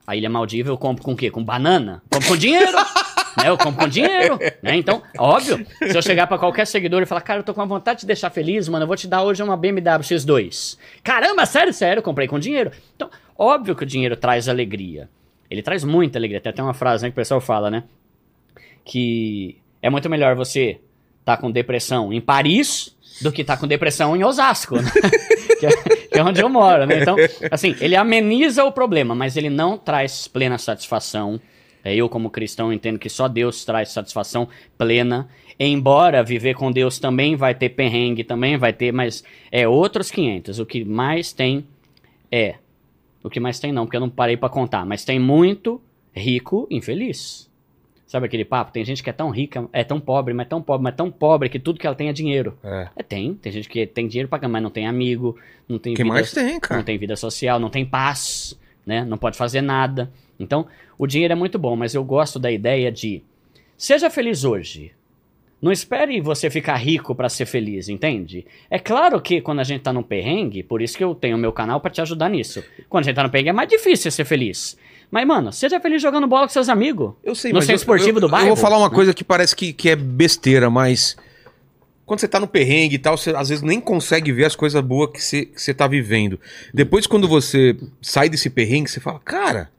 [0.06, 1.30] A Ilha Maldiva eu compro com o quê?
[1.30, 2.02] Com banana?
[2.10, 2.76] Compro com dinheiro.
[3.36, 3.48] né?
[3.48, 4.38] Eu compro com dinheiro.
[4.62, 4.76] Né?
[4.76, 7.66] Então, óbvio, se eu chegar pra qualquer seguidor e falar, cara, eu tô com uma
[7.66, 10.78] vontade de te deixar feliz, mano, eu vou te dar hoje uma BMW X2.
[11.02, 12.70] Caramba, sério, sério, comprei com dinheiro.
[12.94, 15.08] Então, óbvio que o dinheiro traz alegria.
[15.50, 16.40] Ele traz muita alegria.
[16.40, 17.84] Tem até uma frase né, que o pessoal fala, né?
[18.84, 20.80] Que é muito melhor você
[21.24, 24.90] tá com depressão em Paris do que tá com depressão em Osasco, né?
[25.58, 25.70] que, é,
[26.06, 27.00] que é onde eu moro, né?
[27.02, 27.16] Então,
[27.50, 31.40] assim, ele ameniza o problema, mas ele não traz plena satisfação.
[31.84, 35.28] É, eu, como cristão, entendo que só Deus traz satisfação plena.
[35.58, 40.58] Embora viver com Deus também vai ter perrengue, também vai ter, mas é outros 500.
[40.58, 41.66] O que mais tem
[42.30, 42.56] é.
[43.22, 45.80] O que mais tem não, porque eu não parei pra contar, mas tem muito
[46.14, 47.50] rico infeliz.
[48.06, 48.72] Sabe aquele papo?
[48.72, 51.48] Tem gente que é tão rica, é tão pobre, mas tão pobre, mas tão pobre
[51.48, 52.58] que tudo que ela tem é dinheiro.
[52.64, 52.88] É.
[52.96, 53.34] É, tem.
[53.34, 55.38] Tem gente que tem dinheiro pra mas não tem amigo,
[55.68, 56.82] não tem que vida, mais tem, não cara?
[56.82, 59.04] tem vida social, não tem paz, né?
[59.04, 60.10] Não pode fazer nada.
[60.40, 60.66] Então,
[60.98, 63.22] o dinheiro é muito bom, mas eu gosto da ideia de
[63.76, 64.92] seja feliz hoje.
[65.60, 68.46] Não espere você ficar rico pra ser feliz, entende?
[68.70, 71.38] É claro que quando a gente tá num perrengue, por isso que eu tenho o
[71.38, 72.64] meu canal pra te ajudar nisso.
[72.88, 74.78] Quando a gente tá no perrengue é mais difícil ser feliz.
[75.10, 77.12] Mas, mano, seja feliz jogando bola com seus amigos.
[77.22, 78.94] Eu sei, No centro esportivo eu, do bairro, Eu vou falar uma né?
[78.94, 81.14] coisa que parece que, que é besteira, mas.
[82.06, 84.82] Quando você tá no perrengue e tal, você às vezes nem consegue ver as coisas
[84.82, 86.40] boas que você, que você tá vivendo.
[86.72, 89.70] Depois, quando você sai desse perrengue, você fala, cara,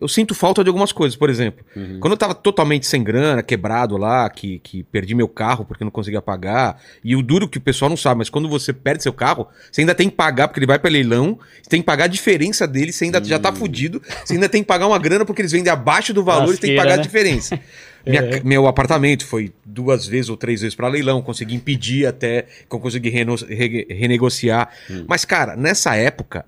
[0.00, 1.16] eu sinto falta de algumas coisas.
[1.16, 1.98] Por exemplo, Uhum.
[2.00, 5.90] quando eu tava totalmente sem grana, quebrado lá, que, que perdi meu carro porque não
[5.90, 6.80] conseguia pagar.
[7.02, 9.82] E o duro que o pessoal não sabe, mas quando você perde seu carro, você
[9.82, 12.66] ainda tem que pagar porque ele vai pra leilão, você tem que pagar a diferença
[12.66, 15.52] dele, você ainda já tá fudido, você ainda tem que pagar uma grana porque eles
[15.52, 17.02] vendem abaixo do valor, você tem que Lasqueira, pagar a né?
[17.02, 17.60] diferença.
[18.06, 22.74] Minha- Meu apartamento foi duas vezes ou três vezes pra leilão, consegui impedir até que
[22.74, 24.68] eu consegui reno- re- renegociar.
[25.08, 26.44] Mas, cara, nessa época,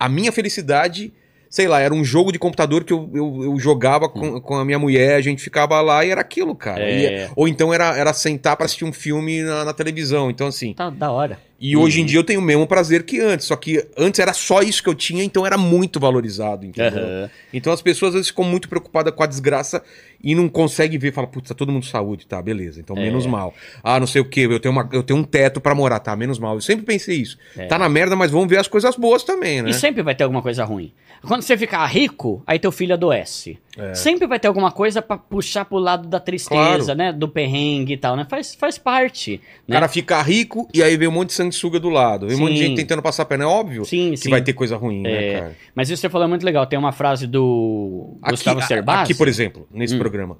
[0.00, 1.12] a minha felicidade,
[1.50, 4.64] sei lá, era um jogo de computador que eu, eu, eu jogava com, com a
[4.64, 6.82] minha mulher, a gente ficava lá e era aquilo, cara.
[6.82, 7.26] É.
[7.26, 10.30] E- ou então era, era sentar pra assistir um filme na, na televisão.
[10.30, 10.72] Então, assim.
[10.74, 11.38] Tá da hora.
[11.58, 13.46] E hoje em dia eu tenho o mesmo prazer que antes.
[13.46, 17.02] Só que antes era só isso que eu tinha, então era muito valorizado, entendeu?
[17.02, 17.30] Aham.
[17.52, 19.82] Então as pessoas às vezes ficam muito preocupadas com a desgraça
[20.22, 23.26] e não conseguem ver, fala, putz, tá todo mundo de saúde, tá, beleza, então menos
[23.26, 23.54] mal.
[23.82, 26.14] Ah, não sei o que, eu tenho, uma, eu tenho um teto pra morar, tá,
[26.16, 26.54] menos mal.
[26.54, 27.38] Eu sempre pensei isso.
[27.68, 29.70] Tá na merda, mas vamos ver as coisas boas também, né?
[29.70, 30.92] E sempre vai ter alguma coisa ruim.
[31.22, 33.58] Quando você ficar rico, aí teu filho adoece.
[33.94, 36.94] Sempre vai ter alguma coisa pra puxar pro lado da tristeza, Claro.
[36.98, 37.12] né?
[37.12, 38.26] Do perrengue e tal, né?
[38.28, 39.34] Faz, faz parte.
[39.66, 39.76] O Né?
[39.76, 42.26] cara fica rico e aí vem um monte de sanguessuga do lado.
[42.26, 42.64] Vem um monte de Sim.
[42.68, 43.44] gente tentando passar a perna.
[43.44, 44.30] É óbvio Sim, que sim.
[44.30, 45.56] vai ter coisa ruim, né, É, cara?
[45.74, 46.66] Mas isso que você falou é muito legal.
[46.66, 49.02] Tem uma frase do Gustavo aqui, Cerbasi.
[49.02, 49.98] aqui, por exemplo, nesse Hum.
[49.98, 50.38] programa,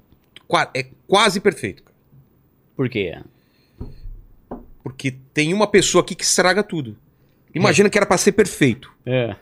[0.73, 1.83] é quase perfeito.
[1.83, 1.95] cara.
[2.75, 3.17] Por quê?
[4.83, 6.97] Porque tem uma pessoa aqui que estraga tudo.
[7.53, 8.91] Imagina que era pra ser perfeito.
[9.05, 9.35] É.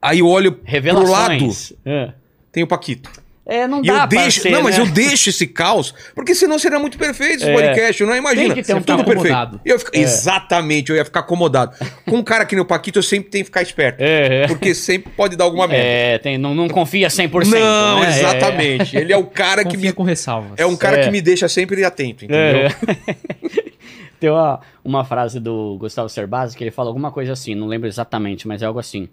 [0.00, 1.72] Aí eu olho pro lado, Revelações.
[1.84, 2.12] É.
[2.56, 3.10] tem o Paquito.
[3.44, 4.82] É, não E dá eu deixo, ser, não, mas né?
[4.82, 7.52] eu deixo esse caos, porque senão seria muito perfeito esse É.
[7.52, 8.16] podcast, não é?
[8.18, 9.34] Imagina, Tem que ter um tudo ficar perfeito.
[9.34, 9.60] acomodado.
[9.62, 11.76] Eu ia ficar- Exatamente, eu ia ficar acomodado.
[12.06, 14.46] Com um cara que nem o Paquito, eu sempre tenho que ficar esperto, É, é.
[14.48, 15.84] porque sempre pode dar alguma merda.
[15.86, 17.50] É, tem, não, não confia 100%.
[17.60, 18.08] Não, né?
[18.08, 18.96] exatamente.
[18.96, 20.52] Ele é o cara que Confia me com ressalvas.
[20.56, 21.04] é um cara É.
[21.04, 22.68] que me deixa sempre atento, É.
[22.68, 23.16] entendeu?
[24.18, 27.86] Tem uma, uma frase do Gustavo Cerbasi que ele fala alguma coisa assim, não lembro
[27.86, 29.08] exatamente, mas é algo assim.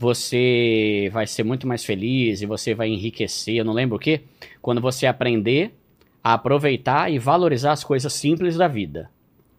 [0.00, 4.20] Você vai ser muito mais feliz e você vai enriquecer, eu não lembro o quê,
[4.62, 5.72] quando você aprender
[6.22, 9.10] a aproveitar e valorizar as coisas simples da vida.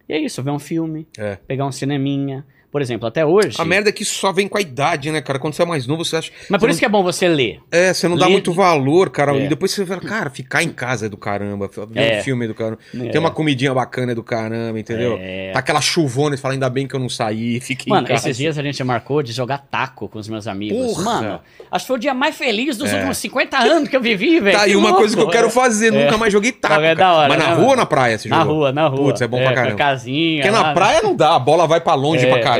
[0.08, 1.36] E é isso, ver um filme, É.
[1.36, 2.46] pegar um cineminha.
[2.70, 3.56] Por exemplo, até hoje.
[3.58, 5.38] A merda é que só vem com a idade, né, cara?
[5.40, 6.30] Quando você é mais novo, você acha.
[6.48, 7.56] Mas por isso que é bom você ler.
[7.72, 7.78] não...
[7.80, 9.36] É, você não dá muito valor, cara.
[9.36, 9.44] É.
[9.44, 11.68] E depois você fala, cara, ficar em casa é do caramba.
[11.88, 12.18] Ver É.
[12.20, 12.78] um filme é do caramba.
[12.94, 13.08] É.
[13.08, 15.16] Tem uma comidinha bacana é do caramba, entendeu?
[15.20, 15.50] É.
[15.52, 18.28] Tá aquela chuvona, você fala, ainda bem que eu não saí, fiquei Mano, em casa.
[18.28, 20.94] esses dias a gente marcou de jogar taco com os meus amigos.
[20.94, 21.04] Porra!
[21.04, 21.40] Mano,
[21.72, 22.94] acho que foi o dia mais feliz dos É.
[22.94, 24.56] últimos 50 anos que eu vivi, velho.
[24.56, 25.50] Tá aí uma louco, coisa que eu quero é.
[25.50, 26.74] fazer, nunca mais joguei taco.
[26.76, 28.54] Não, é da hora, Mas na né, rua ou na praia você Na jogou?
[28.54, 29.04] rua, na rua.
[29.06, 29.76] Putz, é bom pra a caramba.
[29.76, 30.42] casinha.
[30.42, 30.72] Porque na lá.
[30.72, 32.59] praia não dá, a bola vai pra longe É, pra caramba.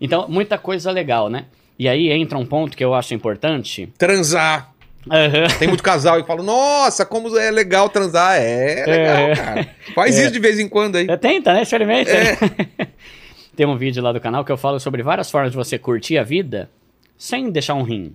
[0.00, 1.46] Então, muita coisa legal, né?
[1.78, 3.88] E aí entra um ponto que eu acho importante.
[3.98, 4.72] Transar.
[5.10, 5.46] Aham.
[5.58, 8.36] Tem muito casal que fala, nossa, como é legal transar.
[8.40, 9.34] É legal, É.
[9.36, 9.68] cara.
[9.94, 10.22] Faz É.
[10.22, 11.06] isso de vez em quando aí.
[11.08, 11.62] É, Tenta, né?
[11.62, 12.10] Experimenta.
[12.10, 12.36] É.
[13.54, 16.18] Tem um vídeo lá do canal que eu falo sobre várias formas de você curtir
[16.18, 16.68] a vida
[17.16, 18.14] sem deixar um rim.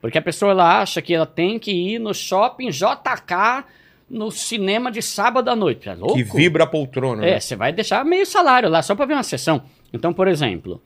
[0.00, 3.64] Porque a pessoa ela acha que ela tem que ir no shopping JK
[4.10, 5.88] no cinema de sábado à noite.
[5.88, 6.14] É louco?
[6.14, 7.24] Que vibra a poltrona.
[7.24, 7.40] É, né?
[7.40, 9.62] você vai deixar meio salário lá só pra ver uma sessão.
[9.94, 10.82] Então, por exemplo,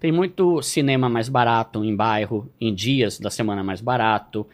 [0.00, 4.46] tem muito cinema mais barato em bairro, em dias da semana mais barato.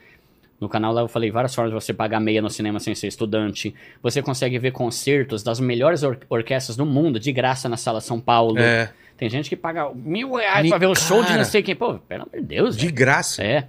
[0.60, 3.06] No canal lá eu falei várias formas de você pagar meia no cinema sem ser
[3.09, 3.74] estudante.
[4.02, 8.18] Você consegue ver concertos das melhores or- orquestras do mundo de graça na Sala São
[8.20, 8.59] Paulo.
[8.59, 8.90] É.
[9.16, 11.77] Tem gente que paga mil reais Me- pra ver o show de não sei quem.
[11.77, 12.74] Pô, pelo amor de Deus.
[12.77, 12.94] De velho.
[12.97, 13.43] graça.
[13.43, 13.68] É.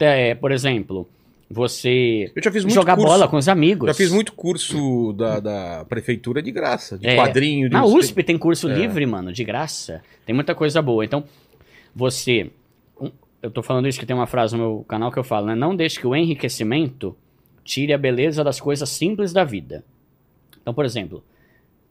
[0.00, 1.08] É, por exemplo,
[1.54, 3.08] você Eu já fiz muito jogar curso.
[3.12, 3.86] bola com os amigos.
[3.86, 7.14] Já fiz muito curso da, da prefeitura de graça, de É.
[7.16, 7.68] quadrinho.
[7.68, 8.74] De Na USP tem curso É.
[8.74, 10.02] livre, mano, de graça.
[10.26, 11.04] Tem muita coisa boa.
[11.04, 11.24] Então,
[11.94, 12.50] você.
[13.00, 13.10] um-
[13.42, 15.54] Eu tô falando isso que tem uma frase no meu canal que eu falo, né?
[15.54, 17.14] Não deixe que o enriquecimento
[17.62, 19.84] tire a beleza das coisas simples da vida.
[20.62, 21.22] Então, por exemplo,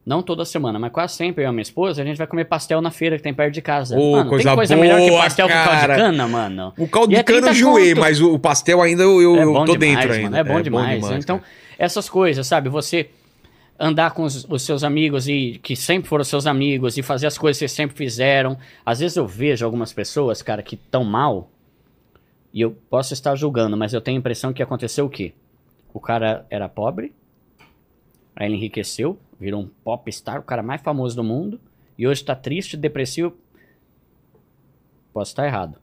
[0.05, 2.45] não toda semana, mas quase sempre eu e a minha esposa, a gente vai comer
[2.45, 3.97] pastel na feira que tem perto de casa.
[3.97, 5.93] Ô, mano, coisa tem coisa melhor que boa, pastel com caldo cara.
[5.95, 6.73] de cana, mano.
[6.77, 7.99] O caldo E de é cana eu 30 enjoei, conto.
[8.01, 10.37] mas o, pastel ainda eu, eu, É bom tô demais, dentro mano, ainda.
[10.39, 11.03] É bom demais.
[11.11, 11.49] então, cara.
[11.77, 12.67] essas coisas, sabe?
[12.69, 13.09] Você
[13.79, 17.37] andar com os, os seus amigos e que sempre foram seus amigos e fazer as
[17.37, 18.57] coisas que vocês sempre fizeram.
[18.85, 21.49] Às vezes eu vejo algumas pessoas, cara, que tão mal
[22.53, 25.33] e eu posso estar julgando, mas eu tenho a impressão que aconteceu o quê?
[25.93, 27.13] O cara era pobre,
[28.35, 31.59] aí ele enriqueceu, virou um popstar, o cara mais famoso do mundo,
[31.97, 33.35] e hoje tá triste, depressivo.
[35.13, 35.77] Posso estar errado.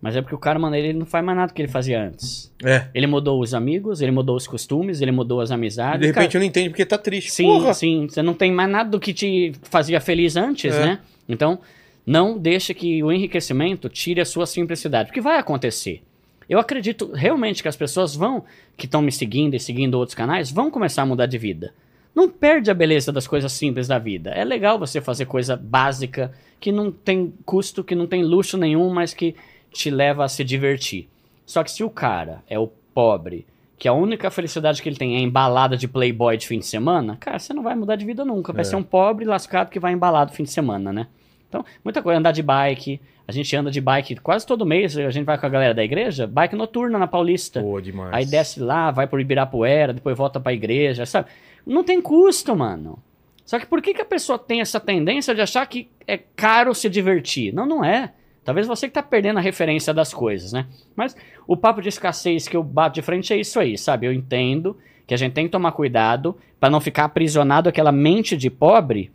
[0.00, 2.00] Mas é porque o cara, mano, ele não faz mais nada do que ele fazia
[2.00, 2.52] antes.
[2.64, 2.86] É.
[2.94, 6.00] Ele mudou os amigos, ele mudou os costumes, ele mudou as E amizades.
[6.00, 6.36] de repente cara.
[6.36, 7.32] eu não entendo porque tá triste.
[7.32, 7.74] Sim, Porra!
[7.74, 8.06] sim.
[8.08, 10.86] Você não tem mais nada do que te fazia feliz antes, É.
[10.86, 10.98] né?
[11.28, 11.58] Então,
[12.06, 15.08] não deixe que o enriquecimento tire a sua simplicidade.
[15.08, 16.00] Porque vai acontecer.
[16.48, 18.44] Eu acredito realmente que as pessoas vão,
[18.76, 21.74] que estão me seguindo e seguindo outros canais, vão começar a mudar de vida.
[22.14, 24.30] Não perde a beleza das coisas simples da vida.
[24.30, 28.90] É legal você fazer coisa básica, que não tem custo, que não tem luxo nenhum,
[28.90, 29.36] mas que
[29.70, 31.08] te leva a se divertir.
[31.46, 33.46] Só que se o cara é o pobre,
[33.78, 37.16] que a única felicidade que ele tem é embalada de playboy de fim de semana,
[37.20, 38.52] cara, você não vai mudar de vida nunca.
[38.52, 38.64] Vai É.
[38.64, 41.06] ser um pobre lascado que vai embalado fim de semana, né?
[41.48, 42.18] Então, muita coisa.
[42.18, 43.00] Andar de bike.
[43.26, 44.96] A gente anda de bike quase todo mês.
[44.98, 46.26] A gente vai com a galera da igreja.
[46.26, 47.60] Bike noturna na Paulista.
[47.62, 48.10] Pô, demais.
[48.12, 51.28] Aí desce lá, vai pro Ibirapuera, depois volta pra igreja, sabe?
[51.68, 52.98] Não tem custo, mano.
[53.44, 56.74] Só que por que, que a pessoa tem essa tendência de achar que é caro
[56.74, 57.52] se divertir?
[57.52, 58.12] Não, não é.
[58.44, 60.66] Talvez você que tá perdendo a referência das coisas, né?
[60.96, 61.14] Mas
[61.46, 64.06] o papo de escassez que eu bato de frente é isso aí, sabe?
[64.06, 64.76] Eu entendo
[65.06, 69.10] que a gente tem que tomar cuidado pra não ficar aprisionado aquela mente de pobre.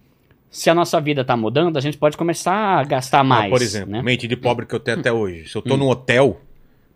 [0.49, 3.49] Se a nossa vida tá mudando, a gente pode começar a gastar Ah, mais.
[3.51, 4.03] por exemplo, né?
[4.03, 5.47] mente de pobre que eu tenho até hoje.
[5.49, 5.69] Se eu Hum.
[5.69, 6.39] tô num hotel,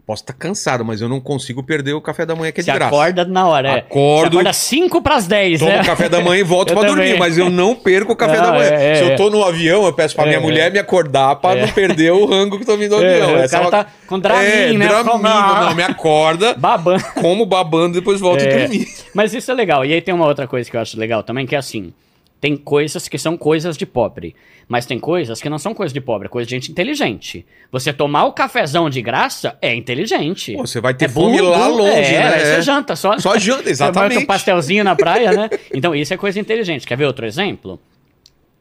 [0.07, 2.71] posso estar cansado, mas eu não consigo perder o café da manhã que é de
[2.71, 2.85] graça.
[2.87, 3.79] acorda na hora, é.
[3.79, 4.21] Acordo.
[4.31, 5.83] Você acorda 5 pras 10, Tomo né?
[5.83, 6.85] café da manhã e volto também.
[6.95, 8.69] dormir, mas eu não perco o café Não, da manhã.
[8.71, 9.15] é, é, Se eu é.
[9.17, 10.69] tô no avião, eu peço pra minha É, mulher é.
[10.69, 13.33] me acordar pra não perder o rango que tô vindo do É, avião.
[13.33, 14.87] o Essa cara é uma- tá com Dramin, é, né?
[14.87, 17.03] Dramin, não, me acorda, Babando.
[17.21, 18.47] como babando, depois volto É.
[18.55, 18.87] a dormir.
[19.13, 19.83] Mas isso é legal.
[19.83, 21.91] E aí tem uma outra coisa que eu acho legal também, que é assim:
[22.39, 24.35] tem coisas que são coisas de pobre.
[24.67, 27.45] Mas tem coisas que não são coisas de pobre, é coisa de gente inteligente.
[27.71, 30.53] Você tomar o cafezão de graça é inteligente.
[30.53, 32.33] Pô, você vai ter é fome burro, lá longe, é, né?
[32.33, 32.55] aí É.
[32.55, 33.17] Você janta só.
[33.17, 34.17] Só janta, Você exatamente.
[34.17, 35.49] um pastelzinho na praia, né?
[35.73, 36.85] Então isso é coisa inteligente.
[36.85, 37.79] Quer ver outro exemplo?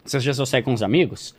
[0.06, 1.34] Esses dias eu saí com uns amigos,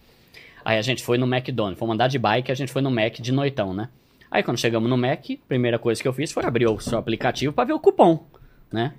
[0.66, 3.14] aí a gente foi no McDonald's, fomos andar de bike, a gente foi no Mac
[3.14, 3.88] de noitão, né?
[4.30, 7.54] Aí quando chegamos no Mac, primeira coisa que eu fiz foi abrir o seu aplicativo
[7.54, 8.26] pra ver o cupom,
[8.70, 8.94] né?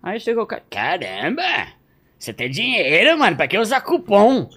[0.00, 1.42] Aí chegou o cara, caramba,
[2.20, 4.50] você tem dinheiro, mano, pra que usar cupom?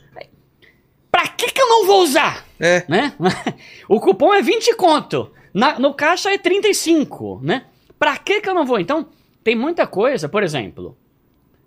[1.09, 2.45] Pra que que eu não vou usar?
[2.59, 2.83] É.
[2.89, 3.13] né?
[3.87, 5.31] o cupom é 20 conto.
[5.53, 7.65] Na- no caixa é 35, né?
[7.97, 8.79] Pra que que eu não vou?
[8.79, 9.07] Então,
[9.43, 10.97] tem muita coisa, por exemplo,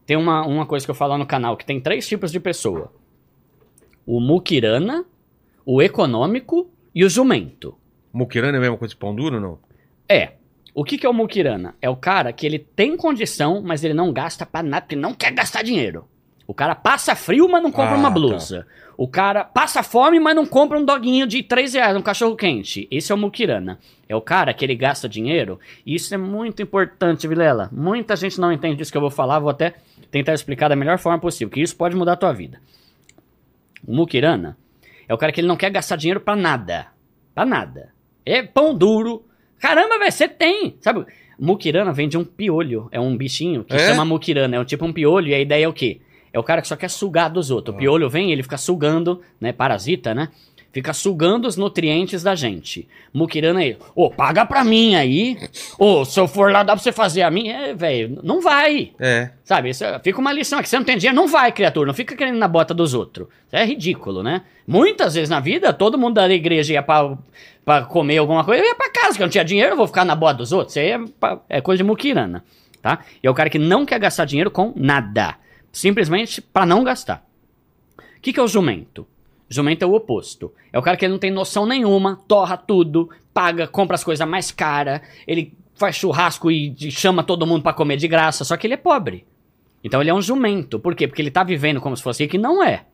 [0.04, 2.92] tem uma, uma coisa que eu falo no canal, que tem três tipos de pessoa.
[4.04, 5.04] O muquirana,
[5.64, 7.76] o econômico e o jumento.
[8.12, 9.58] Mukirana é a mesma coisa de pão duro, não?
[10.08, 10.32] É.
[10.76, 11.74] O que, que é o muquirana?
[11.80, 15.14] É o cara que ele tem condição, mas ele não gasta pra nada, porque não
[15.14, 16.06] quer gastar dinheiro.
[16.46, 18.14] O cara passa frio, mas não compra Ah, uma tá.
[18.14, 18.66] blusa.
[18.94, 22.86] O cara passa fome, mas não compra um doguinho de 3 reais, um cachorro quente.
[22.90, 23.78] Esse é o muquirana.
[24.06, 25.58] É o cara que ele gasta dinheiro.
[25.84, 27.70] E isso é muito importante, Vilela.
[27.72, 29.76] Muita gente não entende isso que eu vou falar, vou até
[30.10, 32.60] tentar explicar da melhor forma possível, que isso pode mudar a tua vida.
[33.86, 34.56] O muquirana
[35.08, 36.88] é o cara que ele não quer gastar dinheiro pra nada.
[37.34, 37.92] Pra nada.
[38.26, 39.24] É pão duro.
[39.60, 40.76] Caramba, velho, você tem.
[40.80, 41.04] Sabe?
[41.38, 42.88] Muquirana vem de um piolho.
[42.90, 43.78] É um bichinho que É?
[43.78, 44.56] chama muquirana.
[44.56, 46.00] É um tipo um piolho e a ideia é o quê?
[46.32, 47.74] É o cara que só quer sugar dos outros.
[47.74, 49.52] O piolho vem, ele fica sugando, né?
[49.52, 50.28] Parasita, né?
[50.76, 52.86] Fica sugando os nutrientes da gente.
[53.10, 55.38] Muquirana aí, ô, paga pra mim aí.
[55.78, 57.54] Ô, se eu for lá, dá pra você fazer a minha.
[57.68, 58.92] É, velho, não vai.
[59.00, 59.30] É.
[59.42, 60.68] Sabe, isso é- fica uma lição aqui.
[60.68, 61.86] Você não tem dinheiro, não vai, criatura.
[61.86, 63.26] Não fica querendo na bota dos outros.
[63.46, 64.42] Isso é ridículo, né?
[64.66, 67.16] Muitas vezes na vida, todo mundo da igreja ia pra,
[67.64, 69.86] pra comer alguma coisa, eu ia pra casa, que eu não tinha dinheiro, eu vou
[69.86, 70.72] ficar na bota dos outros.
[70.76, 72.44] Isso aí é, pa- é coisa de muquirana,
[72.82, 72.98] tá?
[73.22, 75.36] E é o cara que não quer gastar dinheiro com nada.
[75.72, 77.24] Simplesmente pra não gastar.
[77.98, 79.06] O que, que é o jumento?
[79.48, 80.52] Jumento é o oposto.
[80.72, 84.50] É o cara que não tem noção nenhuma, torra tudo, paga, compra as coisas mais
[84.50, 88.74] caras, ele faz churrasco e chama todo mundo pra comer de graça, só que ele
[88.74, 89.24] é pobre.
[89.84, 90.78] Então ele é um jumento.
[90.78, 91.06] Por quê?
[91.06, 92.86] Porque ele tá vivendo como se fosse rico e não é.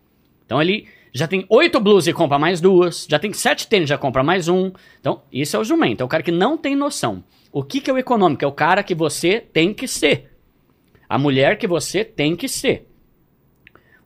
[0.44, 3.90] Então ele já tem oito blusas e compra mais duas, já tem sete tênis e
[3.90, 4.72] já compra mais um.
[5.00, 7.22] Então, isso é o jumento, é o cara que não tem noção.
[7.50, 8.44] O que, que é o econômico?
[8.44, 10.32] É o cara que você tem que ser.
[11.08, 12.88] A mulher que você tem que ser.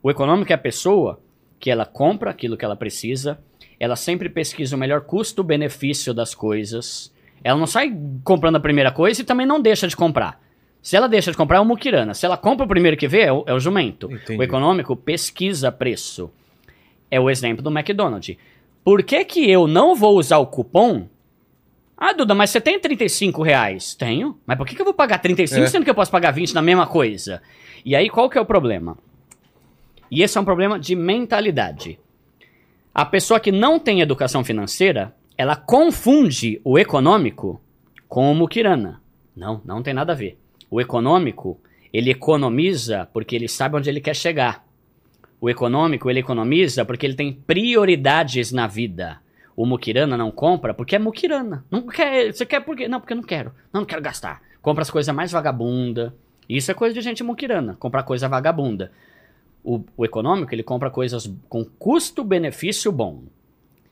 [0.03, 1.21] O econômico é a pessoa
[1.59, 3.39] que ela compra aquilo que ela precisa,
[3.79, 7.13] ela sempre pesquisa o melhor custo-benefício das coisas.
[7.43, 10.41] Ela não sai comprando a primeira coisa e também não deixa de comprar.
[10.81, 12.13] Se ela deixa de comprar, é o muquirana.
[12.13, 14.11] Se ela compra o primeiro que vê, é o, é o jumento.
[14.11, 14.39] Entendi.
[14.39, 16.31] O econômico pesquisa preço.
[17.11, 18.37] É o exemplo do McDonald's.
[18.83, 21.07] Por que, que eu não vou usar o cupom?
[21.97, 23.95] Ah, Duda, mas você tem 35 reais?
[23.95, 24.37] Tenho.
[24.45, 25.67] Mas por que, que eu vou pagar 35 É.
[25.67, 27.41] sendo que eu posso pagar 20 na mesma coisa?
[27.83, 28.97] E aí, qual que é o problema?
[30.09, 31.99] E esse é um problema de mentalidade.
[32.93, 37.61] A pessoa que não tem educação financeira, ela confunde o econômico
[38.07, 39.01] com o muquirana.
[39.35, 40.37] Não, não tem nada a ver.
[40.69, 41.59] O econômico,
[41.93, 44.65] ele economiza porque ele sabe onde ele quer chegar.
[45.39, 49.19] O econômico, ele economiza porque ele tem prioridades na vida.
[49.55, 51.63] O muquirana não compra porque é muquirana.
[51.69, 52.87] Não quer, você quer por quê?
[52.87, 53.51] Não, porque eu não quero.
[53.71, 54.41] Não, não quero gastar.
[54.61, 56.15] Compra as coisas mais vagabunda.
[56.49, 58.91] Isso é coisa de gente muquirana, comprar coisa vagabunda.
[59.69, 63.23] O, o econômico, ele compra coisas com custo-benefício bom.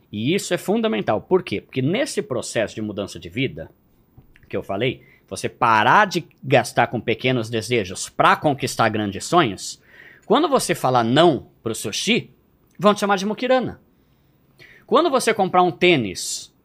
[0.10, 1.20] E isso é fundamental.
[1.20, 1.60] Por quê?
[1.60, 3.70] Porque nesse processo de mudança de vida,
[4.48, 9.82] que eu falei, você parar de gastar com pequenos desejos para conquistar grandes sonhos,
[10.26, 12.32] quando você falar não pro sushi,
[12.80, 13.82] vão te chamar de muquirana.
[14.88, 16.56] Quando você comprar um tênis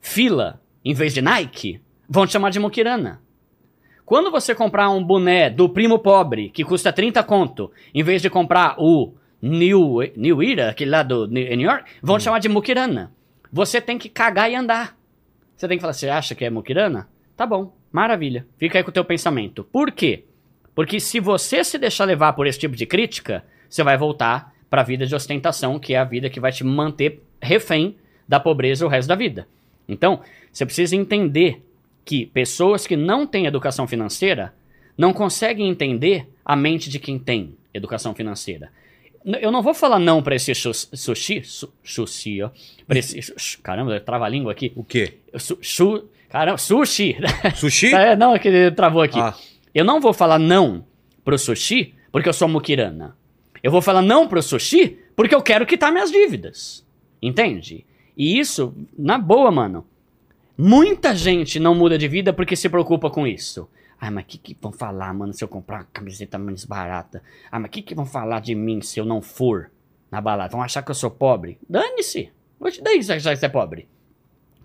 [0.00, 3.20] fila em vez de Nike, vão te chamar de muquirana.
[4.04, 8.28] Quando você comprar um boné do primo pobre, que custa 30 conto, em vez de
[8.28, 13.12] comprar o New, New Era, aquele lá do New York, vão te chamar de muquirana.
[13.50, 14.96] Você tem que cagar e andar.
[15.56, 17.08] Você tem que falar, você acha que é muquirana?
[17.34, 18.46] Tá bom, maravilha.
[18.58, 19.64] Fica aí com o teu pensamento.
[19.64, 20.24] Por quê?
[20.74, 24.82] Porque se você se deixar levar por esse tipo de crítica, você vai voltar para
[24.82, 27.96] a vida de ostentação, que é a vida que vai te manter refém
[28.28, 29.46] da pobreza o resto da vida.
[29.88, 30.20] Então,
[30.52, 31.62] você precisa entender
[32.04, 34.54] que pessoas que não têm educação financeira
[34.96, 38.70] não conseguem entender a mente de quem tem educação financeira.
[39.40, 42.50] Eu não vou falar não para esse sushi, su, sushi, ó,
[42.86, 43.20] pra esse,
[43.62, 44.70] caramba, trava a língua aqui.
[44.76, 45.14] O quê?
[45.38, 47.16] Su, chu- caramba, sushi.
[47.56, 47.94] Sushi?
[47.94, 49.18] É, não, é que ele travou aqui.
[49.18, 49.34] Ah.
[49.74, 50.84] Eu não vou falar não
[51.24, 53.16] pro sushi porque eu sou muquirana.
[53.62, 56.84] Eu vou falar não pro sushi porque eu quero quitar minhas dívidas.
[57.22, 57.86] Entende?
[58.14, 59.86] E isso, na boa, mano.
[60.56, 63.68] Muita gente não muda de vida porque se preocupa com isso.
[64.00, 67.22] Ai, mas o que, que vão falar, mano, se eu comprar uma camiseta mais barata?
[67.50, 69.70] Ah, mas o que, que vão falar de mim se eu não for
[70.10, 70.52] na balada?
[70.52, 71.58] Vão achar que eu sou pobre?
[71.68, 72.30] Dane-se!
[72.60, 73.88] Hoje daí você acha que você é pobre.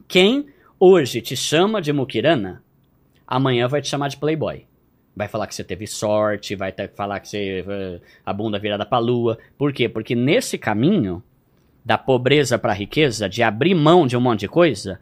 [0.08, 0.48] Quem
[0.80, 2.64] hoje te chama de muquirana,
[3.28, 4.66] amanhã vai te chamar de playboy.
[5.16, 9.00] Vai falar que você teve sorte, vai falar que você eh, a bunda virada pra
[9.00, 9.40] lua.
[9.58, 9.90] Por quê?
[9.90, 11.24] Porque nesse caminho
[11.84, 15.00] da pobreza pra riqueza, de abrir mão de um monte de coisa,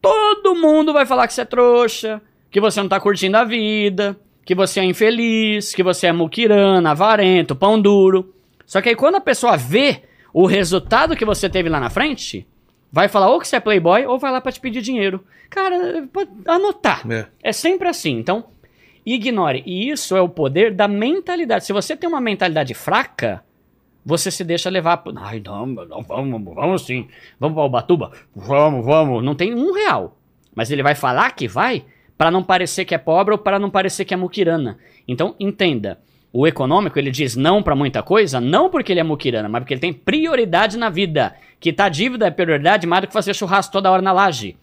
[0.00, 2.20] Todo mundo vai falar que você é trouxa,
[2.50, 6.90] que você não tá curtindo a vida, que você é infeliz, que você é muquirana,
[6.90, 8.34] avarento, pão duro.
[8.66, 10.02] Só que aí quando a pessoa vê
[10.32, 12.46] o resultado que você teve lá na frente,
[12.90, 15.24] vai falar ou que você é playboy ou vai lá pra te pedir dinheiro.
[15.48, 17.02] Cara, pode anotar.
[17.10, 17.26] É.
[17.42, 18.18] É sempre assim.
[18.18, 18.46] Então,
[19.04, 19.62] ignore.
[19.66, 21.64] E isso é o poder da mentalidade.
[21.64, 23.42] Se você tem uma mentalidade fraca,
[24.04, 25.02] você se deixa levar.
[25.16, 27.08] Ai, não, não vamos, vamos sim.
[27.38, 28.12] Vamos para Ubatuba?
[28.34, 29.24] Vamos, vamos.
[29.24, 30.16] Não tem um real.
[30.54, 31.84] Mas ele vai falar que vai
[32.16, 34.78] para não parecer que é pobre ou para não parecer que é muquirana.
[35.06, 35.98] Então, entenda.
[36.32, 39.74] O econômico, ele diz não para muita coisa, não porque ele é muquirana, mas porque
[39.74, 41.34] ele tem prioridade na vida.
[41.58, 44.56] Que tá dívida é prioridade mais do que fazer churrasco toda hora na laje.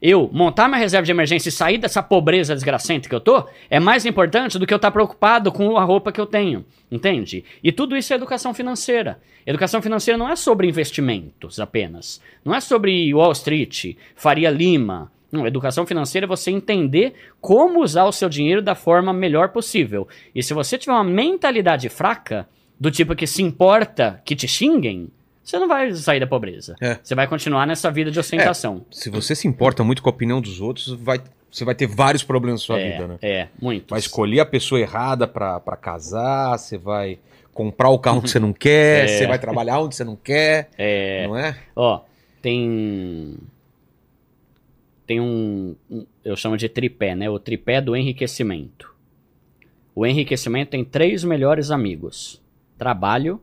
[0.00, 3.80] Eu montar minha reserva de emergência e sair dessa pobreza desgracenta que eu tô é
[3.80, 6.64] mais importante do que eu estar preocupado com a roupa que eu tenho.
[6.90, 7.44] Entende?
[7.62, 9.18] E tudo isso é educação financeira.
[9.46, 12.20] Educação financeira não é sobre investimentos apenas.
[12.44, 15.10] Não é sobre Wall Street, Faria Lima.
[15.30, 20.06] Não, educação financeira é você entender como usar o seu dinheiro da forma melhor possível.
[20.34, 22.48] E se você tiver uma mentalidade fraca,
[22.78, 25.08] do tipo que se importa que te xinguem,
[25.46, 26.74] você não vai sair da pobreza.
[26.80, 26.98] É.
[27.00, 28.84] Você vai continuar nessa vida de ostentação.
[28.90, 32.24] Se você se importa muito com a opinião dos outros, vai, você vai ter vários
[32.24, 33.18] problemas na sua é, vida, né?
[33.22, 33.90] É, muito.
[33.90, 37.20] Vai escolher a pessoa errada pra, pra casar, você vai
[37.54, 39.06] comprar o carro que você não quer, É.
[39.06, 41.56] você vai trabalhar onde você não quer, É, não é?
[41.76, 42.00] ó,
[42.42, 43.36] tem.
[45.06, 47.30] Tem um, um- Eu chamo de tripé, né?
[47.30, 48.92] O tripé do enriquecimento.
[49.94, 52.42] O enriquecimento tem três melhores amigos:
[52.76, 53.40] trabalho,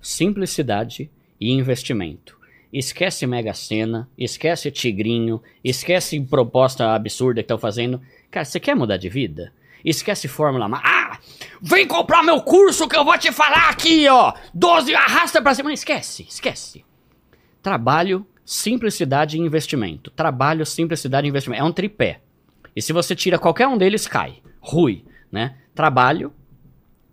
[0.00, 1.10] simplicidade
[1.40, 2.36] e investimento.
[2.72, 8.00] Esquece Mega Sena, esquece Tigrinho, esquece proposta absurda que estão fazendo.
[8.30, 9.52] Cara, você quer mudar de vida?
[9.84, 11.18] Esquece Fórmula Ah!
[11.62, 14.34] Vem comprar meu curso que eu vou te falar aqui, ó!
[14.52, 15.72] 12 arrasta pra cima.
[15.72, 16.84] Esquece, esquece.
[17.62, 20.10] Trabalho, simplicidade e investimento.
[20.10, 21.62] Trabalho, simplicidade e investimento.
[21.62, 22.20] É um tripé.
[22.74, 24.42] E se você tira qualquer um deles, cai.
[24.60, 25.56] Rui, né?
[25.74, 26.32] Trabalho,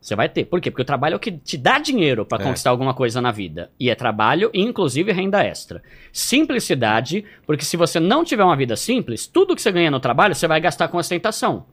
[0.03, 0.43] você vai ter.
[0.43, 0.69] Por quê?
[0.69, 2.45] Porque o trabalho é o que te dá dinheiro para É.
[2.45, 3.71] conquistar alguma coisa na vida.
[3.80, 5.81] E é trabalho e, inclusive, renda extra.
[6.11, 10.35] Simplicidade, porque se você não tiver uma vida simples, tudo que você ganha no trabalho
[10.35, 11.67] você vai gastar com ostentação.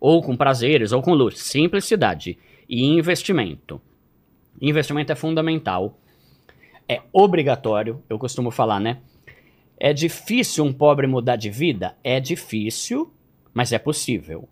[0.00, 1.38] Ou com prazeres, ou com luxo.
[1.38, 2.36] Simplicidade.
[2.68, 3.80] E investimento.
[4.60, 6.00] Investimento é fundamental.
[6.88, 8.98] É obrigatório, eu costumo falar, né?
[9.78, 11.94] É difícil um pobre mudar de vida?
[12.02, 13.12] É difícil,
[13.54, 14.48] mas é possível.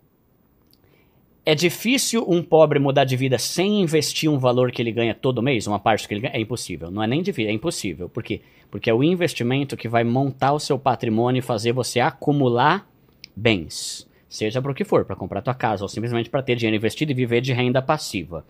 [1.45, 5.43] É difícil um pobre mudar de vida sem investir um valor que ele ganha todo
[5.43, 6.33] mês, uma parte que ele ganha?
[6.33, 6.89] É impossível.
[6.89, 8.09] Não é nem difícil, é impossível.
[8.09, 8.41] Por quê?
[8.71, 12.89] Porque é o investimento que vai montar o seu patrimônio e fazer você acumular
[13.35, 14.09] bens.
[14.27, 17.11] Seja para o que for, para comprar tua casa ou simplesmente para ter dinheiro investido
[17.11, 18.43] e viver de renda passiva.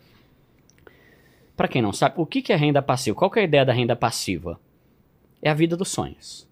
[1.57, 3.15] Para quem não sabe, o que é renda passiva?
[3.15, 4.57] Qual é a ideia da renda passiva?
[5.41, 6.47] É a vida dos sonhos.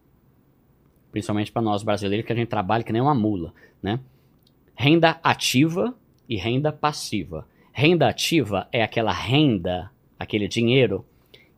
[1.09, 3.99] Principalmente para nós brasileiros que a gente trabalha que nem uma mula, né?
[4.75, 5.95] Renda ativa
[6.27, 7.47] e renda passiva.
[7.71, 9.89] Renda ativa é aquela renda,
[10.19, 11.05] aquele dinheiro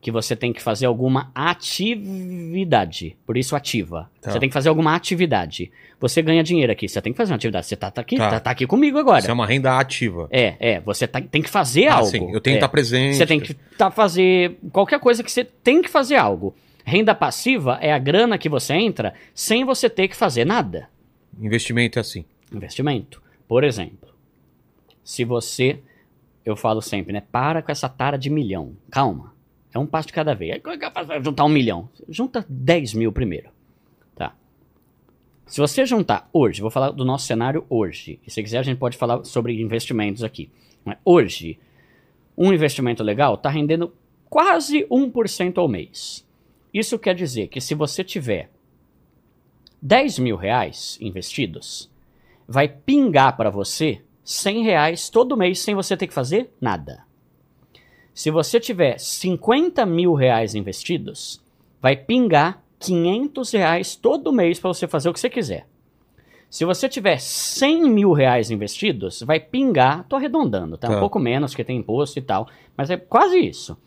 [0.01, 3.17] que você tem que fazer alguma atividade.
[3.25, 4.09] Por isso ativa.
[4.21, 4.31] Tá.
[4.31, 5.71] Você tem que fazer alguma atividade.
[5.99, 7.65] Você ganha dinheiro aqui, você tem que fazer uma atividade.
[7.65, 8.29] Você tá, tá aqui, Tá.
[8.29, 8.39] tá.
[8.39, 9.19] tá aqui comigo agora.
[9.19, 10.27] Isso é uma renda ativa.
[10.31, 12.07] É, é, você tá- tem que fazer Ah, algo.
[12.09, 12.53] sim, eu tenho que É.
[12.55, 13.15] estar presente.
[13.15, 16.55] Você tem que tá fazer qualquer coisa que você tem que fazer algo.
[16.85, 20.87] Renda passiva é a grana que você entra sem você ter que fazer nada.
[21.39, 22.25] Investimento é assim.
[22.53, 23.21] Investimento.
[23.47, 24.09] Por exemplo,
[25.05, 25.83] se você,
[26.43, 27.21] eu falo sempre, né?
[27.31, 28.75] Para com essa tara de milhão.
[28.89, 29.35] Calma.
[29.71, 30.59] É um passo de cada vez.
[30.63, 31.87] Como é que eu faço juntar um milhão?
[32.09, 33.51] Junta 10 mil primeiro.
[34.15, 34.35] Tá.
[35.45, 38.19] Se você juntar hoje, vou falar do nosso cenário hoje.
[38.25, 40.49] E se quiser, a gente pode falar sobre investimentos aqui.
[41.03, 41.59] Hoje,
[42.35, 43.93] um investimento legal está rendendo
[44.27, 46.25] quase 1% ao mês.
[46.73, 48.49] Isso quer dizer que se você tiver
[49.81, 51.91] 10 mil reais investidos,
[52.47, 57.03] vai pingar para você 100 reais todo mês sem você ter que fazer nada.
[58.11, 61.39] Se você tiver 50 mil reais investidos,
[61.79, 65.67] vai pingar 500 reais todo mês para você fazer o que você quiser.
[66.49, 70.87] Se você tiver 100 mil reais investidos, vai pingar, tô arredondando, tá?
[70.87, 70.95] Tá.
[70.95, 73.77] Um pouco menos, porque tem imposto e tal, mas é quase isso.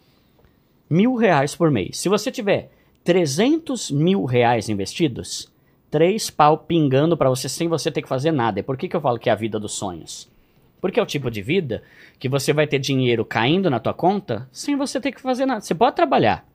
[0.89, 1.99] Mil reais por mês.
[1.99, 2.71] Se você tiver
[3.03, 5.51] 300 mil reais investidos,
[5.91, 8.61] três pau pingando para você sem você ter que fazer nada.
[8.61, 10.29] E por que, que eu falo que é a vida dos sonhos?
[10.81, 11.83] Porque é o tipo de vida
[12.19, 15.61] que você vai ter dinheiro caindo na tua conta sem você ter que fazer nada.
[15.61, 16.47] Você pode trabalhar,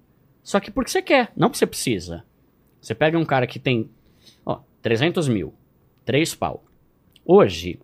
[0.42, 2.24] só que porque você quer, não porque você precisa.
[2.82, 3.90] Você pega um cara que tem,
[4.46, 5.54] ó, 300 mil,
[6.06, 6.64] três pau.
[7.26, 7.80] Hoje,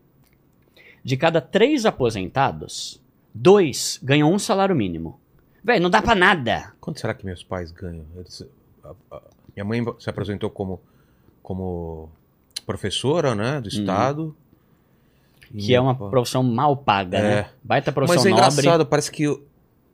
[1.04, 3.02] de cada três aposentados,
[3.34, 5.20] dois ganham um salário mínimo.
[5.64, 6.74] Velho, não dá pra nada.
[6.80, 8.06] Quanto será que meus pais ganham?
[8.16, 8.46] Eles-
[8.84, 9.22] a- a-
[9.56, 10.82] minha mãe se apresentou como
[11.50, 12.12] como
[12.64, 14.36] professora, né, do estado.
[15.58, 17.22] Que é uma profissão mal paga, É.
[17.22, 17.46] né?
[17.64, 18.44] Baita profissão Mas é nobre.
[18.62, 19.26] engraçado, parece que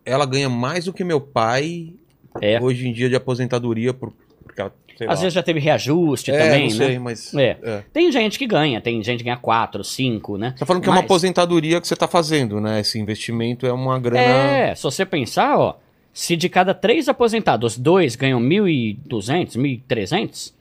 [0.06, 1.94] ela ganha mais do que meu pai
[2.42, 2.62] É.
[2.62, 4.12] hoje em dia de aposentadoria por,
[4.44, 5.22] porque ela, sei Às lá.
[5.22, 6.86] vezes já teve reajuste é, também, não né?
[6.88, 7.58] sei, mas É.
[7.64, 7.84] é.
[7.94, 10.52] Tem gente que ganha, tem gente que ganha 4, 5, né?
[10.52, 12.82] Você tá falando que é uma Mas- aposentadoria que você tá fazendo, né?
[12.82, 14.20] Esse investimento é uma grana.
[14.20, 15.76] É, se você pensar, ó,
[16.12, 20.54] se de cada três aposentados, dois ganham 1.200, 1.300,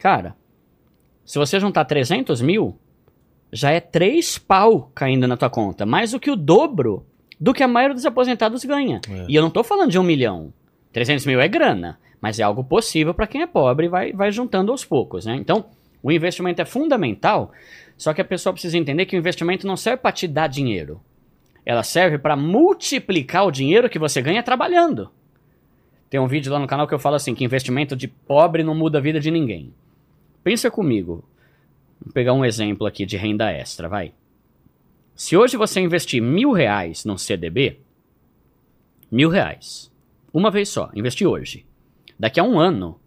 [0.00, 0.34] cara,
[1.24, 2.76] se você juntar 300 mil,
[3.52, 7.06] já é três pau caindo na tua conta, mais do que o dobro
[7.38, 9.00] do que a maioria dos aposentados ganha.
[9.08, 9.26] É.
[9.28, 10.52] E eu não tô falando de um milhão.
[10.92, 14.32] 300 mil é grana, mas é algo possível para quem é pobre e vai, vai
[14.32, 15.36] juntando aos poucos, né?
[15.36, 15.66] Então,
[16.02, 17.52] o investimento é fundamental,
[17.96, 21.00] só que a pessoa precisa entender que o investimento não serve para te dar dinheiro.
[21.64, 25.10] Ela serve para multiplicar o dinheiro que você ganha trabalhando.
[26.08, 28.74] Tem um vídeo lá no canal que eu falo assim, que investimento de pobre não
[28.74, 29.72] muda a vida de ninguém.
[30.42, 31.24] Pensa comigo.
[32.00, 34.12] Vou pegar um exemplo aqui de renda extra, vai.
[35.14, 37.78] Se hoje você investir mil reais num CDB,
[39.10, 39.92] mil reais,
[40.32, 41.66] uma vez só, investir hoje.
[42.18, 42.98] Daqui a um ano,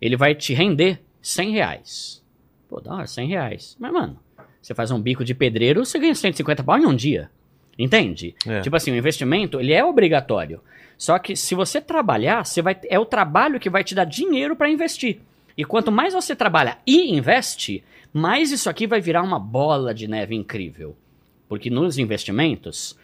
[0.00, 2.24] ele vai te render 100 reais.
[2.68, 3.76] Pô, da hora, 100 reais.
[3.78, 4.18] Mas, mano,
[4.62, 7.30] você faz um bico de pedreiro, você ganha 150 pau em um dia.
[7.78, 8.34] Entende?
[8.46, 8.60] É.
[8.60, 10.60] Tipo assim, o investimento, ele é obrigatório.
[10.96, 14.56] Só que se você trabalhar, você vai, é o trabalho que vai te dar dinheiro
[14.56, 15.20] para investir.
[15.56, 20.06] E quanto mais você trabalha e investe, mais isso aqui vai virar uma bola de
[20.06, 20.96] neve incrível.
[21.48, 22.98] Porque nos investimentos,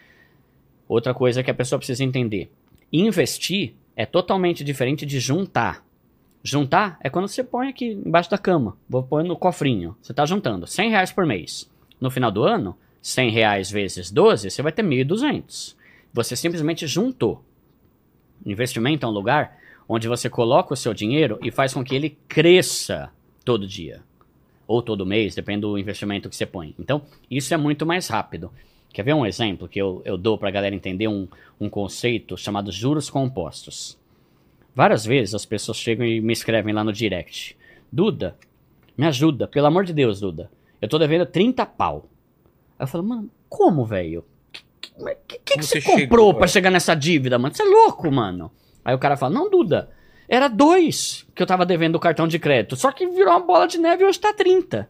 [0.86, 2.50] outra coisa que a pessoa precisa entender:
[2.92, 5.84] investir é totalmente diferente de juntar.
[6.42, 9.96] Juntar é quando você põe aqui embaixo da cama, vou pôr no cofrinho.
[10.02, 11.70] Você está juntando 100 reais por mês.
[12.00, 15.76] No final do ano, 100 reais vezes 12, você vai ter 1.200.
[16.12, 17.44] Você simplesmente juntou.
[18.44, 19.56] Investimento é um lugar
[19.94, 23.10] onde você coloca o seu dinheiro e faz com que ele cresça
[23.44, 24.00] todo dia.
[24.66, 26.74] Ou todo mês, depende do investimento que você põe.
[26.78, 28.50] Então, isso é muito mais rápido.
[28.90, 31.28] Quer ver um exemplo que eu, eu dou para a galera entender um,
[31.60, 33.98] um conceito chamado juros compostos?
[34.74, 37.54] Várias vezes as pessoas chegam e me escrevem lá no direct.
[37.92, 38.34] Duda,
[38.96, 40.50] me ajuda, pelo amor de Deus, Duda.
[40.80, 42.08] Eu tô devendo 30 pau.
[42.78, 44.24] Aí eu falo, mano, como, velho?
[44.96, 46.48] O que, que, que Como você comprou pra é?
[46.48, 47.54] chegar nessa dívida, mano?
[47.54, 48.50] Você é louco, mano.
[48.84, 49.90] Aí o cara fala, não, Duda,
[50.28, 52.76] era dois que eu tava devendo o cartão de crédito.
[52.76, 54.88] Só que virou uma bola de neve e hoje tá 30.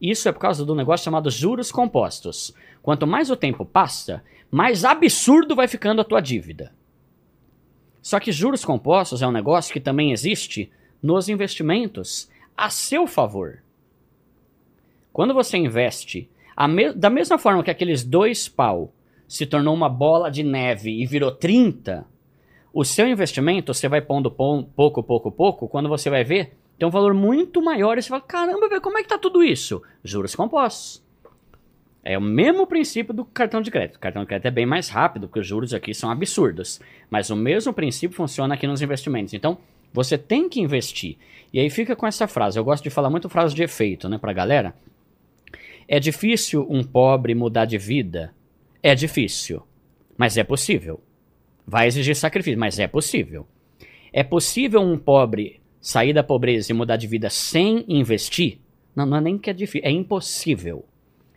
[0.00, 2.54] Isso é por causa do negócio chamado juros compostos.
[2.82, 6.72] Quanto mais o tempo passa, mais absurdo vai ficando a tua dívida.
[8.02, 10.70] Só que juros compostos é um negócio que também existe
[11.02, 13.62] nos investimentos a seu favor.
[15.12, 16.30] Quando você investe,
[16.68, 18.92] me- da mesma forma que aqueles dois pau
[19.26, 22.06] se tornou uma bola de neve e virou 30,
[22.78, 26.86] o seu investimento você vai pondo pon- pouco, pouco, pouco, quando você vai ver, tem
[26.86, 29.82] um valor muito maior e você fala, caramba, velho, como é que tá tudo isso?
[30.04, 31.02] Juros compostos.
[32.04, 33.96] É o mesmo princípio do cartão de crédito.
[33.96, 36.78] O cartão de crédito é bem mais rápido, porque os juros aqui são absurdos.
[37.08, 39.32] Mas o mesmo princípio funciona aqui nos investimentos.
[39.32, 39.56] Então,
[39.90, 41.16] você tem que investir.
[41.54, 42.58] E aí fica com essa frase.
[42.58, 44.74] Eu gosto de falar muito frase de efeito, né, pra galera.
[45.88, 48.34] É difícil um pobre mudar de vida?
[48.82, 49.62] É difícil.
[50.16, 51.00] Mas é possível.
[51.66, 53.46] Vai exigir sacrifício, mas é possível.
[54.12, 58.58] É possível um pobre sair da pobreza e mudar de vida sem investir?
[58.94, 60.84] Não, não é nem que é difícil, é impossível.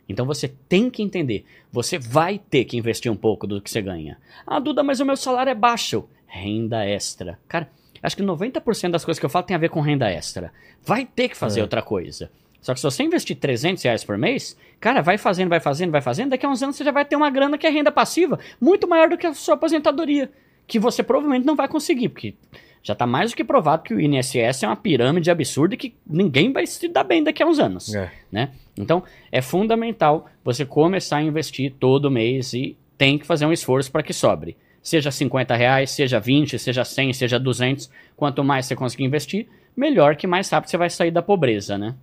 [0.08, 1.44] Então você tem que entender.
[1.70, 4.18] Você vai ter que investir um pouco do que você ganha.
[4.46, 6.08] Ah, Duda, mas o meu salário é baixo.
[6.26, 7.38] Renda extra.
[7.46, 7.68] Cara,
[8.02, 10.52] acho que 90% das coisas que eu falo tem a ver com renda extra.
[10.84, 11.62] Vai ter que fazer É.
[11.62, 12.30] outra coisa.
[12.60, 16.00] Só que se você investir 300 reais por mês, cara, vai fazendo, vai fazendo, vai
[16.00, 16.30] fazendo.
[16.30, 18.86] Daqui a uns anos você já vai ter uma grana que é renda passiva muito
[18.88, 20.30] maior do que a sua aposentadoria.
[20.66, 22.34] Que você provavelmente não vai conseguir, porque
[22.82, 25.94] já está mais do que provado que o INSS é uma pirâmide absurda e que
[26.06, 28.10] ninguém vai se dar bem daqui a uns anos É.
[28.30, 28.50] né?
[28.78, 33.90] Então, é fundamental você começar a investir todo mês e tem que fazer um esforço
[33.90, 34.56] para que sobre.
[34.82, 37.90] Seja 50 reais, seja 20, seja 100, seja 200.
[38.16, 39.46] Quanto mais você conseguir investir,
[39.76, 41.94] melhor que mais rápido você vai sair da pobreza, né?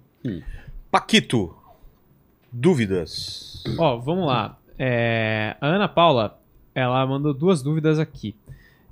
[0.90, 1.56] Paquito,
[2.52, 3.64] dúvidas.
[3.78, 4.58] Ó, vamos lá.
[4.80, 6.40] É, a Ana Paula,
[6.74, 8.36] ela mandou duas dúvidas aqui.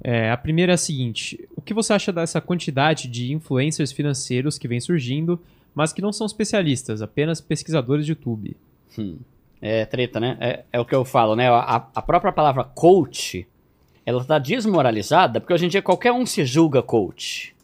[0.03, 4.57] É, a primeira é a seguinte: o que você acha dessa quantidade de influencers financeiros
[4.57, 5.39] que vem surgindo,
[5.73, 8.56] mas que não são especialistas, apenas pesquisadores de YouTube?
[9.61, 10.38] É treta, né?
[10.39, 11.49] É, é o que eu falo, né?
[11.49, 13.47] A, a própria palavra coach,
[14.06, 17.55] ela tá desmoralizada porque hoje em dia qualquer um se julga coach,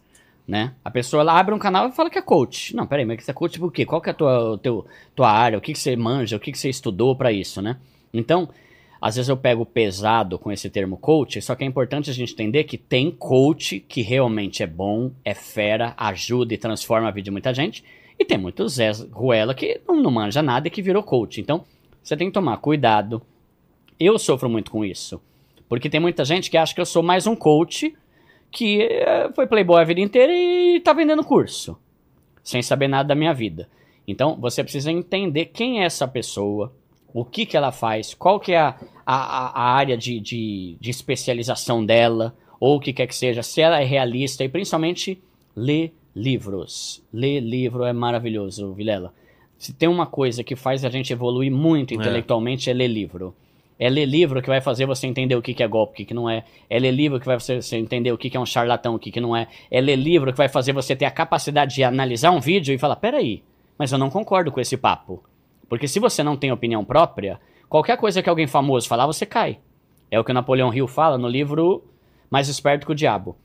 [0.51, 0.73] né?
[0.83, 2.75] A pessoa ela abre um canal e fala que é coach.
[2.75, 3.85] Não, peraí, mas você é coach por quê?
[3.85, 5.57] Qual que é a tua, teu, tua área?
[5.57, 6.35] O que, que você manja?
[6.35, 7.77] O que, que você estudou pra isso, né?
[8.13, 8.49] Então,
[9.01, 12.33] Às vezes eu pego pesado com esse termo coach, só que é importante a gente
[12.33, 17.25] entender que tem coach que realmente é bom, é fera, ajuda e transforma a vida
[17.25, 17.83] de muita gente,
[18.19, 21.41] e tem muito Zé Ruela que não, não manja nada e que virou coach.
[21.41, 21.65] Então,
[22.03, 23.23] você tem que tomar cuidado.
[23.99, 25.19] Eu sofro muito com isso,
[25.67, 27.95] porque tem muita gente que acha que eu sou mais um coach
[28.51, 31.77] que eh, foi playboy a vida inteira e tá vendendo curso,
[32.43, 33.69] sem saber nada da minha vida.
[34.07, 36.73] Então, você precisa entender quem é essa pessoa,
[37.13, 38.75] o que, que ela faz, qual que é a,
[39.05, 43.61] a, a área de, de, de especialização dela, ou o que quer que seja, se
[43.61, 45.21] ela é realista e principalmente
[45.55, 47.03] ler livros.
[47.11, 49.13] Ler livro é maravilhoso, Vilela.
[49.57, 53.35] Se tem uma coisa que faz a gente evoluir muito intelectualmente é, ler livro.
[53.81, 56.05] É ler livro que vai fazer você entender o que, que é golpe, o que,
[56.05, 56.43] que não é.
[56.69, 58.99] É ler livro que vai fazer você entender o que, que é um charlatão, o
[58.99, 59.47] que, que não é.
[59.71, 62.77] É ler livro que vai fazer você ter a capacidade de analisar um vídeo e
[62.77, 63.41] falar: peraí,
[63.79, 65.23] mas eu não concordo com esse papo.
[65.67, 69.57] Porque se você não tem opinião própria, qualquer coisa que alguém famoso falar, você cai.
[70.11, 71.83] É o que o Napoleão Hill fala no livro
[72.29, 73.35] Mais Esperto que o Diabo.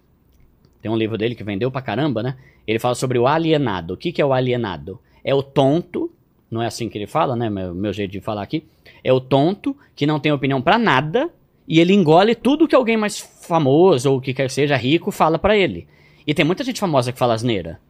[0.83, 2.37] Tem um livro dele que vendeu pra caramba, né?
[2.67, 3.95] Ele fala sobre o alienado.
[3.95, 5.01] O que, que é o alienado?
[5.25, 6.13] É o tonto,
[6.51, 7.51] não é assim que ele fala, né?
[7.51, 8.65] Meu, meu jeito de falar aqui.
[9.03, 11.31] É o tonto que não tem opinião pra nada
[11.67, 15.39] e ele engole tudo que alguém mais famoso ou que quer que seja rico fala
[15.39, 15.87] pra ele.
[16.27, 17.81] E tem muita gente famosa que fala asneira.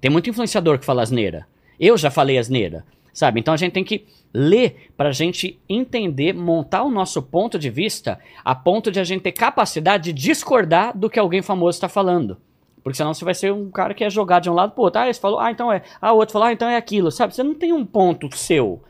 [0.00, 1.46] Tem muito influenciador que fala asneira.
[1.78, 3.40] Eu já falei asneira, sabe?
[3.40, 8.18] Então a gente tem que ler pra gente entender, montar o nosso ponto de vista
[8.44, 12.36] a ponto de a gente ter capacidade de discordar do que alguém famoso está falando.
[12.84, 15.00] Porque senão você vai ser um cara que é jogado de um lado pro outro.
[15.00, 15.82] Ah, esse falou, ah, então é.
[16.00, 17.34] Ah, o outro falou, ah, então é aquilo, sabe?
[17.34, 18.80] Você não tem um ponto seu.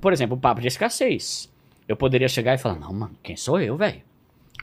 [0.00, 1.48] Por exemplo, o papo de escassez.
[1.88, 4.02] Eu poderia chegar e falar, não, mano, quem sou eu, velho?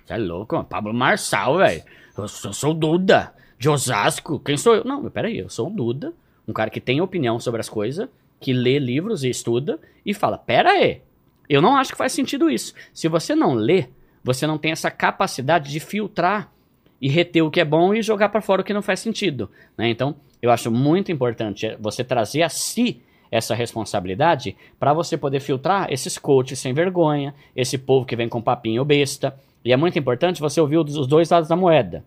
[0.05, 0.67] Você é louco, mano.
[0.67, 1.81] Pablo Marçal, velho.
[2.17, 4.37] Eu, sou- eu sou o Duda, de Osasco.
[4.39, 4.83] Quem sou eu?
[4.83, 6.13] Não, peraí, eu sou o Duda,
[6.45, 8.09] um cara que tem opinião sobre as coisas,
[8.41, 11.01] que lê livros e estuda e fala: pera aí,
[11.47, 12.73] eu não acho que faz sentido isso.
[12.93, 13.87] Se você não lê,
[14.21, 16.51] você não tem essa capacidade de filtrar
[17.01, 19.49] e reter o que é bom e jogar pra fora o que não faz sentido.
[19.77, 19.89] né?
[19.89, 23.01] Então, eu acho muito importante você trazer a si
[23.31, 28.41] essa responsabilidade para você poder filtrar esses coaches sem vergonha, esse povo que vem com
[28.41, 29.35] papinho besta.
[29.65, 32.05] E é muito importante você ouvir os dois lados da moeda.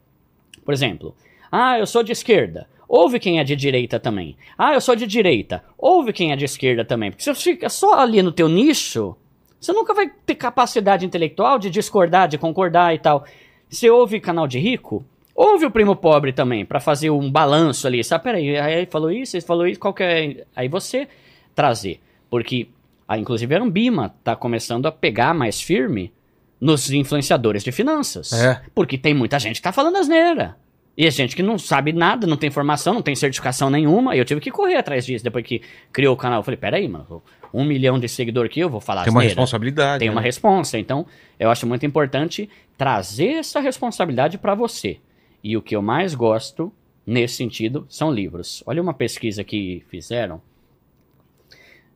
[0.64, 1.16] Por exemplo,
[1.50, 2.68] ah, eu sou de esquerda.
[2.88, 4.36] Ouve quem é de direita também.
[4.56, 5.64] Ah, eu sou de direita.
[5.76, 7.10] Ouve quem é de esquerda também.
[7.10, 9.16] Porque se você fica só ali no teu nicho,
[9.58, 13.24] você nunca vai ter capacidade intelectual de discordar, de concordar e tal.
[13.68, 15.04] Você ouve canal de rico?
[15.34, 18.02] Ouve o primo pobre também, pra fazer um balanço ali.
[18.02, 20.46] Sabe, peraí, aí ele falou isso, ele falou isso, qual que é...
[20.54, 21.06] Aí você
[21.54, 22.00] trazer.
[22.30, 22.68] Porque,
[23.06, 26.12] ah, inclusive, a Ambima tá começando a pegar mais firme
[26.60, 28.32] nos influenciadores de finanças.
[28.32, 28.62] É.
[28.74, 30.56] Porque tem muita gente que tá falando asneira.
[30.96, 34.16] E a gente que não sabe nada, não tem formação, não tem certificação nenhuma.
[34.16, 35.60] E eu tive que correr atrás disso depois que
[35.92, 36.40] criou o canal.
[36.40, 37.22] Eu falei, peraí, mano,
[37.56, 39.40] um milhão de seguidor aqui, eu vou falar Tem uma asneira.
[39.40, 40.00] responsabilidade.
[40.00, 40.26] Tem uma né?
[40.26, 40.78] responsa.
[40.78, 41.06] Então,
[41.40, 45.00] eu acho muito importante trazer essa responsabilidade para você.
[45.42, 46.70] E o que eu mais gosto
[47.06, 48.62] nesse sentido são livros.
[48.66, 50.42] Olha uma pesquisa que fizeram.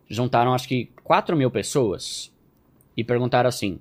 [0.08, 2.32] Juntaram acho que 4 mil pessoas
[2.96, 3.78] e perguntaram assim: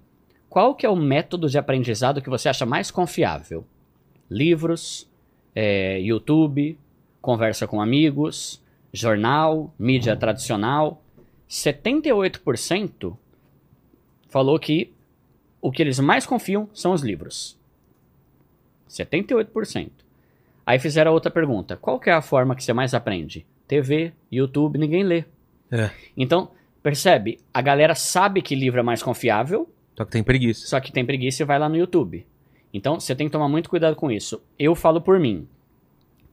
[0.49, 3.65] qual que é o método de aprendizado que você acha mais confiável?
[4.29, 5.09] Livros,
[5.55, 6.77] é, YouTube,
[7.21, 8.61] conversa com amigos,
[8.91, 11.01] jornal, mídia tradicional.
[11.49, 13.17] 78%
[14.29, 14.93] falou que
[15.59, 17.57] o que eles mais confiam são os livros.
[18.87, 19.89] 78%.
[20.65, 23.45] Aí fizeram outra pergunta: qual que é a forma que você mais aprende?
[23.67, 25.25] TV, YouTube, ninguém lê.
[25.71, 25.89] É.
[26.15, 26.51] Então,
[26.81, 27.39] percebe?
[27.53, 30.67] A galera sabe que livro é mais confiável, Só que tem preguiça.
[30.67, 32.25] só que tem preguiça e vai lá no YouTube.
[32.73, 34.41] Então, você tem que tomar muito cuidado com isso.
[34.57, 35.47] Eu falo por mim.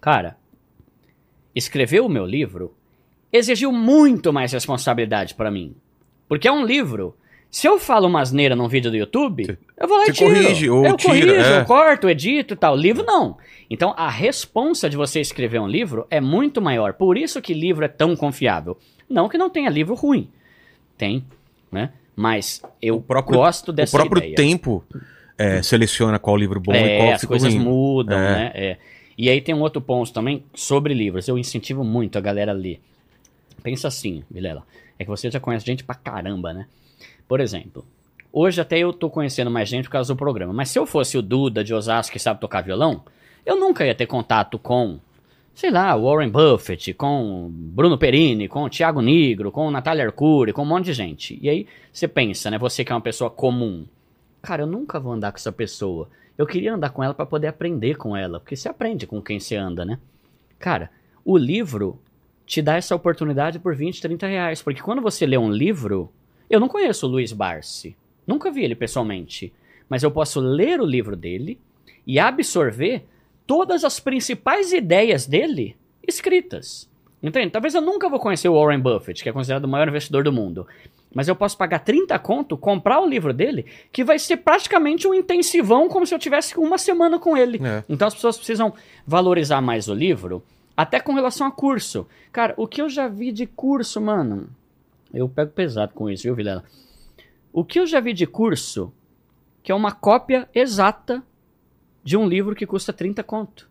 [0.01, 0.36] Cara,
[1.55, 2.74] escrever o meu livro
[3.32, 5.74] exigiu muito mais responsabilidade pra mim.
[6.28, 7.14] Porque é um livro.
[7.50, 10.34] Se eu falo uma asneira num vídeo do YouTube, eu vou lá e tiro.
[10.34, 11.60] corrige ou eu tira, corrijo, é.
[11.60, 12.76] eu corto, edito e tal.
[12.76, 13.38] Livro não.
[13.70, 16.92] Então, a responsa de você escrever um livro é muito maior.
[16.94, 18.76] Por isso que livro é tão confiável.
[19.08, 20.28] Não que não tenha livro ruim.
[20.98, 21.24] Tem,
[21.70, 21.90] né?
[22.14, 24.34] Mas eu próprio- gosto dessa o próprio ideia.
[24.34, 24.84] tempo
[25.38, 27.62] é, seleciona qual livro bom e É, qual as coisas ruim.
[27.64, 28.34] mudam, É.
[28.34, 28.52] né?
[28.54, 28.76] É.
[29.18, 31.28] E aí tem um outro ponto também sobre livros.
[31.28, 32.80] Eu incentivo muito a galera a ler.
[33.62, 34.64] Pensa assim, Vilela.
[34.98, 36.66] É que você já conhece gente pra caramba, né?
[37.28, 37.84] Por exemplo,
[38.32, 40.52] hoje até eu tô conhecendo mais gente por causa do programa.
[40.52, 43.02] Mas se eu fosse o Duda de Osasco que sabe tocar violão,
[43.44, 44.98] eu nunca ia ter contato com,
[45.54, 50.66] sei lá, Warren Buffett, com Bruno Perini, com Thiago Nigro, com Natália Arcuri, com um
[50.66, 51.38] monte de gente.
[51.42, 52.58] E aí você pensa, né?
[52.58, 53.84] Você que é uma pessoa comum.
[54.42, 56.08] Cara, eu nunca vou andar com essa pessoa.
[56.38, 59.40] Eu queria andar com ela pra poder aprender com ela, porque você aprende com quem
[59.40, 59.98] você anda, né?
[60.58, 60.90] Cara,
[61.24, 61.98] o livro
[62.47, 64.62] te dá essa oportunidade por 20, 30 reais.
[64.62, 66.10] Porque quando você lê um livro.
[66.48, 67.97] Eu não conheço o Luiz Barsi.
[68.24, 69.52] Nunca vi ele pessoalmente.
[69.89, 71.59] Mas eu posso ler o livro dele
[72.06, 73.05] e absorver
[73.47, 76.89] todas as principais ideias dele escritas.
[77.23, 77.51] Entende?
[77.51, 80.32] Talvez eu nunca vou conhecer o Warren Buffett, que é considerado o maior investidor do
[80.32, 80.66] mundo.
[81.12, 85.14] Mas eu posso pagar 30 conto, comprar o livro dele, que vai ser praticamente um
[85.14, 87.60] intensivão, como se eu tivesse uma semana com ele.
[87.64, 87.82] É.
[87.89, 88.73] Então as pessoas precisam
[89.06, 90.43] valorizar mais o livro,
[90.76, 92.06] até com relação a curso.
[92.30, 94.48] Cara, o que eu já vi de curso, mano.
[95.12, 96.64] Eu pego pesado com isso, viu, Vilela?
[97.52, 98.92] O que eu já vi de curso,
[99.62, 101.22] que é uma cópia exata
[102.04, 103.68] de um livro que custa 30 conto.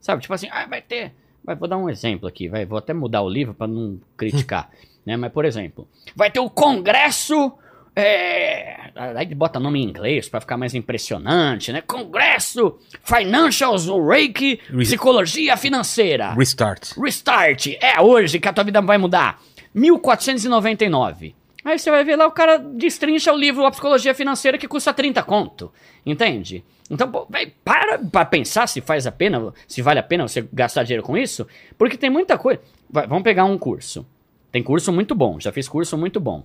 [0.00, 0.22] Sabe?
[0.22, 1.12] Tipo assim, ah, vai ter.
[1.42, 4.70] Vai, vou dar um exemplo aqui, vai, vou até mudar o livro para não criticar,
[5.04, 5.16] né?
[5.16, 7.52] Mas por exemplo, vai ter o Congresso
[7.98, 11.80] é, aí bota nome em inglês para ficar mais impressionante, né?
[11.80, 16.34] Congresso Financials Reiki Psicologia Financeira.
[16.34, 16.92] Restart.
[16.98, 17.68] Restart.
[17.80, 19.40] É hoje que a tua vida vai mudar.
[19.74, 21.34] 1499.
[21.64, 24.92] Aí você vai ver lá o cara destrincha o livro A Psicologia Financeira que custa
[24.92, 25.72] 30 conto.
[26.04, 26.62] Entende?
[26.90, 27.26] Então, pô,
[27.64, 31.16] para pra pensar se faz a pena, se vale a pena você gastar dinheiro com
[31.16, 31.46] isso,
[31.78, 32.60] porque tem muita coisa.
[32.90, 34.06] Vai, vamos pegar um curso.
[34.52, 36.44] Tem curso muito bom, já fiz curso muito bom.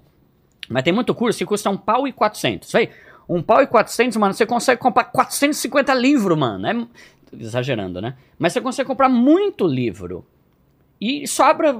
[0.71, 2.71] Mas tem muito curso que custa um pau e 400.
[2.71, 2.89] Véi,
[3.27, 6.67] um pau e 400, mano, você consegue comprar 450 livros, mano.
[6.67, 6.87] É,
[7.39, 8.15] exagerando, né?
[8.37, 10.25] Mas você consegue comprar muito livro.
[10.99, 11.73] E sobra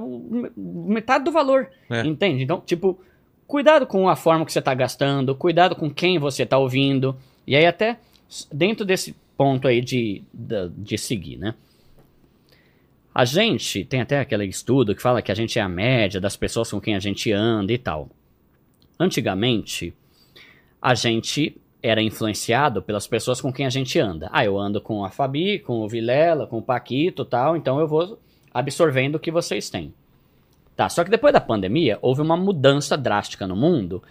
[0.56, 1.68] metade do valor.
[1.88, 2.00] É.
[2.06, 2.42] Entende?
[2.42, 2.98] Então, tipo,
[3.46, 7.16] cuidado com a forma que você está gastando, cuidado com quem você está ouvindo.
[7.46, 7.98] E aí, até
[8.50, 11.54] dentro desse ponto aí de, de, de seguir, né?
[13.14, 16.34] A gente tem até aquele estudo que fala que a gente é a média das
[16.34, 18.08] pessoas com quem a gente anda e tal.
[18.98, 19.94] Antigamente,
[20.80, 24.28] a gente era influenciado pelas pessoas com quem a gente anda.
[24.32, 27.88] Ah, eu ando com a Fabi, com o Vilela, com o Paquito tal, então eu
[27.88, 28.18] vou
[28.54, 29.92] absorvendo o que vocês têm.
[30.76, 34.02] Tá, só que depois da pandemia, houve uma mudança drástica no mundo,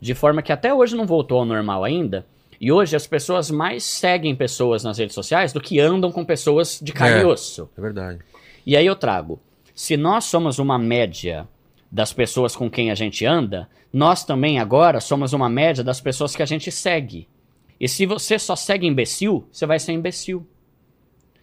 [0.00, 2.26] de forma que até hoje não voltou ao normal ainda,
[2.60, 6.78] e hoje as pessoas mais seguem pessoas nas redes sociais do que andam com pessoas
[6.80, 7.22] de carne É.
[7.22, 7.68] e osso.
[7.76, 8.20] É verdade.
[8.66, 9.40] E aí eu trago,
[9.74, 11.48] se nós somos uma média
[11.94, 16.34] das pessoas com quem a gente anda, nós também agora somos uma média das pessoas
[16.34, 17.28] que a gente segue.
[17.78, 20.44] E se você só segue imbecil, você vai ser imbecil.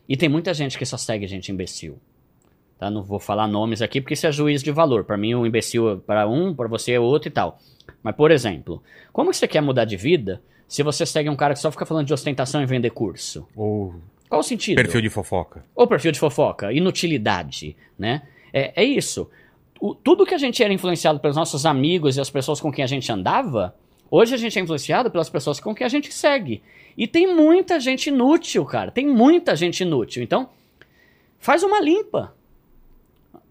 [0.09, 1.97] E tem muita gente que só segue gente imbecil.
[2.77, 2.91] Tá?
[2.91, 5.05] Não vou falar nomes aqui porque isso é juízo de valor.
[5.05, 7.57] Para mim, um imbecil é para um, para você é outro e tal.
[8.03, 8.83] Mas, por exemplo,
[9.13, 12.07] como você quer mudar de vida se você segue um cara que só fica falando
[12.07, 13.47] de ostentação e vender curso?
[13.55, 13.95] Ou
[14.27, 14.75] Qual o sentido?
[14.75, 15.63] perfil de fofoca.
[15.73, 18.23] Ou perfil de fofoca, inutilidade, né?
[18.51, 19.29] É, é isso.
[19.81, 22.83] O- tudo que a gente era influenciado pelos nossos amigos e as pessoas com quem
[22.83, 23.73] a gente andava,
[24.11, 26.61] hoje a gente é influenciado pelas pessoas com quem a gente segue.
[26.95, 28.91] E tem muita gente inútil, cara.
[28.91, 30.21] Tem muita gente inútil.
[30.21, 30.49] Então,
[31.39, 32.33] faz uma limpa.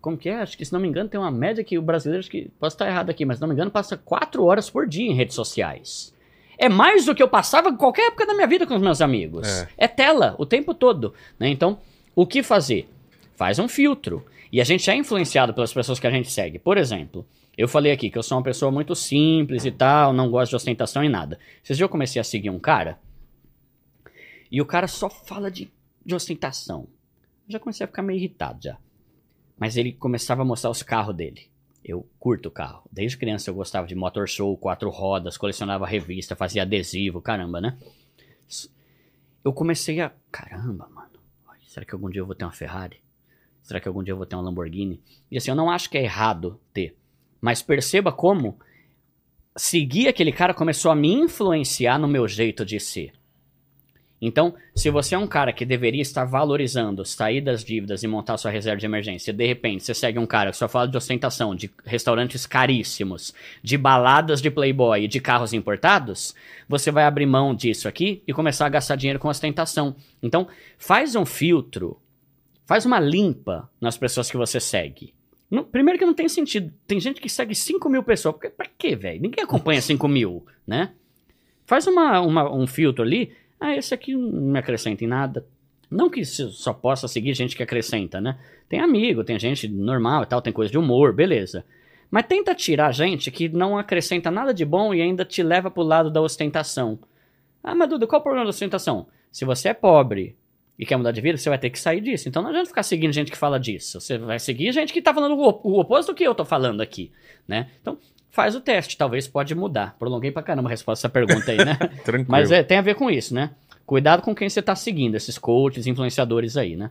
[0.00, 0.36] Como que é?
[0.36, 2.74] Acho que, se não me engano, tem uma média que o brasileiro, acho que posso
[2.74, 5.34] estar errado aqui, mas se não me engano, passa quatro horas por dia em redes
[5.34, 6.14] sociais.
[6.56, 9.00] É mais do que eu passava em qualquer época da minha vida com os meus
[9.00, 9.48] amigos.
[9.48, 9.68] É.
[9.78, 11.12] É tela o tempo todo.
[11.38, 11.48] Né?
[11.48, 11.78] Então,
[12.14, 12.88] o que fazer?
[13.34, 14.24] Faz um filtro.
[14.52, 16.58] E a gente é influenciado pelas pessoas que a gente segue.
[16.58, 20.30] Por exemplo, eu falei aqui que eu sou uma pessoa muito simples e tal, não
[20.30, 21.38] gosto de ostentação e nada.
[21.62, 22.98] Esses dias eu comecei a seguir um cara
[24.50, 25.70] e o cara só fala de,
[26.04, 26.88] de ostentação.
[27.46, 28.78] Eu já comecei a ficar meio irritado já.
[29.56, 31.48] Mas ele começava a mostrar os carros dele.
[31.84, 32.82] Eu curto carro.
[32.90, 37.78] Desde criança eu gostava de motor show, quatro rodas, colecionava revista, fazia adesivo, caramba, né?
[39.44, 40.12] Eu comecei a.
[40.30, 41.10] Caramba, mano.
[41.66, 43.00] Será que algum dia eu vou ter uma Ferrari?
[43.62, 45.00] Será que algum dia eu vou ter uma Lamborghini?
[45.30, 46.96] E assim, eu não acho que é errado ter.
[47.40, 48.58] Mas perceba como
[49.56, 53.12] seguir aquele cara começou a me influenciar no meu jeito de ser.
[54.22, 58.36] Então, se você é um cara que deveria estar valorizando sair das dívidas e montar
[58.36, 61.54] sua reserva de emergência, de repente você segue um cara que só fala de ostentação,
[61.54, 63.32] de restaurantes caríssimos,
[63.62, 66.34] de baladas de playboy e de carros importados,
[66.68, 69.96] você vai abrir mão disso aqui e começar a gastar dinheiro com ostentação.
[70.22, 70.46] Então,
[70.76, 71.98] faz um filtro,
[72.70, 75.12] faz uma limpa nas pessoas que você segue.
[75.72, 76.72] Primeiro que não tem sentido.
[76.86, 78.36] Tem gente que segue 5 mil pessoas.
[78.36, 79.20] Pra, pra quê, velho?
[79.20, 80.92] Ninguém acompanha 5 mil, né?
[81.66, 83.32] Faz uma, uma- um filtro ali.
[83.58, 85.44] Ah, esse aqui não me acrescenta em nada.
[85.90, 88.38] Não que só possa seguir gente que acrescenta, né?
[88.68, 91.64] Tem amigo, tem gente normal e tal, tem coisa de humor, beleza.
[92.08, 95.82] Mas tenta tirar gente que não acrescenta nada de bom e ainda te leva pro
[95.82, 97.00] lado da ostentação.
[97.64, 99.08] Ah, mas Duda, qual o problema da ostentação?
[99.32, 100.36] Se você é pobre
[100.80, 102.26] e quer mudar de vida, você vai ter que sair disso.
[102.26, 104.00] Então não adianta ficar seguindo gente que fala disso.
[104.00, 106.42] Você vai seguir gente que tá falando o, op- o oposto do que eu tô
[106.44, 107.12] falando aqui,
[107.46, 107.68] né?
[107.82, 107.98] Então
[108.30, 109.94] faz o teste, talvez pode mudar.
[109.98, 111.74] Prolonguei pra caramba a resposta a essa pergunta aí, né?
[112.02, 112.26] Tranquilo.
[112.30, 113.50] Mas é, tem a ver com isso, né?
[113.84, 116.90] Cuidado com quem você tá seguindo, esses coaches, influenciadores aí, né?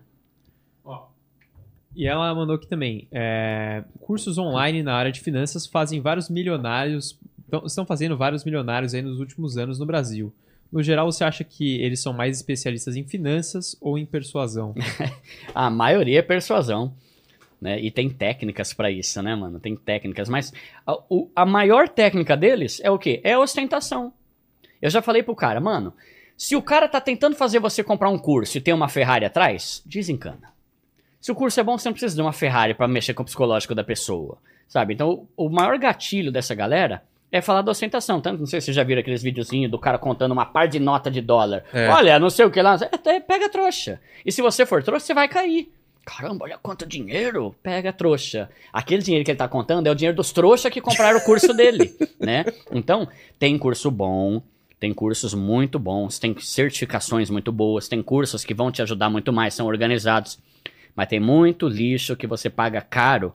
[1.95, 7.17] E ela mandou aqui também: é, cursos online na área de finanças fazem vários milionários
[7.65, 10.31] estão fazendo vários milionários aí nos últimos anos no Brasil.
[10.71, 14.75] No geral, você acha que eles são mais especialistas em finanças ou em persuasão?
[15.53, 16.93] A maioria é persuasão.
[17.59, 17.79] Né?
[17.81, 19.59] E tem técnicas pra isso, né, mano?
[19.59, 20.29] Tem técnicas.
[20.29, 20.53] Mas
[20.87, 23.19] a, o- a maior técnica deles é o quê?
[23.23, 24.13] É a ostentação.
[24.81, 25.93] Eu já falei pro cara, mano,
[26.37, 29.81] se o cara tá tentando fazer você comprar um curso e tem uma Ferrari atrás,
[29.85, 30.53] desencana.
[31.19, 33.25] Se o curso é bom, você não precisa de uma Ferrari pra mexer com o
[33.25, 34.93] psicológico da pessoa, sabe?
[34.93, 38.19] Então, o, o maior gatilho dessa galera é falar da ostentação.
[38.19, 40.79] Tanto, não sei se vocês já viram aqueles videozinhos do cara contando uma par de
[40.79, 41.63] nota de dólar.
[41.73, 41.87] É.
[41.89, 42.77] Olha, não sei o que lá.
[42.81, 43.99] É, é, pega trouxa.
[44.25, 45.71] E se você for trouxa, você vai cair.
[46.05, 47.55] Caramba, olha quanto dinheiro.
[47.61, 48.49] Pega trouxa.
[48.73, 51.53] Aquele dinheiro que ele tá contando é o dinheiro dos trouxas que compraram o curso
[51.53, 52.45] dele, né?
[52.71, 53.07] Então,
[53.37, 54.41] tem curso bom,
[54.79, 59.31] tem cursos muito bons, tem certificações muito boas, tem cursos que vão te ajudar muito
[59.31, 60.39] mais, são organizados.
[60.95, 63.33] Mas tem muito lixo que você paga caro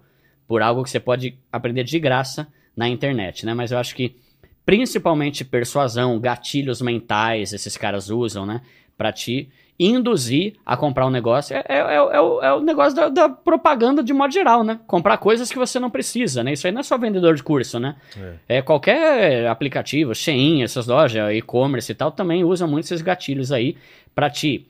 [0.49, 3.55] por algo que você pode aprender de graça na internet, né?
[3.55, 4.17] Mas eu acho que
[4.65, 8.63] principalmente persuasão, gatilhos mentais, esses caras usam, né?
[8.97, 9.49] Pra te
[9.79, 11.55] induzir a comprar um negócio.
[11.57, 14.63] É, é- é o- é o, é o negócio da, da propaganda de modo geral,
[14.63, 14.79] né?
[14.87, 16.53] Comprar coisas que você não precisa, né?
[16.53, 17.97] Isso aí não é só vendedor de curso, né?
[18.49, 23.77] É, qualquer aplicativo, Shein, essas lojas, e-commerce e tal, também usam muito esses gatilhos aí
[24.15, 24.65] pra te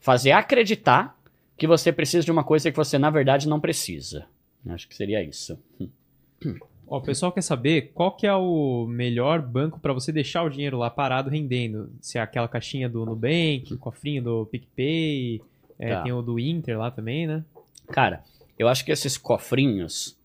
[0.00, 1.14] fazer acreditar
[1.56, 4.24] que você precisa de uma coisa que você, na verdade, não precisa.
[4.70, 5.58] Acho que seria isso.
[6.90, 10.48] Ó, o pessoal quer saber qual que é o melhor banco para você deixar o
[10.48, 11.92] dinheiro lá parado rendendo.
[12.00, 15.42] Se é aquela caixinha do Nubank, o cofrinho do PicPay,
[15.78, 16.02] é, Tá.
[16.02, 17.44] tem o do Inter lá também, né?
[17.88, 18.24] Cara,
[18.58, 20.16] eu acho que esses cofrinhos,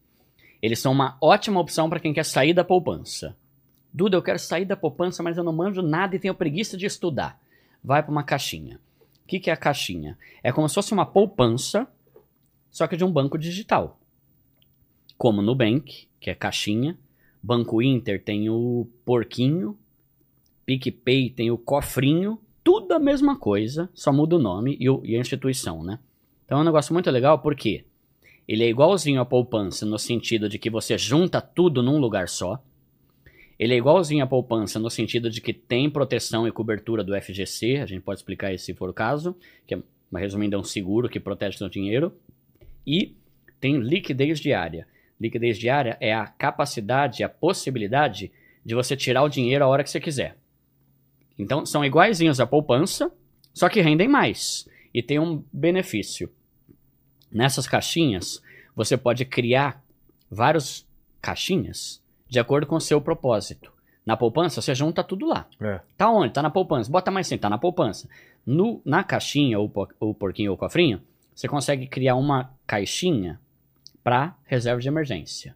[0.61, 3.35] eles são uma ótima opção pra quem quer sair da poupança.
[3.93, 6.85] Duda, eu quero sair da poupança, mas eu não manjo nada e tenho preguiça de
[6.85, 7.39] estudar.
[7.83, 8.79] Vai pra uma caixinha.
[9.23, 10.17] O que, que é a caixinha?
[10.41, 11.87] É como se fosse uma poupança,
[12.71, 13.99] só que de um banco digital.
[15.17, 16.97] Como no Nubank, que é caixinha.
[17.41, 19.77] Banco Inter tem o porquinho.
[20.65, 22.39] PicPay tem o cofrinho.
[22.63, 25.99] Tudo a mesma coisa, só muda o nome e, o- e a instituição, né?
[26.45, 27.83] Então é um negócio muito legal porque
[28.47, 32.63] ele é igualzinho à poupança no sentido de que você junta tudo num lugar só.
[33.59, 37.77] Ele é igualzinho à poupança no sentido de que tem proteção e cobertura do FGC,
[37.77, 39.35] a gente pode explicar isso se for o caso,
[39.67, 39.79] que é,
[40.15, 42.13] resumindo, é um seguro que protege seu dinheiro.
[42.87, 43.15] E
[43.59, 44.87] tem liquidez diária.
[45.19, 48.31] Liquidez diária é a capacidade, a possibilidade
[48.65, 50.37] de você tirar o dinheiro a hora que você quiser.
[51.37, 53.11] Então são iguaizinhos à poupança,
[53.53, 54.67] só que rendem mais.
[54.93, 56.31] E tem um benefício.
[57.31, 58.41] Nessas caixinhas,
[58.75, 59.83] você pode criar
[60.29, 60.87] várias
[61.21, 63.71] caixinhas de acordo com o seu propósito.
[64.05, 65.47] Na poupança, você junta tudo lá.
[65.61, 65.79] É.
[65.97, 66.33] Tá onde?
[66.33, 66.91] Tá na poupança.
[66.91, 68.09] Bota mais sim, tá na poupança.
[68.45, 71.01] No, na caixinha, ou ou porquinho ou cofrinho,
[71.33, 73.39] você consegue criar uma caixinha
[74.03, 75.55] para reserva de emergência.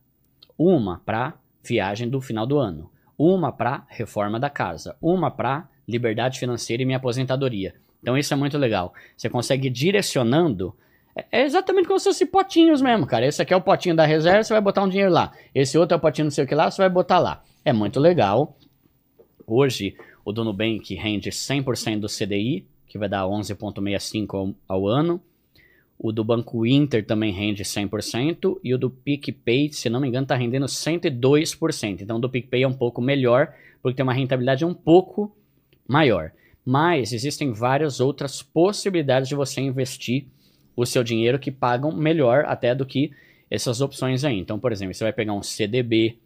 [0.58, 1.34] Uma para
[1.64, 2.90] viagem do final do ano.
[3.18, 4.96] Uma para reforma da casa.
[5.02, 7.76] Uma para liberdade financeira e minha aposentadoria.
[8.02, 8.94] Então isso é muito legal.
[9.16, 10.76] Você consegue ir direcionando.
[11.16, 13.26] É é exatamente como se fosse potinhos mesmo, cara.
[13.26, 15.32] Esse aqui é o potinho da reserva, você vai botar um dinheiro lá.
[15.54, 17.44] Esse outro é o potinho não sei o que lá, você vai botar lá.
[17.66, 18.56] É muito legal.
[19.46, 25.22] Hoje, o do Nubank rende 100% do CDI, que vai dar 11,65 ao, ao ano.
[26.00, 28.60] O do Banco Inter também rende 100%.
[28.64, 32.02] E o do PicPay, se não me engano, está rendendo 102%.
[32.02, 35.36] Então, o do PicPay é um pouco melhor, porque tem uma rentabilidade um pouco
[35.88, 36.32] maior.
[36.64, 40.28] Mas existem várias outras possibilidades de você investir
[40.76, 43.12] o seu dinheiro que pagam melhor até do que
[43.50, 44.38] essas opções aí.
[44.38, 46.20] Então, por exemplo, você vai pegar um CDB,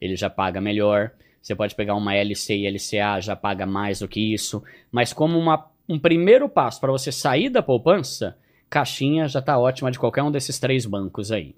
[0.00, 1.10] ele já paga melhor.
[1.42, 4.62] Você pode pegar uma LC e LCA, já paga mais do que isso.
[4.90, 8.36] Mas como uma, um primeiro passo para você sair da poupança,
[8.70, 11.54] caixinha já tá ótima de qualquer um desses três bancos aí.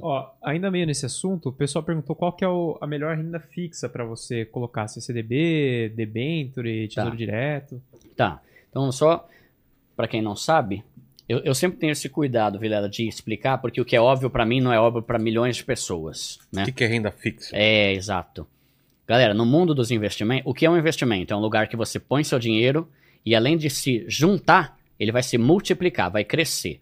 [0.00, 3.38] Ó, ainda meio nesse assunto, o pessoal perguntou qual que é o- a melhor renda
[3.38, 7.16] fixa para você colocar, se é CDB, debenture, tesouro Tá.
[7.16, 7.82] direto.
[8.16, 8.40] Tá.
[8.68, 9.28] Então, só
[9.94, 10.82] para quem não sabe,
[11.28, 14.44] eu, eu sempre tenho esse cuidado, Vilela, de explicar, porque o que é óbvio para
[14.44, 16.62] mim não é óbvio para milhões de pessoas, né?
[16.62, 17.54] O que, que é renda fixa?
[17.54, 18.44] É, exato.
[19.06, 21.32] Galera, no mundo dos investimentos, o que é um investimento?
[21.32, 22.88] É um lugar que você põe seu dinheiro
[23.24, 26.80] e além de se juntar, ele vai se multiplicar, vai crescer.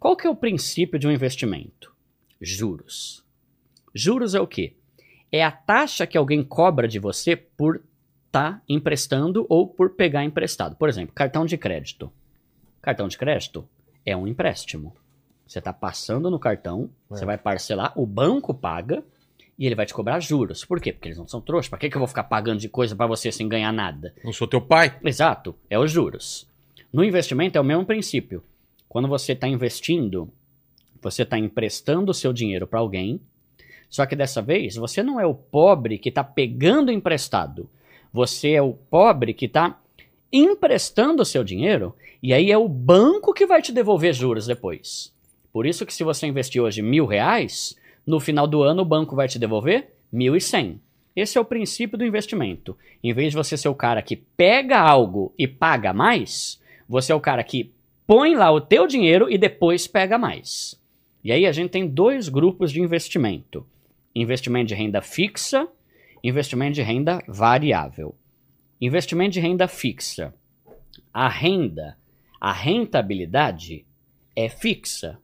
[0.00, 1.94] Qual que é o princípio de um investimento?
[2.40, 3.24] Juros.
[3.94, 4.74] Juros é o quê?
[5.30, 7.80] É a taxa que alguém cobra de você por
[8.26, 10.74] estar emprestando ou por pegar emprestado.
[10.74, 12.12] Por exemplo, cartão de crédito.
[12.80, 13.64] Cartão de crédito
[14.04, 14.92] é um empréstimo.
[15.46, 19.04] Você está passando no cartão, você vai parcelar, o banco paga
[19.56, 20.64] e ele vai te cobrar juros.
[20.64, 20.92] Por quê?
[20.92, 21.68] Porque eles não são trouxas.
[21.68, 24.12] Pra que, que eu vou ficar pagando de coisa pra você sem ganhar nada?
[24.24, 24.98] Não sou teu pai?
[25.04, 26.50] Exato, é os juros.
[26.92, 28.42] No investimento é o mesmo princípio.
[28.88, 30.28] Quando você está investindo,
[31.00, 33.18] você está emprestando o seu dinheiro para alguém,
[33.92, 37.68] Só que dessa vez, você não é o pobre que está pegando emprestado.
[38.10, 39.78] Você é o pobre que está
[40.32, 45.12] emprestando o seu dinheiro e aí é o banco que vai te devolver juros depois.
[45.52, 49.14] Por isso que se você investir hoje mil reais, no final do ano o banco
[49.14, 50.80] vai te devolver mil e cem.
[51.14, 52.74] Esse é o princípio do investimento.
[53.04, 56.58] Em vez de você ser o cara que pega algo e paga mais,
[56.92, 57.72] você é o cara que
[58.06, 60.78] põe lá o teu dinheiro e depois pega mais.
[61.24, 63.66] E aí a gente tem dois grupos de investimento:
[64.14, 65.66] investimento de renda fixa,
[66.22, 68.14] investimento de renda variável.
[68.78, 70.34] Investimento de renda fixa.
[71.14, 71.96] A renda,
[72.38, 73.86] a rentabilidade
[74.36, 75.18] é fixa.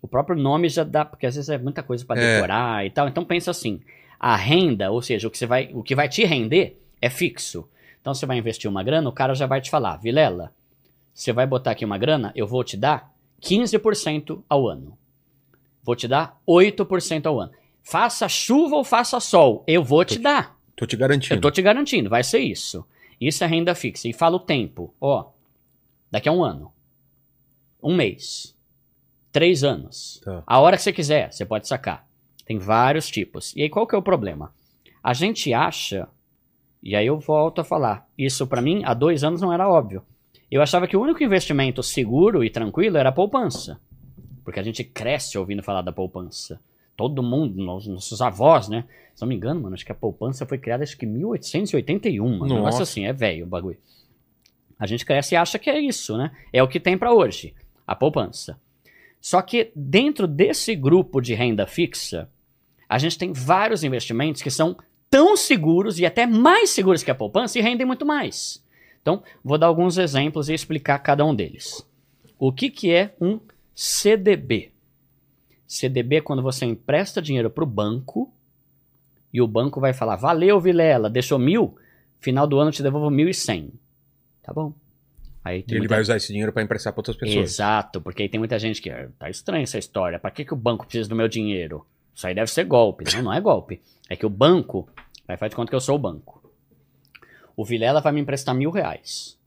[0.00, 2.34] O próprio nome já dá, porque às vezes é muita coisa para É.
[2.36, 3.08] decorar e tal.
[3.08, 3.80] Então pensa assim:
[4.20, 7.68] a renda, ou seja, o que, você vai, o que vai te render é fixo.
[8.00, 10.52] Então você vai investir uma grana, o cara já vai te falar, Vilela,
[11.12, 13.12] você vai botar aqui uma grana, eu vou te dar
[13.42, 14.96] 15% ao ano.
[15.82, 17.52] Vou te dar 8% ao ano.
[17.82, 20.56] Faça chuva ou faça sol, eu vou te dar.
[20.76, 21.34] Tô te garantindo.
[21.34, 22.84] Eu tô te garantindo, vai ser isso.
[23.20, 24.08] Isso é renda fixa.
[24.08, 24.92] E fala o tempo.
[25.00, 25.30] Ó,
[26.10, 26.72] daqui a um ano.
[27.82, 28.56] Um mês.
[29.30, 30.20] Três anos.
[30.24, 30.42] Tá.
[30.46, 32.06] A hora que você quiser, você pode sacar.
[32.44, 33.54] Tem vários tipos.
[33.56, 34.52] E aí qual que é o problema?
[35.02, 36.08] A gente acha,
[36.82, 40.04] e aí eu volto a falar, isso pra mim há dois anos não era óbvio.
[40.52, 43.80] Eu achava que o único investimento seguro e tranquilo era a poupança.
[44.44, 46.60] Porque a gente cresce ouvindo falar da poupança.
[46.96, 48.84] Todo mundo, nos- nossos avós, né?
[49.14, 52.22] Se não me engano, mano, acho que a poupança foi criada acho que em 1881,
[52.38, 52.44] mano.
[52.54, 52.82] Negócio Nossa.
[52.82, 53.78] assim, é velho o bagulho.
[54.78, 56.32] A gente cresce e acha que é isso, né?
[56.52, 57.54] É o que tem pra hoje,
[57.86, 58.58] a poupança.
[59.20, 62.28] Só que dentro desse grupo de renda fixa,
[62.88, 64.76] a gente tem vários investimentos que são
[65.08, 68.61] tão seguros e até mais seguros que a poupança e rendem muito mais.
[69.02, 71.84] Então, vou dar alguns exemplos e explicar cada um deles.
[72.38, 73.38] O que, que é um
[73.74, 74.70] CDB?
[75.66, 78.32] CDB é quando você empresta dinheiro para o banco
[79.32, 81.76] e o banco vai falar: Valeu, Vilela, deixou mil,
[82.20, 83.72] final do ano eu te devolvo mil e cem.
[84.42, 84.72] Tá bom.
[85.44, 87.50] Aí E ele muita- vai usar esse dinheiro pra emprestar pra outras pessoas.
[87.50, 90.18] Exato, porque aí tem muita gente que "Ah, tá estranha essa história.
[90.18, 91.84] Pra que, que o banco precisa do meu dinheiro?
[92.14, 93.04] Isso aí deve ser golpe.
[93.14, 93.80] Não, não é golpe.
[94.08, 94.88] É que o banco
[95.26, 96.41] vai fazer de conta que eu sou o banco.
[97.56, 99.38] O Vilela vai me emprestar mil reais.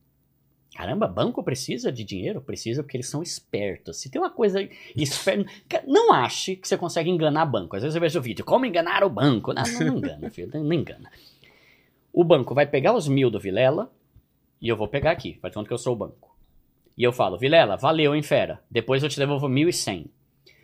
[0.76, 2.42] Caramba, banco precisa de dinheiro?
[2.42, 3.98] Precisa porque eles são espertos.
[3.98, 4.60] Se tem uma coisa
[4.96, 5.50] esperta.
[5.88, 7.76] Não ache que você consegue enganar banco.
[7.78, 9.54] Às vezes eu vejo o vídeo, como enganar o banco?
[9.54, 11.10] Não, não, não engana, filho, não engana.
[12.12, 13.90] O banco vai pegar os mil do Vilela
[14.62, 16.36] e eu vou pegar aqui, faz de conta que eu sou o banco.
[16.98, 18.62] E eu falo, Vilela, valeu, hein, fera.
[18.70, 20.08] Depois eu te devolvo 1.100.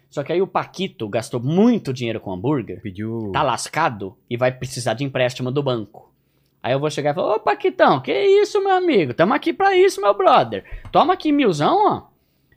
[0.10, 3.32] Só que aí o Paquito gastou muito dinheiro com hambúrguer, Pediu.
[3.32, 6.11] tá lascado e vai precisar de empréstimo do banco.
[6.64, 9.14] Aí eu vou chegar e falar, ô Paquitão, que isso, meu amigo?
[9.14, 10.64] Tamo aqui pra isso, meu brother.
[10.92, 12.04] Toma aqui milzão, ó.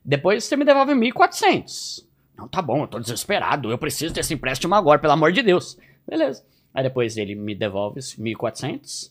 [0.04, 2.04] Depois você me devolve 1.400.
[2.36, 3.70] Não, tá bom, eu tô desesperado.
[3.70, 5.78] Eu preciso desse empréstimo agora, pelo amor de Deus.
[6.06, 6.44] Beleza.
[6.74, 9.10] Aí depois ele me devolve os 1.400.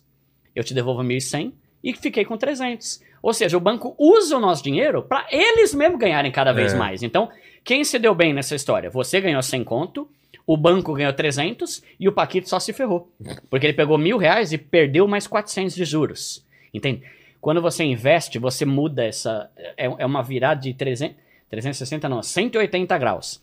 [0.55, 1.53] Eu te devolvo 1.100
[1.83, 3.01] e fiquei com 300.
[3.21, 6.77] Ou seja, o banco usa o nosso dinheiro para eles mesmos ganharem cada vez É.
[6.77, 7.01] mais.
[7.01, 7.29] Então,
[7.63, 8.89] quem se deu bem nessa história?
[8.91, 10.07] Você ganhou 100 conto,
[10.45, 13.11] o banco ganhou 300 e o Paquito só se ferrou.
[13.49, 16.45] Porque ele pegou mil reais e perdeu mais 400 de juros.
[16.73, 17.03] Entende?
[17.39, 19.49] Quando você investe, você muda essa...
[19.77, 21.15] É, é uma virada de 300,
[21.49, 23.41] 360, não, 180 graus.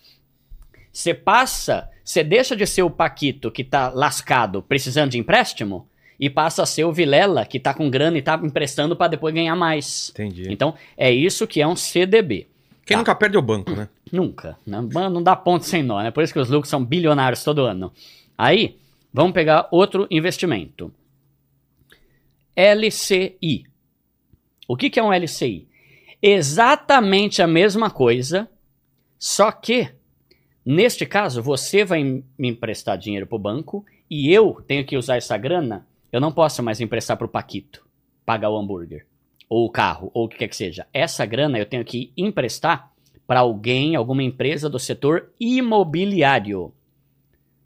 [0.92, 6.28] Você passa, você deixa de ser o Paquito que tá lascado, precisando de empréstimo, e
[6.28, 9.56] passa a ser o Vilela que tá com grana e tá emprestando para depois ganhar
[9.56, 10.10] mais.
[10.10, 10.52] Entendi.
[10.52, 12.46] Então, é isso que é um CDB.
[12.84, 12.98] Quem tá.
[12.98, 13.88] nunca perde é o banco, né?
[14.12, 14.58] Nunca.
[14.66, 16.10] Não, não dá ponto sem nó, né?
[16.10, 17.92] Por isso que os lucros são bilionários todo ano.
[18.36, 18.78] Aí,
[19.12, 20.92] vamos pegar outro investimento.
[22.56, 23.64] LCI.
[24.66, 25.68] O que, que é um LCI?
[26.22, 28.48] Exatamente a mesma coisa,
[29.18, 29.90] só que,
[30.64, 35.16] neste caso, você vai me emprestar dinheiro para o banco e eu tenho que usar
[35.16, 35.86] essa grana.
[36.12, 37.88] Eu não posso mais emprestar para o Paquito
[38.30, 39.06] pagar o hambúrguer,
[39.48, 40.86] ou o carro, ou o que quer que seja.
[40.92, 42.92] Essa grana eu tenho que emprestar
[43.30, 46.74] para alguém, alguma empresa do setor imobiliário.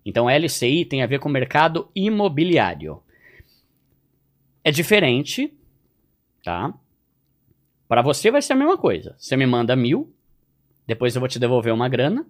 [0.04, 3.02] Então, LCI tem a ver com mercado imobiliário.
[4.62, 5.56] É diferente,
[6.44, 6.74] tá?
[7.88, 9.16] Para você vai ser a mesma coisa.
[9.16, 10.12] Você me manda mil,
[10.86, 12.26] depois eu vou te devolver uma grana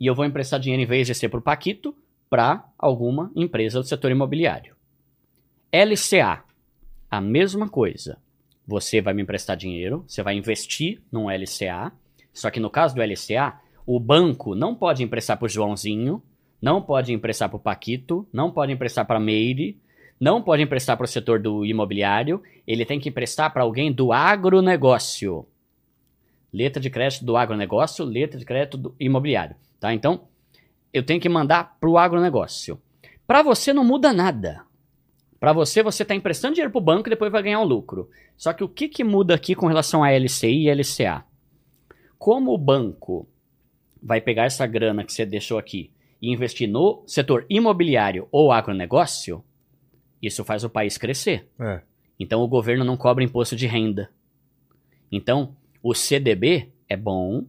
[0.00, 1.96] e eu vou emprestar dinheiro em vez de ser para o Paquito
[2.28, 4.74] para alguma empresa do setor imobiliário.
[5.70, 6.42] LCA,
[7.08, 8.18] a mesma coisa.
[8.66, 11.92] Você vai me emprestar dinheiro, você vai investir num LCA,
[12.32, 16.22] só que no caso do LCA, o banco não pode emprestar para o Joãozinho,
[16.60, 19.80] não pode emprestar para o Paquito, não pode emprestar para a Meire,
[20.18, 24.12] não pode emprestar para o setor do imobiliário, ele tem que emprestar para alguém do
[24.12, 25.46] agronegócio.
[26.52, 29.56] Letra de crédito do agronegócio, letra de crédito do imobiliário.
[29.78, 29.94] Tá?
[29.94, 30.28] Então,
[30.92, 32.80] eu tenho que mandar para o agronegócio.
[33.26, 34.62] Para você não muda nada.
[35.38, 38.10] Para você, você está emprestando dinheiro para o banco e depois vai ganhar um lucro.
[38.36, 41.24] Só que o que, que muda aqui com relação a LCI e LCA?
[42.20, 43.26] Como o banco
[44.02, 45.90] vai pegar essa grana que você deixou aqui
[46.20, 49.42] e investir no setor imobiliário ou agronegócio,
[50.20, 51.48] isso faz o país crescer.
[51.58, 51.80] É.
[52.18, 54.10] Então o governo não cobra imposto de renda.
[55.10, 57.46] Então, o CDB é bom,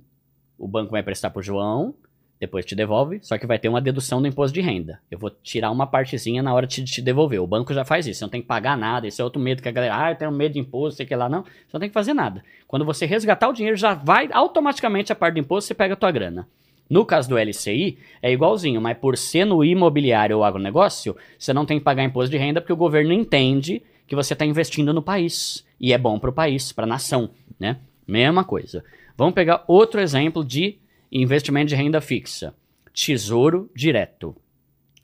[0.57, 1.93] o banco vai prestar pro João,
[2.41, 4.99] depois te devolve, só que vai ter uma dedução do imposto de renda.
[5.11, 7.39] Eu vou tirar uma partezinha na hora de te devolver.
[7.39, 9.07] O banco já faz isso, você não tem que pagar nada.
[9.07, 11.15] Esse é outro medo que a galera, ah, eu tenho medo de imposto, sei que
[11.15, 11.30] lá.
[11.30, 12.43] Não, você não tem que fazer nada.
[12.68, 15.95] Quando você resgatar o dinheiro, já vai automaticamente a parte do imposto, você pega a
[15.97, 16.47] tua grana.
[16.89, 21.63] No caso do LCI, é igualzinho, mas por ser no imobiliário ou agronegócio, você não
[21.63, 25.01] tem que pagar imposto de renda porque o governo entende que você está investindo no
[25.03, 25.63] país.
[25.80, 27.77] E é bom para o país, para a nação, né?
[28.07, 28.84] Mesma coisa.
[29.15, 30.80] Vamos pegar outro exemplo de
[31.12, 32.56] investimento de renda fixa.
[32.94, 34.36] Tesouro direto.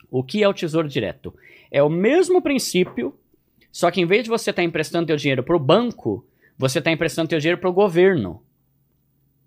[0.10, 1.34] O que é o tesouro direto?
[1.70, 3.14] É o mesmo princípio,
[3.72, 6.26] só que em vez de você estar emprestando teu dinheiro para o banco,
[6.58, 8.42] você está emprestando teu dinheiro para o governo.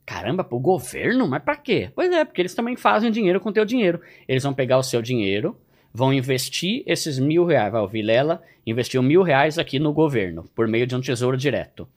[0.05, 1.27] Caramba, pro governo?
[1.29, 1.91] Mas para quê?
[1.95, 4.01] Pois é, porque eles também fazem dinheiro com teu dinheiro.
[4.29, 5.57] Eles vão pegar o seu dinheiro,
[5.95, 7.73] vão investir esses mil reais.
[7.73, 11.89] Vai, o Vilela investiu mil reais aqui no governo, por meio de um tesouro direto.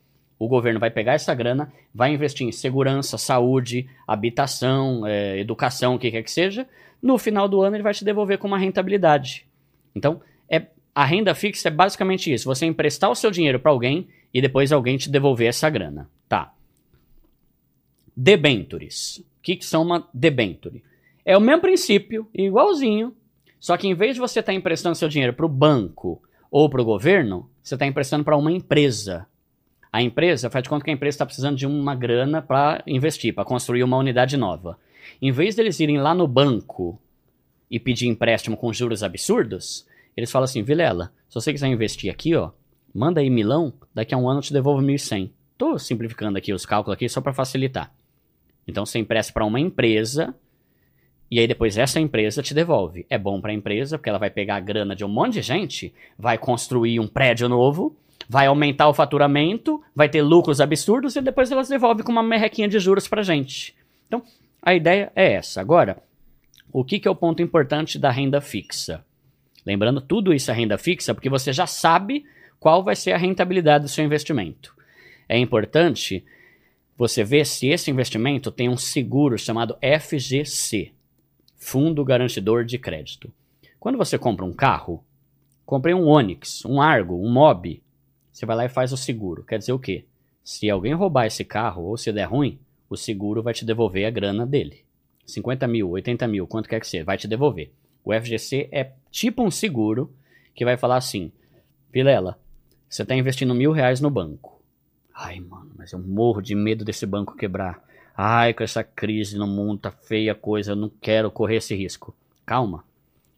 [0.43, 5.99] O governo vai pegar essa grana, vai investir em segurança, saúde, habitação, é, educação, o
[5.99, 6.67] que quer que seja.
[7.01, 9.47] No final do ano ele vai te devolver com uma rentabilidade.
[9.95, 14.09] Então, é, a renda fixa é basicamente isso: você emprestar o seu dinheiro para alguém
[14.33, 16.09] e depois alguém te devolver essa grana.
[16.27, 16.53] Tá.
[18.13, 19.19] Debentures.
[19.19, 20.83] O que, que são uma debenture?
[21.23, 23.15] É o mesmo princípio, igualzinho,
[23.61, 26.21] só que em vez de você estar tá emprestando seu dinheiro para o banco
[26.51, 29.25] ou para o governo, você está emprestando para uma empresa.
[29.93, 33.31] A empresa, faz de conta que a empresa está precisando de uma grana para investir,
[33.31, 34.79] para construir uma unidade nova.
[35.21, 36.99] Em vez deles irem lá no banco
[37.69, 39.85] e pedir empréstimo com juros absurdos,
[40.17, 42.49] eles falam assim: Vilela, se você quiser investir aqui, ó,
[42.91, 45.29] manda aí milão, daqui a um ano eu te devolvo 1.100.
[45.51, 47.93] Estou simplificando aqui os cálculos aqui só para facilitar.
[48.67, 50.33] Então você empresta para uma empresa
[51.29, 53.05] e aí depois essa empresa te devolve.
[53.11, 55.43] É bom para a empresa porque ela vai pegar a grana de um monte de
[55.43, 57.95] gente, vai construir um prédio novo,
[58.27, 62.67] vai aumentar o faturamento, vai ter lucros absurdos e depois elas devolvem com uma merrequinha
[62.67, 63.75] de juros para gente.
[64.07, 64.23] Então
[64.61, 65.59] a ideia é essa.
[65.61, 66.01] Agora,
[66.71, 69.05] o que, que é o ponto importante da renda fixa?
[69.65, 72.25] Lembrando, tudo isso é renda fixa porque você já sabe
[72.59, 74.73] qual vai ser a rentabilidade do seu investimento.
[75.27, 76.23] É importante
[76.97, 80.93] você vê se esse investimento tem um seguro chamado FGC,
[81.57, 83.33] Fundo Garantidor de Crédito.
[83.79, 85.03] Quando você compra um carro,
[85.65, 87.82] comprei um Onix, um Argo, um Mob,
[88.34, 89.43] você vai lá e faz o seguro.
[89.43, 90.05] Quer dizer o quê?
[90.43, 94.10] Se alguém roubar esse carro ou se der ruim, o seguro vai te devolver a
[94.10, 94.84] grana dele.
[95.26, 97.72] 50 mil, 80 mil, quanto quer que seja, vai te devolver.
[98.03, 100.14] O FGC é tipo um seguro
[100.53, 101.31] que vai falar assim:
[101.91, 102.38] Vilela,
[102.89, 104.61] você está investindo mil reais no banco.
[105.15, 107.81] Ai, mano, mas eu morro de medo desse banco quebrar.
[108.18, 111.76] Ai, com essa crise no mundo tá feia a coisa, eu não quero correr esse
[111.76, 112.15] risco.
[112.45, 112.84] Calma.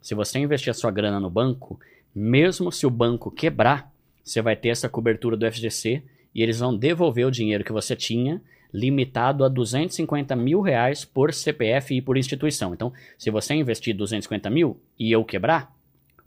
[0.02, 1.80] Se você investir a sua grana no banco,
[2.14, 3.92] mesmo se o banco quebrar,
[4.26, 6.02] você vai ter essa cobertura do FGC
[6.34, 8.42] e eles vão devolver o dinheiro que você tinha,
[8.74, 12.74] limitado a 250 mil reais por CPF e por instituição.
[12.74, 15.74] Então, se você investir 250 mil e eu quebrar,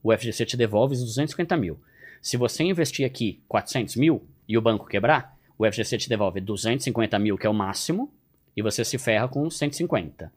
[0.02, 1.78] o FGC te devolve os 250 mil.
[2.22, 7.18] Se você investir aqui 400 mil e o banco quebrar, o FGC te devolve 250
[7.18, 8.10] mil, que é o máximo,
[8.56, 10.32] e você se ferra com 150.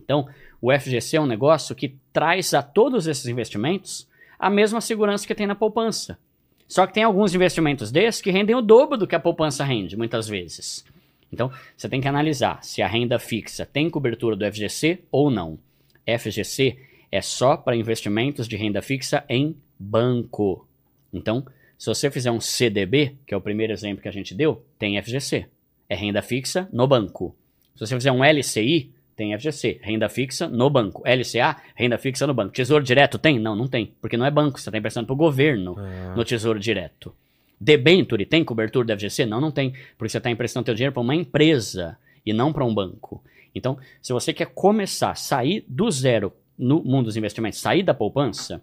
[0.00, 0.28] Então,
[0.62, 4.08] o FGC é um negócio que traz a todos esses investimentos
[4.38, 6.18] a mesma segurança que tem na poupança.
[6.66, 9.96] Só que tem alguns investimentos desses que rendem o dobro do que a poupança rende,
[9.96, 10.84] muitas vezes.
[11.32, 15.58] Então, você tem que analisar se a renda fixa tem cobertura do FGC ou não.
[16.06, 16.78] FGC
[17.10, 20.66] é só para investimentos de renda fixa em banco.
[21.12, 21.44] Então,
[21.76, 25.00] se você fizer um CDB, que é o primeiro exemplo que a gente deu, tem
[25.02, 25.46] FGC.
[25.88, 27.36] É renda fixa no banco.
[27.74, 29.78] Se você fizer um LCI, tem FGC.
[29.82, 31.02] Renda fixa no banco.
[31.06, 32.52] LCA, renda fixa no banco.
[32.52, 33.38] Tesouro direto tem?
[33.38, 33.92] Não, não tem.
[34.00, 34.58] Porque não é banco.
[34.60, 36.14] Você está emprestando para o governo Ah.
[36.16, 37.14] no tesouro direto.
[37.60, 39.24] Debenture tem cobertura do FGC?
[39.26, 39.72] Não, não tem.
[39.96, 41.96] Porque você está emprestando seu dinheiro para uma empresa
[42.26, 43.22] e não para um banco.
[43.54, 47.94] Então, se você quer começar a sair do zero no mundo dos investimentos, sair da
[47.94, 48.60] poupança,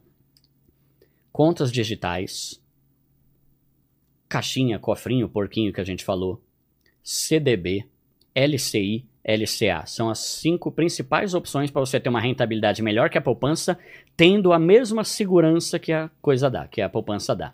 [1.32, 2.62] contas digitais,
[4.28, 6.42] caixinha, cofrinho, porquinho que a gente falou,
[7.04, 7.86] CDB,
[8.36, 9.86] LCI, LCA.
[9.86, 13.78] São as cinco principais opções para você ter uma rentabilidade melhor que a poupança,
[14.18, 17.54] tendo a mesma segurança que a coisa dá, que a poupança dá.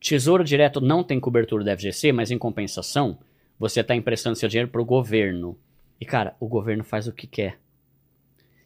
[0.00, 3.18] Tesouro Direto não tem cobertura do FGC, mas em compensação,
[3.58, 5.58] você está emprestando seu dinheiro para o governo.
[6.00, 7.58] E cara, o governo faz o que quer.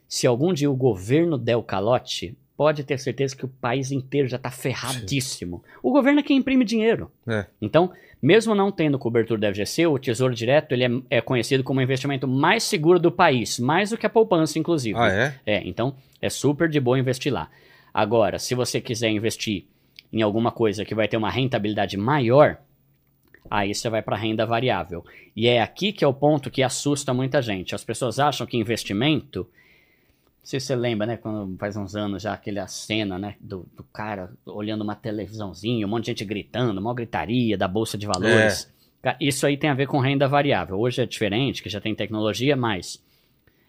[0.06, 4.28] Se algum dia o governo der o calote, pode ter certeza que o país inteiro
[4.28, 5.64] já tá ferradíssimo.
[5.82, 7.10] O governo é quem imprime dinheiro.
[7.26, 7.46] É.
[7.60, 7.90] Então,
[8.22, 11.82] mesmo não tendo cobertura do FGC, o Tesouro Direto ele é, é conhecido como o
[11.82, 14.96] investimento mais seguro do país, mais do que a poupança, inclusive.
[14.96, 15.34] Ah, é?
[15.44, 17.50] É, então é super de boa investir lá.
[17.92, 19.64] Agora, se você quiser investir
[20.12, 22.58] em alguma coisa que vai ter uma rentabilidade maior,
[23.50, 25.04] aí você vai para renda variável.
[25.34, 27.74] E é aqui que é o ponto que assusta muita gente.
[27.74, 29.48] As pessoas acham que investimento.
[30.43, 31.16] Não sei se você lembra, né?
[31.16, 33.36] Quando faz uns anos já aquela cena, né?
[33.40, 37.97] Do, do cara olhando uma televisãozinha, um monte de gente gritando, uma gritaria da Bolsa
[37.97, 38.73] de Valores.
[39.01, 40.78] Ca- Isso aí tem a ver com renda variável.
[40.81, 43.01] Hoje é diferente, que já tem tecnologia, mas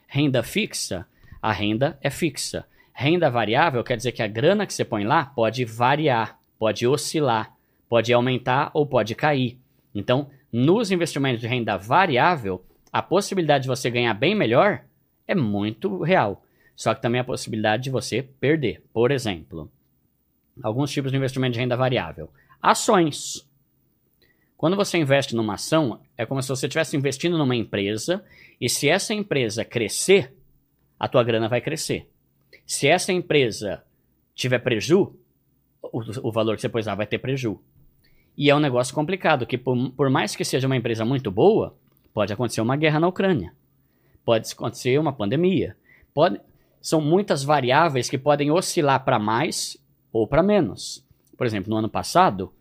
[0.08, 1.06] renda fixa,
[1.40, 2.66] a renda é fixa.
[2.92, 7.56] Renda variável quer dizer que a grana que você põe lá pode variar, pode oscilar,
[7.88, 9.60] pode aumentar ou pode cair.
[9.94, 14.82] Então, nos investimentos de renda variável, a possibilidade de você ganhar bem melhor
[15.28, 16.43] é muito real.
[16.76, 18.84] Só que também a possibilidade de você perder.
[18.92, 19.72] Por exemplo,
[20.62, 22.30] alguns tipos de investimento de renda variável.
[22.62, 23.48] Ações.
[24.58, 28.24] Quando você investe numa ação, é como se você estivesse investindo numa empresa
[28.60, 30.34] e se essa empresa crescer,
[30.98, 32.10] a tua grana vai crescer.
[32.66, 33.84] Se essa empresa
[34.34, 35.16] tiver preju,
[35.82, 37.60] o, o valor que você pôs lá vai ter preju.
[38.38, 41.76] E é um negócio complicado, que por, por mais que seja uma empresa muito boa,
[42.14, 43.54] pode acontecer uma guerra na Ucrânia.
[44.26, 45.76] Pode acontecer uma pandemia.
[46.14, 46.40] Pode,
[46.84, 49.78] são muitas variáveis que podem oscilar para mais
[50.12, 51.02] ou para menos.
[51.38, 52.54] Por exemplo, no ano passado,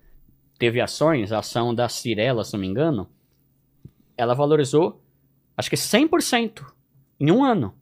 [0.56, 3.10] teve ações, a ação da Cirela, se não me engano,
[4.16, 5.02] ela valorizou
[5.56, 6.64] acho que 100%
[7.18, 7.74] em um ano.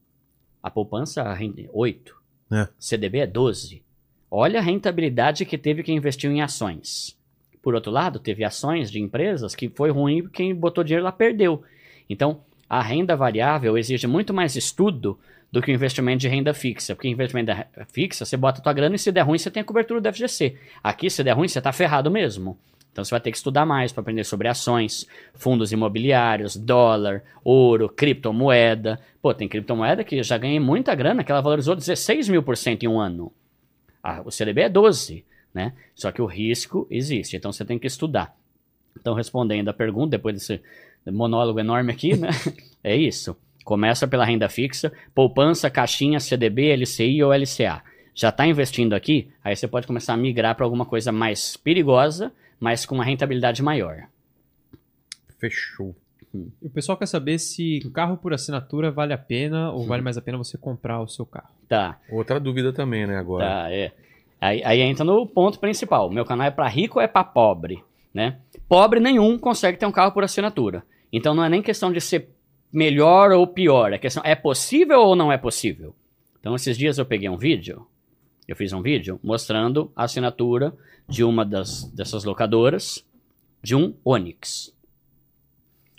[0.62, 2.16] A poupança rende 8.
[2.52, 2.68] É.
[2.78, 3.84] CDB é 12.
[4.30, 7.18] Olha a rentabilidade que teve quem investiu em ações.
[7.60, 11.12] Por outro lado, teve ações de empresas que foi ruim porque quem botou dinheiro lá
[11.12, 11.62] perdeu.
[12.08, 15.18] Então, a renda variável exige muito mais estudo
[15.50, 16.94] do que o investimento de renda fixa.
[16.94, 17.50] Porque investimento
[17.88, 20.12] fixa, você bota a tua grana e se der ruim, você tem a cobertura do
[20.12, 20.56] FGC.
[20.80, 22.56] Aqui, se der ruim, você tá ferrado mesmo.
[22.92, 27.88] Então você vai ter que estudar mais para aprender sobre ações, fundos imobiliários, dólar, ouro,
[27.88, 29.00] criptomoeda.
[29.20, 32.84] Pô, tem criptomoeda que já ganhei muita grana, que ela valorizou 16 mil por cento
[32.84, 33.32] em um ano.
[34.00, 35.72] Ah, o CDB é 12, né?
[35.94, 38.34] Só que o risco existe, então você tem que estudar.
[38.98, 40.60] Então, respondendo a pergunta, depois desse
[41.06, 42.30] monólogo enorme aqui, né?
[42.82, 43.36] é isso.
[43.64, 47.82] Começa pela renda fixa, poupança, caixinha, CDB, LCI ou LCA.
[48.14, 52.32] Já está investindo aqui, aí você pode começar a migrar para alguma coisa mais perigosa,
[52.58, 54.08] mas com uma rentabilidade maior.
[55.38, 55.94] Fechou.
[56.34, 60.16] E o pessoal quer saber se carro por assinatura vale a pena ou vale mais
[60.16, 61.50] a pena você comprar o seu carro.
[61.68, 63.44] Tá, Outra dúvida também, né, agora.
[63.44, 63.92] tá, é.
[64.40, 66.08] Aí, aí entra no ponto principal.
[66.08, 68.38] O meu canal é para rico ou é para pobre, né?
[68.68, 70.84] Pobre nenhum consegue ter um carro por assinatura.
[71.12, 72.28] Então não é nem questão de ser
[72.72, 75.94] melhor ou pior, é questão é possível ou não é possível.
[76.38, 77.86] Então esses dias eu peguei um vídeo,
[78.46, 80.74] eu fiz um vídeo mostrando a assinatura
[81.08, 83.04] de uma das dessas locadoras
[83.62, 84.74] de um Onix.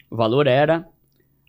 [0.09, 0.87] O valor era,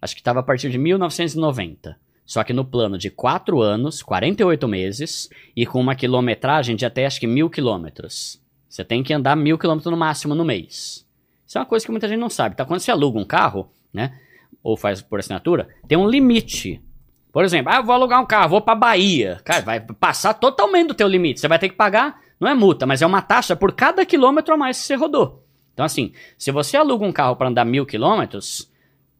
[0.00, 1.96] acho que estava a partir de 1990.
[2.24, 7.04] Só que no plano de 4 anos, 48 meses, e com uma quilometragem de até
[7.04, 8.40] acho que mil quilômetros.
[8.72, 11.06] Você tem que andar mil quilômetros no máximo no mês.
[11.46, 12.56] Isso é uma coisa que muita gente não sabe.
[12.56, 12.64] Tá?
[12.64, 14.18] Quando você aluga um carro, né?
[14.62, 16.82] Ou faz por assinatura, tem um limite.
[17.30, 19.38] Por exemplo, ah, vou alugar um carro, vou pra Bahia.
[19.44, 21.38] Cara, vai passar totalmente do teu limite.
[21.38, 24.54] Você vai ter que pagar, não é multa, mas é uma taxa por cada quilômetro
[24.54, 25.44] a mais que você rodou.
[25.74, 28.72] Então, assim, se você aluga um carro para andar mil quilômetros,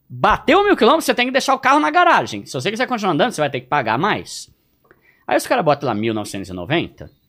[0.09, 2.47] bateu mil quilômetros, você tem que deixar o carro na garagem.
[2.47, 4.51] Se você quiser continuar andando, você vai ter que pagar mais.
[5.27, 7.22] Aí os caras botam lá 1990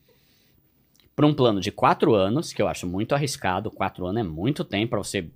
[1.16, 3.70] para um plano de 4 anos, que eu acho muito arriscado.
[3.70, 5.26] 4 anos é muito tempo para você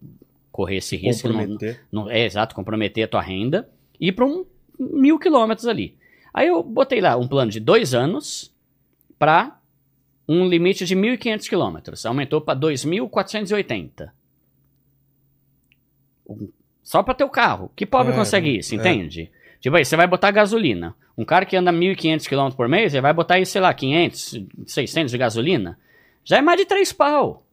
[0.51, 1.29] correr esse risco.
[1.29, 1.81] Não, Comprometer.
[1.93, 3.69] não- é exato, comprometer a tua renda.
[4.01, 4.45] E para um
[4.79, 5.97] mil quilômetros ali.
[6.35, 8.53] Aí eu botei lá um plano de 2 anos
[9.19, 9.59] para
[10.29, 12.05] um limite de 1.500 quilômetros.
[12.07, 14.13] Aumentou para 2.480.
[16.29, 16.49] Um-
[16.83, 17.71] Só para teu carro.
[17.77, 18.79] Que pobre É, consegue isso, é.
[18.79, 19.31] entende?
[19.61, 20.95] Tipo aí, você vai botar gasolina.
[21.19, 24.47] Um cara que anda 1.500 km por mês, ele vai botar aí, sei lá, 500,
[24.65, 25.77] 600 de gasolina.
[26.23, 27.45] Já é mais de 3 pau.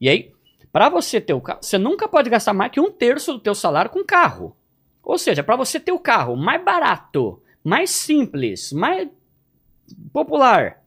[0.00, 0.32] E aí,
[0.70, 3.56] para você ter o carro, você nunca pode gastar mais que um terço do teu
[3.56, 4.56] salário com carro.
[5.02, 9.08] Ou seja, para você ter o carro mais barato, mais simples, mais
[10.12, 10.80] popular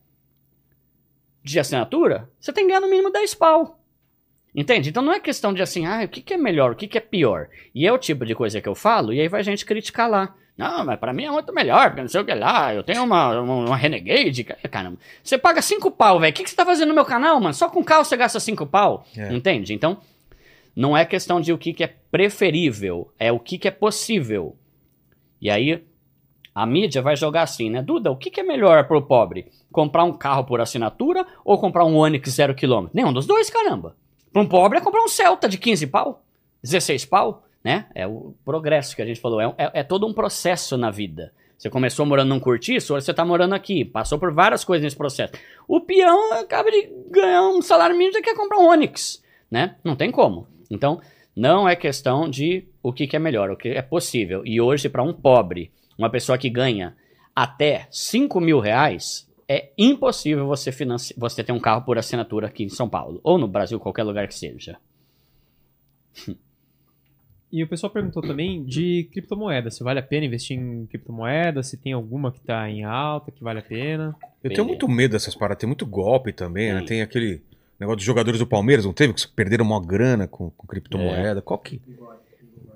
[1.44, 3.78] de assinatura, você tem que ganhar no mínimo 10 pau.
[4.56, 4.90] Entende?
[4.90, 6.98] Então não é questão de assim, ah, o que, que é melhor, o que, que
[6.98, 7.50] é pior.
[7.76, 10.34] E é o tipo de coisa que eu falo, e aí vai gente criticar lá.
[10.60, 13.04] Não, mas pra mim é muito melhor, porque não sei o que lá, eu tenho
[13.04, 14.44] uma, uma, uma Renegade.
[14.44, 16.32] ca- Caramba, você paga 5 pau, velho.
[16.32, 17.54] O que, que você tá fazendo no meu canal, mano?
[17.54, 19.06] Só com carro você gasta 5 pau.
[19.16, 19.32] É.
[19.34, 19.74] Entende?
[19.74, 19.98] Então,
[20.76, 24.56] não é questão de o que, que é preferível, é o que, que é possível.
[25.42, 25.84] E aí,
[26.54, 27.82] A mídia vai jogar assim, né?
[27.82, 29.48] Duda, o que, que é melhor pro pobre?
[29.72, 32.92] Comprar um carro por assinatura ou comprar um Onix zero quilômetro?
[32.96, 33.96] Nenhum dos dois, caramba.
[34.34, 36.22] Para um pobre é comprar um Celta de 15 pau,
[36.62, 37.88] 16 pau, né?
[37.94, 39.42] É o progresso que a gente falou.
[39.42, 41.34] É, é, é todo um processo na vida.
[41.58, 43.84] Você começou morando num cortiço, hoje você tá morando aqui.
[43.84, 45.34] Passou por várias coisas nesse processo.
[45.68, 49.22] O peão acaba de ganhar um salário mínimo e quer comprar um Onix,
[49.52, 49.76] né?
[49.84, 50.48] Não tem como.
[50.72, 51.02] Então,
[51.36, 54.42] não é questão de o que, que é melhor, o que é possível.
[54.46, 56.96] E hoje, para um pobre, uma pessoa que ganha
[57.36, 61.14] até 5 mil reais, é impossível você, financi...
[61.18, 63.20] você ter um carro por assinatura aqui em São Paulo.
[63.22, 64.78] Ou no Brasil, qualquer lugar que seja.
[67.52, 69.72] E o pessoal perguntou também de criptomoeda.
[69.72, 73.44] Se vale a pena investir em criptomoeda, se tem alguma que tá em alta, que
[73.44, 74.16] vale a pena.
[74.44, 76.84] Eu tenho muito medo dessas paradas, tem muito golpe também, né?
[76.84, 77.42] Tem aquele
[77.80, 79.14] negócio dos jogadores do Palmeiras, não teve?
[79.14, 81.42] Que perderam uma grana com, com criptomoeda.
[81.42, 81.82] Qual que.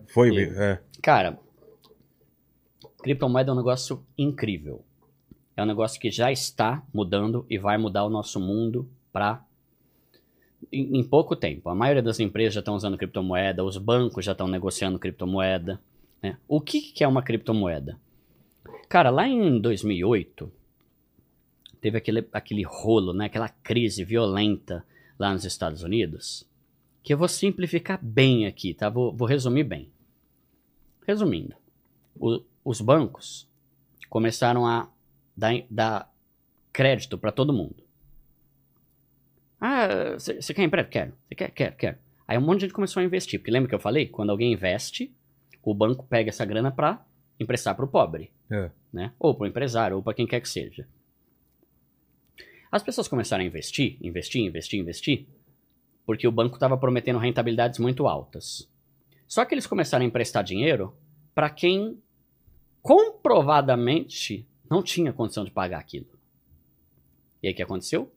[0.08, 0.80] Foi, é.
[1.02, 1.40] Cara,
[3.04, 4.84] criptomoeda é um negócio incrível.
[5.56, 9.44] É um negócio que já está mudando e vai mudar o nosso mundo para
[10.72, 11.70] em, em pouco tempo.
[11.70, 15.80] A maioria das empresas já estão usando criptomoeda, os bancos já estão negociando criptomoeda.
[16.22, 16.38] né?
[16.48, 18.00] O que, que é uma criptomoeda?
[18.90, 20.52] Cara, lá em 2008
[21.82, 23.26] teve aquele, aquele rolo, né?
[23.26, 24.86] aquela crise violenta
[25.20, 26.46] lá nos Estados Unidos.
[27.04, 28.88] Que eu vou simplificar bem aqui, tá?
[28.90, 29.90] Vou, vou resumir bem.
[31.06, 31.54] Resumindo,
[32.18, 33.46] o- os bancos
[34.10, 34.88] começaram a
[35.36, 36.14] dar, dar
[36.72, 37.83] crédito para todo mundo.
[39.66, 40.92] Ah, você quer empréstimo?
[40.92, 41.14] Quero.
[41.26, 41.52] Você quer?
[41.52, 41.98] Quero, quero.
[42.28, 43.40] Aí um monte de gente começou a investir.
[43.40, 44.08] Porque lembra que eu falei?
[44.08, 45.16] Quando alguém investe,
[45.64, 47.02] o banco pega essa grana para
[47.40, 48.30] emprestar para o pobre.
[48.52, 48.70] É.
[48.92, 49.14] Né?
[49.18, 50.86] Ou para o empresário, ou para quem quer que seja.
[52.70, 55.28] As pessoas começaram a investir, investir, investir, investir,
[56.06, 58.70] porque o banco estava prometendo rentabilidades muito altas.
[59.26, 60.94] Só que eles começaram a emprestar dinheiro
[61.34, 61.98] para quem
[62.82, 66.20] comprovadamente não tinha condição de pagar aquilo.
[67.42, 68.12] E aí o que aconteceu?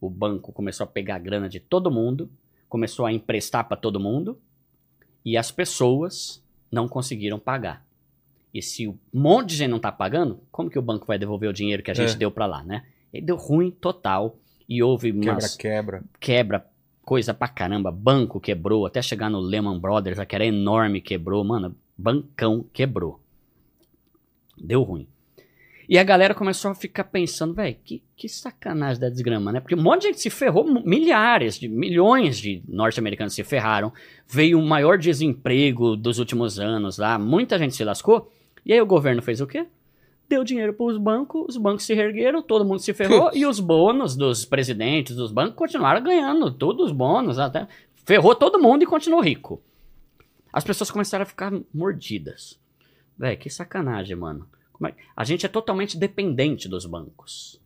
[0.00, 2.30] O banco começou a pegar a grana de todo mundo,
[2.68, 4.38] começou a emprestar para todo mundo,
[5.24, 7.84] e as pessoas não conseguiram pagar.
[8.54, 11.50] E se um monte de gente não tá pagando, como que o banco vai devolver
[11.50, 12.16] o dinheiro que a gente É.
[12.16, 12.84] deu para lá, né?
[13.12, 14.36] E deu ruim total.
[14.68, 16.04] E houve umas Quebra-quebra.
[16.20, 16.66] quebra,
[17.02, 17.90] coisa pra caramba.
[17.90, 21.42] Banco quebrou, até chegar no Lehman Brothers, que era enorme, quebrou.
[21.42, 23.18] Mano, bancão quebrou.
[24.56, 25.06] Deu ruim.
[25.88, 29.58] E a galera começou a ficar pensando, velho, que, que sacanagem da desgrama, né?
[29.58, 33.90] Porque um monte de gente se ferrou, milhares, de milhões de norte-americanos se ferraram.
[34.26, 38.30] Veio o maior desemprego dos últimos anos lá, muita gente se lascou.
[38.66, 39.66] E aí o governo fez o quê?
[40.28, 43.58] Deu dinheiro para os bancos, os bancos se reergueram, todo mundo se ferrou e os
[43.58, 47.66] bônus dos presidentes dos bancos continuaram ganhando, todos os bônus, até
[48.04, 49.62] ferrou todo mundo e continuou rico.
[50.52, 52.60] As pessoas começaram a ficar mordidas.
[53.16, 54.46] Véi, que sacanagem, mano.
[54.78, 57.60] Como é- A gente é totalmente dependente dos bancos.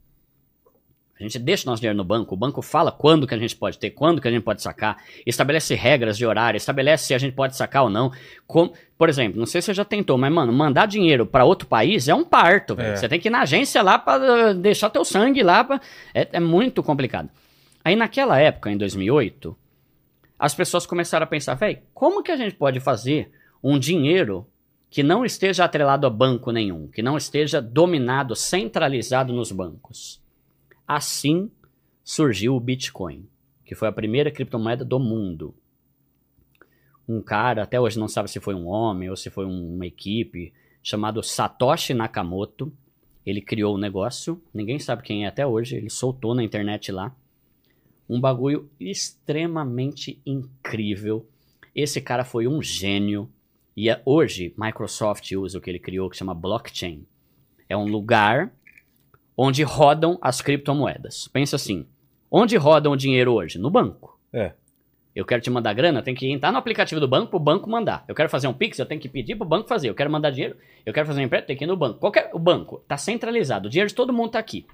[1.19, 3.79] A gente deixa nosso dinheiro no banco, o banco fala quando que a gente pode
[3.79, 7.33] ter, quando que a gente pode sacar, estabelece regras de horário, estabelece se a gente
[7.35, 8.11] pode sacar ou não.
[8.45, 11.69] Com- Por exemplo, não sei se você já tentou, mas, mano, mandar dinheiro pra outro
[11.69, 12.75] país é um parto.
[12.81, 12.97] É.
[12.97, 15.63] Você tem que ir na agência lá pra uh, deixar teu sangue lá.
[15.63, 15.81] Pra...
[16.13, 17.29] É, é muito complicado.
[17.85, 19.57] Aí naquela época, em 2008,
[20.39, 23.31] as pessoas começaram a pensar, velho, como que a gente pode fazer
[23.63, 24.45] um dinheiro
[24.93, 30.21] que não esteja atrelado a banco nenhum, que não esteja dominado, centralizado nos bancos?
[30.87, 31.51] Assim
[32.05, 33.27] surgiu o Bitcoin,
[33.65, 35.55] que foi a primeira criptomoeda do mundo.
[37.09, 39.87] Um cara, até hoje não sabe se foi um homem ou se foi um- uma
[39.87, 42.71] equipe, chamado Satoshi Nakamoto.
[43.25, 47.17] Ele criou o negócio, ninguém sabe quem é até hoje, ele soltou na internet lá.
[48.07, 51.27] Um bagulho extremamente incrível.
[51.75, 53.31] Esse cara foi um gênio.
[53.77, 57.07] E é- hoje, Microsoft usa o que ele criou, que chama blockchain.
[57.69, 58.53] É um lugar
[59.37, 61.29] onde rodam as criptomoedas.
[61.29, 61.87] Pensa assim:
[62.31, 63.59] onde rodam o dinheiro hoje?
[63.59, 64.19] No banco.
[64.33, 64.53] É.
[65.15, 68.03] Eu quero te mandar grana, tem que entrar no aplicativo do banco pro banco mandar.
[68.09, 69.91] Eu quero fazer um Pix, eu tenho que pedir pro banco fazer.
[69.91, 71.99] Eu quero mandar dinheiro, eu quero fazer um empréstimo, tem que ir no banco.
[71.99, 74.67] Qualquer, o banco tá centralizado, o dinheiro de todo mundo tá aqui.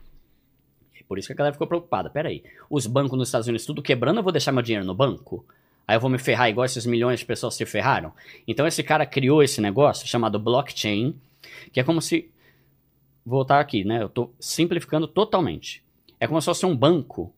[0.94, 2.08] É Por isso que a galera ficou preocupada.
[2.08, 4.94] Pera aí, os bancos nos Estados Unidos tudo quebrando, eu vou deixar meu dinheiro no
[4.94, 5.44] banco?
[5.88, 8.12] Aí eu vou me ferrar igual esses milhões de pessoas se ferraram?
[8.46, 11.18] Então esse cara criou esse negócio chamado blockchain,
[11.72, 12.30] que é como se
[13.24, 14.02] voltar aqui, né?
[14.02, 15.82] Eu tô simplificando totalmente.
[16.20, 17.32] É como se fosse um banco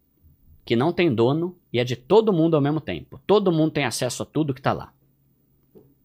[0.65, 3.21] que não tem dono e é de todo mundo ao mesmo tempo.
[3.25, 4.93] Todo mundo tem acesso a tudo que tá lá.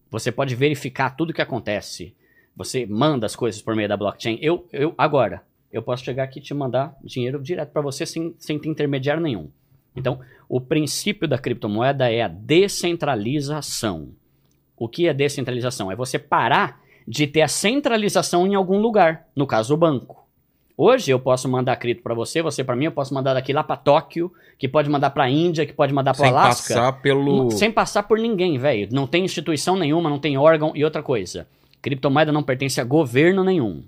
[0.08, 2.14] Você pode verificar tudo que acontece.
[2.54, 4.38] Você manda as coisas por meio da blockchain.
[4.40, 5.42] Eu, eu agora,
[5.72, 9.20] eu posso chegar aqui e te mandar dinheiro direto para você sem, sem ter intermediário
[9.20, 9.50] nenhum.
[9.96, 14.08] Então, o princípio da criptomoeda é a descentralização.
[14.76, 15.90] O que é descentralização?
[15.90, 20.26] É você parar de ter a centralização em algum lugar, no caso o banco.
[20.76, 23.64] Hoje eu posso mandar cripto para você, você para mim, eu posso mandar daqui lá
[23.64, 26.74] para Tóquio, que pode mandar para Índia, que pode mandar para Sem Alasca.
[26.74, 27.50] passar pelo.
[27.50, 28.88] Sem passar por ninguém, velho.
[28.92, 30.72] Não tem instituição nenhuma, não tem órgão.
[30.74, 31.46] E outra coisa,
[31.80, 33.84] criptomoeda não pertence a governo nenhum.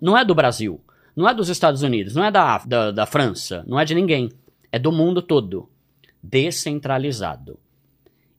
[0.00, 0.80] Não é do Brasil,
[1.16, 4.30] não é dos Estados Unidos, não é da, da, da França, não é de ninguém.
[4.70, 5.68] É do mundo todo.
[6.26, 7.58] Descentralizado.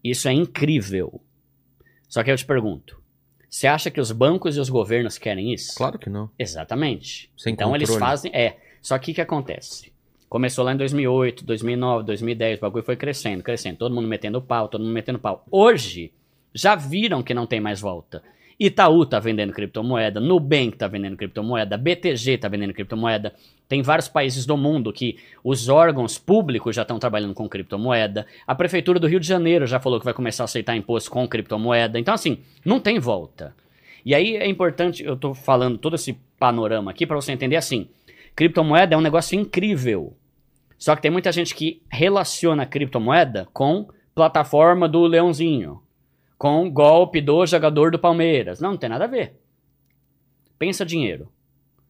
[0.03, 1.21] Isso é incrível.
[2.09, 2.99] Só que eu te pergunto,
[3.47, 5.75] você acha que os bancos e os governos querem isso?
[5.75, 6.31] Claro que não.
[6.37, 7.31] Exatamente.
[7.37, 8.09] Sem então eles controle.
[8.09, 8.31] fazem.
[8.33, 8.57] É.
[8.81, 9.93] Só que o que acontece?
[10.27, 13.77] Começou lá em 2008, 2009, 2010, o bagulho foi crescendo, crescendo.
[13.77, 15.45] Todo mundo metendo pau, todo mundo metendo pau.
[15.51, 16.11] Hoje,
[16.55, 18.23] já viram que não tem mais volta.
[18.59, 23.33] Itaú tá vendendo criptomoeda, Nubank tá vendendo criptomoeda, BTG tá vendendo criptomoeda.
[23.67, 28.25] Tem vários países do mundo que os órgãos públicos já estão trabalhando com criptomoeda.
[28.47, 31.27] A prefeitura do Rio de Janeiro já falou que vai começar a aceitar imposto com
[31.27, 31.99] criptomoeda.
[31.99, 33.53] Então, assim, não tem volta.
[34.05, 37.87] E aí é importante, eu tô falando todo esse panorama aqui para você entender assim.
[38.35, 40.15] Criptomoeda é um negócio incrível.
[40.77, 45.81] Só que tem muita gente que relaciona criptomoeda com plataforma do Leãozinho,
[46.37, 48.59] com golpe do jogador do Palmeiras.
[48.59, 49.35] Não, não tem nada a ver.
[50.57, 51.29] Pensa dinheiro.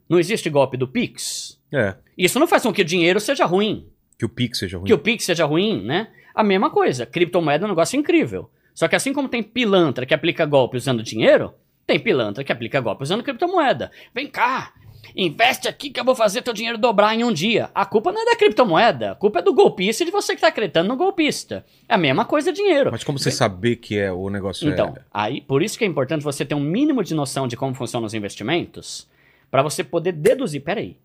[0.08, 1.60] Não existe golpe do Pix.
[1.72, 1.96] É.
[2.18, 4.86] Isso não faz com que o dinheiro seja ruim Que o Pix seja ruim.
[4.88, 6.10] que o Pix seja ruim, né?
[6.34, 7.06] A mesma coisa.
[7.06, 8.50] Criptomoeda é um negócio incrível.
[8.74, 11.54] Só que assim como tem pilantra que aplica golpe usando dinheiro,
[11.88, 13.92] tem pilantra que aplica golpe usando criptomoeda.
[14.14, 14.74] Vem cá,
[15.16, 17.70] investe aqui que eu vou fazer teu dinheiro dobrar em um dia.
[17.76, 20.42] A culpa não é da criptomoeda, a culpa é do golpista e de você que
[20.42, 21.66] tá acreditando no golpista.
[21.88, 22.92] É a mesma coisa dinheiro.
[22.92, 25.02] Mas como você saber que é o negócio Então, é...
[25.12, 28.06] aí, por isso que é importante você ter um mínimo de noção de como funcionam
[28.06, 29.08] os investimentos,
[29.52, 30.98] para você poder deduzir, peraí,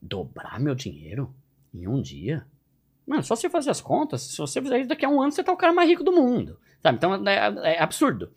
[0.00, 1.34] dobrar meu dinheiro
[1.72, 2.44] em um dia?
[3.06, 5.42] Mano, só você fazer as contas, se você fizer isso daqui a um ano, você
[5.42, 6.58] tá o cara mais rico do mundo.
[6.82, 6.96] Sabe?
[6.96, 8.32] Então é, é absurdo.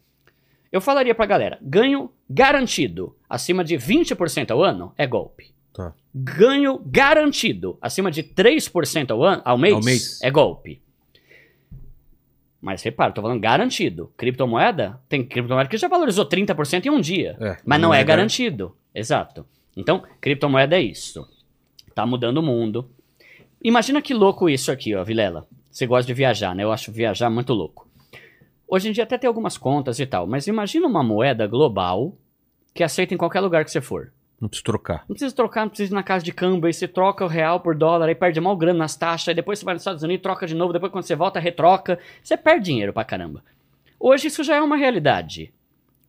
[0.71, 5.53] Eu falaria pra galera, ganho garantido acima de 20% ao ano é golpe.
[5.73, 5.93] Tá.
[6.13, 10.19] Ganho garantido acima de 3% ao, ano, ao, mês, Ao mês.
[10.21, 10.81] é golpe.
[12.59, 14.11] Mas repara, tô falando garantido.
[14.17, 17.37] Criptomoeda, tem criptomoeda que já valorizou 30% em um dia.
[17.39, 18.75] É, mas não, não é, é garantido.
[18.93, 19.45] Exato.
[19.75, 21.27] Então, criptomoeda é isso.
[21.93, 22.89] Tá mudando o mundo.
[23.63, 25.47] Imagina que louco isso aqui, ó, Vilela.
[25.69, 26.63] Você gosta de viajar, né?
[26.63, 27.86] Eu acho viajar muito louco.
[28.67, 32.13] Hoje em dia até tem algumas contas e tal, mas imagina uma moeda global
[32.73, 34.11] que aceita em qualquer lugar que você for.
[34.39, 35.05] Não precisa trocar.
[35.07, 37.59] Não precisa trocar, não precisa ir na casa de câmbio, aí você troca o real
[37.59, 40.21] por dólar, aí perde mal grana nas taxas, aí depois você vai nos Estados Unidos,
[40.21, 41.97] troca de novo, depois quando você volta, retroca.
[42.21, 43.43] Você perde dinheiro pra caramba.
[43.99, 45.51] Hoje isso já é uma realidade.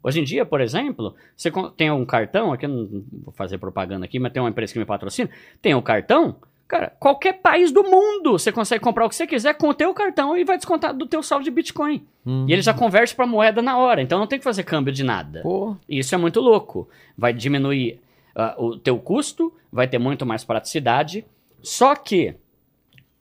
[0.03, 4.05] Hoje em dia, por exemplo, você tem um cartão, aqui eu não vou fazer propaganda
[4.05, 5.31] aqui, mas tem uma empresa que me patrocina,
[5.63, 6.37] tem um cartão,
[6.69, 9.93] cara, qualquer país do mundo você consegue comprar o que você quiser com o teu
[9.95, 12.07] cartão e vai descontar do teu saldo de Bitcoin.
[12.47, 15.03] E ele já converte pra moeda na hora, então não tem que fazer câmbio de
[15.03, 15.41] nada.
[15.41, 15.75] Pô.
[15.89, 16.87] Isso é muito louco.
[17.17, 18.01] Vai diminuir
[18.37, 21.25] ah, o teu custo, vai ter muito mais praticidade.
[21.63, 22.35] Só que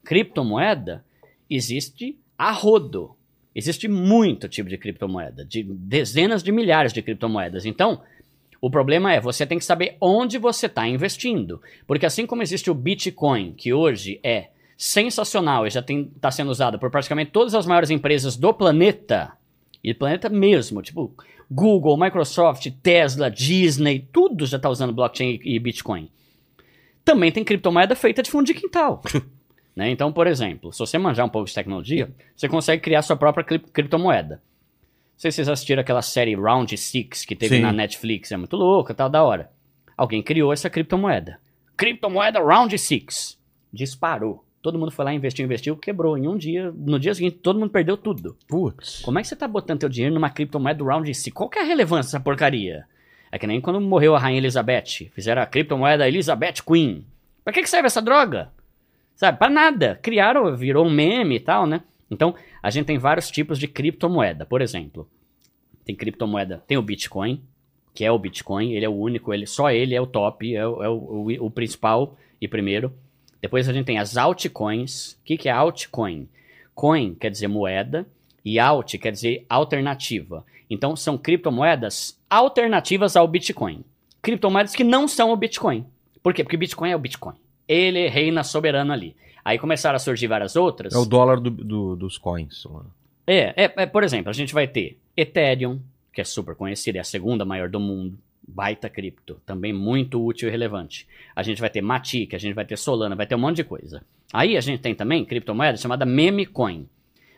[0.03, 1.06] criptomoeda
[1.50, 3.16] existe a rodo.
[3.56, 7.66] Existe muito tipo de criptomoeda, de dezenas de milhares de criptomoedas.
[7.66, 8.01] Então,
[8.61, 11.61] o problema é você tem que saber onde você está investindo.
[11.86, 16.77] Porque assim como existe o Bitcoin, que hoje é sensacional e já está sendo usado
[16.77, 19.34] por praticamente todas as maiores empresas do planeta,
[19.84, 21.14] e planeta mesmo, tipo
[21.50, 26.10] Google, Microsoft, Tesla, Disney, tudo já está usando blockchain e Bitcoin.
[27.06, 29.02] Também tem criptomoeda feita de fundo de quintal.
[29.76, 29.90] né?
[29.90, 33.44] Então, por exemplo, se você manjar um pouco de tecnologia, você consegue criar sua própria
[33.45, 34.42] cri- criptomoeda.
[35.18, 37.64] Não sei se vocês assistiram aquela série Round Six que teve Sim.
[37.64, 39.50] na Netflix, é muito louca, tal, da hora.
[39.98, 41.40] Alguém criou essa criptomoeda.
[41.76, 43.36] Criptomoeda Round Six.
[43.74, 44.46] Disparou.
[44.62, 46.20] Todo mundo foi lá, investiu, investiu, quebrou.
[46.20, 48.38] Em um dia, no dia seguinte, todo mundo perdeu tudo.
[48.48, 49.02] Putz.
[49.02, 51.32] Como é que você tá botando teu dinheiro numa criptomoeda do Round C?
[51.32, 52.86] Qual que é a relevância dessa porcaria?
[53.32, 55.10] É que nem quando morreu a Rainha Elizabeth.
[55.16, 57.04] Fizeram a criptomoeda Elizabeth Queen.
[57.44, 58.52] Pra que, que serve essa droga?
[59.16, 59.98] Sabe, pra nada.
[60.00, 61.82] Criaram, virou um meme e tal, né?
[62.10, 64.45] Então, a gente tem vários tipos de criptomoeda.
[64.45, 65.08] Por exemplo,
[65.86, 67.42] tem criptomoeda, tem o Bitcoin,
[67.94, 70.66] que é o Bitcoin, ele é o único, ele, só ele é o top, é,
[70.68, 70.94] o, é o-
[71.40, 72.94] o- o principal e primeiro.
[73.42, 75.14] Depois a gente tem as altcoins.
[75.14, 76.27] O que, que é altcoin?
[76.76, 78.06] Coin quer dizer moeda
[78.45, 80.45] e alt quer dizer alternativa.
[80.69, 83.84] Então são criptomoedas alternativas ao Bitcoin.
[84.22, 85.86] Criptomoedas que não são o Bitcoin.
[86.22, 86.44] Por quê?
[86.44, 87.36] Porque Bitcoin é o Bitcoin.
[87.68, 89.16] Ele reina soberano ali.
[89.48, 90.93] Aí começaram a surgir várias outras.
[90.93, 92.66] É o dólar do- do- dos coins.
[93.26, 95.80] É, é, é, por exemplo, a gente vai ter Ethereum,
[96.11, 100.50] que é super conhecida, é a segunda maior do mundo, baita cripto, também muito útil
[100.50, 101.08] e relevante.
[101.34, 103.64] A gente vai ter Matic, a gente vai ter Solana, vai ter um monte de
[103.64, 104.01] coisa.
[104.34, 106.85] Aí a gente tem também criptomoeda chamada Memecoin.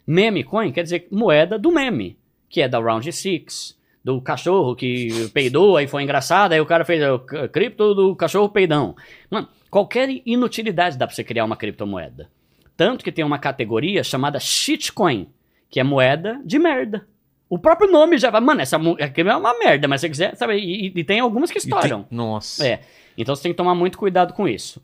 [0.08, 2.18] Memecoin quer dizer moeda do meme,
[2.50, 6.84] que é da Round 6, do cachorro que peidou, aí foi engraçado, aí o cara
[6.86, 8.96] fez o c- cripto do cachorro peidão.
[9.30, 12.30] Mano, qualquer inutilidade dá pra você criar uma criptomoeda.
[12.76, 15.28] Tanto que tem uma categoria chamada shitcoin,
[15.70, 17.06] que é moeda de merda.
[17.50, 20.56] O próprio nome já vai, mano, essa é uma merda, mas se você quiser, sabe,
[20.58, 22.06] e, e- tem algumas que E tem- estouram.
[22.12, 22.66] Nossa.
[22.68, 22.82] É.
[23.18, 24.82] Então você tem que tomar muito cuidado com isso.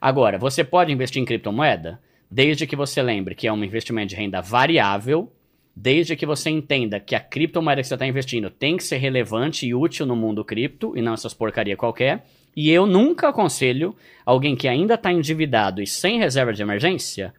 [0.00, 4.16] Agora, você pode investir em criptomoeda desde que você lembre que é um investimento de
[4.16, 5.32] renda variável,
[5.76, 9.66] desde que você entenda que a criptomoeda que você está investindo tem que ser relevante
[9.66, 12.24] e útil no mundo cripto e não essas porcaria qualquer.
[12.56, 17.34] E eu nunca aconselho alguém que ainda está endividado e sem reserva de emergência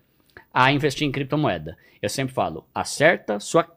[0.54, 1.78] a investir em criptomoeda.
[2.02, 3.68] Eu sempre falo, acerta sua,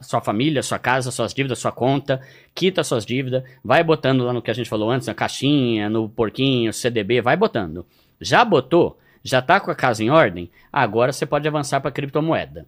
[0.00, 2.20] sua família, sua casa, suas dívidas, sua conta,
[2.54, 6.08] quita suas dívidas, vai botando lá no que a gente falou antes, na caixinha, no
[6.08, 7.86] porquinho, CDB, vai botando.
[8.20, 8.98] Já botou?
[9.22, 10.50] Já tá com a casa em ordem?
[10.72, 12.66] Agora você pode avançar para criptomoeda.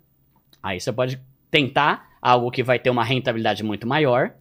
[0.63, 1.21] Aí você pode
[1.51, 4.33] tentar algo que vai ter uma rentabilidade muito maior,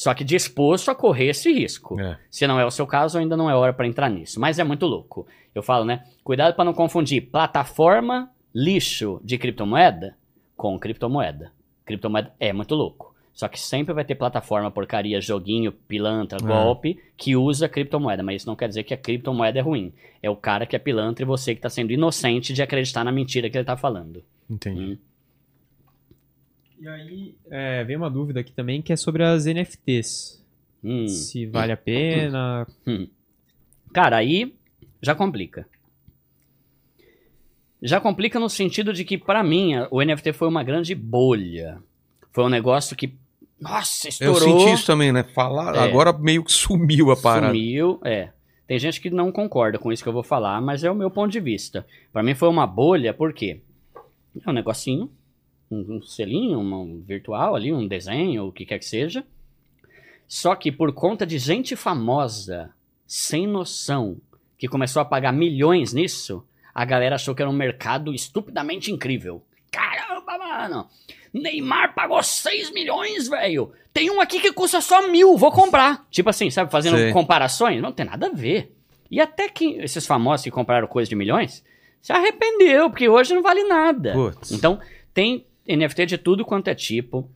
[0.00, 2.00] só que disposto a correr esse risco.
[2.00, 2.16] É.
[2.30, 4.40] Se não é o seu caso, ainda não é hora para entrar nisso.
[4.40, 5.26] Mas é muito louco.
[5.54, 6.04] Eu falo, né?
[6.24, 10.16] Cuidado para não confundir plataforma lixo de criptomoeda
[10.56, 11.52] com criptomoeda.
[11.84, 13.14] Criptomoeda é muito louco.
[13.34, 16.46] Só que sempre vai ter plataforma, porcaria, joguinho, pilantra, É.
[16.46, 18.22] golpe, que usa criptomoeda.
[18.22, 19.92] Mas isso não quer dizer que a criptomoeda é ruim.
[20.22, 23.12] É o cara que é pilantra e você que está sendo inocente de acreditar na
[23.12, 24.24] mentira que ele está falando.
[24.48, 24.98] Entendi.
[26.80, 30.42] E aí, é, vem uma dúvida aqui também que é sobre as NFTs.
[30.82, 31.06] Hum.
[31.06, 32.66] Se vale a pena.
[33.92, 34.54] Cara, aí
[35.02, 35.66] já complica.
[37.82, 41.82] Já complica no sentido de que, pra mim, o NFT foi uma grande bolha.
[42.32, 43.14] Foi um negócio que,
[43.60, 44.60] nossa, Eu estourou.
[44.60, 45.22] senti isso também, né?
[45.22, 45.78] Falar, É.
[45.80, 47.48] agora meio que sumiu a parada.
[47.48, 48.30] Sumiu, é.
[48.66, 51.10] Tem gente que não concorda com isso que eu vou falar, mas é o meu
[51.10, 51.86] ponto de vista.
[52.12, 53.60] Pra mim foi uma bolha, por quê?
[54.46, 55.10] É um negocinho,
[55.70, 59.24] um, selinho, um virtual ali, um desenho, o que quer que seja.
[60.26, 62.70] Só que por conta de gente famosa,
[63.06, 64.16] sem noção,
[64.58, 69.42] que começou a pagar milhões nisso, a galera achou que era um mercado estupidamente incrível.
[69.70, 70.88] Caramba, mano!
[71.32, 73.72] Neymar pagou 6 milhões, velho!
[73.92, 76.06] Tem um aqui que custa só mil, vou comprar.
[76.10, 77.12] Tipo assim, sabe, fazendo Sei.
[77.12, 77.80] comparações?
[77.80, 78.74] Não tem nada a ver.
[79.10, 81.64] E até que esses famosos que compraram coisa de milhões
[82.00, 84.12] se arrependeu, porque hoje não vale nada.
[84.12, 84.52] Putz.
[84.52, 84.78] Então,
[85.12, 85.44] tem
[85.76, 87.30] NFT de tudo quanto é tipo.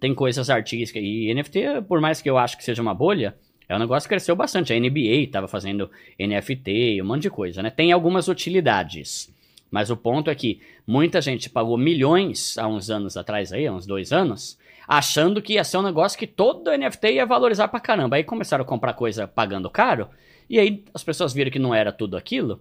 [0.00, 1.02] Tem coisas artísticas.
[1.02, 3.36] E NFT, por mais que eu acho que seja uma bolha,
[3.68, 4.72] é um negócio que cresceu bastante.
[4.72, 7.70] A NBA estava fazendo NFT, um monte de coisa, né?
[7.70, 9.32] Tem algumas utilidades.
[9.70, 13.72] Mas o ponto é que muita gente pagou milhões há uns anos atrás aí, há
[13.72, 17.80] uns dois anos, achando que ia ser um negócio que todo NFT ia valorizar pra
[17.80, 18.16] caramba.
[18.16, 20.08] Aí começaram a comprar coisa pagando caro,
[20.48, 22.60] e aí as pessoas viram que não era tudo aquilo,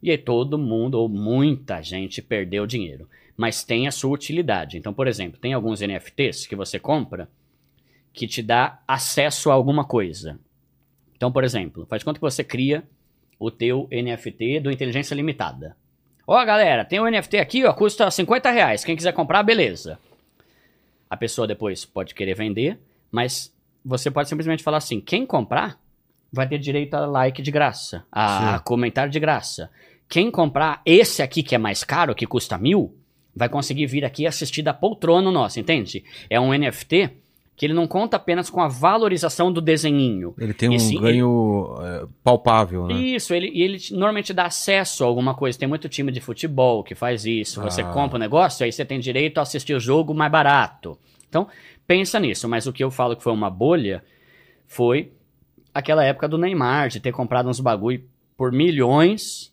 [0.00, 3.08] e aí todo mundo, ou muita gente, perdeu dinheiro.
[3.36, 4.78] Mas tem a sua utilidade.
[4.78, 7.28] Então, por exemplo, tem alguns NFTs que você compra
[8.12, 10.38] que te dá acesso a alguma coisa.
[11.14, 12.82] Então, por exemplo, faz conta que você cria
[13.38, 15.76] o teu NFT do Inteligência Limitada.
[16.26, 18.84] Ó, galera, tem um NFT aqui, ó, custa 50 reais.
[18.84, 19.98] Quem quiser comprar, beleza.
[21.08, 22.80] A pessoa depois pode querer vender,
[23.12, 25.78] mas você pode simplesmente falar assim: quem comprar
[26.32, 28.64] vai ter direito a like de graça, a Sim.
[28.64, 29.70] comentário de graça.
[30.08, 32.95] Quem comprar esse aqui que é mais caro, que custa mil,
[33.36, 36.02] vai conseguir vir aqui assistir da poltrona nossa, entende?
[36.30, 37.10] É um NFT
[37.54, 40.34] que ele não conta apenas com a valorização do desenhinho.
[40.38, 42.94] Ele tem um ganho é, palpável, né?
[42.94, 45.58] Isso, ele, e ele te- normalmente dá acesso a alguma coisa.
[45.58, 47.62] Tem muito time de futebol que faz isso.
[47.62, 47.86] Você Ah.
[47.92, 50.98] compra o negócio, aí você tem direito a assistir o jogo mais barato.
[51.30, 51.48] Então,
[51.86, 52.46] pensa nisso.
[52.46, 54.04] Mas o que eu falo que foi uma bolha
[54.66, 55.12] foi
[55.72, 58.04] aquela época do Neymar, de ter comprado uns bagulho
[58.36, 59.50] por milhões.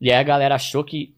[0.00, 1.12] E aí a galera achou que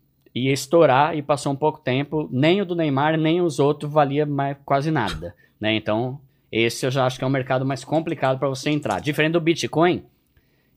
[0.45, 2.29] ia estourar e passou um pouco tempo.
[2.31, 5.35] Nem o do Neymar, nem os outros valia mais, quase nada.
[5.61, 5.75] Né?
[5.75, 6.21] Então,
[6.53, 9.01] esse eu já acho que é um mercado mais complicado para você entrar.
[9.01, 10.05] Diferente do Bitcoin,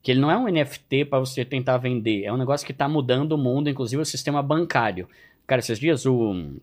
[0.01, 2.89] que ele não é um NFT para você tentar vender, é um negócio que está
[2.89, 5.07] mudando o mundo, inclusive o sistema bancário.
[5.45, 6.55] Cara, esses dias o,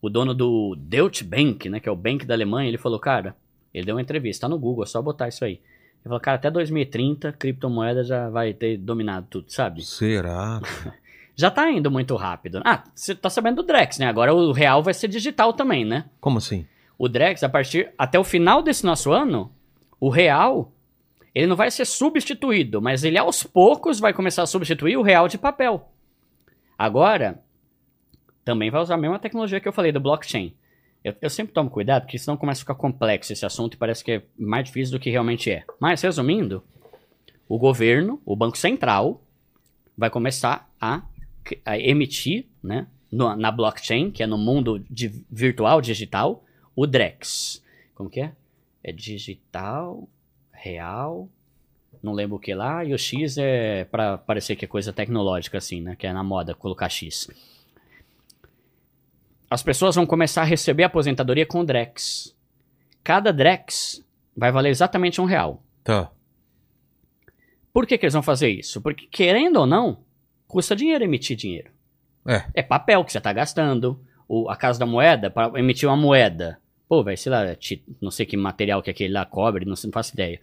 [0.00, 3.34] o dono do Deutsche Bank, né, que é o banco da Alemanha, ele falou, cara,
[3.74, 5.54] ele deu uma entrevista, tá no Google, é só botar isso aí.
[5.54, 9.84] Ele falou, cara, até 2030, criptomoeda já vai ter dominado tudo, sabe?
[9.84, 10.60] Será?
[11.38, 12.60] Já tá indo muito rápido.
[12.64, 14.06] Ah, você tá sabendo do Drex, né?
[14.06, 16.06] Agora o real vai ser digital também, né?
[16.20, 16.66] Como assim?
[16.98, 19.52] o Drex, a partir até o final desse nosso ano,
[20.00, 20.72] o real,
[21.32, 25.28] ele não vai ser substituído, mas ele aos poucos vai começar a substituir o real
[25.28, 25.92] de papel.
[26.76, 27.40] Agora,
[28.44, 30.54] também vai usar a mesma tecnologia que eu falei do blockchain.
[31.04, 34.02] Eu, eu sempre tomo cuidado, porque senão começa a ficar complexo esse assunto e parece
[34.02, 35.64] que é mais difícil do que realmente é.
[35.78, 36.64] Mas, resumindo,
[37.48, 39.22] o governo, o Banco Central,
[39.96, 41.02] vai começar a, a
[41.66, 46.44] emitir, né, no- na blockchain, que é no mundo de- virtual, digital,
[46.76, 47.62] o Drex.
[47.94, 48.32] Como que é?
[48.82, 50.08] É digital,
[50.52, 51.28] real,
[52.02, 55.58] não lembro o que lá, e o X é pra parecer que é coisa tecnológica,
[55.58, 55.96] assim, né?
[55.96, 57.28] Que é na moda colocar X.
[59.50, 62.36] As pessoas vão começar a receber aposentadoria com Drex.
[63.02, 64.04] Cada Drex
[64.36, 65.62] vai valer exatamente um real.
[65.82, 66.10] Tá.
[67.72, 68.80] Por que, que eles vão fazer isso?
[68.82, 70.04] Porque, querendo ou não,
[70.48, 71.70] custa dinheiro emitir dinheiro.
[72.26, 72.44] É.
[72.54, 74.00] É papel que você tá gastando.
[74.26, 76.58] O, a Casa da Moeda, para emitir uma moeda.
[76.88, 77.44] Pô, vai, sei lá,
[78.00, 80.40] não sei que material que aquele lá cobre, não, não faço ideia.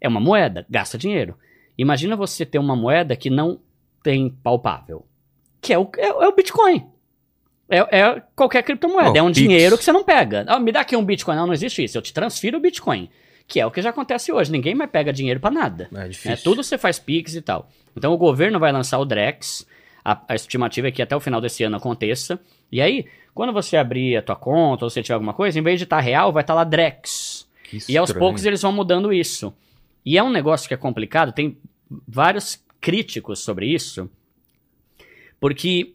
[0.00, 1.36] É uma moeda, gasta dinheiro.
[1.76, 3.60] Imagina você ter uma moeda que não
[4.02, 5.06] tem palpável.
[5.60, 6.86] Que é o, é, é o Bitcoin.
[7.68, 9.12] É, é qualquer criptomoeda.
[9.12, 9.38] Oh, é um Pix.
[9.38, 10.44] dinheiro que você não pega.
[10.48, 11.36] Ah, me dá aqui um Bitcoin.
[11.36, 11.98] Não, não existe isso.
[11.98, 13.10] Eu te transfiro o Bitcoin.
[13.48, 14.52] Que é o que já acontece hoje.
[14.52, 15.88] Ninguém mais pega dinheiro pra nada.
[15.92, 16.32] É difícil.
[16.32, 17.68] É, tudo você faz Pix e tal.
[17.96, 19.66] Então o governo vai lançar o Drex.
[20.04, 22.38] A, a estimativa é que até o final desse ano aconteça.
[22.70, 25.78] E aí, quando você abrir a tua conta ou você tiver alguma coisa, em vez
[25.78, 27.48] de estar real, vai estar lá Drex.
[27.88, 29.52] E aos poucos eles vão mudando isso.
[30.04, 31.58] E é um negócio que é complicado, tem
[32.06, 34.10] vários críticos sobre isso,
[35.40, 35.94] porque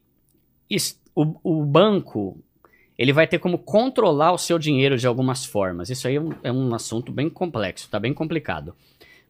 [1.15, 2.37] o, o banco
[2.97, 5.89] ele vai ter como controlar o seu dinheiro de algumas formas.
[5.89, 8.75] Isso aí é um, é um assunto bem complexo, tá bem complicado.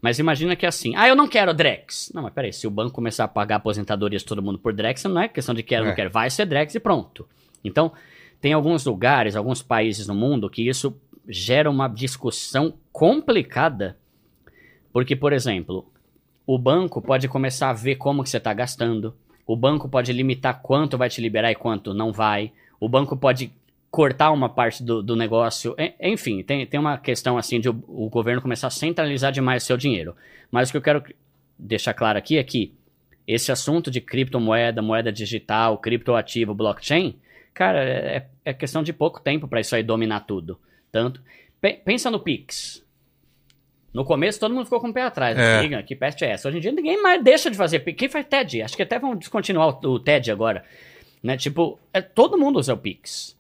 [0.02, 2.12] Mas imagina que é assim, ah, eu não quero Drex.
[2.14, 5.04] Não, mas peraí, se o banco começar a pagar aposentadorias de todo mundo por Drex,
[5.06, 5.90] não é questão de quero ou É.
[5.92, 7.26] não quero, vai ser Drex e pronto.
[7.64, 7.94] Então,
[8.42, 10.94] tem alguns lugares, alguns países no mundo que isso
[11.26, 13.98] gera uma discussão complicada,
[14.92, 15.90] porque, por exemplo,
[16.46, 19.16] o banco pode começar a ver como que você está gastando,
[19.48, 22.52] o banco pode limitar quanto vai te liberar e quanto não vai,
[22.86, 23.52] o banco pode
[23.90, 28.10] cortar uma parte do, do negócio, enfim, tem, tem uma questão assim de o, o
[28.10, 30.16] governo começar a centralizar demais o seu dinheiro.
[30.52, 31.04] Mas o que eu quero
[31.58, 32.74] deixar claro aqui é que
[33.28, 37.16] esse assunto de criptomoeda, moeda digital, criptoativo, blockchain,
[37.54, 40.60] cara, é, é questão de pouco tempo para isso aí dominar tudo.
[40.92, 41.22] Tanto.
[41.62, 42.84] Pe- pensa no Pix.
[43.94, 45.38] No começo todo mundo ficou com o pé atrás.
[45.38, 45.62] É.
[45.62, 46.48] Liga, que peste é essa?
[46.50, 47.98] Hoje em dia ninguém mais deixa de fazer Pix.
[47.98, 48.64] Quem faz TED?
[48.64, 50.66] Acho que até vão descontinuar o, o TED agora.
[51.24, 51.38] Né?
[51.38, 53.40] Tipo, é, todo mundo usa o Pix.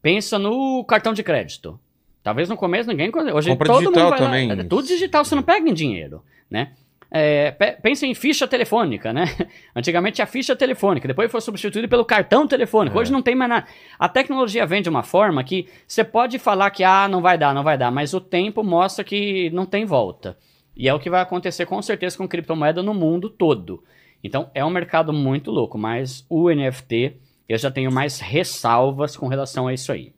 [0.00, 1.78] Pensa no cartão de crédito.
[2.22, 3.10] Talvez no começo ninguém.
[3.34, 4.50] Hoje Compra todo digital mundo vai lá- também.
[4.50, 6.72] é tudo digital, você não pega em dinheiro, né?
[7.10, 9.24] É, pe- pensa em ficha telefônica, né?
[9.76, 12.96] Antigamente tinha ficha telefônica, depois foi substituído pelo cartão telefônico.
[12.96, 13.00] É.
[13.00, 13.66] Hoje não tem mais nada.
[13.98, 17.54] A tecnologia vem de uma forma que você pode falar que ah, não vai dar,
[17.54, 20.36] não vai dar, mas o tempo mostra que não tem volta.
[20.76, 23.84] E é o que vai acontecer com certeza com criptomoeda no mundo todo.
[24.24, 27.16] Então é um mercado muito louco, mas o NFT
[27.48, 30.12] eu já tenho mais ressalvas com relação a isso aí.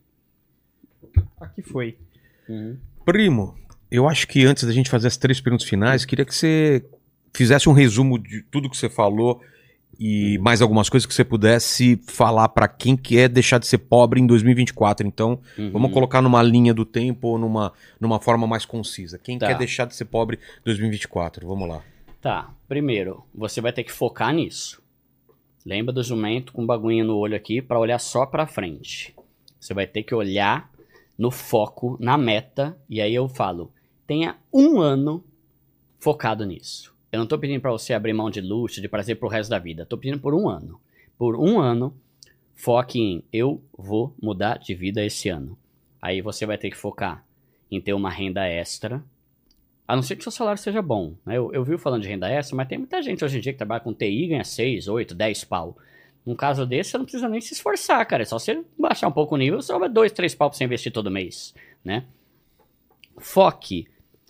[1.41, 1.97] Aqui foi.
[3.05, 3.55] Primo,
[3.91, 6.85] eu acho que antes da gente fazer as três perguntas finais, queria que você
[7.35, 9.41] fizesse um resumo de tudo que você falou
[9.99, 14.21] e mais algumas coisas que você pudesse falar pra quem quer deixar de ser pobre
[14.21, 15.07] em 2024.
[15.07, 15.71] Então, Uhum.
[15.71, 19.19] vamos colocar numa linha do tempo ou numa, numa forma mais concisa.
[19.19, 19.47] Quem Tá.
[19.47, 21.47] quer deixar de ser pobre em 2024?
[21.47, 21.83] Vamos lá.
[22.21, 24.83] Tá, primeiro, você vai ter que focar nisso.
[25.67, 29.13] Lembra do jumento com baguinha no olho aqui para olhar só para frente.
[29.59, 30.71] Você vai ter que olhar
[31.19, 33.73] no foco, na meta, e aí eu falo,
[34.07, 35.25] tenha um ano
[35.99, 36.95] focado nisso.
[37.11, 39.59] Eu não tô pedindo para você abrir mão de luxo, de prazer pro resto da
[39.59, 39.85] vida.
[39.85, 40.81] Tô pedindo por um ano.
[41.19, 41.93] Por um ano,
[42.55, 45.59] foque em eu vou mudar de vida esse ano.
[46.01, 47.27] Aí você vai ter que focar
[47.69, 49.05] em ter uma renda extra,
[49.89, 51.15] a não ser que seu salário seja bom.
[51.25, 51.37] Né?
[51.39, 53.59] Eu, eu vi falando de renda extra, mas tem muita gente hoje em dia que
[53.59, 55.77] trabalha com TI e ganha 6, 8, 10 pau.
[56.25, 58.23] Num caso desse, você não precisa nem se esforçar, cara.
[58.23, 60.65] É só você baixar um pouco o nível, você vai 2, 3 pau pra você
[60.65, 62.05] investir todo mês, né?
[63.19, 63.87] Foque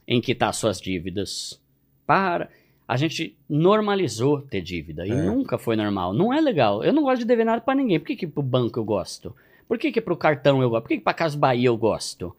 [0.06, 1.60] em quitar suas dívidas.
[2.06, 2.48] Para.
[2.86, 5.14] A gente normalizou ter dívida e É.
[5.14, 6.12] nunca foi normal.
[6.12, 6.84] Não é legal.
[6.84, 7.98] Eu não gosto de dever nada pra ninguém.
[7.98, 9.34] Por que, que pro banco eu gosto?
[9.66, 10.82] Por que, que pro cartão eu gosto?
[10.82, 12.36] Por que, que pra Casa Bahia eu gosto?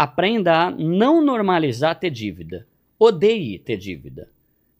[0.00, 2.66] Aprenda a não normalizar ter dívida.
[2.98, 4.30] Odeie ter dívida.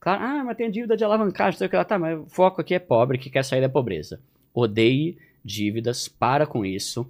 [0.00, 1.84] Claro, ah, mas tem dívida de alavancagem, sei o que lá.
[1.84, 4.18] Tá, mas o foco aqui é pobre que quer sair da pobreza.
[4.54, 7.06] Odeie dívidas, para com isso.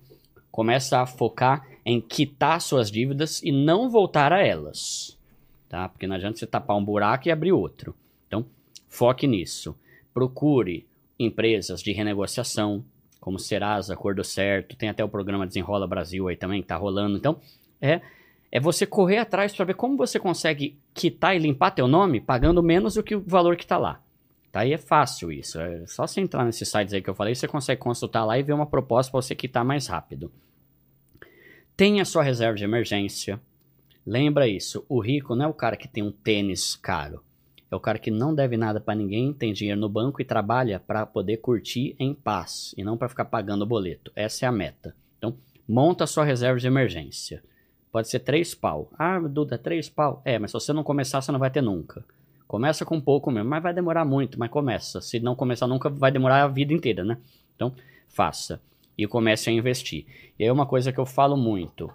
[0.51, 5.17] Começa a focar em quitar suas dívidas e não voltar a elas.
[5.69, 5.89] Tá?
[5.89, 7.95] Porque não adianta você tapar um buraco e abrir outro.
[8.27, 8.45] Então,
[8.89, 9.73] foque nisso.
[10.13, 10.85] Procure
[11.17, 12.85] empresas de renegociação,
[13.21, 17.17] como Serasa, Acordo Certo, tem até o programa Desenrola Brasil aí também, que tá rolando.
[17.17, 17.39] Então,
[17.81, 18.01] é,
[18.53, 22.63] é você correr atrás para ver como você consegue quitar e limpar teu nome pagando
[22.63, 24.01] menos do que o valor que tá lá.
[24.51, 24.67] Tá?
[24.67, 25.61] E é fácil isso.
[25.61, 28.43] É só você entrar nesses sites aí que eu falei, você consegue consultar lá e
[28.43, 30.33] ver uma proposta para você quitar mais rápido.
[31.77, 33.41] Tenha sua reserva de emergência.
[34.05, 37.23] Lembra isso, o rico não é o cara que tem um tênis caro.
[37.71, 40.81] É o cara que não deve nada para ninguém, tem dinheiro no banco e trabalha
[40.81, 44.11] para poder curtir em paz e não para ficar pagando boleto.
[44.17, 44.97] Essa é a meta.
[45.17, 45.37] Então,
[45.69, 47.45] monta sua reserva de emergência.
[47.93, 48.89] Pode ser três pau.
[48.99, 50.23] Ah, Duda, três pau.
[50.25, 52.05] É, mas se você não começar, você não vai ter nunca.
[52.47, 55.01] Começa com pouco mesmo, mas vai demorar muito, mas começa.
[55.01, 57.19] Se não começar nunca, vai demorar a vida inteira, né?
[57.55, 57.73] Então,
[58.09, 58.61] faça.
[58.97, 60.07] E comece a investir.
[60.39, 61.93] E aí uma coisa que eu falo muito.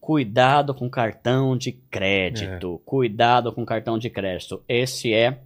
[0.00, 2.80] Cuidado com cartão de crédito.
[2.84, 4.62] Cuidado com cartão de crédito.
[4.68, 5.40] Esse é.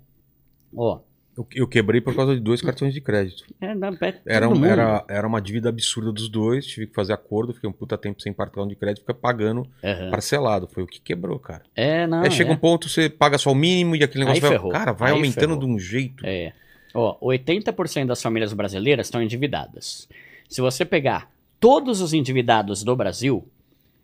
[0.76, 1.00] Ó.
[1.38, 3.44] Eu, eu quebrei por causa de dois cartões de crédito.
[3.60, 7.54] É, é Era, um- era, era uma dívida absurda dos dois, tive que fazer acordo,
[7.54, 10.10] fiquei um puta tempo sem cartão de crédito, fica pagando Aham.
[10.10, 10.66] parcelado.
[10.66, 11.62] Foi o que quebrou, cara.
[11.76, 12.22] É, não.
[12.22, 12.52] Aí chega é.
[12.52, 14.58] um ponto, você paga só o mínimo e aquele negócio Aí vai.
[14.58, 14.72] ferrou.
[14.72, 15.58] Cara, vai Aí aumentando ferrou.
[15.60, 16.26] de um jeito.
[16.26, 16.52] É.
[16.92, 20.08] Ó, 80% das famílias brasileiras estão endividadas.
[20.48, 23.46] Se você pegar todos os endividados do Brasil,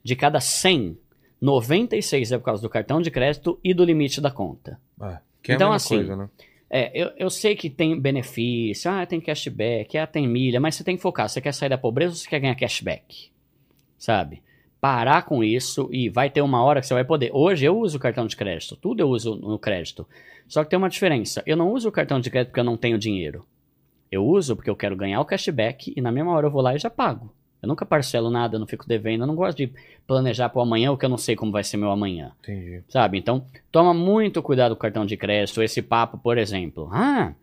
[0.04, 0.96] de cada 100,
[1.40, 4.78] 96 é por causa do cartão de crédito e do limite da conta.
[5.00, 6.28] Ah, que é Então, a mesma assim, coisa, né?
[6.76, 10.82] É, eu, eu sei que tem benefício, ah, tem cashback, ah, tem milha, mas você
[10.82, 11.28] tem que focar.
[11.28, 13.30] Você quer sair da pobreza ou você quer ganhar cashback?
[13.96, 14.42] Sabe?
[14.80, 17.30] Parar com isso e vai ter uma hora que você vai poder.
[17.32, 20.04] Hoje eu uso cartão de crédito, tudo eu uso no crédito.
[20.48, 21.44] Só que tem uma diferença.
[21.46, 23.46] Eu não uso o cartão de crédito porque eu não tenho dinheiro.
[24.10, 26.74] Eu uso porque eu quero ganhar o cashback e na mesma hora eu vou lá
[26.74, 27.32] e já pago.
[27.64, 29.72] Eu nunca parcelo nada, eu não fico devendo, eu não gosto de
[30.06, 32.32] planejar para o amanhã o que eu não sei como vai ser meu amanhã.
[32.42, 32.82] Entendi.
[32.88, 33.18] Sabe?
[33.18, 35.62] Então, toma muito cuidado com o cartão de crédito.
[35.62, 36.88] Esse papo, por exemplo.
[36.92, 37.34] Ah,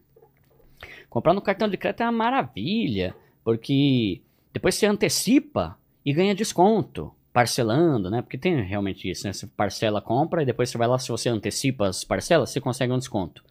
[1.10, 4.22] comprar no cartão de crédito é uma maravilha, porque
[4.54, 8.22] depois você antecipa e ganha desconto, parcelando, né?
[8.22, 9.34] Porque tem realmente isso, né?
[9.34, 12.94] Você parcela compra e depois você vai lá, se você antecipa as parcelas, você consegue
[12.94, 13.44] um desconto.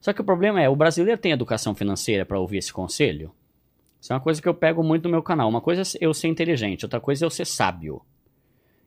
[0.00, 3.32] Só que o problema é, o brasileiro tem educação financeira para ouvir esse conselho?
[4.00, 5.48] Isso é uma coisa que eu pego muito no meu canal.
[5.48, 8.00] Uma coisa é eu ser inteligente, outra coisa é eu ser sábio.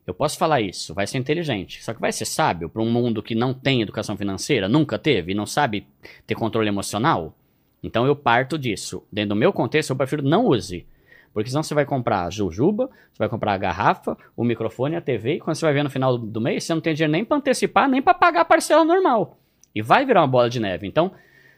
[0.06, 1.82] Eu posso falar isso, vai ser inteligente.
[1.82, 5.32] Só que vai ser sábio para um mundo que não tem educação financeira, nunca teve,
[5.32, 5.86] não sabe
[6.26, 7.34] ter controle emocional?
[7.82, 9.02] Então eu parto disso.
[9.10, 10.86] Dentro do meu contexto, eu prefiro não use.
[11.32, 15.00] Porque senão você vai comprar a jujuba, você vai comprar a garrafa, o microfone, a
[15.00, 17.24] TV, e quando você vai ver no final do mês, você não tem dinheiro nem
[17.24, 19.38] para antecipar, nem para pagar a parcela normal.
[19.74, 20.86] E vai virar uma bola de neve.
[20.86, 21.10] Então,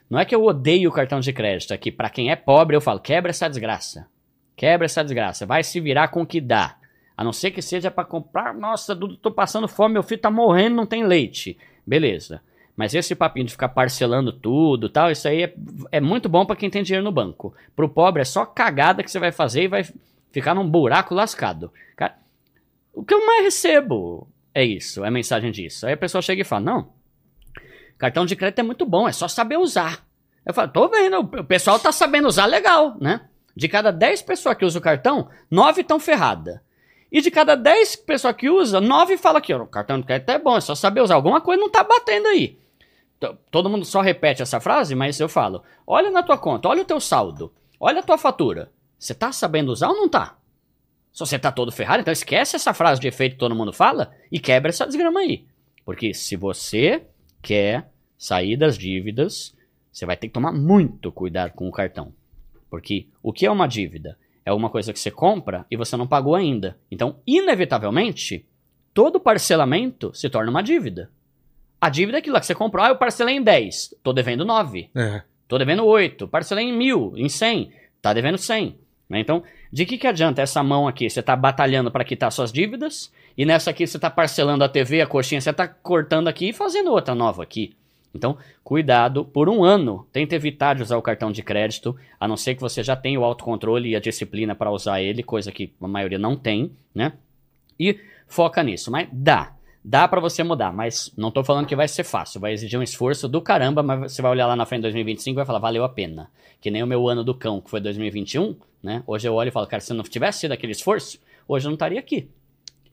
[0.08, 2.76] não é que eu odeio o cartão de crédito, é que para quem é pobre
[2.76, 4.06] eu falo, quebra essa desgraça.
[4.56, 5.44] Quebra essa desgraça.
[5.44, 6.76] Vai se virar com o que dá.
[7.16, 10.30] A não ser que seja para comprar, nossa, Dudu, tô passando fome, meu filho tá
[10.30, 11.58] morrendo, não tem leite.
[11.86, 12.40] Beleza.
[12.76, 15.54] Mas esse papinho de ficar parcelando tudo tal, isso aí é,
[15.92, 17.54] é muito bom para quem tem dinheiro no banco.
[17.74, 19.86] Pro pobre é só cagada que você vai fazer e vai
[20.30, 21.72] ficar num buraco lascado.
[21.96, 22.18] Cara,
[22.92, 25.86] o que eu mais recebo é isso, é mensagem disso.
[25.86, 26.88] Aí a pessoa chega e fala: Não,
[27.98, 30.06] cartão de crédito é muito bom, é só saber usar.
[30.44, 33.22] Eu falo: Tô vendo, o pessoal tá sabendo usar legal, né?
[33.54, 36.60] De cada 10 pessoas que usam o cartão, 9 estão ferradas.
[37.10, 40.38] E de cada 10 pessoas que usa, 9 fala que o cartão de crédito é
[40.38, 41.14] bom, é só saber usar.
[41.14, 42.58] Alguma coisa não tá batendo aí.
[43.50, 46.86] Todo mundo só repete essa frase, mas eu falo: olha na tua conta, olha o
[46.86, 48.70] teu saldo, olha a tua fatura.
[48.98, 50.36] Você tá sabendo usar ou não tá?
[51.12, 54.12] Se você tá todo ferrado, então esquece essa frase de efeito que todo mundo fala
[54.30, 55.46] e quebra essa desgrama aí.
[55.84, 57.06] Porque se você
[57.46, 59.54] quer sair das dívidas,
[59.92, 62.12] você vai ter que tomar muito cuidado com o cartão.
[62.68, 64.18] Porque o que é uma dívida?
[64.44, 66.76] É uma coisa que você compra e você não pagou ainda.
[66.90, 68.44] Então, inevitavelmente,
[68.92, 71.08] todo parcelamento se torna uma dívida.
[71.80, 72.84] A dívida é aquilo lá que você comprou.
[72.84, 74.90] Ah, eu parcelei em 10, tô devendo 9.
[74.96, 75.22] É.
[75.46, 77.70] Tô devendo 8, parcelei em 1000, em 100,
[78.02, 78.76] tá devendo 100.
[79.08, 79.20] né?
[79.20, 81.08] Então, de que, que adianta essa mão aqui?
[81.08, 85.00] Você tá batalhando para quitar suas dívidas, e nessa aqui você tá parcelando a TV,
[85.00, 87.74] a coxinha, você tá cortando aqui e fazendo outra nova aqui.
[88.14, 92.36] Então, cuidado, por um ano, tente evitar de usar o cartão de crédito, a não
[92.36, 95.72] ser que você já tenha o autocontrole e a disciplina para usar ele, coisa que
[95.80, 97.12] a maioria não tem, né?
[97.78, 99.52] E foca nisso, mas dá.
[99.84, 102.82] Dá pra você mudar, mas não tô falando que vai ser fácil, vai exigir um
[102.82, 105.60] esforço do caramba, mas você vai olhar lá na frente de 2025 e vai falar,
[105.60, 106.28] valeu a pena.
[106.60, 109.04] Que nem o meu ano do cão, que foi 2021, né?
[109.06, 111.74] Hoje eu olho e falo, cara, se não tivesse sido aquele esforço, hoje eu não
[111.74, 112.28] estaria aqui.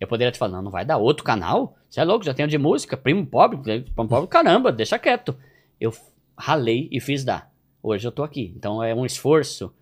[0.04, 1.78] Eu poderia te falar, não, não vai dar outro canal?
[1.90, 5.34] Você é louco, já tenho de música, primo pobre, primo pobre, caramba, deixa quieto.
[5.80, 5.94] Eu
[6.38, 7.50] ralei e fiz dar.
[7.82, 8.54] Hoje eu tô aqui.
[8.58, 9.74] Então é um esforço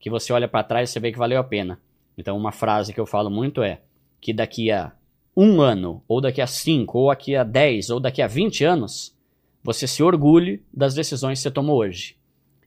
[0.00, 1.78] que você olha pra trás e você vê que valeu a pena.
[2.16, 3.82] Então uma frase que eu falo muito é
[4.22, 4.90] que daqui a
[5.36, 9.14] um ano, ou daqui a cinco, ou daqui a 10, ou daqui a 20 anos,
[9.62, 12.16] você se orgulhe das decisões que você tomou hoje.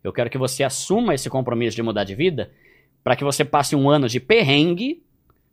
[0.03, 2.51] Eu quero que você assuma esse compromisso de mudar de vida
[3.03, 5.01] para que você passe um ano de perrengue,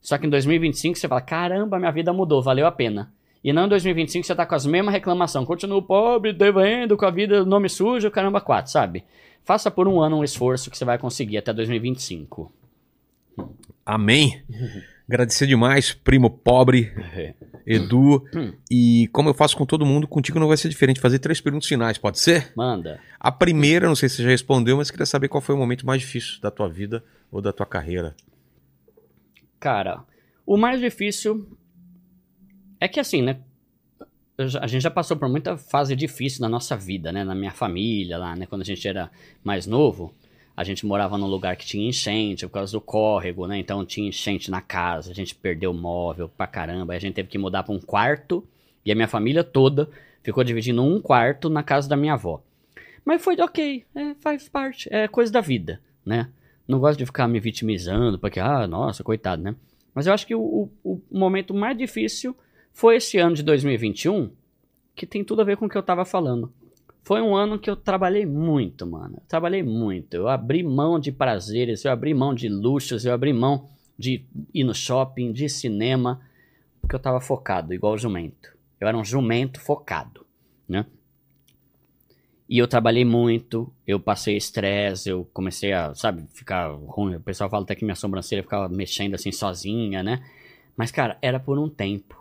[0.00, 3.12] só que em 2025 você fala: caramba, minha vida mudou, valeu a pena.
[3.42, 7.10] E não em 2025 você tá com as mesmas reclamações, continuo pobre, devendo, com a
[7.10, 9.04] vida, nome sujo, caramba, quatro, sabe?
[9.44, 12.52] Faça por um ano um esforço que você vai conseguir até 2025.
[13.86, 14.42] Amém.
[15.08, 16.92] Agradecer demais, primo pobre,
[17.66, 18.22] Edu.
[18.70, 21.00] E como eu faço com todo mundo, contigo não vai ser diferente.
[21.00, 22.52] Fazer três perguntas finais, pode ser?
[22.54, 23.00] Manda.
[23.18, 25.86] A primeira, não sei se você já respondeu, mas queria saber qual foi o momento
[25.86, 27.02] mais difícil da tua vida
[27.32, 28.14] ou da tua carreira.
[29.60, 30.04] Cara,
[30.46, 31.46] o mais difícil
[32.80, 33.40] É que assim, né?
[34.60, 37.24] A gente já passou por muita fase difícil na nossa vida, né?
[37.24, 38.46] Na minha família lá, né?
[38.46, 39.10] Quando a gente era
[39.42, 40.14] mais novo,
[40.56, 43.58] a gente morava num lugar que tinha enchente por causa do córrego, né?
[43.58, 47.38] Então tinha enchente na casa, a gente perdeu móvel pra caramba, a gente teve que
[47.38, 48.46] mudar pra um quarto
[48.84, 49.90] e a minha família toda
[50.22, 52.40] ficou dividindo um quarto na casa da minha avó.
[53.04, 56.28] Mas foi ok, é, faz parte, é coisa da vida, né?
[56.68, 59.56] Não gosto de ficar me vitimizando, porque, ah, nossa, coitado, né?
[59.94, 62.36] Mas eu acho que o, o- o momento mais difícil
[62.72, 64.30] foi esse ano de 2021,
[64.94, 66.52] que tem tudo a ver com o que eu tava falando.
[67.02, 69.14] Foi um ano que eu trabalhei muito, mano.
[69.16, 70.12] Eu trabalhei muito.
[70.14, 73.66] Eu abri mão de prazeres, eu abri mão de luxos, eu abri mão
[73.98, 76.20] de ir no shopping, de cinema,
[76.80, 78.54] porque eu tava focado, igual o jumento.
[78.78, 80.26] Eu era um jumento focado,
[80.68, 80.84] né?
[82.48, 87.16] E eu trabalhei muito, eu passei estresse, eu comecei a, sabe, ficar ruim.
[87.16, 90.24] O pessoal fala até que minha sobrancelha ficava mexendo assim sozinha, né?
[90.74, 92.16] Mas, cara, era por um tempo.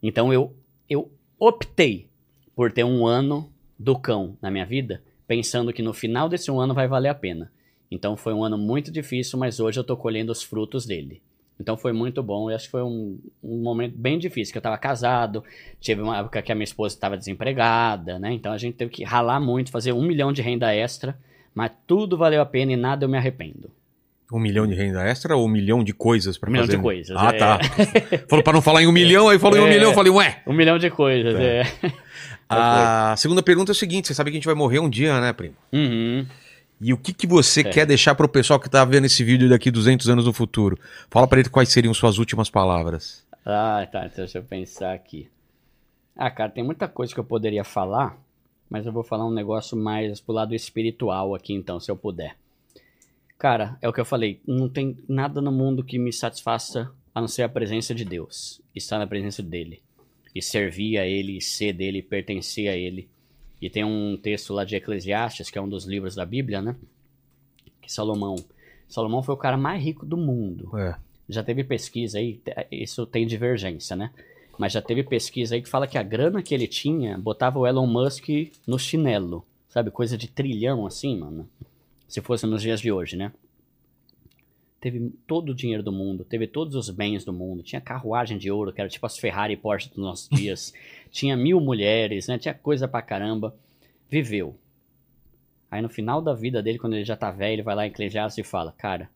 [0.00, 0.54] Então eu,
[0.88, 2.08] eu optei
[2.54, 6.60] por ter um ano do cão na minha vida, pensando que no final desse um
[6.60, 7.50] ano vai valer a pena.
[7.90, 11.20] Então foi um ano muito difícil, mas hoje eu tô colhendo os frutos dele.
[11.60, 12.50] Então foi muito bom.
[12.50, 15.42] Eu acho que foi um, um momento bem difícil, que eu tava casado,
[15.80, 18.32] tive uma época que a minha esposa estava desempregada, né?
[18.32, 21.18] Então a gente teve que ralar muito, fazer um milhão de renda extra,
[21.54, 23.70] mas tudo valeu a pena e nada eu me arrependo.
[24.30, 26.76] Um milhão de renda extra ou um milhão de coisas pra Um milhão fazer?
[26.76, 27.38] de coisas, Ah, é.
[27.38, 27.58] tá.
[28.28, 29.70] Falou pra não falar em um milhão, aí falou em um É.
[29.70, 30.42] milhão, eu falei, ué.
[30.46, 31.42] Um milhão de coisas, Tá.
[31.42, 31.62] é.
[32.50, 35.20] A segunda pergunta é o seguinte: você sabe que a gente vai morrer um dia,
[35.20, 35.54] né, primo?
[35.72, 36.26] Uhum.
[36.80, 37.64] E o que, que você É.
[37.70, 40.78] quer deixar pro pessoal que tá vendo esse vídeo daqui 200 anos no futuro?
[41.10, 43.26] Fala pra ele quais seriam suas últimas palavras.
[43.44, 44.06] Ah, tá.
[44.06, 45.28] Então deixa eu pensar aqui.
[46.16, 48.16] Ah, cara, tem muita coisa que eu poderia falar,
[48.68, 52.36] mas eu vou falar um negócio mais pro lado espiritual aqui, então, se eu puder.
[53.38, 54.40] Cara, é o que eu falei.
[54.46, 58.60] Não tem nada no mundo que me satisfaça a não ser a presença de Deus.
[58.74, 59.80] Estar na presença dele.
[60.34, 63.08] E servir a ele, ser dele, e pertencer a ele.
[63.60, 66.76] E tem um texto lá de Eclesiastes, que é um dos livros da Bíblia, né?
[67.82, 68.36] Que Salomão.
[68.88, 70.96] Salomão foi o cara mais rico do mundo É.
[71.28, 74.10] já teve pesquisa aí, isso tem divergência, né?
[74.58, 77.66] Mas já teve pesquisa aí que fala que a grana que ele tinha botava o
[77.66, 78.28] Elon Musk
[78.66, 79.44] no chinelo.
[79.68, 81.48] Sabe, coisa de trilhão assim, mano.
[82.08, 83.32] Se fosse nos dias de hoje, né?
[84.80, 88.50] Teve todo o dinheiro do mundo, teve todos os bens do mundo, tinha carruagem de
[88.50, 90.72] ouro, que era tipo as Ferrari e Porsche dos nossos dias,
[91.10, 92.38] tinha mil mulheres, né?
[92.38, 93.54] Tinha coisa pra caramba.
[94.08, 94.56] Viveu.
[95.70, 97.90] Aí no final da vida dele, quando ele já tá velho, ele vai lá em
[97.90, 99.10] Eclesiastes e fala, cara,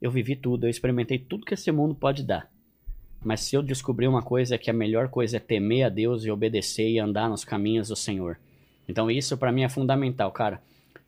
[0.00, 2.50] eu vivi tudo, eu experimentei tudo que esse mundo pode dar.
[3.24, 6.24] Mas se eu descobrir uma coisa é que a melhor coisa é temer a Deus
[6.24, 8.38] e obedecer e andar nos caminhos do Senhor.
[8.88, 10.60] Então isso pra mim é fundamental, cara.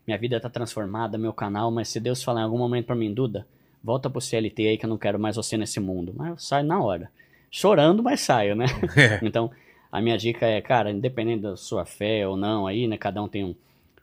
[0.06, 3.12] Minha vida tá transformada, meu canal, mas se Deus falar em algum momento pra mim,
[3.12, 3.47] Duda,
[3.85, 6.15] volta pro CLT aí que eu não quero mais você nesse mundo.
[6.17, 7.11] Mas eu saio na hora.
[7.51, 8.65] Chorando, mas saio, né?
[9.23, 9.51] Então,
[9.93, 12.97] a minha dica é, cara, independente da sua fé ou não aí, né?
[12.97, 13.55] Cada um tem um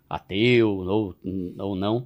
[0.07, 1.15] ateu ou,
[1.57, 2.05] ou não.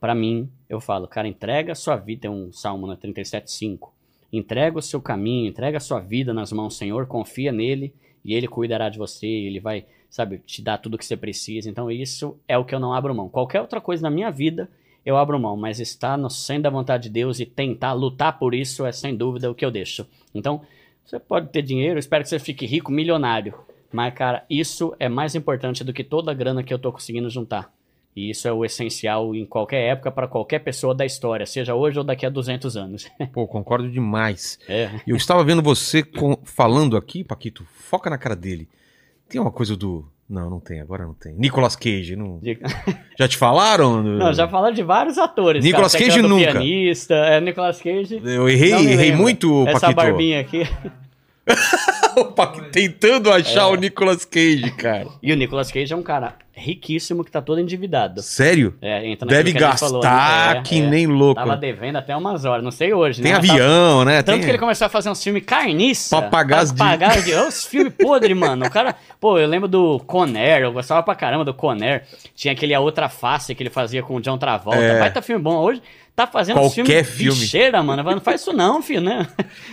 [0.00, 3.90] Pra mim, eu falo, cara, entrega a sua vida, tem um salmo na 37,5.
[4.32, 7.94] Entrega o seu caminho, entrega a sua vida nas mãos do Senhor, confia nele
[8.24, 11.70] e ele cuidará de você, ele vai, sabe, te dar tudo que você precisa.
[11.70, 13.28] Então, isso é o que eu não abro mão.
[13.28, 14.68] Qualquer outra coisa na minha vida,
[15.04, 18.54] eu abro mão, mas estar no centro da vontade de Deus e tentar lutar por
[18.54, 20.06] isso é sem dúvida o que eu deixo.
[20.34, 20.62] Então,
[21.04, 23.54] você pode ter dinheiro, espero que você fique rico, milionário.
[23.92, 27.28] Mas, cara, isso é mais importante do que toda a grana que eu tô conseguindo
[27.28, 27.70] juntar.
[28.14, 31.98] E isso é o essencial em qualquer época para qualquer pessoa da história, seja hoje
[31.98, 33.10] ou daqui a 200 anos.
[33.32, 34.58] Pô, concordo demais.
[34.68, 34.90] É.
[35.06, 38.68] Eu estava vendo você com- falando aqui, Paquito, foca na cara dele.
[39.28, 40.06] Tem uma coisa do.
[40.28, 41.34] Não, não tem, agora não tem.
[41.34, 42.40] Nicolas Cage, não.
[43.18, 44.02] Já te falaram?
[44.02, 45.62] Não, já falaram de vários atores.
[45.62, 46.04] Nicolas cara.
[46.06, 46.52] Cage nunca.
[46.52, 48.20] Pianista, é Nicolas Cage.
[48.24, 49.96] Eu errei, errei muito, Essa Paquito.
[49.96, 50.62] barbinha aqui.
[52.16, 53.72] O Paquito tentando achar É.
[53.72, 55.08] o Nicolas Cage, cara.
[55.22, 58.22] E o Nicolas Cage é um cara riquíssimo que tá todo endividado.
[58.22, 58.74] Sério?
[58.80, 60.60] É, entra Deve que gente falou, gastar né?
[60.60, 60.86] É, que é.
[60.86, 61.40] nem louco.
[61.40, 63.38] Tava devendo até umas horas, não sei hoje, Tem né?
[63.38, 64.22] Mas tava- avião, né?
[64.22, 64.44] Tanto Tem...
[64.44, 66.16] que ele começou a fazer uns filmes carniça.
[66.16, 67.34] As pra pagar de...
[67.34, 68.64] Os filmes podres, mano.
[68.64, 68.94] O cara...
[69.20, 70.62] Pô, eu lembro do Conair.
[70.62, 72.04] Eu gostava pra caramba do Conair.
[72.34, 74.80] Tinha aquele A Outra Face que ele fazia com o John Travolta.
[74.80, 74.98] É.
[74.98, 75.56] Vai tá filme bom.
[75.56, 75.82] Hoje
[76.14, 77.38] tá fazendo Qualquer filme.
[77.38, 78.02] bicheira, mano.
[78.02, 79.26] Não faz isso não, filho, né?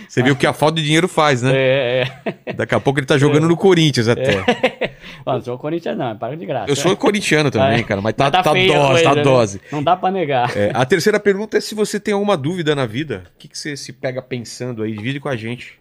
[0.08, 1.52] Você viu que a falta de dinheiro faz, né?
[1.54, 2.08] É,
[2.46, 2.52] é.
[2.54, 4.42] Daqui a pouco ele tá jogando no Corinthians até.
[5.26, 6.70] Ó, não sou Corinthians não, para de graça.
[6.70, 7.82] Eu sou corintiano também, É.
[7.82, 9.22] cara, mas tá, Mas tá, a dose, tá né?
[9.22, 9.60] dose.
[9.70, 10.56] Não dá pra negar.
[10.56, 13.24] É, a terceira pergunta é se você tem alguma dúvida na vida.
[13.34, 14.92] O que, que você se pega pensando aí?
[14.96, 15.78] Divide com a gente.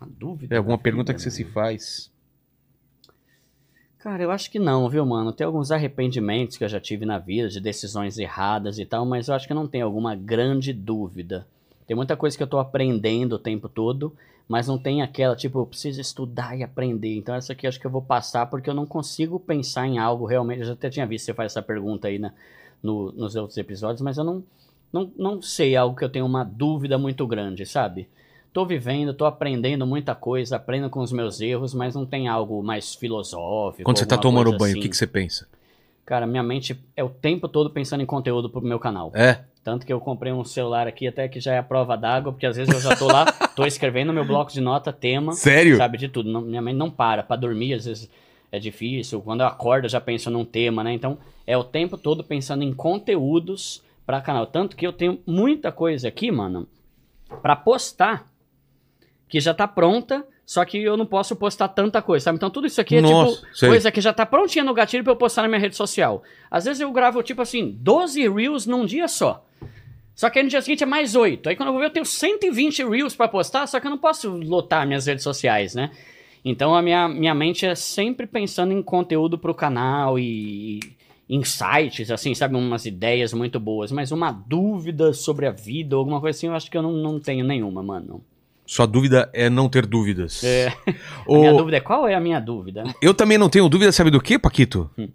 [0.00, 0.54] Uma dúvida?
[0.54, 1.54] É alguma pergunta vida, que você se mano.
[1.54, 2.10] faz.
[3.98, 5.32] Cara, eu acho que não, viu, mano?
[5.32, 9.28] Tem alguns arrependimentos que eu já tive na vida, de decisões erradas e tal, mas
[9.28, 11.46] eu acho que não tem alguma grande dúvida.
[11.86, 14.12] Tem muita coisa que eu tô aprendendo o tempo todo,
[14.48, 17.16] mas não tem aquela, tipo, eu preciso estudar e aprender.
[17.16, 20.26] Então essa aqui acho que eu vou passar porque eu não consigo pensar em algo
[20.26, 20.60] realmente.
[20.60, 22.32] Eu já até tinha visto você faz essa pergunta aí na,
[22.82, 24.42] no- nos outros episódios, mas eu não,
[24.92, 28.08] não, não sei algo que eu tenho uma dúvida muito grande, sabe?
[28.52, 32.62] Tô vivendo, tô aprendendo muita coisa, aprendo com os meus erros, mas não tem algo
[32.62, 33.84] mais filosófico.
[33.84, 34.78] Quando você tá tomando banho, assim.
[34.78, 35.48] o que, que você pensa?
[36.04, 39.10] Cara, minha mente é o tempo todo pensando em conteúdo pro meu canal.
[39.14, 39.44] É?
[39.64, 42.46] Tanto que eu comprei um celular aqui, até que já é a prova d'água, porque
[42.46, 43.24] às vezes eu já tô lá,
[43.54, 45.76] tô escrevendo meu bloco de nota, tema, Sério?
[45.76, 46.30] sabe, de tudo.
[46.30, 47.22] Não- minha mente não para.
[47.22, 48.10] Pra dormir, às vezes
[48.50, 49.20] é difícil.
[49.22, 50.92] Quando eu acordo, eu já penso num tema, né?
[50.92, 51.16] Então,
[51.46, 54.46] é o tempo todo pensando em conteúdos pra canal.
[54.46, 56.66] Tanto que eu tenho muita coisa aqui, mano,
[57.40, 58.28] pra postar,
[59.28, 62.36] que já tá pronta, só que eu não posso postar tanta coisa, sabe?
[62.36, 63.68] Então, tudo isso aqui é Nossa, tipo sei.
[63.68, 66.22] coisa que já tá prontinha no gatilho pra eu postar na minha rede social.
[66.50, 69.46] Às vezes eu gravo, tipo assim, 12 Reels num dia só.
[70.14, 71.48] Só que aí no dia seguinte é mais 8.
[71.48, 73.98] Aí quando eu vou ver, eu tenho 120 Reels pra postar, só que eu não
[73.98, 75.90] posso lotar minhas redes sociais, né?
[76.44, 80.80] Então a minha, minha mente é sempre pensando em conteúdo pro canal e
[81.28, 82.56] insights, assim, sabe?
[82.56, 83.90] Umas ideias muito boas.
[83.92, 87.20] Mas uma dúvida sobre a vida alguma coisa assim, eu acho que eu não, não
[87.20, 88.22] tenho nenhuma, mano.
[88.66, 90.42] Sua dúvida é não ter dúvidas.
[90.44, 90.72] É.
[91.28, 92.84] A minha dúvida é qual é a minha dúvida?
[93.02, 94.90] Eu também não tenho dúvida, sabe do que, Paquito?
[94.96, 95.08] Hum.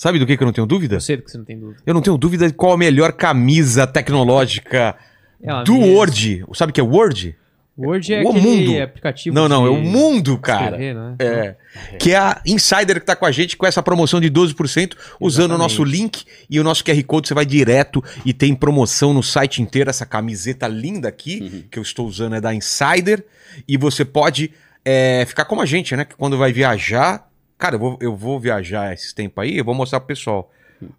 [0.00, 0.94] Sabe do que, que eu não tenho dúvida?
[0.94, 1.80] Eu sei do que você não tem dúvida.
[1.84, 4.94] Eu não tenho dúvida de qual a melhor camisa tecnológica
[5.42, 5.86] É do mesma.
[5.96, 6.44] Word.
[6.54, 7.36] Sabe o que é Word?
[7.76, 8.82] Word é O aquele mundo.
[8.82, 10.76] aplicativo Não, não, é o mundo, cara.
[10.76, 11.14] escrever, né?
[11.18, 11.56] É.
[11.98, 15.50] Que é a Insider que tá com a gente com essa promoção de 12%, usando
[15.52, 15.58] o Exatamente.
[15.58, 17.28] nosso link e o nosso QR Code.
[17.28, 19.90] Você vai direto e tem promoção no site inteiro.
[19.90, 21.62] Essa camiseta linda aqui, Uhum.
[21.70, 23.24] que eu estou usando, é da Insider.
[23.66, 24.52] E você pode
[24.84, 26.04] é, ficar como a gente, né?
[26.04, 27.27] Que quando vai viajar.
[27.58, 30.50] Cara, eu vou, eu vou viajar esses tempos aí, eu vou mostrar pro pessoal.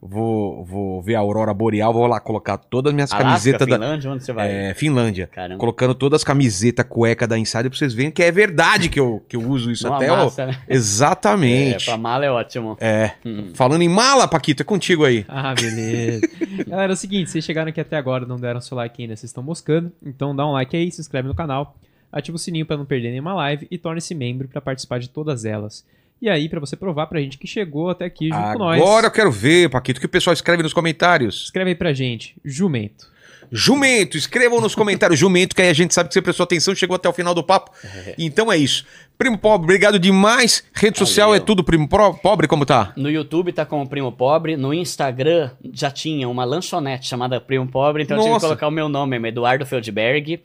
[0.01, 3.75] Vou, vou ver a Aurora Boreal, vou lá colocar todas as minhas Alasca, camisetas da.
[3.77, 4.51] Finlândia, onde você vai?
[4.51, 5.27] É, Finlândia.
[5.27, 5.57] Caramba.
[5.57, 9.23] Colocando todas as camisetas cueca da Insider pra vocês verem que é verdade que eu,
[9.25, 10.11] que eu uso isso Não até.
[10.11, 10.15] ó.
[10.15, 10.57] amassa, né?
[10.67, 11.85] É, Exatamente.
[11.85, 12.75] pra mala é ótimo.
[12.81, 13.11] É.
[13.25, 13.51] Hum.
[13.53, 15.25] Falando em mala, Paquito, é contigo aí.
[15.29, 16.27] Ah, beleza.
[16.67, 19.29] Galera, é o seguinte, vocês chegaram aqui até agora, não deram seu like ainda, vocês
[19.29, 19.93] estão moscando.
[20.05, 21.73] Então dá um like aí, se inscreve no canal,
[22.11, 25.45] ativa o sininho pra não perder nenhuma live e torne-se membro pra participar de todas
[25.45, 25.85] elas.
[26.21, 28.81] E aí, pra você provar pra gente que chegou até aqui junto com nós.
[28.81, 31.43] Agora eu quero ver, Paquito, o que o pessoal escreve nos comentários.
[31.45, 33.07] Escreve aí pra gente, jumento.
[33.51, 36.77] Jumento, escrevam nos comentários Jumento, que aí a gente sabe que você prestou atenção e
[36.77, 37.71] chegou até o final do papo.
[38.17, 38.85] Então é isso.
[39.17, 40.63] Primo Pobre, obrigado demais.
[40.73, 41.45] Rede social é Valeu.
[41.45, 42.93] tudo, Primo Pro- Pobre, como tá?
[42.95, 48.03] No YouTube tá como Primo Pobre, no Instagram já tinha uma lanchonete chamada Primo Pobre,
[48.03, 48.45] então eu tive que Nossa.
[48.47, 50.39] colocar o meu nome, mesmo, Eduardo Feldberg.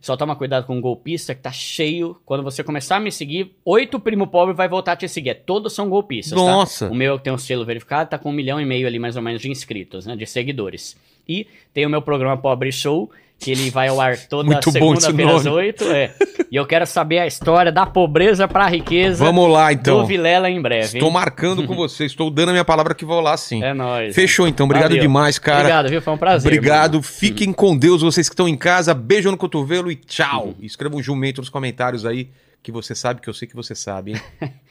[0.00, 2.16] Só toma cuidado com o golpista, que tá cheio.
[2.24, 5.34] Quando você começar a me seguir, oito Primo Pobre vai voltar a te seguir.
[5.44, 6.86] Todos são golpistas, Nossa.
[6.86, 6.92] tá?
[6.92, 9.22] O meu tem um selo verificado tá com um milhão e meio ali, mais ou
[9.22, 10.14] menos, de inscritos, né?
[10.14, 10.96] De seguidores.
[11.28, 15.36] E tem o meu programa Pobre Show, que ele vai ao ar toda Muito segunda-feira
[15.36, 15.84] às oito.
[15.84, 16.12] É.
[16.50, 20.00] E eu quero saber a história da pobreza pra riqueza Vamos lá, então.
[20.00, 21.14] do Vilela em breve, Estou hein?
[21.14, 23.62] marcando com você, estou dando a minha palavra que vou lá sim.
[23.62, 24.14] É nóis.
[24.14, 25.02] Fechou então, obrigado Valeu.
[25.02, 25.60] demais, cara.
[25.60, 26.02] Obrigado, viu?
[26.02, 26.50] Foi um prazer.
[26.52, 27.02] Obrigado, mano.
[27.02, 28.92] fiquem com Deus, vocês que estão em casa.
[28.94, 30.54] Beijo no cotovelo e tchau.
[30.60, 32.30] Escreva um jumento nos comentários aí,
[32.62, 34.20] que você sabe que eu sei que você sabe, hein?